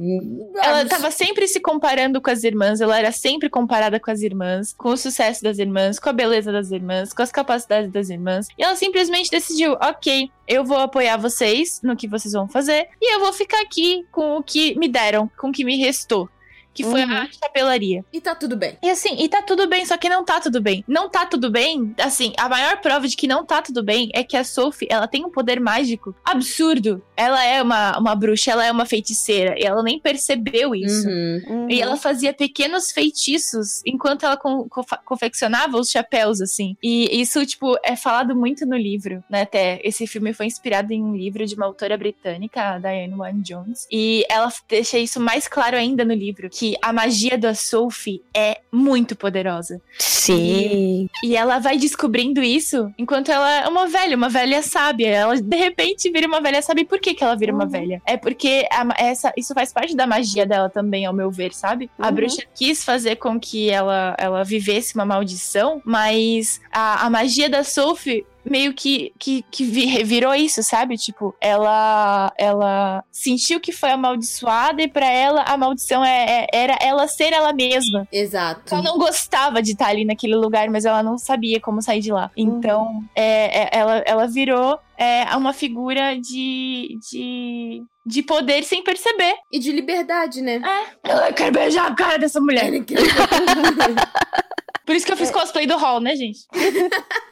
Ela 0.64 0.82
Ah, 0.82 0.86
tava 0.86 1.12
sempre 1.12 1.48
se 1.48 1.60
comparando 1.60 2.22
com 2.22 2.30
as 2.30 2.44
irmãs, 2.44 2.82
ela 2.82 2.98
era 2.98 3.12
sempre 3.12 3.50
comparada 3.50 4.00
com 4.00 4.12
as 4.12 4.22
irmãs, 4.22 4.74
com 4.74 4.90
o 4.90 4.98
sucesso 4.98 5.44
das 5.44 5.60
irmãs, 5.60 6.00
com 6.00 6.10
a 6.10 6.14
beleza 6.14 6.52
das 6.52 6.72
irmãs, 6.72 7.14
com 7.14 7.22
as 7.22 7.32
capacidades 7.32 7.92
das 7.92 8.10
irmãs. 8.10 8.48
E 8.58 8.64
ela 8.64 8.76
simplesmente 8.76 9.30
decidiu: 9.30 9.74
ok, 9.74 10.30
eu 10.48 10.64
vou 10.64 10.78
apoiar 10.78 11.18
vocês 11.18 11.80
no 11.84 11.96
que 11.96 12.08
vocês 12.08 12.34
vão 12.34 12.48
fazer, 12.48 12.88
e 13.02 13.16
eu 13.16 13.20
vou 13.20 13.34
ficar 13.34 13.62
aqui 13.62 14.06
com 14.12 14.38
o 14.38 14.44
que 14.44 14.78
me 14.78 14.88
deram, 14.88 15.30
com 15.38 15.50
o 15.50 15.52
que 15.52 15.64
me 15.64 15.78
restou. 15.78 16.30
Que 16.74 16.84
foi 16.84 17.04
Uhum. 17.04 17.12
a 17.14 17.28
chapelaria. 17.32 18.04
E 18.14 18.22
tá 18.22 18.34
tudo 18.34 18.56
bem. 18.56 18.78
E 18.82 18.90
assim, 18.90 19.16
e 19.20 19.28
tá 19.28 19.42
tudo 19.42 19.68
bem, 19.68 19.86
só 19.86 19.98
que 19.98 20.08
não 20.10 20.24
tá 20.24 20.40
tudo 20.40 20.62
bem. 20.62 20.84
Não 20.88 21.10
tá 21.10 21.26
tudo 21.26 21.50
bem, 21.52 21.94
assim, 22.00 22.34
a 22.38 22.48
maior 22.48 22.80
prova 22.82 23.08
de 23.08 23.16
que 23.18 23.28
não 23.28 23.46
tá 23.46 23.62
tudo 23.62 23.84
bem 23.84 24.10
é 24.14 24.24
que 24.24 24.38
a 24.38 24.44
Sophie, 24.44 24.88
ela 24.90 25.08
tem 25.08 25.26
um 25.26 25.30
poder 25.30 25.60
mágico 25.60 26.16
absurdo. 26.24 27.02
Ela 27.18 27.44
é 27.46 27.62
uma, 27.62 27.98
uma 28.00 28.16
bruxa, 28.16 28.52
ela 28.52 28.66
é 28.66 28.72
uma 28.72 28.86
feiticeira, 28.86 29.56
e 29.60 29.64
ela 29.64 29.84
nem 29.84 30.00
percebeu 30.00 30.74
isso. 30.74 31.08
Uhum. 31.08 31.42
Uhum. 31.48 31.70
E 31.70 31.82
ela 31.82 31.96
fazia 31.98 32.34
pequenos 32.34 32.92
feitiços 32.92 33.82
enquanto 33.86 34.26
ela 34.26 34.38
con- 34.38 34.68
confa- 34.70 35.00
confeccionava 35.06 35.78
os 35.78 35.90
chapéus, 35.90 36.42
assim. 36.42 36.76
E 36.82 37.20
isso, 37.22 37.46
tipo, 37.46 37.78
é 37.84 37.96
falado 37.96 38.36
muito 38.36 38.66
no 38.66 38.76
livro, 38.78 39.24
né? 39.30 39.42
Até 39.42 39.80
esse 39.84 40.08
filme 40.08 40.34
foi 40.34 40.46
inspirado 40.46 40.92
em 40.94 41.04
um 41.04 41.16
livro 41.16 41.46
de 41.46 41.56
uma 41.56 41.66
autora 41.66 41.98
britânica, 41.98 42.62
a 42.76 42.80
Diane 42.80 43.14
Wynne 43.14 43.42
Jones. 43.42 43.88
E 43.92 44.26
ela 44.30 44.52
deixa 44.68 44.98
isso 44.98 45.20
mais 45.20 45.48
claro 45.48 45.76
ainda 45.78 46.04
no 46.06 46.14
livro, 46.14 46.50
que 46.62 46.78
a 46.80 46.94
magia 46.94 47.40
da 47.40 47.56
Sophie 47.56 48.22
é 48.36 48.60
muito 48.72 49.16
poderosa. 49.16 49.82
Sim. 49.98 51.10
E 51.24 51.36
ela 51.36 51.58
vai 51.58 51.76
descobrindo 51.76 52.44
isso 52.44 52.94
enquanto 53.00 53.32
ela 53.32 53.52
é 53.64 53.68
uma 53.68 53.88
velha, 53.88 54.16
uma 54.16 54.30
velha 54.30 54.62
sábia. 54.62 55.08
Ela 55.08 55.42
de 55.42 55.56
repente 55.58 56.12
vira 56.12 56.28
uma 56.28 56.40
velha 56.40 56.62
sábia. 56.62 56.84
E 56.84 56.86
por 56.86 57.00
que, 57.00 57.16
que 57.16 57.24
ela 57.24 57.36
vira 57.36 57.52
uma 57.52 57.64
Uhum. 57.64 57.70
velha? 57.72 58.02
É 58.06 58.16
porque 58.16 58.68
a 58.72 58.86
essa, 59.04 59.34
isso 59.36 59.56
faz 59.56 59.74
parte 59.74 59.96
da 59.96 60.06
magia 60.06 60.46
dela 60.46 60.70
também, 60.70 61.04
ao 61.04 61.14
meu 61.14 61.32
ver, 61.32 61.52
sabe? 61.52 61.90
A 61.98 62.10
Uhum. 62.10 62.14
bruxa 62.14 62.44
quis 62.54 62.84
fazer 62.84 63.16
com 63.16 63.40
que 63.40 63.72
ela, 63.72 64.16
ela 64.20 64.44
vivesse 64.44 64.94
uma 64.94 65.06
maldição, 65.06 65.82
mas 65.84 66.62
a, 66.72 67.08
a 67.08 67.10
magia 67.10 67.50
da 67.50 67.64
Sophie 67.64 68.24
meio 68.44 68.74
que, 68.74 69.14
que, 69.20 69.44
que 69.52 69.64
vi- 69.64 70.04
virou 70.04 70.34
isso, 70.34 70.64
sabe? 70.64 70.98
Tipo, 70.98 71.36
ela 71.40 72.32
ela 72.38 73.04
sentiu 73.12 73.60
que 73.60 73.72
foi 73.72 73.92
amaldiçoada 73.92 74.82
e 74.82 74.88
pra 74.88 75.06
ela 75.08 75.44
a 75.44 75.58
maldição 75.58 76.04
é, 76.04 76.42
é- 76.42 76.48
era 76.54 76.78
ela 76.82 77.08
ser 77.08 77.34
ela 77.34 77.54
mesma. 77.54 78.08
Exato. 78.12 78.74
Ela 78.74 78.84
não 78.84 78.98
gostava 78.98 79.62
de 79.62 79.72
estar 79.72 79.88
ali 79.88 80.06
naquele 80.06 80.36
lugar, 80.36 80.70
mas 80.70 80.86
ela 80.86 81.04
não 81.04 81.18
sabia 81.18 81.60
como 81.60 81.82
sair 81.82 82.02
de 82.02 82.12
lá. 82.12 82.32
Então, 82.36 83.04
é, 83.16 83.64
é, 83.64 83.70
ela, 83.72 83.98
ela 84.06 84.28
virou 84.28 84.80
é, 84.98 85.24
uma 85.36 85.54
figura 85.54 86.16
de, 86.20 86.98
de, 87.12 87.84
de 88.06 88.24
poder 88.24 88.64
sem 88.64 88.84
perceber. 88.84 89.36
E 89.52 89.60
de 89.60 89.72
liberdade, 89.72 90.42
né? 90.42 90.62
Eu 91.04 91.34
quero 91.34 91.52
beijar 91.54 91.92
a 91.92 91.96
cara 91.96 92.18
dessa 92.20 92.40
mulher. 92.40 92.72
Por 94.86 94.96
isso 94.96 95.06
que 95.06 95.12
eu 95.12 95.18
fiz 95.18 95.32
cosplay 95.32 95.66
do 95.66 95.78
Hall, 95.78 96.00
né, 96.00 96.16
gente? 96.16 96.40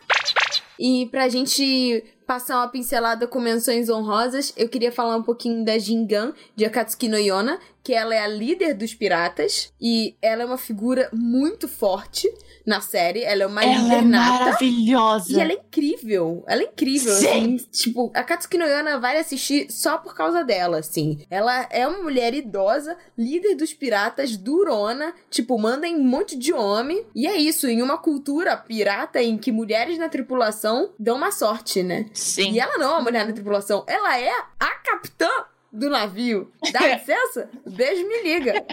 E 0.80 1.08
pra 1.08 1.28
gente 1.28 2.06
passar 2.26 2.56
uma 2.56 2.70
pincelada 2.70 3.28
com 3.28 3.42
menções 3.42 3.90
honrosas, 3.90 4.54
eu 4.56 4.70
queria 4.70 4.94
falar 4.94 5.18
um 5.18 5.24
pouquinho 5.24 5.66
da 5.66 5.78
Jingan, 5.78 6.34
de 6.56 6.64
Akatsuki 6.64 7.10
no 7.10 7.18
Yona, 7.18 7.60
que 7.90 7.94
ela 7.96 8.14
é 8.14 8.20
a 8.20 8.28
líder 8.28 8.76
dos 8.76 8.94
piratas, 8.94 9.74
e 9.82 10.16
ela 10.22 10.44
é 10.44 10.46
uma 10.46 10.60
figura 10.60 11.10
muito 11.12 11.68
forte 11.68 12.32
na 12.64 12.82
série, 12.82 13.24
ela 13.24 13.42
é 13.42 13.48
uma 13.48 13.64
Ela 13.64 13.74
é 13.74 13.78
líder 13.82 14.02
nata. 14.04 14.44
maravilhosa. 14.46 15.32
E 15.34 15.40
ela 15.42 15.52
é 15.54 15.56
incrível. 15.56 16.44
Ela 16.46 16.62
é 16.62 16.66
incrível, 16.66 17.12
Sim. 17.16 17.26
assim. 17.28 17.58
Tipo, 17.72 18.12
a 18.14 18.22
Katsuki 18.22 18.60
no 18.60 18.66
Yona 18.66 19.00
vale 19.00 19.18
assistir 19.18 19.72
só 19.72 19.98
por 19.98 20.14
causa 20.14 20.44
dela, 20.44 20.78
assim. 20.78 21.26
Ela 21.32 21.68
é 21.72 21.88
uma 21.88 22.04
mulher 22.04 22.36
idosa, 22.36 22.96
líder 23.18 23.56
dos 23.56 23.74
piratas, 23.74 24.38
durona. 24.38 25.12
Tipo, 25.32 25.58
manda 25.58 25.88
em 25.88 25.96
um 25.96 26.04
monte 26.04 26.38
de 26.38 26.54
homem. 26.54 27.08
E 27.16 27.26
é 27.26 27.38
isso, 27.38 27.68
em 27.68 27.82
uma 27.82 27.98
cultura 27.98 28.56
pirata 28.56 29.20
em 29.20 29.36
que 29.36 29.52
mulheres 29.52 29.98
na 29.98 30.10
tripulação 30.10 30.94
dão 31.00 31.18
uma 31.18 31.32
sorte, 31.32 31.82
né? 31.82 32.06
Sim. 32.14 32.52
E 32.52 32.60
ela 32.60 32.78
não 32.78 32.86
é 32.86 32.92
uma 32.92 33.02
mulher 33.02 33.26
na 33.26 33.34
tripulação, 33.34 33.84
ela 33.88 34.16
é 34.20 34.30
a 34.60 34.76
capitã 34.86 35.28
do 35.72 35.90
navio. 35.90 36.52
Dá 36.72 36.80
licença? 36.88 37.50
Beijo, 37.66 38.08
me 38.08 38.22
liga. 38.24 38.66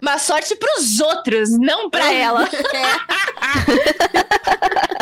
Mas 0.00 0.22
sorte 0.22 0.54
pros 0.56 1.00
outros, 1.00 1.50
não 1.58 1.90
pra 1.90 2.12
ela. 2.12 2.48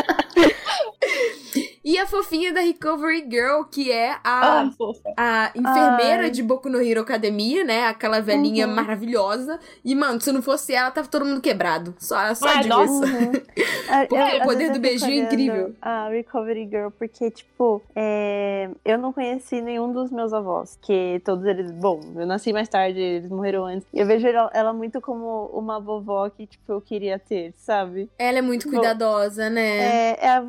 E 1.85 1.99
a 1.99 2.07
fofinha 2.07 2.53
da 2.53 2.61
Recovery 2.61 3.27
Girl, 3.29 3.65
que 3.65 3.91
é 3.91 4.13
a 4.23 4.23
Ah, 4.25 4.71
a 5.17 5.53
enfermeira 5.59 6.23
Ai. 6.25 6.31
de 6.31 6.43
Boku 6.43 6.69
no 6.69 6.81
Hero 6.81 7.01
Academia, 7.01 7.65
né? 7.65 7.87
Aquela 7.87 8.21
velhinha 8.21 8.67
Uhum. 8.69 8.75
maravilhosa. 8.75 9.59
E, 9.85 9.95
mano, 9.95 10.21
se 10.21 10.31
não 10.31 10.41
fosse 10.41 10.73
ela, 10.73 10.91
tava 10.93 11.09
todo 11.09 11.25
mundo 11.25 11.41
quebrado. 11.41 11.93
Só, 11.99 12.35
só 12.35 12.49
Ah, 12.49 12.63
digo 12.63 12.83
isso. 12.83 13.03
Uhum. 13.05 13.33
Ah, 13.89 14.07
Porque 14.09 14.37
eu- 14.37 14.41
o 14.41 14.45
poder 14.45 14.71
do 14.71 14.79
beijinho 14.79 15.23
é 15.23 15.25
incrível. 15.27 15.75
A 15.83 16.09
Recovery 16.09 16.67
Girl, 16.71 16.89
porque, 16.97 17.31
tipo, 17.31 17.83
é, 17.95 18.71
eu 18.85 18.97
não 18.97 19.13
conheci 19.13 19.61
nenhum 19.61 19.93
dos 19.93 20.11
meus 20.11 20.33
avós. 20.33 20.79
Que 20.81 21.21
todos 21.25 21.45
eles, 21.45 21.71
bom, 21.73 22.01
eu 22.17 22.25
nasci 22.25 22.53
mais 22.55 22.69
tarde, 22.69 22.99
eles 23.01 23.29
morreram 23.29 23.67
antes. 23.67 23.87
Eu 23.93 24.07
vejo 24.07 24.27
ela, 24.29 24.73
muito 24.73 25.01
como 25.01 25.47
uma 25.53 25.79
vovó 25.79 26.31
que, 26.31 26.47
tipo, 26.47 26.73
eu 26.73 26.81
queria 26.81 27.19
ter, 27.19 27.53
sabe? 27.57 28.09
Ela 28.19 28.39
é 28.39 28.43
muito 28.43 28.65
Bom, 28.71 28.77
cuidadosa, 28.79 29.51
né? 29.51 30.13
É, 30.13 30.27
é 30.27 30.31
a 30.31 30.41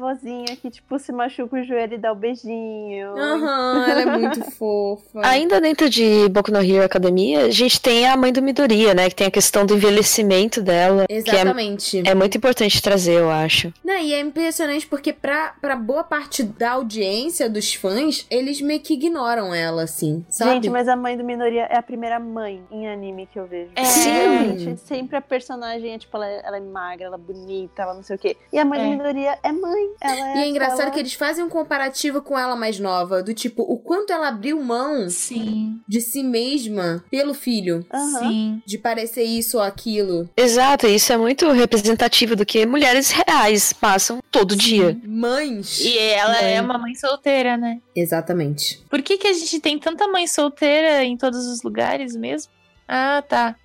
que, 0.62 0.70
tipo, 0.70 0.98
se 1.00 1.12
machuca 1.12 1.58
o 1.58 1.64
joelho 1.64 1.96
e 1.96 1.98
dá 1.98 2.12
o 2.12 2.16
beijinho. 2.16 3.10
Aham, 3.18 3.86
ela 3.90 4.02
é 4.02 4.06
muito 4.18 4.42
fofa. 4.52 5.22
Ainda 5.24 5.60
dentro 5.60 5.90
de 5.90 6.28
Boku 6.30 6.52
no 6.52 6.62
Hero 6.64 6.84
Academia, 6.86 7.46
a 7.46 7.50
gente 7.52 7.80
tem 7.82 8.08
a 8.08 8.16
mãe 8.16 8.32
do 8.32 8.42
Midoriya, 8.42 8.94
né? 8.94 9.10
Que 9.10 9.16
tem 9.16 9.28
a 9.28 9.32
questão 9.32 9.66
do 9.66 9.76
envelhecimento 9.76 10.62
dela. 10.62 11.06
Que 11.08 11.14
Exatamente. 11.16 12.04
é, 12.08 12.12
é 12.12 12.16
muito 12.16 12.38
importante 12.38 12.82
trazer, 12.82 13.20
eu 13.20 13.30
acho. 13.30 13.74
Não, 13.84 13.98
e 13.98 14.14
é 14.14 14.20
impressionante 14.20 14.88
porque 14.88 15.12
pra, 15.14 15.54
pra 15.62 15.76
boa 15.76 16.04
parte 16.04 16.44
da 16.44 16.72
audiência 16.72 17.50
dos 17.50 17.74
fãs, 17.74 18.26
eles 18.30 18.62
meio 18.62 18.80
que 18.80 18.94
ignoram 18.94 19.54
ela, 19.54 19.84
assim, 19.84 20.26
sabe? 20.30 20.54
Gente, 20.56 20.70
mas 20.70 20.88
a 20.88 20.96
mãe 20.96 21.18
do 21.18 21.24
Minoria 21.24 21.68
é 21.70 21.78
a 21.78 21.84
primeira 21.84 22.20
mãe 22.20 22.62
em 22.72 22.88
anime 22.88 23.28
que 23.32 23.40
eu 23.40 23.46
vejo. 23.46 23.72
É. 23.76 23.84
Sim. 23.84 24.12
Realmente, 24.12 24.78
sempre 24.82 25.18
a 25.18 25.22
personagem 25.22 25.94
é, 25.94 25.98
tipo, 25.98 26.16
ela 26.18 26.28
é, 26.28 26.42
ela 26.46 26.58
é 26.58 26.62
magra, 26.62 27.06
ela 27.08 27.16
é 27.16 27.20
bonita, 27.20 27.82
ela 27.84 27.94
não 27.94 28.04
sei 28.04 28.16
o 28.16 28.20
quê. 28.20 28.38
E 28.52 28.58
a 28.60 28.66
mãe 28.66 28.80
É. 28.80 28.84
do 28.84 28.90
Minoria 28.90 29.38
é 29.44 29.52
mãe. 29.52 29.90
Ela 30.02 30.13
é 30.14 30.38
E 30.38 30.44
é 30.44 30.48
engraçado 30.48 30.80
aquela- 30.80 30.92
que 30.92 31.00
eles 31.00 31.14
fazem 31.14 31.44
um 31.44 31.50
comparativo 31.50 32.22
com 32.22 32.38
ela 32.38 32.56
mais 32.56 32.80
nova, 32.80 33.22
do 33.24 33.34
tipo, 33.34 33.62
o 33.64 33.78
quanto 33.78 34.12
ela 34.14 34.28
abriu 34.30 34.62
mão 34.62 35.10
Sim, 35.10 35.80
de 35.88 36.00
si 36.02 36.24
mesma 36.24 37.04
pelo 37.12 37.34
filho. 37.34 37.86
Aham. 37.94 38.20
sim. 38.20 38.62
De 38.66 38.78
parecer 38.78 39.24
isso 39.24 39.58
ou 39.58 39.64
aquilo. 39.64 40.30
Exato, 40.38 40.88
isso 40.88 41.12
é 41.14 41.18
muito 41.18 41.50
representativo 41.52 42.36
do 42.36 42.46
que 42.46 42.66
mulheres 42.66 43.12
reais 43.12 43.74
passam 43.74 44.20
todo 44.32 44.56
dia. 44.56 44.98
Mães. 45.06 45.80
E 45.80 45.98
ela 45.98 46.34
Mãe. 46.42 46.56
é 46.56 46.62
uma 46.62 46.78
mãe 46.78 46.96
solteira, 46.96 47.58
né? 47.58 47.80
Exatamente. 47.96 48.84
Por 48.90 49.02
que, 49.02 49.18
que 49.18 49.28
a 49.28 49.34
gente 49.34 49.60
tem 49.60 49.78
tanta 49.80 50.08
mãe 50.08 50.28
solteira 50.28 51.04
em 51.04 51.18
todos 51.18 51.46
os 51.48 51.62
lugares 51.64 52.16
mesmo? 52.16 52.52
Ah, 52.88 53.24
tá. 53.28 53.56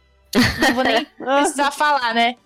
Não 0.61 0.75
vou 0.75 0.85
nem 0.85 1.07
precisar 1.17 1.71
falar, 1.71 2.15
né? 2.15 2.37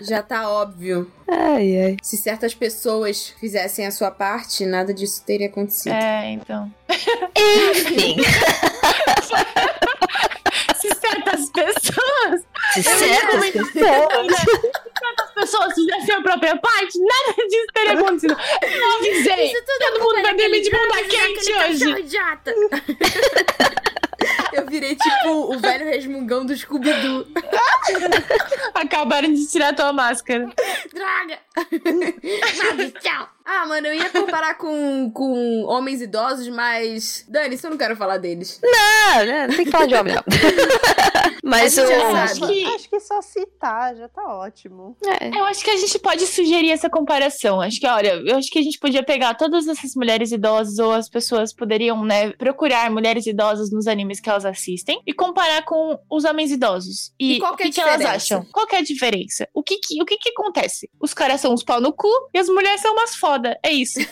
Já 0.00 0.22
tá 0.22 0.48
óbvio. 0.48 1.10
Ai, 1.28 1.78
ai. 1.80 1.96
Se 2.02 2.16
certas 2.16 2.54
pessoas 2.54 3.32
fizessem 3.40 3.86
a 3.86 3.90
sua 3.90 4.10
parte, 4.10 4.66
nada 4.66 4.92
disso 4.92 5.22
teria 5.24 5.46
acontecido. 5.46 5.92
É, 5.94 6.30
então. 6.32 6.72
Enfim, 7.36 8.16
Se 10.76 10.88
certas 10.88 11.48
pessoas, 11.50 12.40
de 12.74 12.82
certas 12.82 13.52
certas 13.52 15.30
pessoas 15.34 15.74
fizessem 15.74 16.14
a 16.16 16.22
própria 16.22 16.56
parte, 16.56 16.98
nada 16.98 17.48
disso 17.48 17.66
teria 17.72 17.92
acontecido. 17.92 18.36
Eu 18.62 18.80
não 18.80 18.96
avisei. 18.98 19.52
Todo 19.80 20.00
mundo 20.00 20.22
vai 20.22 20.34
dormir 20.36 20.60
de 20.60 20.70
bunda 20.70 21.04
quente 21.04 21.52
hoje. 21.52 22.00
idiota. 22.00 22.52
Eu 24.52 24.66
virei 24.66 24.94
tipo 24.96 25.28
o 25.28 25.58
velho 25.58 25.86
resmungão 25.86 26.44
do 26.44 26.56
Scooby-Doo. 26.56 27.26
Acabaram 28.74 29.32
de 29.32 29.46
tirar 29.46 29.74
tua 29.74 29.92
máscara. 29.92 30.46
Droga! 30.92 31.38
Maldição! 32.64 33.28
Ah, 33.44 33.66
mano, 33.66 33.86
eu 33.88 33.94
ia 33.94 34.08
comparar 34.10 34.54
com, 34.56 35.10
com 35.12 35.64
homens 35.64 36.00
idosos, 36.00 36.48
mas. 36.48 37.24
Dani, 37.28 37.54
isso 37.54 37.66
eu 37.66 37.70
não 37.70 37.78
quero 37.78 37.96
falar 37.96 38.18
deles. 38.18 38.60
Ah, 39.14 39.24
né? 39.24 39.46
Não 39.48 39.56
tem 39.56 39.64
que 39.64 39.70
falar 39.70 39.86
de 39.86 39.94
homem, 39.94 40.14
não. 40.14 40.22
Mas 41.44 41.76
o. 41.76 41.84
já 41.86 42.22
acho 42.22 42.46
que- 42.46 42.64
Acho 42.64 42.88
que 42.88 43.00
só 43.00 43.20
citar 43.20 43.96
já 43.96 44.08
tá 44.08 44.22
ótimo. 44.36 44.96
É. 45.04 45.28
Eu 45.36 45.44
acho 45.44 45.62
que 45.64 45.70
a 45.70 45.76
gente 45.76 45.98
pode 45.98 46.24
sugerir 46.26 46.70
essa 46.70 46.88
comparação. 46.88 47.60
Acho 47.60 47.80
que, 47.80 47.86
olha, 47.86 48.14
eu 48.24 48.36
acho 48.36 48.48
que 48.50 48.58
a 48.58 48.62
gente 48.62 48.78
podia 48.78 49.02
pegar 49.02 49.34
todas 49.34 49.66
essas 49.66 49.94
mulheres 49.96 50.30
idosas, 50.30 50.78
ou 50.78 50.92
as 50.92 51.08
pessoas 51.08 51.52
poderiam, 51.52 52.04
né, 52.04 52.30
procurar 52.32 52.90
mulheres 52.90 53.26
idosas 53.26 53.70
nos 53.72 53.86
animes 53.88 54.20
que 54.20 54.30
elas 54.30 54.44
assistem 54.44 55.02
e 55.06 55.12
comparar 55.12 55.64
com 55.64 55.98
os 56.10 56.24
homens 56.24 56.50
idosos. 56.52 57.12
E, 57.18 57.34
E 57.34 57.38
qual 57.40 57.54
o 57.54 57.56
que 57.56 57.64
é 57.64 57.70
que, 57.70 57.80
a 57.80 57.84
que 57.84 57.90
elas 57.90 58.04
acham? 58.06 58.44
Qual 58.52 58.66
que 58.66 58.76
é 58.76 58.78
a 58.78 58.82
diferença? 58.82 59.48
O 59.52 59.62
que 59.62 59.78
que, 59.78 60.00
o 60.00 60.06
que 60.06 60.16
que 60.18 60.30
acontece? 60.30 60.88
Os 61.00 61.12
caras 61.12 61.40
são 61.40 61.52
uns 61.52 61.64
pau 61.64 61.80
no 61.80 61.92
cu 61.92 62.08
e 62.32 62.38
as 62.38 62.48
mulheres 62.48 62.80
são 62.80 62.92
umas 62.92 63.16
foda. 63.32 63.58
É 63.62 63.72
isso. 63.72 63.98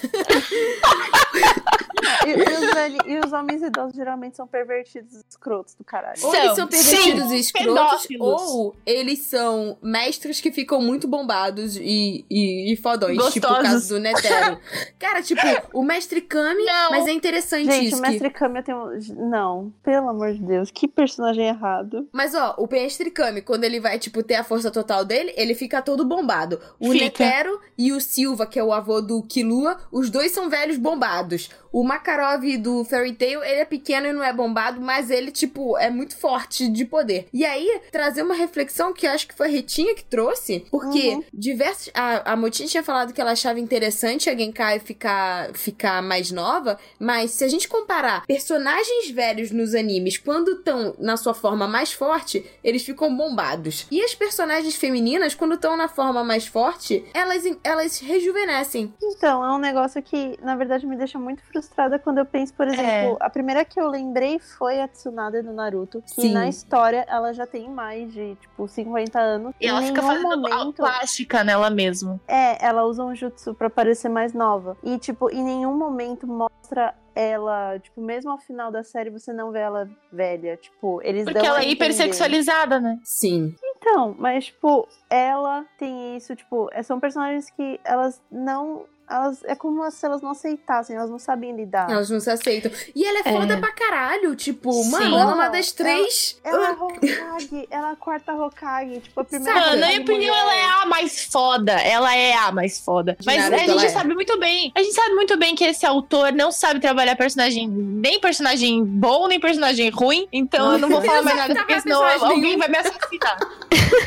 E, 2.27 2.31
e 2.31 2.43
os, 2.43 2.75
velhi- 2.75 2.99
e 3.07 3.19
os 3.19 3.33
homens 3.33 3.63
idosos 3.63 3.95
geralmente 3.95 4.37
são 4.37 4.47
pervertidos 4.47 5.23
escrotos 5.29 5.75
do 5.75 5.85
caralho. 5.85 6.19
Ou 6.23 6.31
São, 6.33 6.41
eles 6.43 6.57
são 6.57 6.67
pervertidos 6.67 7.29
sim, 7.29 7.35
e 7.37 7.41
escrotos, 7.41 8.07
pedófilos. 8.07 8.43
ou 8.43 8.77
eles 8.87 9.19
são 9.21 9.79
mestres 9.83 10.41
que 10.41 10.51
ficam 10.51 10.81
muito 10.83 11.07
bombados 11.07 11.77
e, 11.77 12.25
e, 12.31 12.73
e 12.73 12.77
fodões, 12.77 13.17
tipo 13.33 13.47
o 13.47 13.51
Gostosos. 13.51 13.63
caso 13.63 13.89
do 13.95 14.01
Netero. 14.01 14.59
Cara, 14.99 15.23
tipo, 15.23 15.41
o 15.73 15.83
mestre 15.83 16.21
Kami, 16.21 16.65
Não. 16.65 16.91
mas 16.91 17.07
é 17.07 17.13
interessante 17.13 17.71
Gente, 17.71 17.87
isso. 17.89 17.99
o 17.99 18.03
que- 18.03 18.09
Mestre 18.11 18.31
Kami 18.31 18.63
tem 18.63 18.75
um... 18.75 18.99
Não, 19.31 19.73
pelo 19.83 20.09
amor 20.09 20.33
de 20.33 20.43
Deus, 20.43 20.71
que 20.71 20.89
personagem 20.89 21.47
errado. 21.49 22.09
Mas 22.13 22.35
ó, 22.35 22.55
o 22.59 22.67
mestre 22.71 23.11
Kami, 23.11 23.43
quando 23.43 23.65
ele 23.65 23.79
vai, 23.81 23.99
tipo, 23.99 24.23
ter 24.23 24.35
a 24.37 24.45
força 24.45 24.71
total 24.71 25.05
dele, 25.05 25.33
ele 25.37 25.55
fica 25.55 25.81
todo 25.83 26.05
bombado. 26.05 26.61
O 26.79 26.91
Fica. 26.93 27.05
Netero 27.05 27.61
e 27.79 27.93
o 27.93 28.01
Silva, 28.01 28.47
que 28.47 28.59
é 28.59 28.65
o 28.65 28.73
avô 28.73 29.01
do 29.01 29.10
Killua, 29.23 29.79
os 29.91 30.11
dois 30.11 30.33
são 30.33 30.49
velhos 30.49 30.79
bombados. 30.79 31.51
O 31.73 31.85
Makarov 31.85 32.43
do 32.59 32.85
Fairy 32.85 33.13
Tail, 33.13 33.43
ele 33.45 33.61
é 33.61 33.65
pequeno 33.65 34.07
e 34.09 34.13
não 34.13 34.25
é 34.25 34.33
bombado, 34.33 34.81
mas 34.81 35.09
ele, 35.09 35.31
tipo, 35.31 35.79
é 35.79 35.89
muito 35.89 36.17
forte 36.17 36.69
de 36.69 36.85
poder. 36.85 37.29
E 37.33 37.45
aí, 37.45 37.81
trazer 37.93 38.23
uma 38.23 38.35
reflexão 38.35 38.93
que 38.93 39.07
eu 39.07 39.11
acho 39.13 39.29
que 39.29 39.35
foi 39.35 39.47
a 39.47 39.51
Retinha 39.51 39.95
que 39.95 40.05
trouxe, 40.05 40.67
porque 40.71 41.11
Uhum. 41.11 41.25
diversos. 41.33 41.91
A, 41.95 42.33
a 42.33 42.37
Motin 42.37 42.67
tinha 42.67 42.83
falado 42.83 43.13
que 43.13 43.21
ela 43.21 43.31
achava 43.33 43.61
interessante 43.61 44.29
a 44.29 44.37
Genkai 44.37 44.81
ficar, 44.81 45.53
ficar 45.55 46.03
mais 46.03 46.33
nova, 46.33 46.77
mas 46.99 47.31
se 47.31 47.45
a 47.45 47.49
gente 47.49 47.69
comparar 47.69 48.27
personagens 48.27 49.09
velhos 49.11 49.53
nos 49.53 49.75
animes, 49.75 50.19
quando 50.19 50.53
estão 50.53 50.95
na 50.99 51.17
sua 51.17 51.35
forma 51.35 51.69
mais 51.69 51.93
forte, 51.93 52.45
eles 52.65 52.83
ficam 52.83 53.15
bombados. 53.17 53.87
E 53.93 54.03
as 54.03 54.15
personagens 54.15 54.75
femininas, 54.75 55.35
quando 55.37 55.55
estão 55.55 55.77
na 55.77 55.87
forma 55.89 56.25
mais 56.25 56.47
forte, 56.47 57.05
elas, 57.15 57.45
elas 57.63 57.99
rejuvenescem. 58.01 58.93
Então, 59.01 59.45
é 59.45 59.53
um 59.53 59.59
negócio 59.59 60.03
que, 60.03 60.37
na 60.43 60.57
verdade, 60.57 60.85
me 60.85 60.97
deixa 60.97 61.19
muito 61.19 61.41
frustrada 61.43 61.60
quando 62.03 62.19
eu 62.19 62.27
penso, 62.27 62.55
por 62.55 62.67
exemplo, 62.67 62.85
É. 62.85 63.17
a 63.21 63.31
primeira 63.31 63.65
que 63.65 63.81
eu 63.81 63.89
lembrei 63.89 64.39
foi 64.39 64.81
a 64.81 64.89
Tsunade 64.89 65.43
do 65.43 65.53
Naruto, 65.53 66.03
que 66.03 66.23
Sim. 66.23 66.33
na 66.33 66.49
história 66.49 67.05
ela 67.09 67.33
já 67.33 67.47
tem 67.47 67.69
mais 67.69 68.13
de, 68.13 68.35
tipo, 68.37 68.67
50 68.69 69.19
anos. 69.19 69.55
E 69.61 69.67
ela 69.67 69.83
fica 69.83 70.03
fazendo 70.03 70.37
momento... 70.39 70.77
plástica 70.77 71.45
nela 71.45 71.71
mesmo. 71.71 72.21
É, 72.27 72.65
ela 72.65 72.85
usa 72.85 73.05
um 73.05 73.15
jutsu 73.15 73.55
pra 73.55 73.69
parecer 73.71 74.09
mais 74.09 74.33
nova. 74.33 74.77
E, 74.83 74.99
tipo, 74.99 75.31
em 75.31 75.43
nenhum 75.43 75.77
momento 75.77 76.27
mostra 76.27 76.95
ela, 77.15 77.79
tipo, 77.79 78.01
mesmo 78.01 78.31
ao 78.31 78.39
final 78.39 78.71
da 78.71 78.83
série 78.85 79.11
você 79.11 79.33
não 79.33 79.51
vê 79.51 79.59
ela 79.59 79.89
velha. 80.13 80.57
Tipo, 80.57 81.01
eles 81.03 81.25
Porque 81.25 81.39
dão 81.39 81.47
ela 81.47 81.59
a 81.59 81.65
é 81.65 81.69
hipersexualizada, 81.69 82.81
né? 82.81 82.99
Sim. 83.05 83.55
Então, 83.77 84.15
mas, 84.19 84.47
tipo, 84.47 84.87
ela 85.09 85.65
tem 85.79 86.17
isso, 86.17 86.35
tipo, 86.37 86.69
é- 86.73 86.83
são 86.83 87.01
personagens 87.01 87.51
que 87.51 87.81
elas 87.85 88.21
não. 88.31 88.85
Elas, 89.11 89.43
é 89.45 89.55
como 89.57 89.91
se 89.91 90.07
elas 90.07 90.23
não 90.23 90.31
aceitassem, 90.31 90.95
elas 90.97 91.11
não 91.11 91.19
sabem 91.19 91.55
lidar. 91.57 91.91
Elas 91.91 92.09
não 92.09 92.21
se 92.21 92.31
aceitam. 92.31 92.71
E 92.95 93.05
ela 93.05 93.19
é 93.19 93.23
É. 93.29 93.33
foda 93.33 93.57
pra 93.59 93.73
caralho. 93.73 94.37
Tipo, 94.37 94.73
Sim. 94.73 94.91
mano, 94.91 95.17
ela 95.19 95.31
é 95.33 95.35
uma 95.35 95.49
das 95.49 95.73
três. 95.73 96.39
Ela 96.45 96.69
é 96.69 96.73
Hokage, 96.73 97.69
ela 97.71 97.89
é 97.89 97.93
a 97.93 97.97
quarta 97.97 98.33
Hokage, 98.33 99.01
tipo, 99.01 99.21
a 99.21 99.25
primeira 99.25 99.53
Sabe, 99.53 99.67
Mano, 99.71 99.81
na 99.81 99.87
minha 99.89 100.01
opinião, 100.01 100.35
ela 100.35 100.55
é 100.55 100.65
a 100.83 100.87
mais 100.87 101.25
foda. 101.25 101.73
Ela 101.73 102.15
é 102.17 102.35
a 102.35 102.53
mais 102.53 102.79
foda. 102.79 103.17
De 103.19 103.27
Mas 103.27 103.37
Naruto, 103.39 103.55
a 103.57 103.59
gente 103.59 103.71
ela 103.71 103.85
é. 103.85 103.89
sabe 103.89 104.15
muito 104.15 104.39
bem. 104.39 104.73
A 104.77 104.83
gente 104.83 104.95
sabe 104.95 105.15
muito 105.15 105.37
bem 105.37 105.55
que 105.57 105.65
esse 105.65 105.85
autor 105.85 106.33
não 106.33 106.53
sabe 106.53 106.79
trabalhar 106.81 107.17
personagem, 107.17 107.67
nem 107.69 108.21
personagem 108.21 108.85
bom, 108.85 109.27
nem 109.27 109.41
personagem 109.41 109.91
ruim. 109.91 110.29
Então 110.33 110.73
eu 110.73 110.79
não 110.79 110.89
vou 110.89 111.01
falar 111.03 111.19
não 111.19 111.25
mais 111.25 111.37
nada, 111.37 111.55
porque 111.57 111.81
senão 111.81 112.01
personagem 112.01 112.27
alguém 112.29 112.43
nenhum. 112.43 112.59
vai 112.59 112.69
me 112.69 112.79
assassinar. 112.79 113.39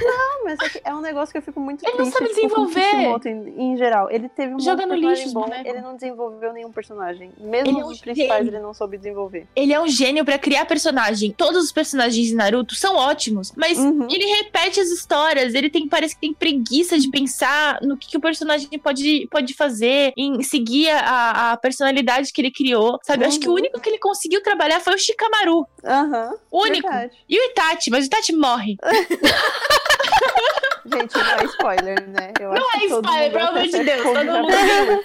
Não, 0.01 0.43
mas 0.45 0.59
é, 0.61 0.69
que 0.69 0.81
é 0.83 0.93
um 0.93 1.01
negócio 1.01 1.31
que 1.31 1.37
eu 1.37 1.41
fico 1.41 1.59
muito 1.59 1.83
Ele 1.83 1.97
não 1.97 2.09
triste. 2.09 2.17
sabe 2.17 2.41
tipo, 2.41 2.55
com 2.55 2.61
o 2.61 2.67
desenvolver. 2.67 3.29
Em, 3.29 3.73
em 3.73 3.77
geral. 3.77 4.09
Ele 4.09 4.29
teve 4.29 4.53
um 4.55 4.59
Joga 4.59 4.83
monte 4.83 4.89
no 4.89 4.92
de 4.92 4.92
personagem 5.01 5.33
bom, 5.33 5.47
né? 5.47 5.63
ele 5.65 5.81
não 5.81 5.95
desenvolveu 5.95 6.53
nenhum 6.53 6.71
personagem. 6.71 7.31
Mesmo 7.39 7.69
Ele 7.69 7.79
é 7.81 7.85
um 7.85 7.87
os 7.87 7.99
principais 7.99 8.45
gênio. 8.45 8.57
ele 8.57 8.63
não 8.63 8.73
soube 8.73 8.97
desenvolver. 8.97 9.47
Ele 9.55 9.73
é 9.73 9.79
um 9.81 9.87
gênio 9.87 10.23
pra 10.25 10.37
criar 10.39 10.65
personagem. 10.65 11.31
Todos 11.37 11.63
os 11.63 11.71
personagens 11.71 12.27
de 12.27 12.35
Naruto 12.35 12.75
são 12.75 12.95
ótimos, 12.95 13.51
mas 13.55 13.77
Uhum. 13.77 14.07
ele 14.09 14.25
repete 14.25 14.79
as 14.79 14.89
histórias. 14.89 15.53
Ele 15.53 15.69
tem 15.69 15.87
parece 15.87 16.15
que 16.15 16.21
tem 16.21 16.33
preguiça 16.33 16.97
de 16.97 17.09
pensar 17.09 17.79
no 17.81 17.97
que, 17.97 18.07
que 18.09 18.17
o 18.17 18.21
personagem 18.21 18.67
pode, 18.79 19.27
pode 19.29 19.53
fazer, 19.53 20.13
em 20.17 20.41
seguir 20.43 20.89
a, 20.89 21.51
a 21.51 21.57
personalidade 21.57 22.31
que 22.31 22.41
ele 22.41 22.51
criou. 22.51 22.99
Sabe? 23.03 23.23
Eu 23.23 23.27
acho 23.27 23.39
que 23.39 23.47
o 23.47 23.51
Uhum. 23.51 23.57
único 23.57 23.79
que 23.79 23.89
ele 23.89 23.99
conseguiu 23.99 24.41
trabalhar 24.41 24.79
foi 24.79 24.93
o 24.95 24.97
Shikamaru. 24.97 25.65
Aham. 25.83 26.33
O 26.51 26.63
único. 26.63 26.87
verdade. 26.87 27.13
E 27.29 27.37
o 27.39 27.43
Itachi, 27.51 27.89
mas 27.89 28.03
o 28.05 28.07
Itachi 28.07 28.33
morre. 28.35 28.77
Gente, 30.85 31.13
não 31.17 31.39
é 31.39 31.45
spoiler, 31.45 32.07
né? 32.09 32.31
Eu 32.39 32.49
Não 32.53 32.67
acho 32.69 32.77
é 32.77 32.85
spoiler, 32.85 33.23
mundo 33.23 33.31
pelo 33.33 33.47
amor 33.47 33.63
de 33.63 33.83
Deus. 33.83 34.03
Todo 34.03 34.25
mundo 34.25 34.47
viu. 34.51 35.03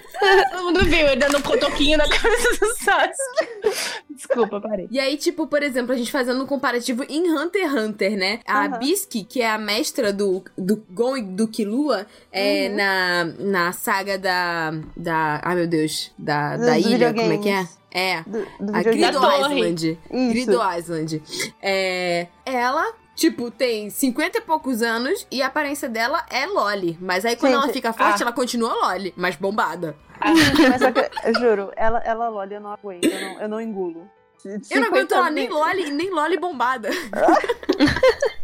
Todo 0.50 0.64
mundo 0.64 0.84
viu 0.84 1.06
ele 1.06 1.16
dando 1.16 1.38
um 1.38 1.42
cotoquinho 1.42 1.98
na 1.98 2.09
cabeça 2.09 2.50
do 2.59 2.66
Sasuke. 2.76 3.98
Desculpa, 4.10 4.60
parei. 4.60 4.88
E 4.90 4.98
aí, 4.98 5.16
tipo, 5.16 5.46
por 5.46 5.62
exemplo, 5.62 5.92
a 5.92 5.96
gente 5.96 6.10
fazendo 6.10 6.42
um 6.42 6.46
comparativo 6.46 7.05
em 7.09 7.30
Hunter 7.30 7.62
x 7.70 7.74
Hunter, 7.74 8.16
né? 8.16 8.40
A 8.46 8.64
Aham. 8.66 8.78
Bisky, 8.78 9.22
que 9.24 9.40
é 9.40 9.48
a 9.50 9.59
mestra 9.59 10.12
do, 10.12 10.42
do 10.56 10.84
Gon 10.90 11.16
e 11.16 11.22
do 11.22 11.46
Killua, 11.46 12.06
é 12.32 12.68
Uhum. 12.68 12.76
na, 12.76 13.24
na 13.38 13.72
saga 13.72 14.18
da. 14.18 14.72
da. 14.96 15.40
Ai, 15.44 15.55
meu 15.55 15.66
Deus. 15.68 16.12
Da, 16.18 16.56
da 16.56 16.78
ilha, 16.78 17.14
como 17.14 17.32
é 17.32 17.38
que 17.38 17.48
é? 17.48 17.66
É. 17.90 18.22
Do, 18.22 18.44
do 18.60 18.76
A. 18.76 18.82
Grido. 18.82 19.18
Island. 19.18 19.98
Isso. 20.10 20.30
Grido 20.30 20.59
Island. 20.76 21.22
É. 21.62 22.26
Ela. 22.44 22.92
Tipo, 23.18 23.50
tem 23.50 23.90
50 23.90 24.38
e 24.38 24.40
poucos 24.42 24.80
anos 24.80 25.26
e 25.28 25.42
a 25.42 25.48
aparência 25.48 25.88
dela 25.88 26.24
é 26.30 26.46
Loli. 26.46 26.96
Mas 27.00 27.24
aí 27.24 27.34
quando 27.34 27.54
Gente, 27.54 27.64
ela 27.64 27.72
fica 27.72 27.92
forte, 27.92 28.22
ah. 28.22 28.26
ela 28.26 28.32
continua 28.32 28.72
Loli, 28.72 29.12
mas 29.16 29.34
bombada. 29.34 29.96
Mas 30.20 30.80
só 30.80 30.92
que, 30.92 31.00
eu 31.26 31.34
juro, 31.34 31.72
ela, 31.74 31.98
ela 32.04 32.28
Loli, 32.28 32.54
eu 32.54 32.60
não 32.60 32.70
aguento, 32.70 33.02
eu 33.06 33.20
não, 33.20 33.40
eu 33.40 33.48
não 33.48 33.60
engulo. 33.60 34.08
Eu 34.44 34.80
não 34.80 34.86
aguento 34.86 35.10
50 35.10 35.14
ela 35.16 35.30
nem 35.32 35.48
Loli, 35.48 35.90
nem 35.90 36.10
Loli 36.10 36.38
bombada. 36.38 36.90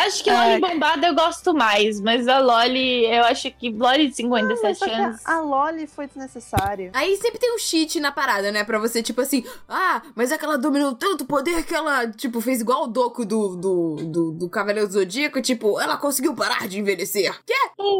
Acho 0.00 0.24
que 0.24 0.30
Loli 0.30 0.60
bombada 0.60 1.06
eu 1.06 1.14
gosto 1.14 1.52
mais, 1.54 2.00
mas 2.00 2.26
a 2.28 2.38
Loli, 2.38 3.04
eu 3.06 3.24
acho 3.24 3.50
que 3.52 3.70
Loli 3.70 4.08
de 4.10 4.22
Mas 4.24 4.46
57 4.46 4.78
só 4.78 4.84
que 4.86 4.90
anos. 4.92 5.20
a, 5.24 5.34
a 5.34 5.40
Loli 5.40 5.86
foi 5.86 6.06
desnecessária. 6.06 6.90
Aí 6.94 7.16
sempre 7.16 7.38
tem 7.38 7.54
um 7.54 7.58
cheat 7.58 8.00
na 8.00 8.10
parada, 8.10 8.50
né? 8.50 8.64
Pra 8.64 8.78
você, 8.78 9.02
tipo 9.02 9.20
assim, 9.20 9.44
ah, 9.68 10.02
mas 10.14 10.32
é 10.32 10.38
que 10.38 10.44
ela 10.44 10.56
dominou 10.58 10.94
tanto 10.94 11.24
poder 11.24 11.64
que 11.64 11.74
ela, 11.74 12.08
tipo, 12.08 12.40
fez 12.40 12.60
igual 12.60 12.84
o 12.84 12.86
Doku 12.86 13.24
do, 13.24 13.56
do, 13.56 13.96
do, 13.96 14.32
do 14.32 14.48
Cavaleiro 14.48 14.88
do 14.88 14.92
Zodíaco, 14.94 15.40
tipo, 15.42 15.80
ela 15.80 15.96
conseguiu 15.96 16.34
parar 16.34 16.66
de 16.66 16.78
envelhecer. 16.80 17.32
Que? 17.44 17.54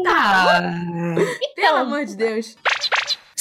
Ah, 0.07 0.59
Pelo 1.55 1.77
amor 1.77 2.05
de 2.05 2.15
Deus. 2.15 2.55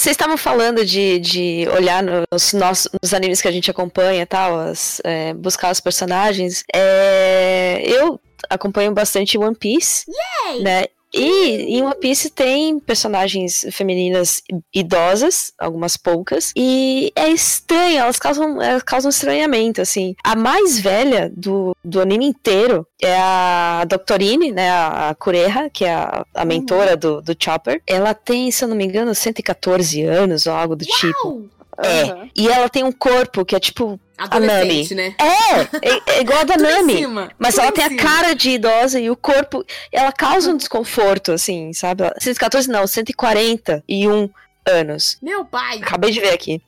Vocês 0.02 0.14
estavam 0.14 0.36
falando 0.36 0.84
de, 0.84 1.20
de 1.20 1.68
olhar 1.76 2.02
nos, 2.02 2.52
nossos, 2.54 2.88
nos 3.00 3.14
animes 3.14 3.40
que 3.40 3.46
a 3.46 3.52
gente 3.52 3.70
acompanha 3.70 4.22
e 4.22 4.26
tal, 4.26 4.58
as, 4.58 5.00
é, 5.04 5.32
buscar 5.32 5.70
os 5.70 5.78
personagens. 5.78 6.64
É, 6.74 7.80
eu 7.86 8.18
acompanho 8.50 8.92
bastante 8.92 9.38
One 9.38 9.54
Piece, 9.54 10.04
Yay! 10.08 10.60
né? 10.60 10.86
E 11.12 11.76
em 11.76 11.82
One 11.82 11.94
Piece 11.97 12.30
tem 12.30 12.78
personagens 12.80 13.66
femininas 13.70 14.43
idosas, 14.74 15.52
algumas 15.59 15.97
poucas, 15.97 16.52
e 16.56 17.12
é 17.14 17.28
estranho, 17.28 17.98
elas 17.98 18.18
causam, 18.18 18.62
elas 18.62 18.82
causam 18.82 19.10
estranhamento, 19.10 19.80
assim. 19.80 20.14
A 20.24 20.34
mais 20.34 20.78
velha 20.78 21.30
do, 21.36 21.76
do 21.84 22.01
anime 22.01 22.26
inteiro 22.26 22.86
é 23.01 23.16
a 23.16 23.84
Doctorine, 23.86 24.52
né, 24.52 24.70
a 24.70 25.14
Kureha, 25.18 25.68
que 25.70 25.84
é 25.84 25.93
a, 25.94 26.24
a 26.34 26.44
mentora 26.44 26.97
do, 26.97 27.20
do 27.20 27.36
Chopper. 27.39 27.82
Ela 27.86 28.14
tem, 28.14 28.51
se 28.51 28.64
eu 28.64 28.68
não 28.68 28.76
me 28.76 28.84
engano, 28.84 29.14
114 29.14 30.02
anos 30.02 30.47
ou 30.47 30.55
algo 30.55 30.76
do 30.76 30.84
tipo. 30.84 31.48
É, 31.78 32.28
e 32.36 32.49
ela 32.49 32.69
tem 32.69 32.85
um 32.85 32.93
corpo 32.93 33.44
que 33.44 33.57
é 33.57 33.61
tipo 33.61 33.99
Adolescente, 34.19 34.94
né? 34.94 35.15
é, 35.19 35.61
é, 35.89 36.01
é 36.16 36.20
igual 36.20 36.40
a 36.40 36.44
da 36.44 36.57
Nami. 36.59 36.97
cima, 36.99 37.31
Mas 37.39 37.57
ela 37.57 37.69
em 37.69 37.73
tem 37.73 37.85
a 37.85 37.89
cima. 37.89 38.03
cara 38.03 38.35
de 38.35 38.51
idosa 38.51 39.01
e 39.01 39.09
o 39.11 39.16
corpo. 39.16 39.65
Ela 39.90 40.12
causa 40.12 40.51
um 40.51 40.57
desconforto, 40.57 41.32
assim, 41.32 41.73
sabe? 41.73 42.05
Ela- 42.05 42.15
114 42.20 42.69
não, 42.69 42.86
141 42.86 44.28
anos. 44.69 45.16
Meu 45.23 45.44
pai. 45.44 45.78
Acabei 45.78 46.11
de 46.11 46.20
ver 46.20 46.35
aqui. 46.35 46.61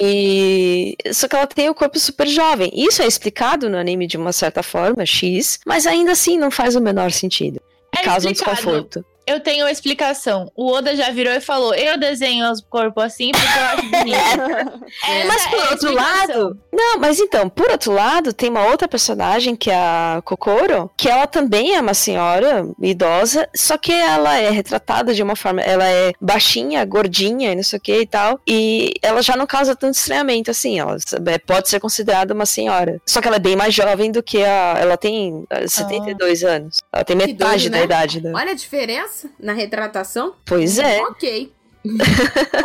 E. 0.00 0.96
Só 1.12 1.28
que 1.28 1.36
ela 1.36 1.46
tem 1.46 1.68
o 1.68 1.74
corpo 1.74 1.98
super 1.98 2.26
jovem. 2.26 2.70
Isso 2.74 3.02
é 3.02 3.06
explicado 3.06 3.68
no 3.68 3.76
anime 3.78 4.06
de 4.06 4.16
uma 4.16 4.32
certa 4.32 4.62
forma, 4.62 5.04
X, 5.04 5.58
mas 5.66 5.86
ainda 5.86 6.12
assim 6.12 6.38
não 6.38 6.50
faz 6.50 6.76
o 6.76 6.80
menor 6.80 7.10
sentido. 7.10 7.60
É 7.96 8.02
causa 8.02 8.28
um 8.28 8.32
explicado. 8.32 8.56
desconforto. 8.56 9.04
Eu 9.26 9.40
tenho 9.40 9.64
uma 9.64 9.70
explicação. 9.72 10.50
O 10.54 10.70
Oda 10.72 10.94
já 10.94 11.10
virou 11.10 11.32
e 11.32 11.40
falou: 11.40 11.74
Eu 11.74 11.98
desenho 11.98 12.50
os 12.50 12.60
corpos 12.60 13.02
assim 13.02 13.32
porque 13.32 13.58
eu 13.58 13.64
acho 13.64 13.82
bonito. 13.90 14.86
É, 15.06 15.24
Mas 15.24 15.46
por 15.46 15.58
é 15.58 15.70
outro 15.70 15.92
lado. 15.92 16.58
Não, 16.72 16.98
mas 16.98 17.18
então, 17.18 17.48
por 17.48 17.70
outro 17.70 17.92
lado, 17.92 18.32
tem 18.32 18.48
uma 18.48 18.66
outra 18.66 18.86
personagem 18.88 19.54
que 19.56 19.70
é 19.70 19.74
a 19.74 20.22
Kokoro, 20.24 20.90
que 20.96 21.08
ela 21.08 21.26
também 21.26 21.74
é 21.74 21.80
uma 21.80 21.92
senhora 21.94 22.66
idosa, 22.80 23.48
só 23.54 23.76
que 23.76 23.92
ela 23.92 24.36
é 24.38 24.48
retratada 24.50 25.12
de 25.12 25.22
uma 25.22 25.34
forma. 25.34 25.60
Ela 25.60 25.86
é 25.86 26.12
baixinha, 26.20 26.84
gordinha 26.84 27.52
e 27.52 27.56
não 27.56 27.62
sei 27.62 27.78
o 27.78 27.82
que 27.82 28.00
e 28.00 28.06
tal. 28.06 28.40
E 28.46 28.94
ela 29.02 29.22
já 29.22 29.36
não 29.36 29.46
causa 29.46 29.74
tanto 29.74 29.94
estranhamento 29.94 30.50
assim. 30.50 30.78
Ela 30.78 30.96
é- 31.26 31.38
pode 31.38 31.68
ser 31.68 31.80
considerada 31.80 32.32
uma 32.32 32.46
senhora. 32.46 33.00
Só 33.06 33.20
que 33.20 33.26
ela 33.28 33.36
é 33.36 33.40
bem 33.40 33.56
mais 33.56 33.74
jovem 33.74 34.10
do 34.12 34.22
que 34.22 34.44
a. 34.44 34.76
Ela 34.78 34.96
tem 34.96 35.44
eh, 35.50 35.66
72 35.66 36.44
anos. 36.44 36.78
Ela 36.92 37.04
tem 37.04 37.16
metade 37.16 37.68
doido, 37.68 37.72
da 37.72 37.78
né? 37.78 37.84
idade 37.84 38.20
dela. 38.20 38.38
Olha 38.38 38.52
a 38.52 38.54
diferença 38.54 39.15
na 39.38 39.52
retratação. 39.52 40.34
Pois 40.44 40.78
é. 40.78 41.00
Ok. 41.02 41.52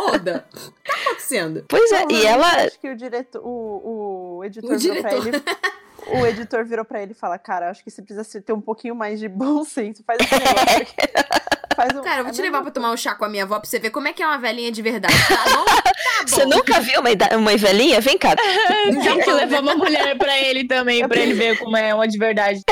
Oda, 0.00 0.44
o 0.52 0.56
que 0.82 0.90
tá 0.90 0.96
acontecendo? 1.06 1.64
Pois 1.68 1.92
é. 1.92 2.04
E 2.10 2.26
ela. 2.26 2.46
Acho 2.64 2.80
que 2.80 2.90
o 2.90 2.96
diretor, 2.96 3.40
o, 3.44 4.38
o 4.38 4.44
editor 4.44 4.72
O 4.74 4.78
virou 4.78 5.00
pra 5.00 5.18
diretor. 5.18 5.28
ele. 5.28 5.42
O 6.04 6.26
editor 6.26 6.64
virou 6.64 6.84
pra 6.84 7.00
ele 7.00 7.12
e 7.12 7.14
fala, 7.14 7.38
cara, 7.38 7.70
acho 7.70 7.84
que 7.84 7.88
você 7.88 8.02
precisa 8.02 8.42
ter 8.42 8.52
um 8.52 8.60
pouquinho 8.60 8.92
mais 8.92 9.20
de 9.20 9.28
bom 9.28 9.62
senso. 9.64 10.02
Faz 10.04 10.18
aqui. 10.20 10.92
Faz 11.76 11.96
um, 11.96 12.02
Cara, 12.02 12.18
eu 12.18 12.24
vou 12.24 12.32
é 12.32 12.34
te 12.34 12.42
levar 12.42 12.60
pra 12.60 12.72
tomar 12.72 12.90
um 12.90 12.96
chá 12.96 13.14
com 13.14 13.24
a 13.24 13.28
minha 13.28 13.44
avó 13.44 13.60
pra 13.60 13.70
você 13.70 13.78
ver 13.78 13.90
como 13.90 14.08
é 14.08 14.12
que 14.12 14.20
é 14.20 14.26
uma 14.26 14.36
velhinha 14.36 14.72
de 14.72 14.82
verdade, 14.82 15.14
tá 15.28 15.44
bom? 15.56 15.64
Tá 16.02 16.22
bom. 16.22 16.28
Você 16.28 16.44
nunca 16.44 16.80
viu 16.80 17.00
uma, 17.00 17.10
uma 17.38 17.56
velhinha? 17.56 18.00
Vem 18.00 18.18
cá. 18.18 18.34
Tem 18.34 19.20
que 19.20 19.30
levar 19.30 19.60
uma 19.62 19.76
mulher 19.76 20.18
pra 20.18 20.36
ele 20.38 20.66
também, 20.66 21.06
pra 21.06 21.20
ele 21.20 21.34
ver 21.34 21.58
como 21.58 21.76
é 21.76 21.94
uma 21.94 22.06
de 22.08 22.18
verdade. 22.18 22.62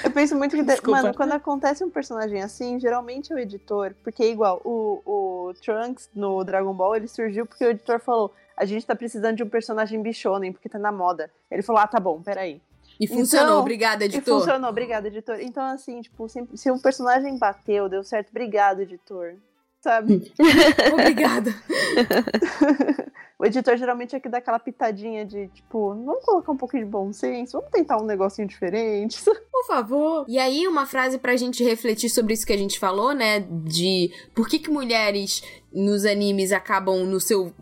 Eu 0.04 0.10
penso 0.10 0.36
muito 0.36 0.56
que, 0.56 0.90
mano, 0.90 1.14
quando 1.14 1.32
acontece 1.32 1.84
um 1.84 1.90
personagem 1.90 2.42
assim, 2.42 2.78
geralmente 2.78 3.32
é 3.32 3.36
o 3.36 3.38
editor, 3.38 3.94
porque 4.02 4.22
é 4.22 4.28
igual, 4.30 4.60
o, 4.64 5.02
o 5.04 5.54
Trunks 5.54 6.08
no 6.14 6.42
Dragon 6.44 6.72
Ball, 6.72 6.96
ele 6.96 7.08
surgiu 7.08 7.46
porque 7.46 7.64
o 7.64 7.70
editor 7.70 8.00
falou, 8.00 8.32
a 8.56 8.64
gente 8.64 8.86
tá 8.86 8.94
precisando 8.94 9.36
de 9.36 9.42
um 9.42 9.48
personagem 9.48 10.02
bichonem, 10.02 10.52
porque 10.52 10.68
tá 10.68 10.78
na 10.78 10.92
moda. 10.92 11.30
Ele 11.50 11.62
falou, 11.62 11.80
ah, 11.80 11.86
tá 11.86 11.98
bom, 11.98 12.20
peraí. 12.22 12.60
E 12.98 13.06
funcionou, 13.06 13.46
Então, 13.48 13.60
obrigada, 13.60 14.04
E 14.04 14.08
editor. 14.08 14.40
funcionou, 14.40 14.68
obrigado, 14.68 15.06
editor. 15.06 15.40
Então, 15.40 15.64
assim, 15.64 16.02
tipo, 16.02 16.28
sempre, 16.28 16.56
se 16.56 16.70
um 16.70 16.78
personagem 16.78 17.38
bateu, 17.38 17.88
deu 17.88 18.04
certo, 18.04 18.28
obrigado, 18.30 18.80
editor. 18.80 19.34
Sabe? 19.80 20.30
Obrigada. 20.92 21.50
o 23.40 23.46
editor 23.46 23.74
geralmente 23.78 24.14
é 24.14 24.20
que 24.20 24.28
dá 24.28 24.36
aquela 24.36 24.58
pitadinha 24.58 25.24
de, 25.24 25.48
tipo, 25.48 25.94
vamos 25.94 26.22
colocar 26.22 26.52
um 26.52 26.58
pouquinho 26.58 26.84
de 26.84 26.90
bom 26.90 27.10
senso, 27.10 27.52
vamos 27.56 27.70
tentar 27.70 27.96
um 27.96 28.04
negocinho 28.04 28.46
diferente. 28.46 29.18
Por 29.24 29.66
favor. 29.66 30.26
E 30.28 30.38
aí, 30.38 30.68
uma 30.68 30.84
frase 30.84 31.18
pra 31.18 31.36
gente 31.36 31.64
refletir 31.64 32.10
sobre 32.10 32.34
isso 32.34 32.46
que 32.46 32.52
a 32.52 32.58
gente 32.58 32.78
falou, 32.78 33.14
né? 33.14 33.40
De 33.40 34.10
por 34.34 34.46
que, 34.46 34.58
que 34.58 34.70
mulheres 34.70 35.42
nos 35.72 36.04
animes 36.04 36.52
acabam 36.52 37.04
no 37.04 37.20
seu. 37.20 37.52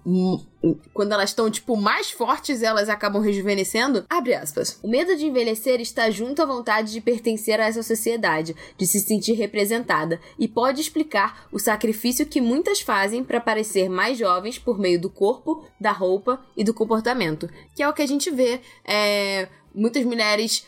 Quando 0.93 1.13
elas 1.13 1.31
estão, 1.31 1.51
tipo, 1.51 1.77
mais 1.77 2.11
fortes, 2.11 2.63
elas 2.63 2.89
acabam 2.89 3.23
rejuvenescendo? 3.23 4.05
Abre 4.09 4.35
aspas. 4.35 4.79
O 4.83 4.89
medo 4.89 5.15
de 5.15 5.27
envelhecer 5.27 5.81
está 5.81 6.11
junto 6.11 6.43
à 6.43 6.47
vontade 6.47 6.93
de 6.93 7.01
pertencer 7.01 7.61
a 7.61 7.67
essa 7.67 7.83
sociedade, 7.83 8.57
de 8.77 8.87
se 8.87 9.01
sentir 9.01 9.35
representada, 9.35 10.21
e 10.39 10.49
pode 10.49 10.81
explicar 10.81 11.47
o 11.53 11.59
sacrifício 11.59 12.27
que 12.27 12.41
muitas 12.41 12.81
fazem 12.81 13.23
para 13.23 13.41
parecer 13.41 13.89
mais 13.89 14.19
jovens 14.19 14.59
por 14.59 14.79
meio 14.79 15.01
do 15.01 15.11
corpo, 15.11 15.65
da 15.81 15.93
roupa 15.93 16.41
e 16.57 16.65
do 16.65 16.75
comportamento. 16.75 17.49
Que 17.75 17.83
é 17.83 17.89
o 17.89 17.93
que 17.93 18.03
a 18.03 18.07
gente 18.07 18.31
vê. 18.31 18.61
É, 18.85 19.49
muitas 19.75 20.05
mulheres 20.05 20.67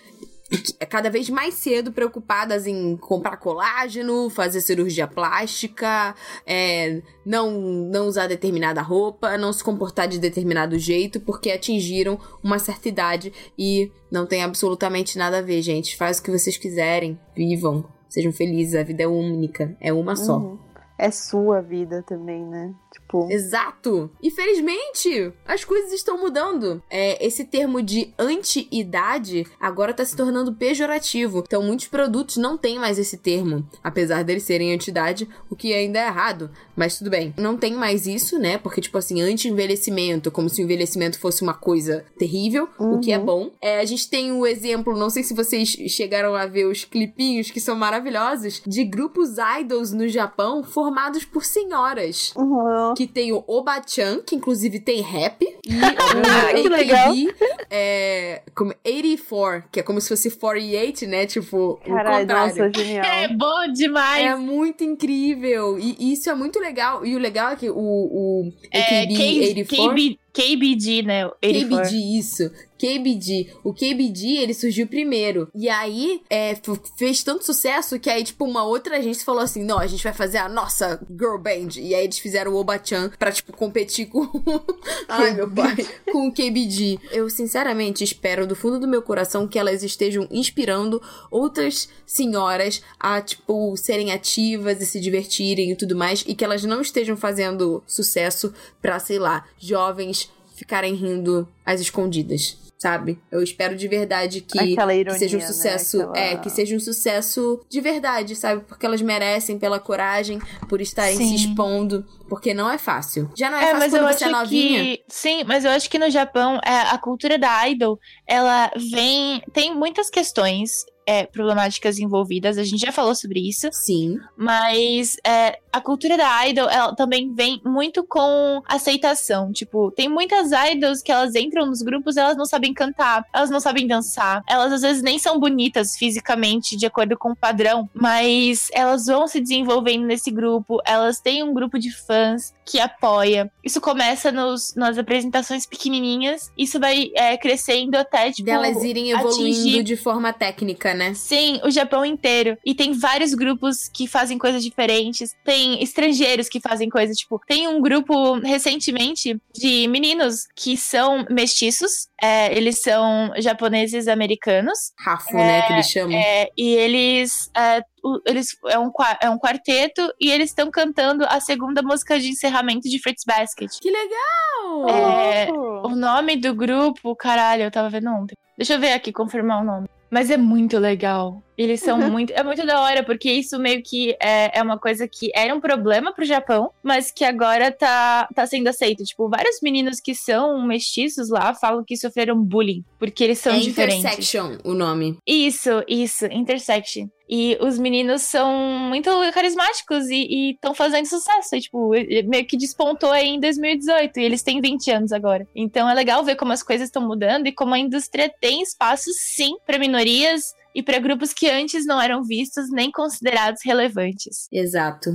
cada 0.89 1.09
vez 1.09 1.31
mais 1.31 1.55
cedo 1.55 1.93
preocupadas 1.93 2.67
em 2.67 2.97
comprar 2.97 3.37
colágeno, 3.37 4.29
fazer 4.29 4.61
cirurgia 4.61 5.07
plástica, 5.07 6.15
é, 6.45 7.01
não, 7.25 7.51
não 7.51 8.07
usar 8.09 8.27
determinada 8.27 8.83
roupa, 8.83 9.39
não 9.39 9.53
se 9.53 9.63
comportar 9.63 10.09
de 10.09 10.19
determinado 10.19 10.79
jeito, 10.79 11.21
porque 11.21 11.51
atingiram 11.51 12.19
uma 12.43 12.59
certa 12.59 12.89
idade 12.89 13.33
e 13.57 13.93
não 14.11 14.27
tem 14.27 14.43
absolutamente 14.43 15.17
nada 15.17 15.39
a 15.39 15.43
ver, 15.43 15.63
gente. 15.63 15.97
Faz 15.97 16.19
o 16.19 16.23
que 16.23 16.31
vocês 16.31 16.57
quiserem, 16.57 17.19
vivam, 17.35 17.85
sejam 18.09 18.33
felizes, 18.33 18.75
a 18.75 18.83
vida 18.83 19.05
é 19.05 19.07
única, 19.07 19.77
é 19.81 19.93
uma 19.93 20.17
só. 20.17 20.59
É 21.03 21.11
sua 21.11 21.63
vida 21.63 22.05
também, 22.07 22.45
né? 22.45 22.75
Tipo. 22.93 23.27
Exato! 23.33 24.11
E 24.23 24.31
felizmente, 24.31 25.33
as 25.47 25.65
coisas 25.65 25.95
estão 25.95 26.21
mudando. 26.21 26.83
É, 26.91 27.25
esse 27.27 27.47
termo 27.47 27.81
de 27.81 28.13
anti-idade 28.19 29.47
agora 29.59 29.95
tá 29.95 30.05
se 30.05 30.15
tornando 30.15 30.53
pejorativo. 30.53 31.43
Então, 31.47 31.63
muitos 31.63 31.89
produtos 31.89 32.37
não 32.37 32.59
têm 32.59 32.79
mais 32.79 32.99
esse 32.99 33.17
termo, 33.17 33.67
apesar 33.83 34.23
deles 34.25 34.43
serem 34.43 34.75
anti-idade, 34.75 35.27
o 35.49 35.57
que 35.57 35.73
ainda 35.73 35.99
é 35.99 36.07
errado. 36.07 36.51
Mas 36.81 36.97
tudo 36.97 37.11
bem. 37.11 37.35
Não 37.37 37.59
tem 37.59 37.75
mais 37.75 38.07
isso, 38.07 38.39
né? 38.39 38.57
Porque, 38.57 38.81
tipo 38.81 38.97
assim, 38.97 39.21
anti-envelhecimento, 39.21 40.31
como 40.31 40.49
se 40.49 40.63
o 40.63 40.65
envelhecimento 40.65 41.21
fosse 41.21 41.43
uma 41.43 41.53
coisa 41.53 42.07
terrível, 42.19 42.71
o 42.79 42.99
que 43.01 43.13
é 43.13 43.19
Uhum. 43.19 43.25
bom. 43.27 43.51
É, 43.61 43.81
a 43.81 43.85
gente 43.85 44.09
tem 44.09 44.33
o 44.33 44.47
exemplo, 44.47 44.97
não 44.97 45.11
sei 45.11 45.23
se 45.23 45.35
vocês 45.35 45.69
chegaram 45.69 46.35
a 46.35 46.47
ver 46.47 46.65
os 46.65 46.87
clipinhos 46.87 47.51
que 47.51 47.61
são 47.61 47.77
maravilhosos, 47.77 48.63
de 48.67 48.83
grupos 48.83 49.33
idols 49.61 49.93
no 49.93 50.09
Japão 50.09 50.65
formados 50.65 51.23
por 51.23 51.45
senhoras. 51.45 52.33
Uhum. 52.35 52.95
Que 52.97 53.07
tem 53.07 53.31
o 53.31 53.45
Oba-chan, 53.47 54.23
que 54.25 54.35
inclusive 54.35 54.81
tem 54.81 55.03
rap. 55.03 55.43
E 55.43 55.51
Ah, 56.01 56.59
o 56.59 56.63
que 56.63 56.69
legal. 56.71 57.11
AKB, 57.11 57.35
é, 57.71 58.43
como 58.55 58.73
84, 58.87 59.69
que 59.71 59.81
é 59.81 59.83
como 59.83 60.01
se 60.01 60.09
fosse 60.09 60.31
48, 60.31 61.07
né? 61.07 61.27
Tipo, 61.27 61.57
o 61.73 61.77
Caralho, 61.77 62.21
contrário. 62.27 62.57
nossa, 62.65 62.73
genial. 62.83 63.05
É 63.05 63.29
bom 63.29 63.73
demais. 63.73 64.25
É 64.27 64.35
muito 64.37 64.83
incrível. 64.83 65.79
E, 65.79 65.95
e 65.99 66.13
isso 66.15 66.31
é 66.31 66.35
muito 66.35 66.59
legal. 66.59 66.70
E 67.05 67.15
o 67.15 67.19
legal 67.19 67.51
é 67.53 67.57
que 67.57 67.69
o, 67.71 67.77
o 67.77 68.53
É, 68.73 69.03
AKB 69.03 69.15
K- 69.17 69.41
84... 69.41 69.95
KB, 69.95 70.19
KBD, 70.33 71.03
né? 71.03 71.27
84. 71.27 71.89
KBD, 71.91 71.97
isso. 72.19 72.51
KBD. 72.81 73.53
O 73.63 73.75
KBD, 73.75 74.39
ele 74.39 74.55
surgiu 74.55 74.87
primeiro. 74.87 75.49
E 75.55 75.69
aí, 75.69 76.23
é, 76.31 76.57
fez 76.97 77.23
tanto 77.23 77.45
sucesso 77.45 78.01
que 78.01 78.09
aí, 78.09 78.25
tipo, 78.25 78.47
uma 78.47 78.65
outra 78.65 78.97
agência 78.97 79.25
falou 79.25 79.43
assim, 79.43 79.63
não, 79.63 79.79
a 79.79 79.87
gente 79.87 80.03
vai 80.03 80.15
fazer 80.15 80.39
a 80.39 80.49
nossa 80.49 80.99
girl 81.11 81.37
band. 81.37 81.77
E 81.77 81.95
aí 81.95 82.05
eles 82.05 82.19
fizeram 82.19 82.53
o 82.53 82.57
Oba-chan 82.57 83.11
pra, 83.19 83.31
tipo, 83.31 83.53
competir 83.53 84.07
com... 84.07 84.27
Ai, 85.07 85.35
meu 85.35 85.51
pai. 85.51 85.77
Com 86.11 86.29
o 86.29 86.33
KBD. 86.33 86.99
Eu, 87.13 87.29
sinceramente, 87.29 88.03
espero 88.03 88.47
do 88.47 88.57
fundo 88.57 88.81
do 88.81 88.89
meu 88.89 89.03
coração 89.03 89.47
que 89.47 89.59
elas 89.59 89.83
estejam 89.83 90.27
inspirando 90.31 91.01
outras 91.31 91.89
senhoras 92.07 92.83
a, 92.99 93.21
tipo, 93.21 93.77
serem 93.77 94.13
ativas 94.13 94.81
e 94.81 94.87
se 94.87 94.99
divertirem 94.99 95.71
e 95.71 95.77
tudo 95.77 95.95
mais. 95.95 96.25
E 96.27 96.35
que 96.35 96.45
elas 96.45 96.65
não 96.65 96.81
estejam 96.81 97.17
fazendo 97.17 97.83
sucesso 97.87 98.53
pra, 98.81 98.99
sei 98.99 99.19
lá, 99.19 99.45
jovens 99.59 100.31
ficarem 100.61 100.95
rindo 100.95 101.49
às 101.65 101.81
escondidas, 101.81 102.59
sabe? 102.81 103.19
Eu 103.31 103.43
espero 103.43 103.77
de 103.77 103.87
verdade 103.87 104.41
que, 104.41 104.59
Aquela 104.73 104.93
que 104.93 105.01
ironia, 105.01 105.19
seja 105.19 105.37
um 105.37 105.41
né? 105.41 105.47
sucesso, 105.47 106.03
Aquela- 106.03 106.19
é, 106.19 106.37
que 106.39 106.49
seja 106.49 106.75
um 106.75 106.81
sucesso 106.81 107.61
de 107.69 107.81
verdade, 107.81 108.35
sabe? 108.35 108.63
Porque 108.67 108.87
elas 108.87 109.03
merecem 109.03 109.59
pela 109.59 109.79
coragem, 109.79 110.39
por 110.69 110.81
estarem 110.81 111.17
Sim. 111.17 111.29
se 111.29 111.35
expondo, 111.47 112.07
porque 112.29 112.55
não 112.55 112.71
é 112.71 112.79
fácil. 112.79 113.31
Já 113.37 113.51
não 113.51 113.59
é, 113.59 113.65
É, 113.65 113.73
fácil 113.73 113.91
quando 113.91 114.13
você 114.13 114.25
é 114.25 114.29
novinha. 114.31 114.83
que. 114.97 115.03
Sim, 115.09 115.45
mas 115.45 115.65
eu 115.65 115.71
acho 115.73 115.91
que 115.91 115.99
no 115.99 116.09
Japão 116.11 116.59
é, 116.65 116.71
a 116.91 116.97
cultura 116.97 117.39
da 117.39 117.69
idol, 117.69 117.99
ela 118.27 118.71
vem. 118.91 119.43
Tem 119.53 119.75
muitas 119.75 120.09
questões 120.09 120.85
é, 121.07 121.27
problemáticas 121.27 121.99
envolvidas, 121.99 122.57
a 122.57 122.63
gente 122.63 122.81
já 122.81 122.93
falou 122.93 123.15
sobre 123.17 123.41
isso, 123.41 123.69
Sim. 123.73 124.17
mas 124.37 125.17
é, 125.27 125.59
a 125.73 125.81
cultura 125.81 126.17
da 126.17 126.47
idol, 126.49 126.69
ela 126.69 126.95
também 126.95 127.33
vem 127.33 127.61
muito 127.65 128.05
com 128.05 128.63
aceitação. 128.67 129.53
Tipo, 129.53 129.91
tem 129.93 130.09
muitas 130.09 130.51
idols 130.53 131.03
que 131.03 131.13
elas 131.13 131.35
entram 131.35 131.67
nos 131.67 131.83
grupos, 131.83 132.17
elas 132.17 132.37
não 132.37 132.45
sabem 132.47 132.73
cantar, 132.75 133.25
elas 133.33 133.51
não 133.51 133.61
sabem 133.61 133.87
dançar, 133.87 134.43
elas 134.49 134.73
às 134.73 134.83
vezes 134.83 135.03
nem 135.03 135.19
são 135.19 135.39
bonitas 135.39 135.97
fisicamente, 135.97 136.77
de 136.77 136.87
acordo 136.87 137.17
com 137.17 137.31
o 137.33 137.37
padrão, 137.37 137.89
mas 137.95 138.69
elas 138.73 139.07
vão 139.07 139.27
se 139.27 139.41
desenvolvendo 139.41 140.07
nesse 140.07 140.31
grupo, 140.31 140.81
elas 140.85 141.21
têm 141.21 141.43
um 141.43 141.53
grupo 141.55 141.79
de 141.79 141.91
fãs 141.91 142.53
que 142.65 142.79
apoia. 142.79 143.51
Isso 143.65 143.81
começa 143.81 144.31
nos, 144.31 144.75
nas 144.77 144.97
apresentações 144.97 145.67
pequenininhas, 145.67 146.51
isso 146.57 146.79
vai 146.79 147.11
é, 147.15 147.37
crescendo 147.37 147.97
até, 147.97 148.31
tipo, 148.31 148.47
Delas 148.47 148.83
irem 148.83 149.11
evoluindo 149.11 149.43
atingir- 149.59 149.83
de 149.83 149.97
forma 149.97 150.33
técnica, 150.33 150.95
né? 150.95 151.15
Sim, 151.15 151.61
o 151.65 151.71
Japão 151.71 152.05
inteiro. 152.05 152.57
E 152.65 152.75
tem 152.75 152.93
vários 152.93 153.35
grupos 153.35 153.89
que 153.93 154.07
fazem 154.07 154.39
coisas 154.39 154.63
diferentes. 154.63 155.35
Tem 155.45 155.60
estrangeiros 155.83 156.49
que 156.49 156.61
fazem 156.61 156.89
coisas, 156.89 157.17
tipo, 157.17 157.41
tem 157.47 157.69
um 157.69 157.81
grupo 157.81 158.35
recentemente 158.41 159.41
de 159.55 159.87
meninos 159.89 160.47
que 160.55 160.77
são 160.77 161.25
mestiços. 161.31 162.09
é, 162.23 162.55
eles 162.57 162.83
são 162.83 163.33
japoneses 163.39 164.07
americanos. 164.09 164.93
Rafo, 164.99 165.35
né, 165.35 165.63
que 165.63 165.73
eles 165.73 165.87
chamam. 165.91 166.17
é, 166.17 166.49
e 166.57 166.75
eles. 166.75 167.51
é, 167.57 167.81
eles 168.27 168.57
é 168.67 168.79
um, 168.79 168.91
é 169.21 169.31
um 169.31 169.39
quarteto 169.39 170.03
e 170.21 170.31
eles 170.31 170.51
estão 170.51 170.71
cantando 170.71 171.25
a 171.29 171.39
segunda 171.41 171.83
música 171.83 172.19
de 172.19 172.29
encerramento 172.29 172.89
de 172.89 172.99
Fruits 172.99 173.25
Basket. 173.27 173.71
Que 173.81 173.91
legal! 173.91 174.89
É, 174.89 175.51
o 175.51 175.91
nome 175.91 176.37
do 176.37 176.55
grupo, 176.55 177.15
caralho, 177.17 177.65
eu 177.65 177.71
tava 177.71 177.91
vendo 177.91 178.11
ontem. 178.11 178.37
Deixa 178.57 178.75
eu 178.75 178.81
ver 178.81 178.93
aqui, 178.93 179.13
confirmar 179.13 179.63
o 179.63 179.65
nome. 179.65 179.89
Mas 180.11 180.31
é 180.31 180.37
muito 180.37 180.79
legal. 180.79 181.43
Eles 181.61 181.81
são 181.81 181.99
muito. 182.11 182.33
É 182.33 182.43
muito 182.43 182.65
da 182.65 182.81
hora, 182.81 183.03
porque 183.03 183.31
isso 183.31 183.59
meio 183.59 183.83
que 183.83 184.17
é, 184.21 184.59
é 184.59 184.63
uma 184.63 184.79
coisa 184.79 185.07
que 185.07 185.31
era 185.35 185.55
um 185.55 185.61
problema 185.61 186.13
pro 186.13 186.25
Japão, 186.25 186.71
mas 186.83 187.11
que 187.11 187.23
agora 187.23 187.71
tá, 187.71 188.27
tá 188.35 188.47
sendo 188.47 188.69
aceito. 188.69 189.05
Tipo, 189.05 189.29
vários 189.29 189.61
meninos 189.63 190.01
que 190.01 190.15
são 190.15 190.67
mestiços 190.67 191.29
lá 191.29 191.55
falam 191.55 191.85
que 191.85 191.97
sofreram 191.97 192.43
bullying, 192.43 192.83
porque 192.99 193.23
eles 193.23 193.39
são 193.39 193.55
é 193.55 193.59
diferentes. 193.59 194.05
Intersection 194.05 194.57
o 194.65 194.73
nome. 194.73 195.19
Isso, 195.27 195.85
isso, 195.87 196.25
Intersection. 196.27 197.09
E 197.33 197.57
os 197.61 197.79
meninos 197.79 198.23
são 198.23 198.53
muito 198.89 199.09
carismáticos 199.33 200.09
e 200.09 200.51
estão 200.51 200.75
fazendo 200.75 201.07
sucesso. 201.07 201.55
E, 201.55 201.61
tipo, 201.61 201.91
meio 202.27 202.45
que 202.45 202.57
despontou 202.57 203.13
aí 203.13 203.29
em 203.29 203.39
2018 203.39 204.19
e 204.19 204.25
eles 204.25 204.43
têm 204.43 204.61
20 204.61 204.91
anos 204.91 205.13
agora. 205.13 205.47
Então 205.55 205.89
é 205.89 205.95
legal 205.95 206.25
ver 206.25 206.35
como 206.35 206.53
as 206.53 206.63
coisas 206.63 206.89
estão 206.89 207.07
mudando 207.07 207.47
e 207.47 207.53
como 207.53 207.73
a 207.73 207.79
indústria 207.79 208.33
tem 208.41 208.63
espaço, 208.63 209.11
sim, 209.13 209.57
para 209.65 209.79
minorias 209.79 210.55
e 210.75 210.83
para 210.83 210.99
grupos 210.99 211.33
que 211.33 211.49
antes 211.49 211.87
não 211.87 212.01
eram 212.01 212.23
vistos 212.23 212.71
nem 212.71 212.91
considerados 212.91 213.61
relevantes. 213.65 214.47
Exato. 214.53 215.11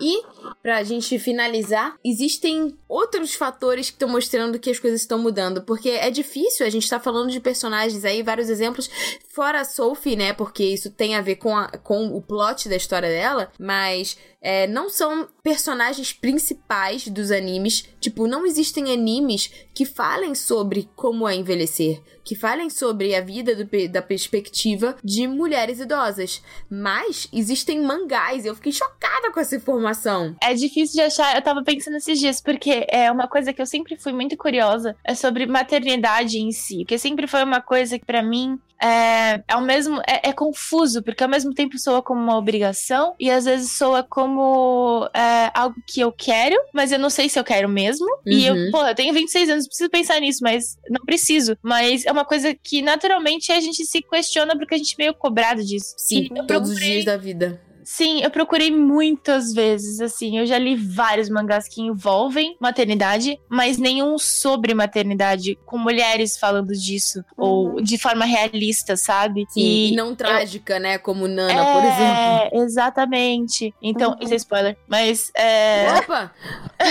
E, 0.00 0.22
pra 0.62 0.82
gente 0.82 1.18
finalizar, 1.18 1.96
existem 2.04 2.76
outros 2.88 3.34
fatores 3.34 3.86
que 3.90 3.94
estão 3.96 4.08
mostrando 4.08 4.58
que 4.58 4.70
as 4.70 4.78
coisas 4.78 5.00
estão 5.00 5.18
mudando. 5.18 5.62
Porque 5.62 5.90
é 5.90 6.10
difícil, 6.10 6.66
a 6.66 6.70
gente 6.70 6.88
tá 6.88 7.00
falando 7.00 7.30
de 7.30 7.40
personagens 7.40 8.04
aí, 8.04 8.22
vários 8.22 8.48
exemplos, 8.48 8.88
fora 9.28 9.60
a 9.60 9.64
Sophie, 9.64 10.16
né? 10.16 10.32
Porque 10.32 10.64
isso 10.64 10.90
tem 10.90 11.14
a 11.16 11.20
ver 11.20 11.36
com, 11.36 11.56
a- 11.56 11.68
com 11.68 12.06
o 12.16 12.20
plot 12.22 12.68
da 12.68 12.76
história 12.76 13.08
dela, 13.08 13.50
mas 13.58 14.16
é, 14.40 14.66
não 14.66 14.88
são 14.88 15.28
personagens 15.42 16.12
principais 16.12 17.06
dos 17.08 17.30
animes. 17.30 17.84
Tipo, 18.00 18.26
não 18.26 18.44
existem 18.46 18.92
animes 18.92 19.50
que 19.74 19.84
falem 19.84 20.34
sobre 20.34 20.88
como 20.96 21.28
é 21.28 21.34
envelhecer, 21.34 22.02
que 22.24 22.34
falem 22.34 22.68
sobre 22.68 23.14
a 23.14 23.20
vida 23.20 23.54
do 23.54 23.62
da 23.88 24.02
perspectiva 24.02 24.96
de 25.02 25.26
mulheres 25.26 25.78
idosas. 25.80 26.42
Mas 26.68 27.26
existem 27.32 27.80
mangás, 27.80 28.44
eu 28.44 28.54
fiquei 28.54 28.72
chocada 28.72 29.30
com 29.32 29.40
essa 29.40 29.56
informação. 29.56 30.31
É 30.40 30.54
difícil 30.54 30.94
de 30.96 31.00
achar, 31.02 31.34
eu 31.36 31.42
tava 31.42 31.62
pensando 31.62 31.96
esses 31.96 32.18
dias, 32.18 32.40
porque 32.40 32.86
é 32.90 33.10
uma 33.10 33.28
coisa 33.28 33.52
que 33.52 33.60
eu 33.60 33.66
sempre 33.66 33.96
fui 33.96 34.12
muito 34.12 34.36
curiosa, 34.36 34.96
é 35.04 35.14
sobre 35.14 35.46
maternidade 35.46 36.38
em 36.38 36.52
si, 36.52 36.84
que 36.86 36.96
sempre 36.98 37.26
foi 37.26 37.42
uma 37.44 37.60
coisa 37.60 37.98
que 37.98 38.04
pra 38.04 38.22
mim 38.22 38.58
é, 38.82 39.42
ao 39.48 39.60
mesmo 39.60 40.00
é, 40.08 40.30
é 40.30 40.32
confuso, 40.32 41.02
porque 41.04 41.22
ao 41.22 41.28
mesmo 41.30 41.54
tempo 41.54 41.78
soa 41.78 42.02
como 42.02 42.20
uma 42.20 42.36
obrigação 42.36 43.14
e 43.18 43.30
às 43.30 43.44
vezes 43.44 43.70
soa 43.78 44.02
como 44.02 45.08
é, 45.14 45.50
algo 45.54 45.76
que 45.86 46.00
eu 46.00 46.10
quero, 46.10 46.56
mas 46.74 46.90
eu 46.90 46.98
não 46.98 47.08
sei 47.10 47.28
se 47.28 47.38
eu 47.38 47.44
quero 47.44 47.68
mesmo. 47.68 48.06
E 48.26 48.44
eu, 48.44 48.54
Uhum. 48.54 48.70
pô, 48.72 48.84
eu 48.84 48.94
tenho 48.94 49.14
26 49.14 49.48
anos, 49.50 49.66
preciso 49.68 49.88
pensar 49.88 50.20
nisso, 50.20 50.40
mas 50.42 50.76
não 50.90 51.04
preciso. 51.04 51.56
Mas 51.62 52.04
é 52.04 52.10
uma 52.10 52.24
coisa 52.24 52.54
que 52.60 52.82
naturalmente 52.82 53.52
a 53.52 53.60
gente 53.60 53.84
se 53.86 54.02
questiona 54.02 54.56
porque 54.58 54.74
a 54.74 54.78
gente 54.78 54.94
é 54.98 55.02
meio 55.02 55.14
cobrado 55.14 55.62
disso. 55.64 55.94
Sim, 55.96 56.28
E 56.34 56.38
eu 56.38 56.46
todos 56.46 56.70
os 56.70 56.74
procurei- 56.76 56.92
dias 56.94 57.04
da 57.04 57.16
vida. 57.16 57.60
Sim, 57.84 58.20
eu 58.22 58.30
procurei 58.30 58.70
muitas 58.70 59.52
vezes, 59.52 60.00
assim, 60.00 60.38
eu 60.38 60.46
já 60.46 60.58
li 60.58 60.74
vários 60.76 61.28
mangás 61.28 61.68
que 61.68 61.80
envolvem 61.82 62.56
maternidade, 62.60 63.38
mas 63.48 63.76
nenhum 63.78 64.18
sobre 64.18 64.72
maternidade, 64.74 65.58
com 65.66 65.78
mulheres 65.78 66.38
falando 66.38 66.72
disso, 66.72 67.24
ou 67.36 67.80
de 67.82 67.98
forma 67.98 68.24
realista, 68.24 68.96
sabe? 68.96 69.44
Sim, 69.50 69.88
e, 69.90 69.96
não 69.96 70.14
trágica, 70.14 70.78
né? 70.78 70.98
Como 70.98 71.26
Nana, 71.26 71.66
por 71.72 71.84
exemplo. 71.84 72.14
É, 72.14 72.50
exatamente. 72.54 73.74
Então, 73.82 74.12
Uhum. 74.12 74.16
isso 74.20 74.32
é 74.32 74.36
spoiler, 74.36 74.76
mas 74.88 75.30
é, 75.36 75.86
Opa! 75.98 76.32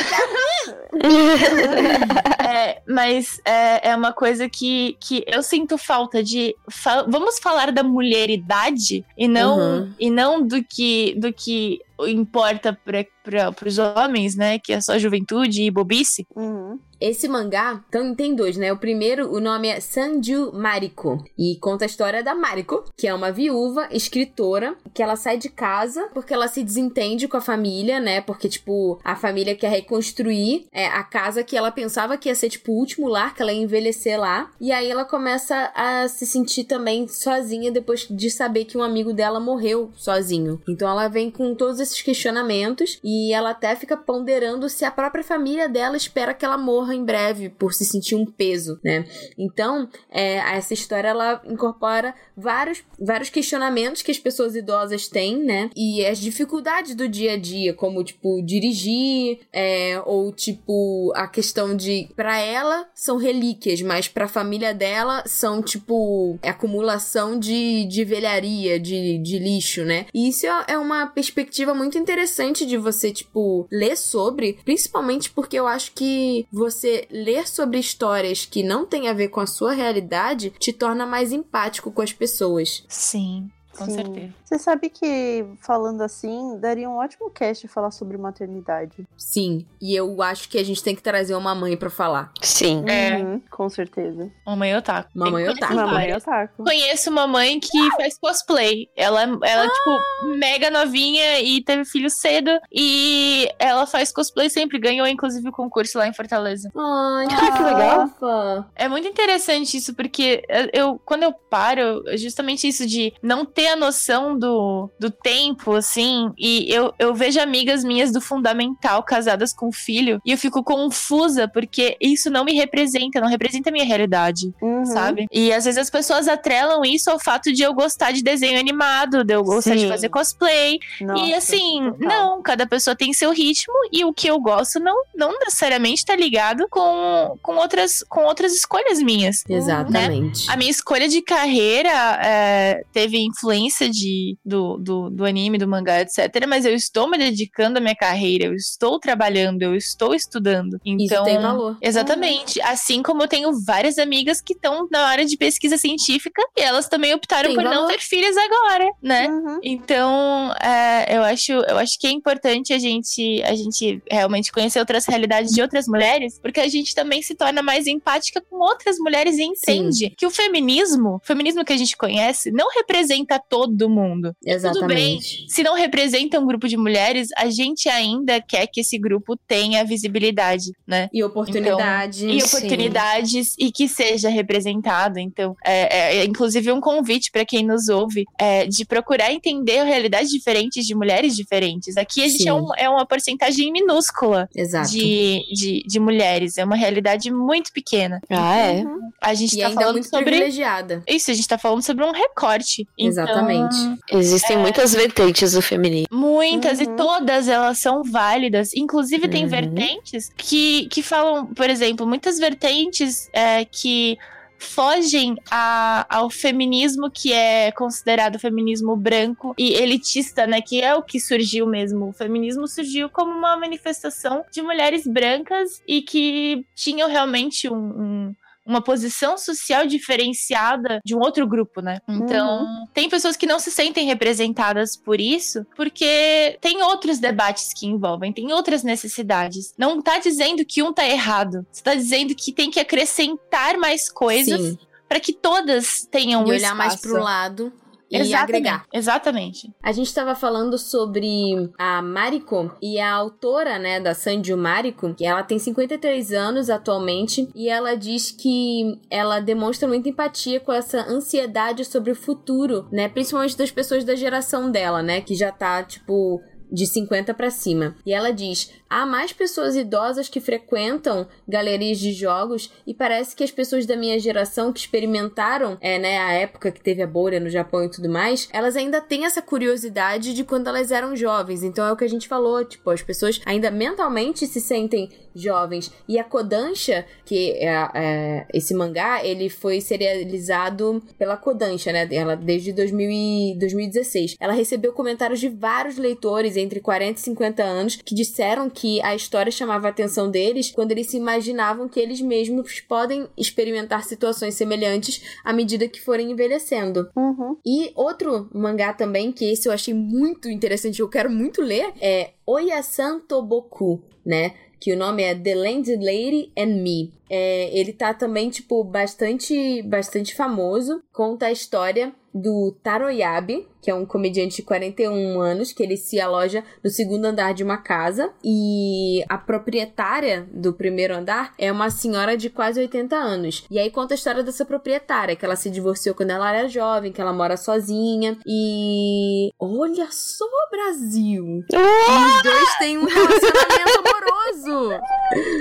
é, 2.40 2.82
mas 2.88 3.40
é, 3.46 3.90
é 3.90 3.96
uma 3.96 4.14
coisa 4.14 4.50
que, 4.50 4.98
que 5.00 5.24
eu 5.28 5.42
sinto 5.44 5.78
falta 5.78 6.24
de. 6.24 6.56
fa- 6.70 7.06
vamos 7.08 7.40
falar 7.40 7.72
da 7.72 7.84
mulheridade 7.84 9.06
e 9.18 9.28
não, 9.28 9.58
Uhum. 9.60 9.94
e 10.00 10.10
não 10.10 10.46
do 10.46 10.64
que, 10.64 10.81
do 11.18 11.34
que 11.34 11.80
importa 12.00 12.78
para 12.84 13.68
os 13.68 13.78
homens, 13.78 14.36
né? 14.36 14.60
Que 14.60 14.74
é 14.74 14.82
só 14.82 14.98
juventude 14.98 15.64
e 15.64 15.72
bobice. 15.72 16.26
Uhum. 16.36 16.80
Esse 17.00 17.28
mangá 17.28 17.84
então, 17.90 18.14
tem 18.14 18.36
dois, 18.36 18.56
né? 18.58 18.72
O 18.72 18.78
primeiro, 18.78 19.34
o 19.34 19.40
nome 19.40 19.68
é 19.68 19.80
Sanju 19.80 20.52
Mariko. 20.54 21.24
E 21.38 21.58
conta 21.60 21.84
a 21.84 21.88
história 21.88 22.24
da 22.24 22.36
Mariko, 22.36 22.84
que 22.96 23.08
é 23.08 23.14
uma 23.14 23.32
viúva, 23.32 23.90
escritora, 23.92 24.76
que 24.94 25.02
ela 25.02 25.16
sai 25.16 25.38
de 25.38 25.50
casa 25.50 26.10
porque 26.14 26.34
ela 26.34 26.48
se 26.48 26.64
desentende 26.64 27.28
com 27.28 27.38
a 27.38 27.42
família, 27.42 28.00
né? 28.00 28.22
Porque, 28.22 28.48
tipo, 28.48 29.00
a 29.04 29.16
família 29.16 29.56
quer 29.56 29.70
reconstruir 29.70 30.68
é, 30.72 30.86
a 30.86 31.04
casa 31.04 31.44
que 31.44 31.58
ela 31.58 31.72
pensava 31.72 32.18
que 32.18 32.30
ia 32.30 32.36
ser, 32.36 32.50
tipo, 32.50 32.72
o 32.72 32.78
último 32.78 33.08
lar, 33.08 33.34
que 33.34 33.42
ela 33.42 33.52
ia 33.52 33.64
envelhecer 33.64 34.20
lá. 34.20 34.52
E 34.60 34.72
aí 34.72 34.90
ela 34.90 35.04
começa 35.04 35.72
a 35.74 36.08
se 36.08 36.26
sentir 36.28 36.66
também 36.66 37.08
sozinha 37.08 37.72
depois 37.72 38.08
de 38.08 38.30
saber 38.30 38.66
que 38.66 38.78
um 38.78 38.84
amigo 38.84 39.12
dela 39.12 39.40
morreu 39.40 39.92
sozinho. 39.96 40.62
Então 40.70 40.88
ela 40.88 41.08
vem 41.08 41.32
com 41.32 41.56
todos 41.56 41.80
esses 41.80 41.91
questionamentos 42.00 43.00
e 43.04 43.34
ela 43.34 43.50
até 43.50 43.76
fica 43.76 43.98
ponderando 43.98 44.70
se 44.70 44.86
a 44.86 44.92
própria 44.92 45.24
família 45.24 45.68
dela 45.68 45.98
espera 45.98 46.36
que 46.36 46.46
ela 46.46 46.58
morra 46.58 46.94
em 46.94 47.04
breve 47.04 47.50
por 47.50 47.74
se 47.74 47.84
sentir 47.84 48.14
um 48.14 48.26
peso, 48.26 48.80
né? 48.84 49.06
Então, 49.36 49.90
é, 50.12 50.36
essa 50.56 50.76
história 50.76 51.08
ela 51.08 51.42
incorpora 51.46 52.14
vários, 52.38 52.84
vários 53.00 53.32
questionamentos 53.32 54.02
que 54.02 54.12
as 54.12 54.20
pessoas 54.20 54.56
idosas 54.56 55.08
têm, 55.08 55.44
né? 55.44 55.72
E 55.76 56.06
as 56.06 56.20
dificuldades 56.20 56.94
do 56.94 57.08
dia 57.08 57.34
a 57.34 57.38
dia, 57.38 57.74
como 57.74 58.04
tipo 58.04 58.42
dirigir, 58.44 59.40
é, 59.52 60.02
ou 60.06 60.32
tipo 60.32 61.12
a 61.16 61.28
questão 61.28 61.76
de 61.76 62.10
para 62.16 62.40
ela 62.40 62.88
são 62.94 63.18
relíquias, 63.18 63.82
mas 63.82 64.08
para 64.08 64.26
a 64.26 64.30
família 64.30 64.74
dela 64.74 65.24
são 65.26 65.62
tipo 65.62 66.38
acumulação 66.44 67.40
de, 67.40 67.86
de 67.86 68.04
velharia, 68.04 68.80
de, 68.80 69.18
de 69.18 69.40
lixo, 69.40 69.84
né? 69.84 70.06
E 70.14 70.30
isso 70.30 70.46
é 70.68 70.78
uma 70.78 71.08
perspectiva 71.08 71.71
muito 71.74 71.98
interessante 71.98 72.66
de 72.66 72.78
você 72.78 73.12
tipo 73.12 73.68
ler 73.72 73.98
sobre, 73.98 74.60
principalmente 74.64 75.30
porque 75.30 75.58
eu 75.58 75.68
acho 75.68 75.92
que 75.94 76.46
você 76.52 77.08
ler 77.12 77.48
sobre 77.48 77.80
histórias 77.80 78.46
que 78.46 78.64
não 78.64 78.86
têm 78.86 79.08
a 79.08 79.14
ver 79.14 79.30
com 79.30 79.40
a 79.40 79.48
sua 79.48 79.74
realidade 79.74 80.54
te 80.60 80.74
torna 80.74 81.06
mais 81.06 81.32
empático 81.32 81.92
com 81.92 82.02
as 82.02 82.14
pessoas. 82.14 82.84
Sim, 82.88 83.50
com 83.78 83.86
Sim. 83.86 83.92
certeza. 83.96 84.34
Você 84.46 84.60
sabe 84.60 84.90
que, 84.90 85.46
falando 85.62 86.02
assim, 86.02 86.58
daria 86.60 86.90
um 86.90 86.98
ótimo 86.98 87.30
cast 87.30 87.68
falar 87.68 87.92
sobre 87.92 88.18
maternidade. 88.18 89.08
Sim, 89.18 89.66
e 89.82 89.96
eu 89.96 90.22
acho 90.22 90.50
que 90.50 90.58
a 90.58 90.64
gente 90.64 90.84
tem 90.84 90.96
que 90.96 91.02
trazer 91.02 91.36
uma 91.36 91.56
mãe 91.56 91.78
pra 91.78 91.90
falar. 91.90 92.32
Sim. 92.42 92.84
É. 92.88 93.18
Uhum, 93.18 93.42
com 93.50 93.70
certeza. 93.70 94.30
Mamãe 94.46 94.76
otaku. 94.76 95.10
Mamãe 95.16 95.46
que 95.46 95.50
otaku. 95.52 95.74
Mamãe 95.74 95.94
várias. 95.94 96.24
otaku. 96.24 96.64
Conheço 96.64 97.10
uma 97.10 97.28
mãe 97.28 97.60
que 97.60 97.92
faz 97.98 98.18
cosplay. 98.20 98.90
Ela, 98.96 99.24
ela 99.24 99.68
tipo, 99.70 100.38
mega 100.38 100.70
novinha 100.70 101.40
e 101.42 101.64
teve 101.64 101.86
filho 101.86 102.10
cedo. 102.10 102.52
E 102.72 103.48
ela 103.58 103.86
faz 103.86 104.12
cosplay 104.12 104.50
sempre. 104.50 104.80
Ganhou, 104.80 105.08
inclusive, 105.08 105.48
o 105.48 105.52
concurso 105.52 105.98
lá 105.98 106.08
em 106.08 106.14
Fortaleza. 106.14 106.70
Ai, 106.76 107.28
Ah, 107.32 107.58
que 107.58 107.64
legal. 107.64 108.66
É 108.76 108.88
muito 108.88 109.08
interessante 109.08 109.78
isso, 109.78 109.94
porque 109.96 110.44
eu, 110.74 111.00
quando 111.06 111.24
eu 111.24 111.32
paro, 111.34 112.04
justamente 112.18 112.68
isso 112.68 112.86
de 112.86 113.14
não 113.22 113.46
ter 113.46 113.61
ter 113.62 113.68
a 113.68 113.76
noção 113.76 114.38
do, 114.38 114.90
do 115.00 115.12
tempo, 115.12 115.74
assim, 115.76 116.32
e 116.38 116.66
eu, 116.74 116.92
eu 116.98 117.14
vejo 117.14 117.40
amigas 117.40 117.84
minhas 117.84 118.12
do 118.12 118.20
fundamental 118.20 119.04
casadas 119.04 119.54
com 119.54 119.72
filho, 119.72 120.20
e 120.26 120.32
eu 120.32 120.38
fico 120.38 120.64
confusa, 120.64 121.48
porque 121.48 121.96
isso 122.02 122.30
não 122.32 122.44
me 122.44 122.54
representa, 122.54 123.22
não 123.22 123.28
representa 123.28 123.70
a 123.70 123.72
minha 123.74 123.86
realidade, 123.86 124.52
Uhum. 124.62 124.86
sabe? 124.86 125.28
E 125.32 125.54
às 125.54 125.66
vezes 125.66 125.78
as 125.78 125.90
pessoas 125.90 126.28
atrelam 126.28 126.84
isso 126.84 127.10
ao 127.12 127.20
fato 127.20 127.52
de 127.54 127.62
eu 127.62 127.74
gostar 127.74 128.12
de 128.12 128.24
desenho 128.24 128.60
animado, 128.60 129.24
de 129.24 129.34
eu 129.36 129.44
gostar 129.44 129.76
de 129.76 129.82
Sim. 129.82 129.90
fazer 129.90 130.10
cosplay, 130.10 130.80
Nossa, 131.02 131.24
e 131.26 131.34
assim, 131.34 131.92
total. 132.00 132.08
não, 132.08 132.42
cada 132.42 132.66
pessoa 132.66 132.96
tem 132.96 133.14
seu 133.14 133.32
ritmo 133.32 133.74
e 133.92 134.04
o 134.04 134.14
que 134.14 134.28
eu 134.30 134.40
gosto 134.40 134.80
não, 134.80 134.96
não 135.16 135.38
necessariamente 135.40 136.04
tá 136.06 136.16
ligado 136.16 136.66
com, 136.70 137.38
com, 137.42 137.56
outras, 137.58 138.04
com 138.10 138.24
outras 138.24 138.54
escolhas 138.54 139.00
minhas. 139.00 139.44
Exatamente. 139.48 140.50
A 140.50 140.56
minha 140.58 140.72
escolha 140.72 141.08
de 141.08 141.22
carreira 141.22 141.92
é, 142.24 142.84
teve 142.92 143.18
influência 143.20 143.51
de, 143.90 144.38
do, 144.44 144.78
do, 144.78 145.10
do 145.10 145.26
anime, 145.26 145.58
do 145.58 145.68
mangá, 145.68 146.02
etc. 146.02 146.46
Mas 146.48 146.66
eu 146.66 146.74
estou 146.74 147.10
me 147.10 147.18
dedicando 147.18 147.78
à 147.78 147.82
minha 147.82 147.96
carreira, 147.96 148.46
eu 148.46 148.54
estou 148.54 149.00
trabalhando, 149.00 149.62
eu 149.62 149.76
estou 149.76 150.14
estudando. 150.14 150.80
Isso 150.86 150.98
Então, 151.00 151.24
tem 151.24 151.40
valor. 151.40 151.78
Exatamente. 151.82 152.62
Assim 152.62 153.02
como 153.02 153.24
eu 153.24 153.28
tenho 153.28 153.52
várias 153.66 153.98
amigas 153.98 154.42
que 154.42 154.54
estão 154.54 154.88
na 154.92 155.08
área 155.08 155.26
de 155.26 155.38
pesquisa 155.38 155.78
científica 155.78 156.42
e 156.58 156.62
elas 156.62 156.88
também 156.88 157.14
optaram 157.14 157.50
Tem 157.50 157.56
por 157.56 157.64
não 157.64 157.72
valor. 157.72 157.88
ter 157.88 158.00
filhos 158.00 158.36
agora, 158.38 158.92
né? 159.02 159.28
Uhum. 159.28 159.60
Então, 159.64 160.54
é, 160.62 161.18
eu, 161.18 161.24
acho, 161.24 161.52
eu 161.52 161.78
acho 161.78 162.00
que 162.00 162.08
é 162.08 162.12
importante 162.12 162.74
a 162.74 162.80
gente, 162.80 163.42
a 163.44 163.56
gente 163.56 164.02
realmente 164.10 164.52
conhecer 164.52 164.80
outras 164.80 165.06
realidades 165.06 165.52
de 165.54 165.62
outras 165.62 165.88
mulheres, 165.88 166.40
porque 166.40 166.60
a 166.60 166.68
gente 166.68 166.94
também 166.94 167.22
se 167.22 167.36
torna 167.36 167.62
mais 167.62 167.88
empática 167.88 168.42
com 168.50 168.58
outras 168.58 168.98
mulheres 168.98 169.38
e 169.38 169.44
entende 169.44 170.14
que 170.18 170.26
o 170.26 170.30
feminismo, 170.30 171.16
o 171.16 171.26
feminismo 171.26 171.64
que 171.66 171.74
a 171.74 171.78
gente 171.78 171.98
conhece, 171.98 172.52
não 172.52 172.70
representa 172.76 173.41
todo 173.50 173.90
mundo. 173.90 174.36
Exatamente. 174.46 175.46
Se 175.50 175.64
não 175.64 175.76
representa 175.76 176.40
um 176.40 176.46
grupo 176.46 176.68
de 176.68 176.78
mulheres, 176.78 177.30
a 177.38 177.50
gente 177.50 177.88
ainda 177.90 178.42
quer 178.42 178.68
que 178.68 178.82
esse 178.82 178.98
grupo 178.98 179.38
tenha 179.48 179.84
visibilidade, 179.84 180.72
né? 180.88 181.10
E 181.14 181.24
oportunidade. 181.24 182.28
e 182.28 182.42
Sim. 182.42 182.48
oportunidades 182.58 183.56
e 183.58 183.72
que 183.72 183.88
seja 183.88 184.30
representado. 184.30 185.20
Então, 185.20 185.56
é, 185.66 185.98
é, 185.98 186.18
é, 186.18 186.26
inclusive 186.26 186.72
um 186.72 186.80
convite 186.82 187.32
para 187.32 187.46
quem 187.46 187.66
nos 187.66 187.88
ouve 187.90 188.26
é, 188.40 188.66
de 188.66 188.86
procurar 188.86 189.32
entender 189.32 189.84
realidades 189.84 190.30
diferentes 190.30 190.86
de 190.86 190.96
mulheres 190.96 191.36
diferentes. 191.36 191.98
Aqui 191.98 192.24
a 192.24 192.28
gente 192.28 192.44
Sim. 192.44 192.50
é, 192.50 192.54
um- 192.54 192.76
é 192.78 192.90
uma 192.90 193.06
porcentagem 193.06 193.72
minúscula 193.72 194.50
Exato. 194.56 194.90
de, 194.92 195.44
de, 195.54 195.84
de 195.86 196.00
mulheres, 196.00 196.58
é 196.58 196.64
uma 196.66 196.76
realidade 196.76 197.32
muito 197.32 197.72
pequena. 197.72 198.20
Ah, 198.30 198.58
é? 198.58 198.82
Uhum. 198.82 199.00
A 199.22 199.34
gente 199.34 199.56
E 199.56 199.60
tá 199.60 199.68
ainda 199.68 199.80
falando 199.82 199.94
muito 199.96 200.10
sobre. 200.10 200.26
privilegiada. 200.26 201.04
Isso, 201.08 201.32
a 201.32 201.34
gente 201.34 201.48
tá 201.48 201.58
falando 201.58 201.84
sobre 201.84 202.04
um 202.04 202.12
recorte. 202.12 202.88
Então, 202.98 203.26
Exatamente. 203.32 203.76
Existem 204.12 204.58
muitas 204.58 204.94
vertentes 204.94 205.54
do 205.54 205.62
feminismo. 205.62 206.08
Muitas 206.12 206.80
e 206.80 206.86
Uhum. 206.86 206.96
todas 206.96 207.48
elas 207.48 207.78
são 207.80 208.04
válidas. 208.04 208.74
Inclusive, 208.76 209.28
tem 209.28 209.44
Uhum. 209.44 209.50
vertentes 209.50 210.32
que, 210.38 210.88
que 210.88 211.02
falam, 211.02 211.46
por 211.48 211.70
exemplo, 211.70 212.06
muitas 212.06 212.38
vertentes 212.40 213.30
é, 213.34 213.66
que 213.66 214.18
fogem 214.64 215.36
a- 215.50 216.06
ao 216.08 216.30
feminismo 216.30 217.10
que 217.10 217.34
é 217.34 217.72
considerado 217.72 218.38
feminismo 218.38 218.96
branco 218.96 219.56
e 219.58 219.74
elitista, 219.74 220.46
né? 220.46 220.62
Que 220.62 220.82
é 220.82 220.94
o 220.94 221.02
que 221.02 221.20
surgiu 221.20 221.66
mesmo. 221.66 222.10
O 222.10 222.14
feminismo 222.14 222.68
surgiu 222.68 223.10
como 223.10 223.32
uma 223.32 223.58
manifestação 223.58 224.44
de 224.52 224.62
mulheres 224.62 225.08
brancas 225.08 225.82
e 225.88 226.04
que 226.04 226.64
tinham 226.76 227.10
realmente 227.10 227.68
um- 227.68 227.76
um- 227.76 228.36
uma 228.72 228.82
posição 228.82 229.38
social 229.38 229.86
diferenciada 229.86 231.00
de 231.06 231.16
um 231.16 231.20
outro 231.20 231.46
grupo, 231.48 231.82
né? 231.82 232.00
Então, 232.08 232.88
tem 232.94 233.10
pessoas 233.10 233.36
que 233.36 233.46
não 233.46 233.60
se 233.60 233.70
sentem 233.70 234.08
representadas 234.08 234.96
por 234.96 235.20
isso, 235.20 235.66
porque 235.76 236.58
tem 236.62 236.82
outros 236.82 237.20
debates 237.20 237.74
que 237.74 237.86
envolvem, 237.86 238.34
tem 238.34 238.52
outras 238.54 238.84
necessidades. 238.84 239.74
Não 239.78 240.02
tá 240.02 240.18
dizendo 240.18 240.66
que 240.66 240.82
um 240.82 240.94
tá 240.94 241.06
errado, 241.06 241.66
você 241.72 241.84
tá 241.84 241.94
dizendo 241.94 242.34
que 242.34 242.52
tem 242.52 242.72
que 242.72 242.80
acrescentar 242.80 243.78
mais 243.78 244.10
coisas 244.10 244.78
para 245.08 245.20
que 245.20 245.34
todas 245.34 246.08
tenham 246.10 246.42
E 246.42 246.46
um 246.46 246.56
olhar 246.56 246.74
mais 246.74 246.94
espaço. 246.94 247.14
pro 247.14 247.24
lado 247.24 247.74
e 248.12 248.18
Exatamente, 248.18 248.44
agregar. 248.44 248.86
Exatamente. 248.94 249.74
A 249.82 249.92
gente 249.94 250.08
estava 250.08 250.36
falando 250.36 250.78
sobre 250.78 251.72
a 251.78 252.02
Mariko 252.02 252.76
e 252.82 253.00
a 253.00 253.14
autora, 253.14 253.80
né, 253.80 254.02
da 254.02 254.14
Sanju 254.14 254.58
Mariko, 254.58 255.14
que 255.14 255.26
ela 255.26 255.44
tem 255.44 255.58
53 255.58 256.34
anos 256.34 256.70
atualmente 256.70 257.50
e 257.56 257.70
ela 257.70 257.96
diz 257.96 258.32
que 258.32 259.00
ela 259.10 259.40
demonstra 259.40 259.88
muita 259.88 260.10
empatia 260.10 260.60
com 260.60 260.74
essa 260.74 261.00
ansiedade 261.10 261.86
sobre 261.86 262.12
o 262.12 262.16
futuro, 262.16 262.88
né, 262.92 263.08
principalmente 263.08 263.58
das 263.58 263.72
pessoas 263.72 264.04
da 264.04 264.16
geração 264.16 264.70
dela, 264.70 265.02
né, 265.02 265.22
que 265.22 265.34
já 265.34 265.52
tá 265.52 265.82
tipo 265.82 266.42
de 266.72 266.88
50 266.88 267.34
pra 267.34 267.52
cima. 267.52 267.96
E 268.06 268.14
ela 268.14 268.32
diz: 268.32 268.72
há 268.90 269.06
mais 269.06 269.34
pessoas 269.34 269.76
idosas 269.76 270.30
que 270.30 270.40
frequentam 270.40 271.28
galerias 271.48 272.00
de 272.00 272.14
jogos 272.14 272.72
e 272.86 272.94
parece 272.94 273.36
que 273.36 273.44
as 273.44 273.52
pessoas 273.52 273.86
da 273.86 273.96
minha 273.96 274.20
geração 274.20 274.72
que 274.72 274.80
experimentaram, 274.80 275.78
é, 275.82 276.00
né, 276.00 276.18
a 276.20 276.32
época 276.34 276.72
que 276.72 276.82
teve 276.82 277.02
a 277.02 277.08
bolha 277.08 277.40
no 277.40 277.50
Japão 277.50 277.84
e 277.84 277.90
tudo 277.90 278.10
mais, 278.10 278.48
elas 278.52 278.76
ainda 278.76 279.02
têm 279.02 279.26
essa 279.26 279.42
curiosidade 279.42 280.34
de 280.34 280.44
quando 280.44 280.68
elas 280.68 280.92
eram 280.92 281.16
jovens. 281.16 281.64
Então 281.64 281.86
é 281.86 281.92
o 281.92 281.98
que 281.98 282.04
a 282.04 282.10
gente 282.10 282.28
falou, 282.28 282.64
tipo, 282.64 282.90
as 282.90 283.02
pessoas 283.02 283.42
ainda 283.46 283.70
mentalmente 283.70 284.48
se 284.48 284.62
sentem 284.62 285.10
jovens. 285.36 285.92
E 286.08 286.20
a 286.20 286.24
Kodansha, 286.24 287.06
que 287.26 287.52
é, 287.52 287.90
é, 287.94 288.48
esse 288.54 288.74
mangá, 288.74 289.24
ele 289.24 289.50
foi 289.50 289.82
serializado 289.82 291.02
pela 291.18 291.38
Kodansha, 291.38 291.92
né? 291.92 292.08
Ela 292.12 292.36
desde 292.36 292.74
2000 292.74 293.10
e 293.10 293.56
2016. 293.58 294.36
Ela 294.40 294.54
recebeu 294.54 294.94
comentários 294.94 295.40
de 295.40 295.50
vários 295.50 295.98
leitores 295.98 296.58
entre 296.58 296.80
40 296.80 297.20
e 297.20 297.24
50 297.24 297.64
anos 297.64 297.96
que 297.96 298.16
disseram 298.16 298.70
que 298.70 299.02
a 299.02 299.16
história 299.16 299.52
chamava 299.52 299.88
a 299.88 299.90
atenção 299.90 300.30
deles 300.30 300.72
quando 300.72 300.92
eles 300.92 301.08
se 301.08 301.18
imaginavam 301.18 301.88
que 301.88 302.00
eles 302.00 302.22
mesmos 302.22 302.80
podem 302.82 303.28
experimentar 303.38 304.04
situações 304.04 304.56
semelhantes 304.56 305.22
à 305.44 305.54
medida 305.54 305.88
que 305.88 306.02
forem 306.02 306.32
envelhecendo. 306.32 307.10
Uhum. 307.16 307.58
E 307.66 307.92
outro 307.96 308.50
mangá 308.54 308.94
também, 308.94 309.32
que 309.32 309.46
esse 309.46 309.68
eu 309.68 309.74
achei 309.74 309.94
muito 309.94 310.50
interessante, 310.50 311.00
eu 311.00 311.10
quero 311.10 311.30
muito 311.30 311.62
ler, 311.62 311.92
é 312.02 312.32
Oyasan 312.46 313.20
Toboku, 313.20 314.02
né? 314.26 314.54
Que 314.82 314.94
o 314.94 314.98
nome 314.98 315.22
é 315.22 315.36
The 315.36 315.54
Landed 315.54 316.04
Lady 316.04 316.52
and 316.58 316.82
Me. 316.82 317.14
É, 317.30 317.70
ele 317.72 317.94
tá 317.94 318.14
também, 318.14 318.50
tipo, 318.50 318.84
bastante, 318.84 319.82
bastante 319.84 320.36
famoso. 320.36 321.02
Conta 321.14 321.46
a 321.46 321.52
história 321.52 322.14
do 322.34 322.76
Taroyabe, 322.84 323.68
que 323.82 323.92
é 323.92 323.96
um 323.96 324.06
comediante 324.06 324.58
de 324.58 324.62
41 324.64 325.40
anos, 325.40 325.72
que 325.72 325.84
ele 325.84 325.98
se 325.98 326.20
aloja 326.20 326.64
no 326.84 326.90
segundo 326.90 327.26
andar 327.26 327.54
de 327.54 327.64
uma 327.64 327.78
casa. 327.78 328.34
E 328.44 329.24
a 329.30 329.38
proprietária 329.38 330.48
do 330.52 330.74
primeiro 330.74 331.16
andar 331.16 331.54
é 331.58 331.72
uma 331.72 331.90
senhora 331.90 332.36
de 332.36 332.50
quase 332.50 332.80
80 332.80 333.16
anos. 333.16 333.66
E 333.70 333.78
aí 333.80 333.92
conta 333.92 334.14
a 334.14 334.16
história 334.16 334.44
dessa 334.44 334.66
proprietária, 334.66 335.36
que 335.36 335.46
ela 335.46 335.56
se 335.56 335.70
divorciou 335.70 336.16
quando 336.16 336.32
ela 336.32 336.54
era 336.54 336.68
jovem, 336.68 337.12
que 337.12 337.22
ela 337.22 337.34
mora 337.34 337.56
sozinha. 337.56 338.38
E. 338.46 339.52
Olha 339.60 340.08
só, 340.10 340.46
Brasil! 340.72 341.64
Os 341.72 342.44
dois 342.44 342.76
têm 342.80 342.98
um 342.98 343.06
relacionamento 343.06 344.00
amoroso! 344.00 344.21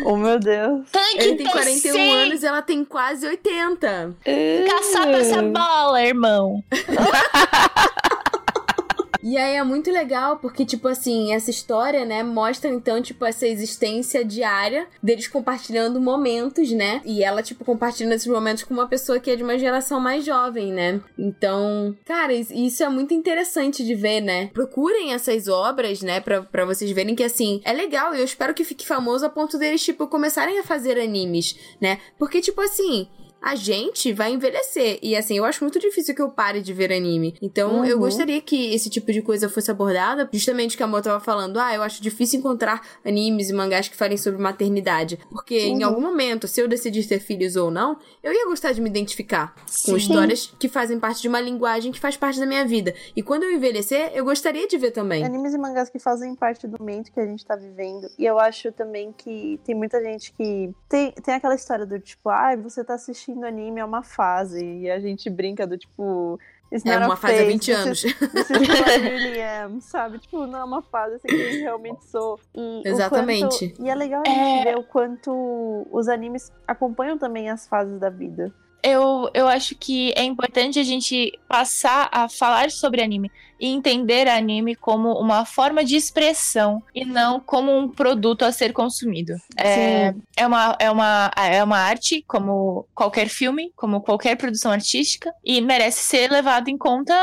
Oh, 0.04 0.16
meu 0.16 0.38
Deus. 0.38 0.88
Tem 0.90 1.16
que 1.16 1.24
Ele 1.24 1.36
tem 1.36 1.46
ter 1.46 1.52
41 1.52 1.92
sim. 1.92 2.10
anos 2.16 2.42
e 2.42 2.46
ela 2.46 2.62
tem 2.62 2.84
quase 2.84 3.26
80. 3.26 4.14
Caçapa 4.68 5.12
essa 5.12 5.42
bola, 5.42 6.02
irmão. 6.02 6.62
E 9.22 9.36
aí 9.36 9.56
é 9.56 9.62
muito 9.62 9.90
legal 9.90 10.38
porque, 10.38 10.64
tipo 10.64 10.88
assim, 10.88 11.32
essa 11.32 11.50
história, 11.50 12.04
né, 12.04 12.22
mostra 12.22 12.70
então, 12.70 13.00
tipo, 13.02 13.24
essa 13.24 13.46
existência 13.46 14.24
diária 14.24 14.86
deles 15.02 15.28
compartilhando 15.28 16.00
momentos, 16.00 16.70
né? 16.72 17.00
E 17.04 17.22
ela, 17.22 17.42
tipo, 17.42 17.64
compartilhando 17.64 18.12
esses 18.14 18.26
momentos 18.26 18.62
com 18.62 18.72
uma 18.74 18.88
pessoa 18.88 19.20
que 19.20 19.30
é 19.30 19.36
de 19.36 19.42
uma 19.42 19.58
geração 19.58 20.00
mais 20.00 20.24
jovem, 20.24 20.72
né? 20.72 21.00
Então, 21.18 21.96
cara, 22.04 22.32
is- 22.32 22.50
isso 22.50 22.82
é 22.82 22.88
muito 22.88 23.12
interessante 23.14 23.84
de 23.84 23.94
ver, 23.94 24.20
né? 24.20 24.46
Procurem 24.54 25.12
essas 25.12 25.48
obras, 25.48 26.00
né, 26.02 26.20
pra 26.20 26.64
vocês 26.64 26.90
verem 26.90 27.14
que, 27.14 27.22
assim, 27.24 27.60
é 27.64 27.72
legal 27.72 28.14
e 28.14 28.18
eu 28.18 28.24
espero 28.24 28.54
que 28.54 28.64
fique 28.64 28.86
famoso 28.86 29.26
a 29.26 29.28
ponto 29.30 29.58
deles, 29.58 29.82
tipo, 29.82 30.06
começarem 30.08 30.58
a 30.58 30.64
fazer 30.64 30.98
animes, 30.98 31.56
né? 31.80 31.98
Porque, 32.18 32.40
tipo 32.40 32.60
assim. 32.60 33.08
A 33.42 33.54
gente 33.54 34.12
vai 34.12 34.32
envelhecer. 34.32 34.98
E 35.02 35.16
assim, 35.16 35.36
eu 35.38 35.44
acho 35.44 35.64
muito 35.64 35.78
difícil 35.78 36.14
que 36.14 36.20
eu 36.22 36.30
pare 36.30 36.60
de 36.60 36.72
ver 36.72 36.92
anime. 36.92 37.34
Então, 37.40 37.84
eu 37.84 37.96
Uhum. 37.96 38.02
gostaria 38.02 38.40
que 38.40 38.74
esse 38.74 38.90
tipo 38.90 39.10
de 39.12 39.22
coisa 39.22 39.48
fosse 39.48 39.70
abordada. 39.70 40.28
Justamente 40.32 40.76
que 40.76 40.82
a 40.82 40.86
Mo 40.86 41.00
tava 41.00 41.20
falando. 41.20 41.58
Ah, 41.58 41.74
eu 41.74 41.82
acho 41.82 42.02
difícil 42.02 42.38
encontrar 42.38 42.80
animes 43.04 43.48
e 43.48 43.52
mangás 43.52 43.88
que 43.88 43.96
falem 43.96 44.16
sobre 44.18 44.40
maternidade. 44.42 45.18
Porque 45.30 45.58
em 45.58 45.78
Uhum. 45.82 45.86
algum 45.86 46.00
momento, 46.00 46.46
se 46.46 46.60
eu 46.60 46.68
decidir 46.68 47.06
ter 47.08 47.18
filhos 47.20 47.56
ou 47.56 47.70
não, 47.70 47.96
eu 48.22 48.32
ia 48.32 48.46
gostar 48.46 48.72
de 48.72 48.80
me 48.80 48.90
identificar 48.90 49.54
Sim. 49.66 49.92
com 49.92 49.96
histórias 49.96 50.52
que 50.58 50.68
fazem 50.68 50.98
parte 51.00 51.22
de 51.22 51.28
uma 51.28 51.40
linguagem 51.40 51.92
que 51.92 51.98
faz 52.00 52.16
parte 52.16 52.38
da 52.38 52.46
minha 52.46 52.64
vida. 52.66 52.94
E 53.16 53.22
quando 53.22 53.44
eu 53.44 53.52
envelhecer, 53.52 54.10
eu 54.14 54.24
gostaria 54.24 54.68
de 54.68 54.76
ver 54.76 54.90
também. 54.90 55.24
Animes 55.24 55.54
e 55.54 55.58
mangás 55.58 55.88
que 55.88 55.98
fazem 55.98 56.34
parte 56.34 56.66
do 56.68 56.76
momento 56.78 57.10
que 57.10 57.20
a 57.20 57.26
gente 57.26 57.44
tá 57.46 57.56
vivendo. 57.56 58.06
E 58.18 58.24
eu 58.26 58.38
acho 58.38 58.70
também 58.72 59.12
que 59.16 59.58
tem 59.64 59.74
muita 59.74 60.02
gente 60.02 60.32
que. 60.32 60.70
Tem, 60.88 61.12
tem 61.12 61.34
aquela 61.34 61.54
história 61.54 61.86
do 61.86 61.98
tipo, 61.98 62.28
ah, 62.28 62.54
você 62.56 62.84
tá 62.84 62.94
assistindo 62.94 63.29
anime, 63.44 63.80
é 63.80 63.84
uma 63.84 64.02
fase. 64.02 64.64
E 64.64 64.90
a 64.90 64.98
gente 65.00 65.28
brinca 65.30 65.66
do 65.66 65.76
tipo. 65.78 66.38
It's 66.72 66.86
É 66.86 66.98
uma 66.98 67.16
fase 67.16 67.34
há 67.34 67.38
phase, 67.38 67.48
20 67.52 67.66
this 67.66 67.76
anos. 67.76 68.04
is- 68.04 68.14
This 68.18 68.50
is 68.50 68.50
who 68.50 68.64
I 68.64 68.96
really 68.98 69.42
am, 69.42 69.80
sabe? 69.80 70.18
Tipo, 70.20 70.46
não 70.46 70.60
é 70.60 70.64
uma 70.64 70.82
fase, 70.82 71.16
essa 71.16 71.26
aqui 71.26 71.34
eu 71.34 71.60
realmente 71.62 72.04
sou. 72.06 72.38
E 72.54 72.82
Exatamente. 72.84 73.68
quanto- 73.70 73.82
e 73.84 73.90
é 73.90 73.94
legal 73.94 74.22
a 74.24 74.30
gente 74.30 74.64
ver 74.64 74.78
o 74.78 74.84
quanto 74.84 75.86
os 75.90 76.06
animes 76.08 76.52
acompanham 76.68 77.18
também 77.18 77.50
as 77.50 77.66
fases 77.66 77.98
da 77.98 78.08
vida. 78.08 78.52
Eu, 78.84 79.28
eu 79.34 79.46
acho 79.48 79.74
que 79.74 80.12
é 80.16 80.22
importante 80.22 80.78
a 80.78 80.82
gente 80.84 81.36
passar 81.48 82.08
a 82.12 82.28
falar 82.28 82.70
sobre 82.70 83.02
anime 83.02 83.30
e 83.60 83.68
entender 83.68 84.26
anime 84.28 84.74
como 84.74 85.12
uma 85.12 85.44
forma 85.44 85.84
de 85.84 85.96
expressão 85.96 86.82
e 86.94 87.04
não 87.04 87.38
como 87.38 87.76
um 87.76 87.88
produto 87.88 88.44
a 88.44 88.52
ser 88.52 88.72
consumido. 88.72 89.34
É, 89.56 90.14
é, 90.36 90.46
uma, 90.46 90.76
é, 90.78 90.90
uma, 90.90 91.30
é 91.36 91.62
uma 91.62 91.78
arte, 91.78 92.24
como 92.26 92.86
qualquer 92.94 93.28
filme, 93.28 93.72
como 93.76 94.00
qualquer 94.00 94.36
produção 94.36 94.72
artística, 94.72 95.32
e 95.44 95.60
merece 95.60 96.04
ser 96.04 96.30
levado 96.30 96.68
em 96.68 96.78
conta 96.78 97.14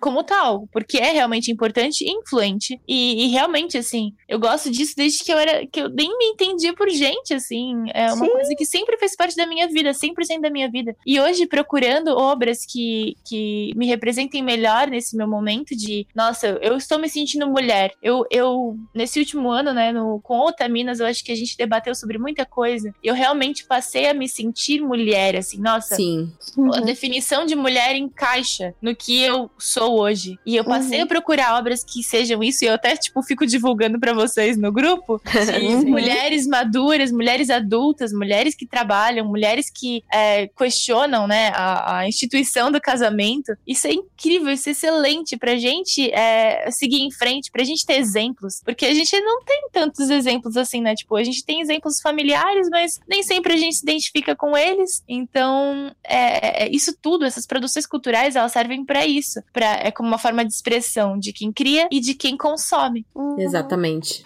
como 0.00 0.24
tal, 0.24 0.66
porque 0.72 0.98
é 0.98 1.12
realmente 1.12 1.50
importante 1.50 2.04
e 2.04 2.10
influente. 2.10 2.80
E, 2.88 3.26
e 3.26 3.28
realmente, 3.28 3.78
assim, 3.78 4.14
eu 4.28 4.38
gosto 4.38 4.70
disso 4.70 4.94
desde 4.96 5.22
que 5.22 5.32
eu 5.32 5.38
era. 5.38 5.66
que 5.66 5.80
eu 5.80 5.88
nem 5.88 6.16
me 6.18 6.26
entendia 6.26 6.74
por 6.74 6.88
gente, 6.90 7.34
assim. 7.34 7.84
É 7.92 8.12
uma 8.12 8.26
Sim. 8.26 8.32
coisa 8.32 8.54
que 8.56 8.64
sempre 8.64 8.96
fez 8.96 9.14
parte 9.14 9.36
da 9.36 9.46
minha 9.46 9.68
vida, 9.68 9.90
100% 9.90 10.40
da 10.40 10.50
minha 10.50 10.70
vida. 10.70 10.96
E 11.06 11.20
hoje, 11.20 11.46
procurando 11.46 12.16
obras 12.16 12.64
que, 12.66 13.16
que 13.24 13.72
me 13.76 13.86
representem 13.86 14.42
melhor 14.42 14.88
nesse 14.88 15.16
meu 15.16 15.28
momento 15.28 15.76
de, 15.76 15.83
nossa, 16.14 16.58
eu 16.62 16.76
estou 16.76 16.98
me 16.98 17.08
sentindo 17.08 17.46
mulher. 17.46 17.92
Eu, 18.02 18.24
eu 18.30 18.76
nesse 18.94 19.18
último 19.18 19.50
ano, 19.50 19.72
né, 19.72 19.92
no, 19.92 20.20
com 20.22 20.38
Otaminas, 20.40 21.00
eu 21.00 21.06
acho 21.06 21.24
que 21.24 21.32
a 21.32 21.36
gente 21.36 21.56
debateu 21.56 21.94
sobre 21.94 22.18
muita 22.18 22.44
coisa. 22.44 22.94
E 23.02 23.06
eu 23.08 23.14
realmente 23.14 23.64
passei 23.66 24.08
a 24.08 24.14
me 24.14 24.28
sentir 24.28 24.80
mulher, 24.80 25.36
assim, 25.36 25.58
nossa, 25.60 25.96
Sim. 25.96 26.32
a 26.74 26.80
definição 26.80 27.44
de 27.46 27.54
mulher 27.54 27.94
encaixa 27.96 28.74
no 28.80 28.94
que 28.94 29.20
eu 29.22 29.50
sou 29.58 29.98
hoje. 30.00 30.38
E 30.46 30.56
eu 30.56 30.64
passei 30.64 30.98
Uhum. 30.98 31.04
a 31.04 31.08
procurar 31.08 31.58
obras 31.58 31.82
que 31.84 32.02
sejam 32.02 32.42
isso, 32.42 32.64
e 32.64 32.68
eu 32.68 32.74
até, 32.74 32.96
tipo, 32.96 33.22
fico 33.22 33.46
divulgando 33.46 33.98
pra 33.98 34.12
vocês 34.12 34.56
no 34.56 34.70
grupo. 34.72 35.20
de 35.58 35.64
Uhum. 35.66 35.88
mulheres 35.90 36.46
maduras, 36.46 37.10
mulheres 37.12 37.50
adultas, 37.50 38.12
mulheres 38.12 38.54
que 38.54 38.66
trabalham, 38.66 39.26
mulheres 39.26 39.70
que 39.70 40.02
é, 40.12 40.46
questionam, 40.48 41.26
né, 41.26 41.48
a, 41.54 41.98
a 41.98 42.08
instituição 42.08 42.70
do 42.70 42.80
casamento. 42.80 43.52
Isso 43.66 43.86
é 43.86 43.92
incrível, 43.92 44.52
isso 44.52 44.68
é 44.68 44.72
excelente 44.72 45.36
pra 45.36 45.56
gente 45.56 45.73
é, 46.12 46.70
seguir 46.70 47.00
em 47.00 47.10
frente, 47.10 47.50
pra 47.50 47.64
gente 47.64 47.84
ter 47.86 47.94
exemplos. 47.94 48.60
Porque 48.64 48.86
a 48.86 48.94
gente 48.94 49.18
não 49.20 49.42
tem 49.44 49.68
tantos 49.72 50.10
exemplos 50.10 50.56
assim, 50.56 50.80
né? 50.80 50.94
Tipo, 50.94 51.16
a 51.16 51.22
gente 51.22 51.44
tem 51.44 51.60
exemplos 51.60 52.00
familiares, 52.00 52.68
mas 52.70 53.00
nem 53.08 53.22
sempre 53.22 53.54
a 53.54 53.56
gente 53.56 53.76
se 53.76 53.82
identifica 53.82 54.36
com 54.36 54.56
eles. 54.56 55.02
Então, 55.08 55.94
é, 56.04 56.64
é, 56.64 56.70
isso 56.70 56.96
tudo, 57.00 57.24
essas 57.24 57.46
produções 57.46 57.86
culturais, 57.86 58.36
elas 58.36 58.52
servem 58.52 58.84
pra 58.84 59.06
isso. 59.06 59.40
Pra, 59.52 59.76
é 59.76 59.90
como 59.90 60.08
uma 60.08 60.18
forma 60.18 60.44
de 60.44 60.52
expressão 60.52 61.18
de 61.18 61.32
quem 61.32 61.52
cria 61.52 61.88
e 61.90 62.00
de 62.00 62.14
quem 62.14 62.36
consome. 62.36 63.06
Exatamente. 63.38 64.24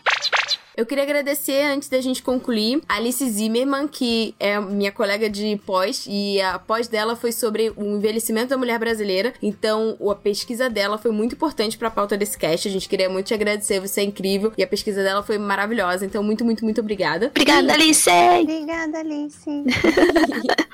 Eu 0.79 0.87
queria 0.87 1.03
agradecer, 1.03 1.61
antes 1.65 1.89
da 1.89 2.01
gente 2.01 2.23
concluir, 2.23 2.81
a 2.89 2.99
Alice 2.99 3.29
Zimmerman, 3.29 3.89
que 3.89 4.33
é 4.39 4.61
minha 4.61 4.93
colega 4.93 5.29
de 5.29 5.61
pós, 5.67 6.07
e 6.09 6.41
a 6.41 6.57
pós 6.57 6.87
dela 6.87 7.17
foi 7.17 7.33
sobre 7.33 7.73
o 7.77 7.97
envelhecimento 7.97 8.51
da 8.51 8.57
mulher 8.57 8.79
brasileira. 8.79 9.35
Então, 9.43 9.97
a 10.09 10.15
pesquisa 10.15 10.71
dela 10.71 10.97
foi 10.97 11.11
muito 11.11 11.35
importante 11.35 11.77
pra 11.77 11.91
pauta 11.91 12.17
desse 12.17 12.39
cast. 12.39 12.69
A 12.69 12.71
gente 12.71 12.89
queria 12.89 13.11
muito 13.11 13.27
te 13.27 13.35
agradecer, 13.35 13.81
você 13.81 14.03
é 14.03 14.05
incrível. 14.05 14.53
E 14.57 14.63
a 14.63 14.69
pesquisa 14.69 15.03
dela 15.03 15.21
foi 15.21 15.37
maravilhosa. 15.37 16.07
Então, 16.07 16.23
muito, 16.23 16.45
muito, 16.45 16.65
muito 16.65 16.81
obrigada. 16.81 17.27
Obrigada, 17.27 17.73
Alice! 17.73 18.09
Obrigada, 18.09 19.01
Alice. 19.01 19.51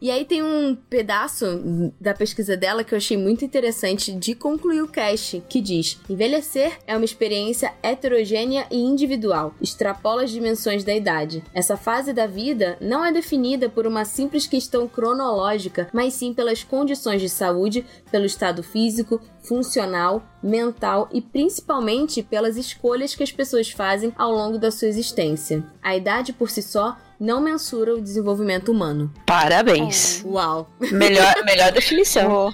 E 0.00 0.10
aí 0.10 0.24
tem 0.24 0.42
um 0.42 0.76
pedaço 0.90 1.92
da 2.00 2.14
pesquisa 2.14 2.56
dela 2.56 2.82
que 2.82 2.92
eu 2.92 2.96
achei 2.96 3.16
muito 3.16 3.44
interessante 3.44 4.12
de 4.12 4.34
concluir 4.34 4.82
o 4.82 4.88
cast, 4.88 5.42
que 5.48 5.60
diz: 5.60 5.98
Envelhecer 6.08 6.78
é 6.86 6.96
uma 6.96 7.04
experiência 7.04 7.72
heterogênea 7.82 8.66
e 8.70 8.78
individual, 8.78 9.31
extrapola 9.60 10.24
as 10.24 10.30
dimensões 10.30 10.84
da 10.84 10.94
idade. 10.94 11.42
Essa 11.54 11.76
fase 11.76 12.12
da 12.12 12.26
vida 12.26 12.76
não 12.80 13.04
é 13.04 13.12
definida 13.12 13.68
por 13.68 13.86
uma 13.86 14.04
simples 14.04 14.46
questão 14.46 14.86
cronológica, 14.86 15.88
mas 15.92 16.14
sim 16.14 16.32
pelas 16.32 16.62
condições 16.62 17.20
de 17.20 17.28
saúde, 17.28 17.84
pelo 18.10 18.24
estado 18.24 18.62
físico, 18.62 19.20
funcional, 19.42 20.22
mental 20.42 21.08
e 21.12 21.20
principalmente 21.20 22.22
pelas 22.22 22.56
escolhas 22.56 23.14
que 23.14 23.22
as 23.22 23.32
pessoas 23.32 23.70
fazem 23.70 24.12
ao 24.16 24.32
longo 24.32 24.58
da 24.58 24.70
sua 24.70 24.88
existência. 24.88 25.64
A 25.82 25.96
idade 25.96 26.32
por 26.32 26.50
si 26.50 26.62
só 26.62 26.96
não 27.18 27.40
mensura 27.40 27.94
o 27.94 28.00
desenvolvimento 28.00 28.70
humano. 28.72 29.12
Parabéns. 29.26 30.22
Uau! 30.24 30.68
Melhor, 30.90 31.34
melhor 31.44 31.70
definição. 31.70 32.52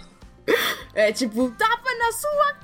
É 0.94 1.12
tipo, 1.12 1.50
tapa 1.50 1.94
na 1.98 2.12
sua. 2.12 2.58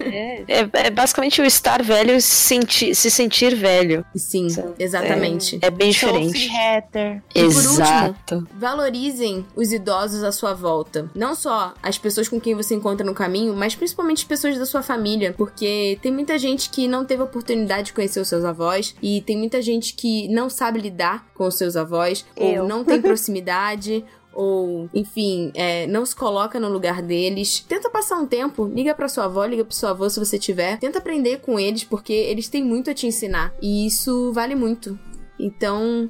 É, 0.00 0.44
é 0.86 0.90
basicamente 0.90 1.40
o 1.40 1.44
estar 1.44 1.82
velho 1.82 2.14
e 2.14 2.20
se 2.20 2.28
sentir, 2.28 2.94
se 2.94 3.10
sentir 3.10 3.54
velho. 3.54 4.04
Sim, 4.14 4.46
exatamente. 4.78 5.58
É 5.60 5.70
bem 5.70 5.92
Sophie 5.92 6.30
diferente. 6.30 6.56
Hatter. 6.56 7.22
E 7.34 7.44
por 7.44 7.54
último, 7.54 7.72
Exato. 7.72 8.48
Valorizem 8.54 9.44
os 9.54 9.72
idosos 9.72 10.22
à 10.22 10.32
sua 10.32 10.54
volta. 10.54 11.10
Não 11.14 11.34
só 11.34 11.74
as 11.82 11.98
pessoas 11.98 12.28
com 12.28 12.40
quem 12.40 12.54
você 12.54 12.74
encontra 12.74 13.04
no 13.04 13.14
caminho, 13.14 13.54
mas 13.54 13.74
principalmente 13.74 14.18
as 14.18 14.24
pessoas 14.24 14.58
da 14.58 14.66
sua 14.66 14.82
família. 14.82 15.34
Porque 15.36 15.98
tem 16.02 16.12
muita 16.12 16.38
gente 16.38 16.70
que 16.70 16.88
não 16.88 17.04
teve 17.04 17.22
a 17.22 17.24
oportunidade 17.24 17.86
de 17.86 17.92
conhecer 17.92 18.20
os 18.20 18.28
seus 18.28 18.44
avós. 18.44 18.94
E 19.02 19.20
tem 19.22 19.36
muita 19.36 19.60
gente 19.60 19.94
que 19.94 20.28
não 20.28 20.48
sabe 20.48 20.80
lidar 20.80 21.26
com 21.34 21.46
os 21.46 21.56
seus 21.56 21.76
avós. 21.76 22.24
Eu. 22.36 22.62
Ou 22.62 22.68
não 22.68 22.84
tem 22.84 23.00
proximidade. 23.02 24.04
Ou, 24.34 24.88
enfim, 24.94 25.50
é, 25.54 25.86
não 25.86 26.04
se 26.06 26.14
coloca 26.16 26.58
no 26.58 26.68
lugar 26.68 27.02
deles. 27.02 27.60
Tenta 27.60 27.90
passar 27.90 28.16
um 28.16 28.26
tempo, 28.26 28.66
liga 28.66 28.94
pra 28.94 29.08
sua 29.08 29.24
avó, 29.24 29.44
liga 29.44 29.64
pro 29.64 29.74
seu 29.74 29.88
avô 29.88 30.08
se 30.08 30.18
você 30.18 30.38
tiver. 30.38 30.78
Tenta 30.78 30.98
aprender 30.98 31.40
com 31.40 31.58
eles, 31.58 31.84
porque 31.84 32.12
eles 32.12 32.48
têm 32.48 32.64
muito 32.64 32.90
a 32.90 32.94
te 32.94 33.06
ensinar. 33.06 33.54
E 33.60 33.86
isso 33.86 34.32
vale 34.32 34.54
muito. 34.54 34.98
Então, 35.38 36.08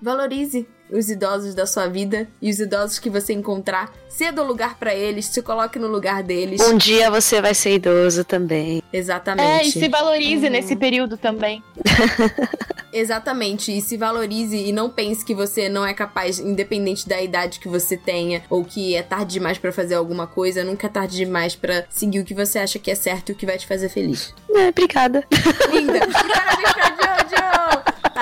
valorize 0.00 0.66
os 0.92 1.08
idosos 1.10 1.54
da 1.54 1.66
sua 1.66 1.86
vida 1.88 2.28
e 2.40 2.50
os 2.50 2.58
idosos 2.60 2.98
que 2.98 3.08
você 3.10 3.32
encontrar. 3.32 3.90
Ceda 4.08 4.42
o 4.42 4.46
lugar 4.46 4.76
pra 4.78 4.94
eles, 4.94 5.26
se 5.26 5.40
coloque 5.40 5.78
no 5.78 5.88
lugar 5.88 6.22
deles. 6.22 6.60
Um 6.60 6.76
dia 6.76 7.10
você 7.10 7.40
vai 7.40 7.54
ser 7.54 7.76
idoso 7.76 8.24
também. 8.24 8.82
É, 8.92 8.96
e 8.96 8.98
Exatamente. 8.98 9.70
se 9.72 9.88
valorize 9.88 10.44
Uhum. 10.46 10.52
nesse 10.52 10.76
período 10.76 11.16
também. 11.16 11.62
Exatamente. 12.92 13.76
E 13.76 13.80
se 13.80 13.96
valorize 13.96 14.54
e 14.56 14.70
não 14.70 14.90
pense 14.90 15.24
que 15.24 15.34
você 15.34 15.68
não 15.68 15.84
é 15.86 15.94
capaz, 15.94 16.38
independente 16.38 17.08
da 17.08 17.20
idade 17.22 17.58
que 17.58 17.68
você 17.68 17.96
tenha, 17.96 18.42
ou 18.50 18.62
que 18.64 18.94
é 18.94 19.02
tarde 19.02 19.32
demais 19.34 19.56
pra 19.56 19.72
fazer 19.72 19.94
alguma 19.94 20.26
coisa, 20.26 20.62
nunca 20.62 20.86
é 20.86 20.90
tarde 20.90 21.16
demais 21.16 21.56
pra 21.56 21.84
seguir 21.88 22.20
o 22.20 22.24
que 22.24 22.34
você 22.34 22.58
acha 22.58 22.78
que 22.78 22.90
é 22.90 22.94
certo 22.94 23.30
e 23.30 23.32
o 23.32 23.34
que 23.34 23.46
vai 23.46 23.56
te 23.56 23.66
fazer 23.66 23.88
feliz. 23.88 24.34
É, 24.54 24.68
obrigada. 24.68 25.24
Linda! 25.72 26.00
Parabéns 26.06 26.72
pra! 26.74 26.91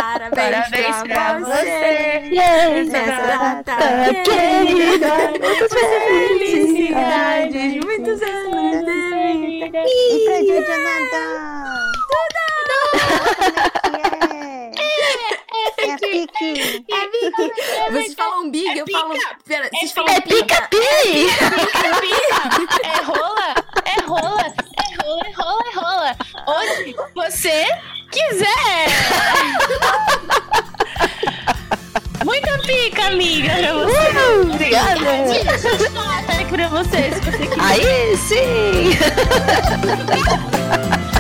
Parabéns, 0.01 0.33
Parabéns 0.33 0.97
pra, 1.03 1.15
pra 1.15 1.39
você! 1.41 2.23
Yay! 2.33 2.85
Nessa 2.87 3.63
data. 3.65 3.77
Querida, 4.25 5.13
muitas 5.39 5.71
felicidades, 6.41 7.71
muitos 7.85 8.23
anos 8.23 8.87
de 8.87 8.95
vida. 9.67 9.79
E 9.87 10.25
pra 10.25 10.39
Jojo 10.39 10.77
Nadal. 10.85 11.91
Tudo! 12.09 12.41
É 14.73 15.40
a 15.79 15.99
Pique. 15.99 16.85
Vocês 17.91 18.15
falam 18.15 18.51
big, 18.51 18.79
eu 18.79 18.87
falo. 18.91 19.15
Pera, 19.47 19.69
vocês 19.73 19.93
falam 19.93 20.13
É 20.15 20.21
pica. 20.21 20.69
pica-pi! 20.69 21.27
É 22.85 23.03
rola, 23.03 23.55
é 23.85 24.01
rola, 24.03 24.43
é 24.47 25.03
rola, 25.03 25.27
é 25.27 25.33
rola, 25.33 25.65
é 25.67 25.73
rola. 25.75 26.17
Onde 26.47 26.95
você 27.15 27.67
quiser. 28.11 28.87
Muita 32.25 32.59
pica, 32.59 33.07
amiga, 33.07 33.51
pra 33.55 33.73
você. 33.73 34.19
Uhul, 34.19 34.55
Obrigada! 34.55 35.11
Até 36.29 36.45
pra 36.45 36.69
você, 36.69 37.13
se 37.13 37.21
você 37.21 37.47
quiser. 37.47 37.61
Aí 37.61 38.17
sim! 38.17 38.91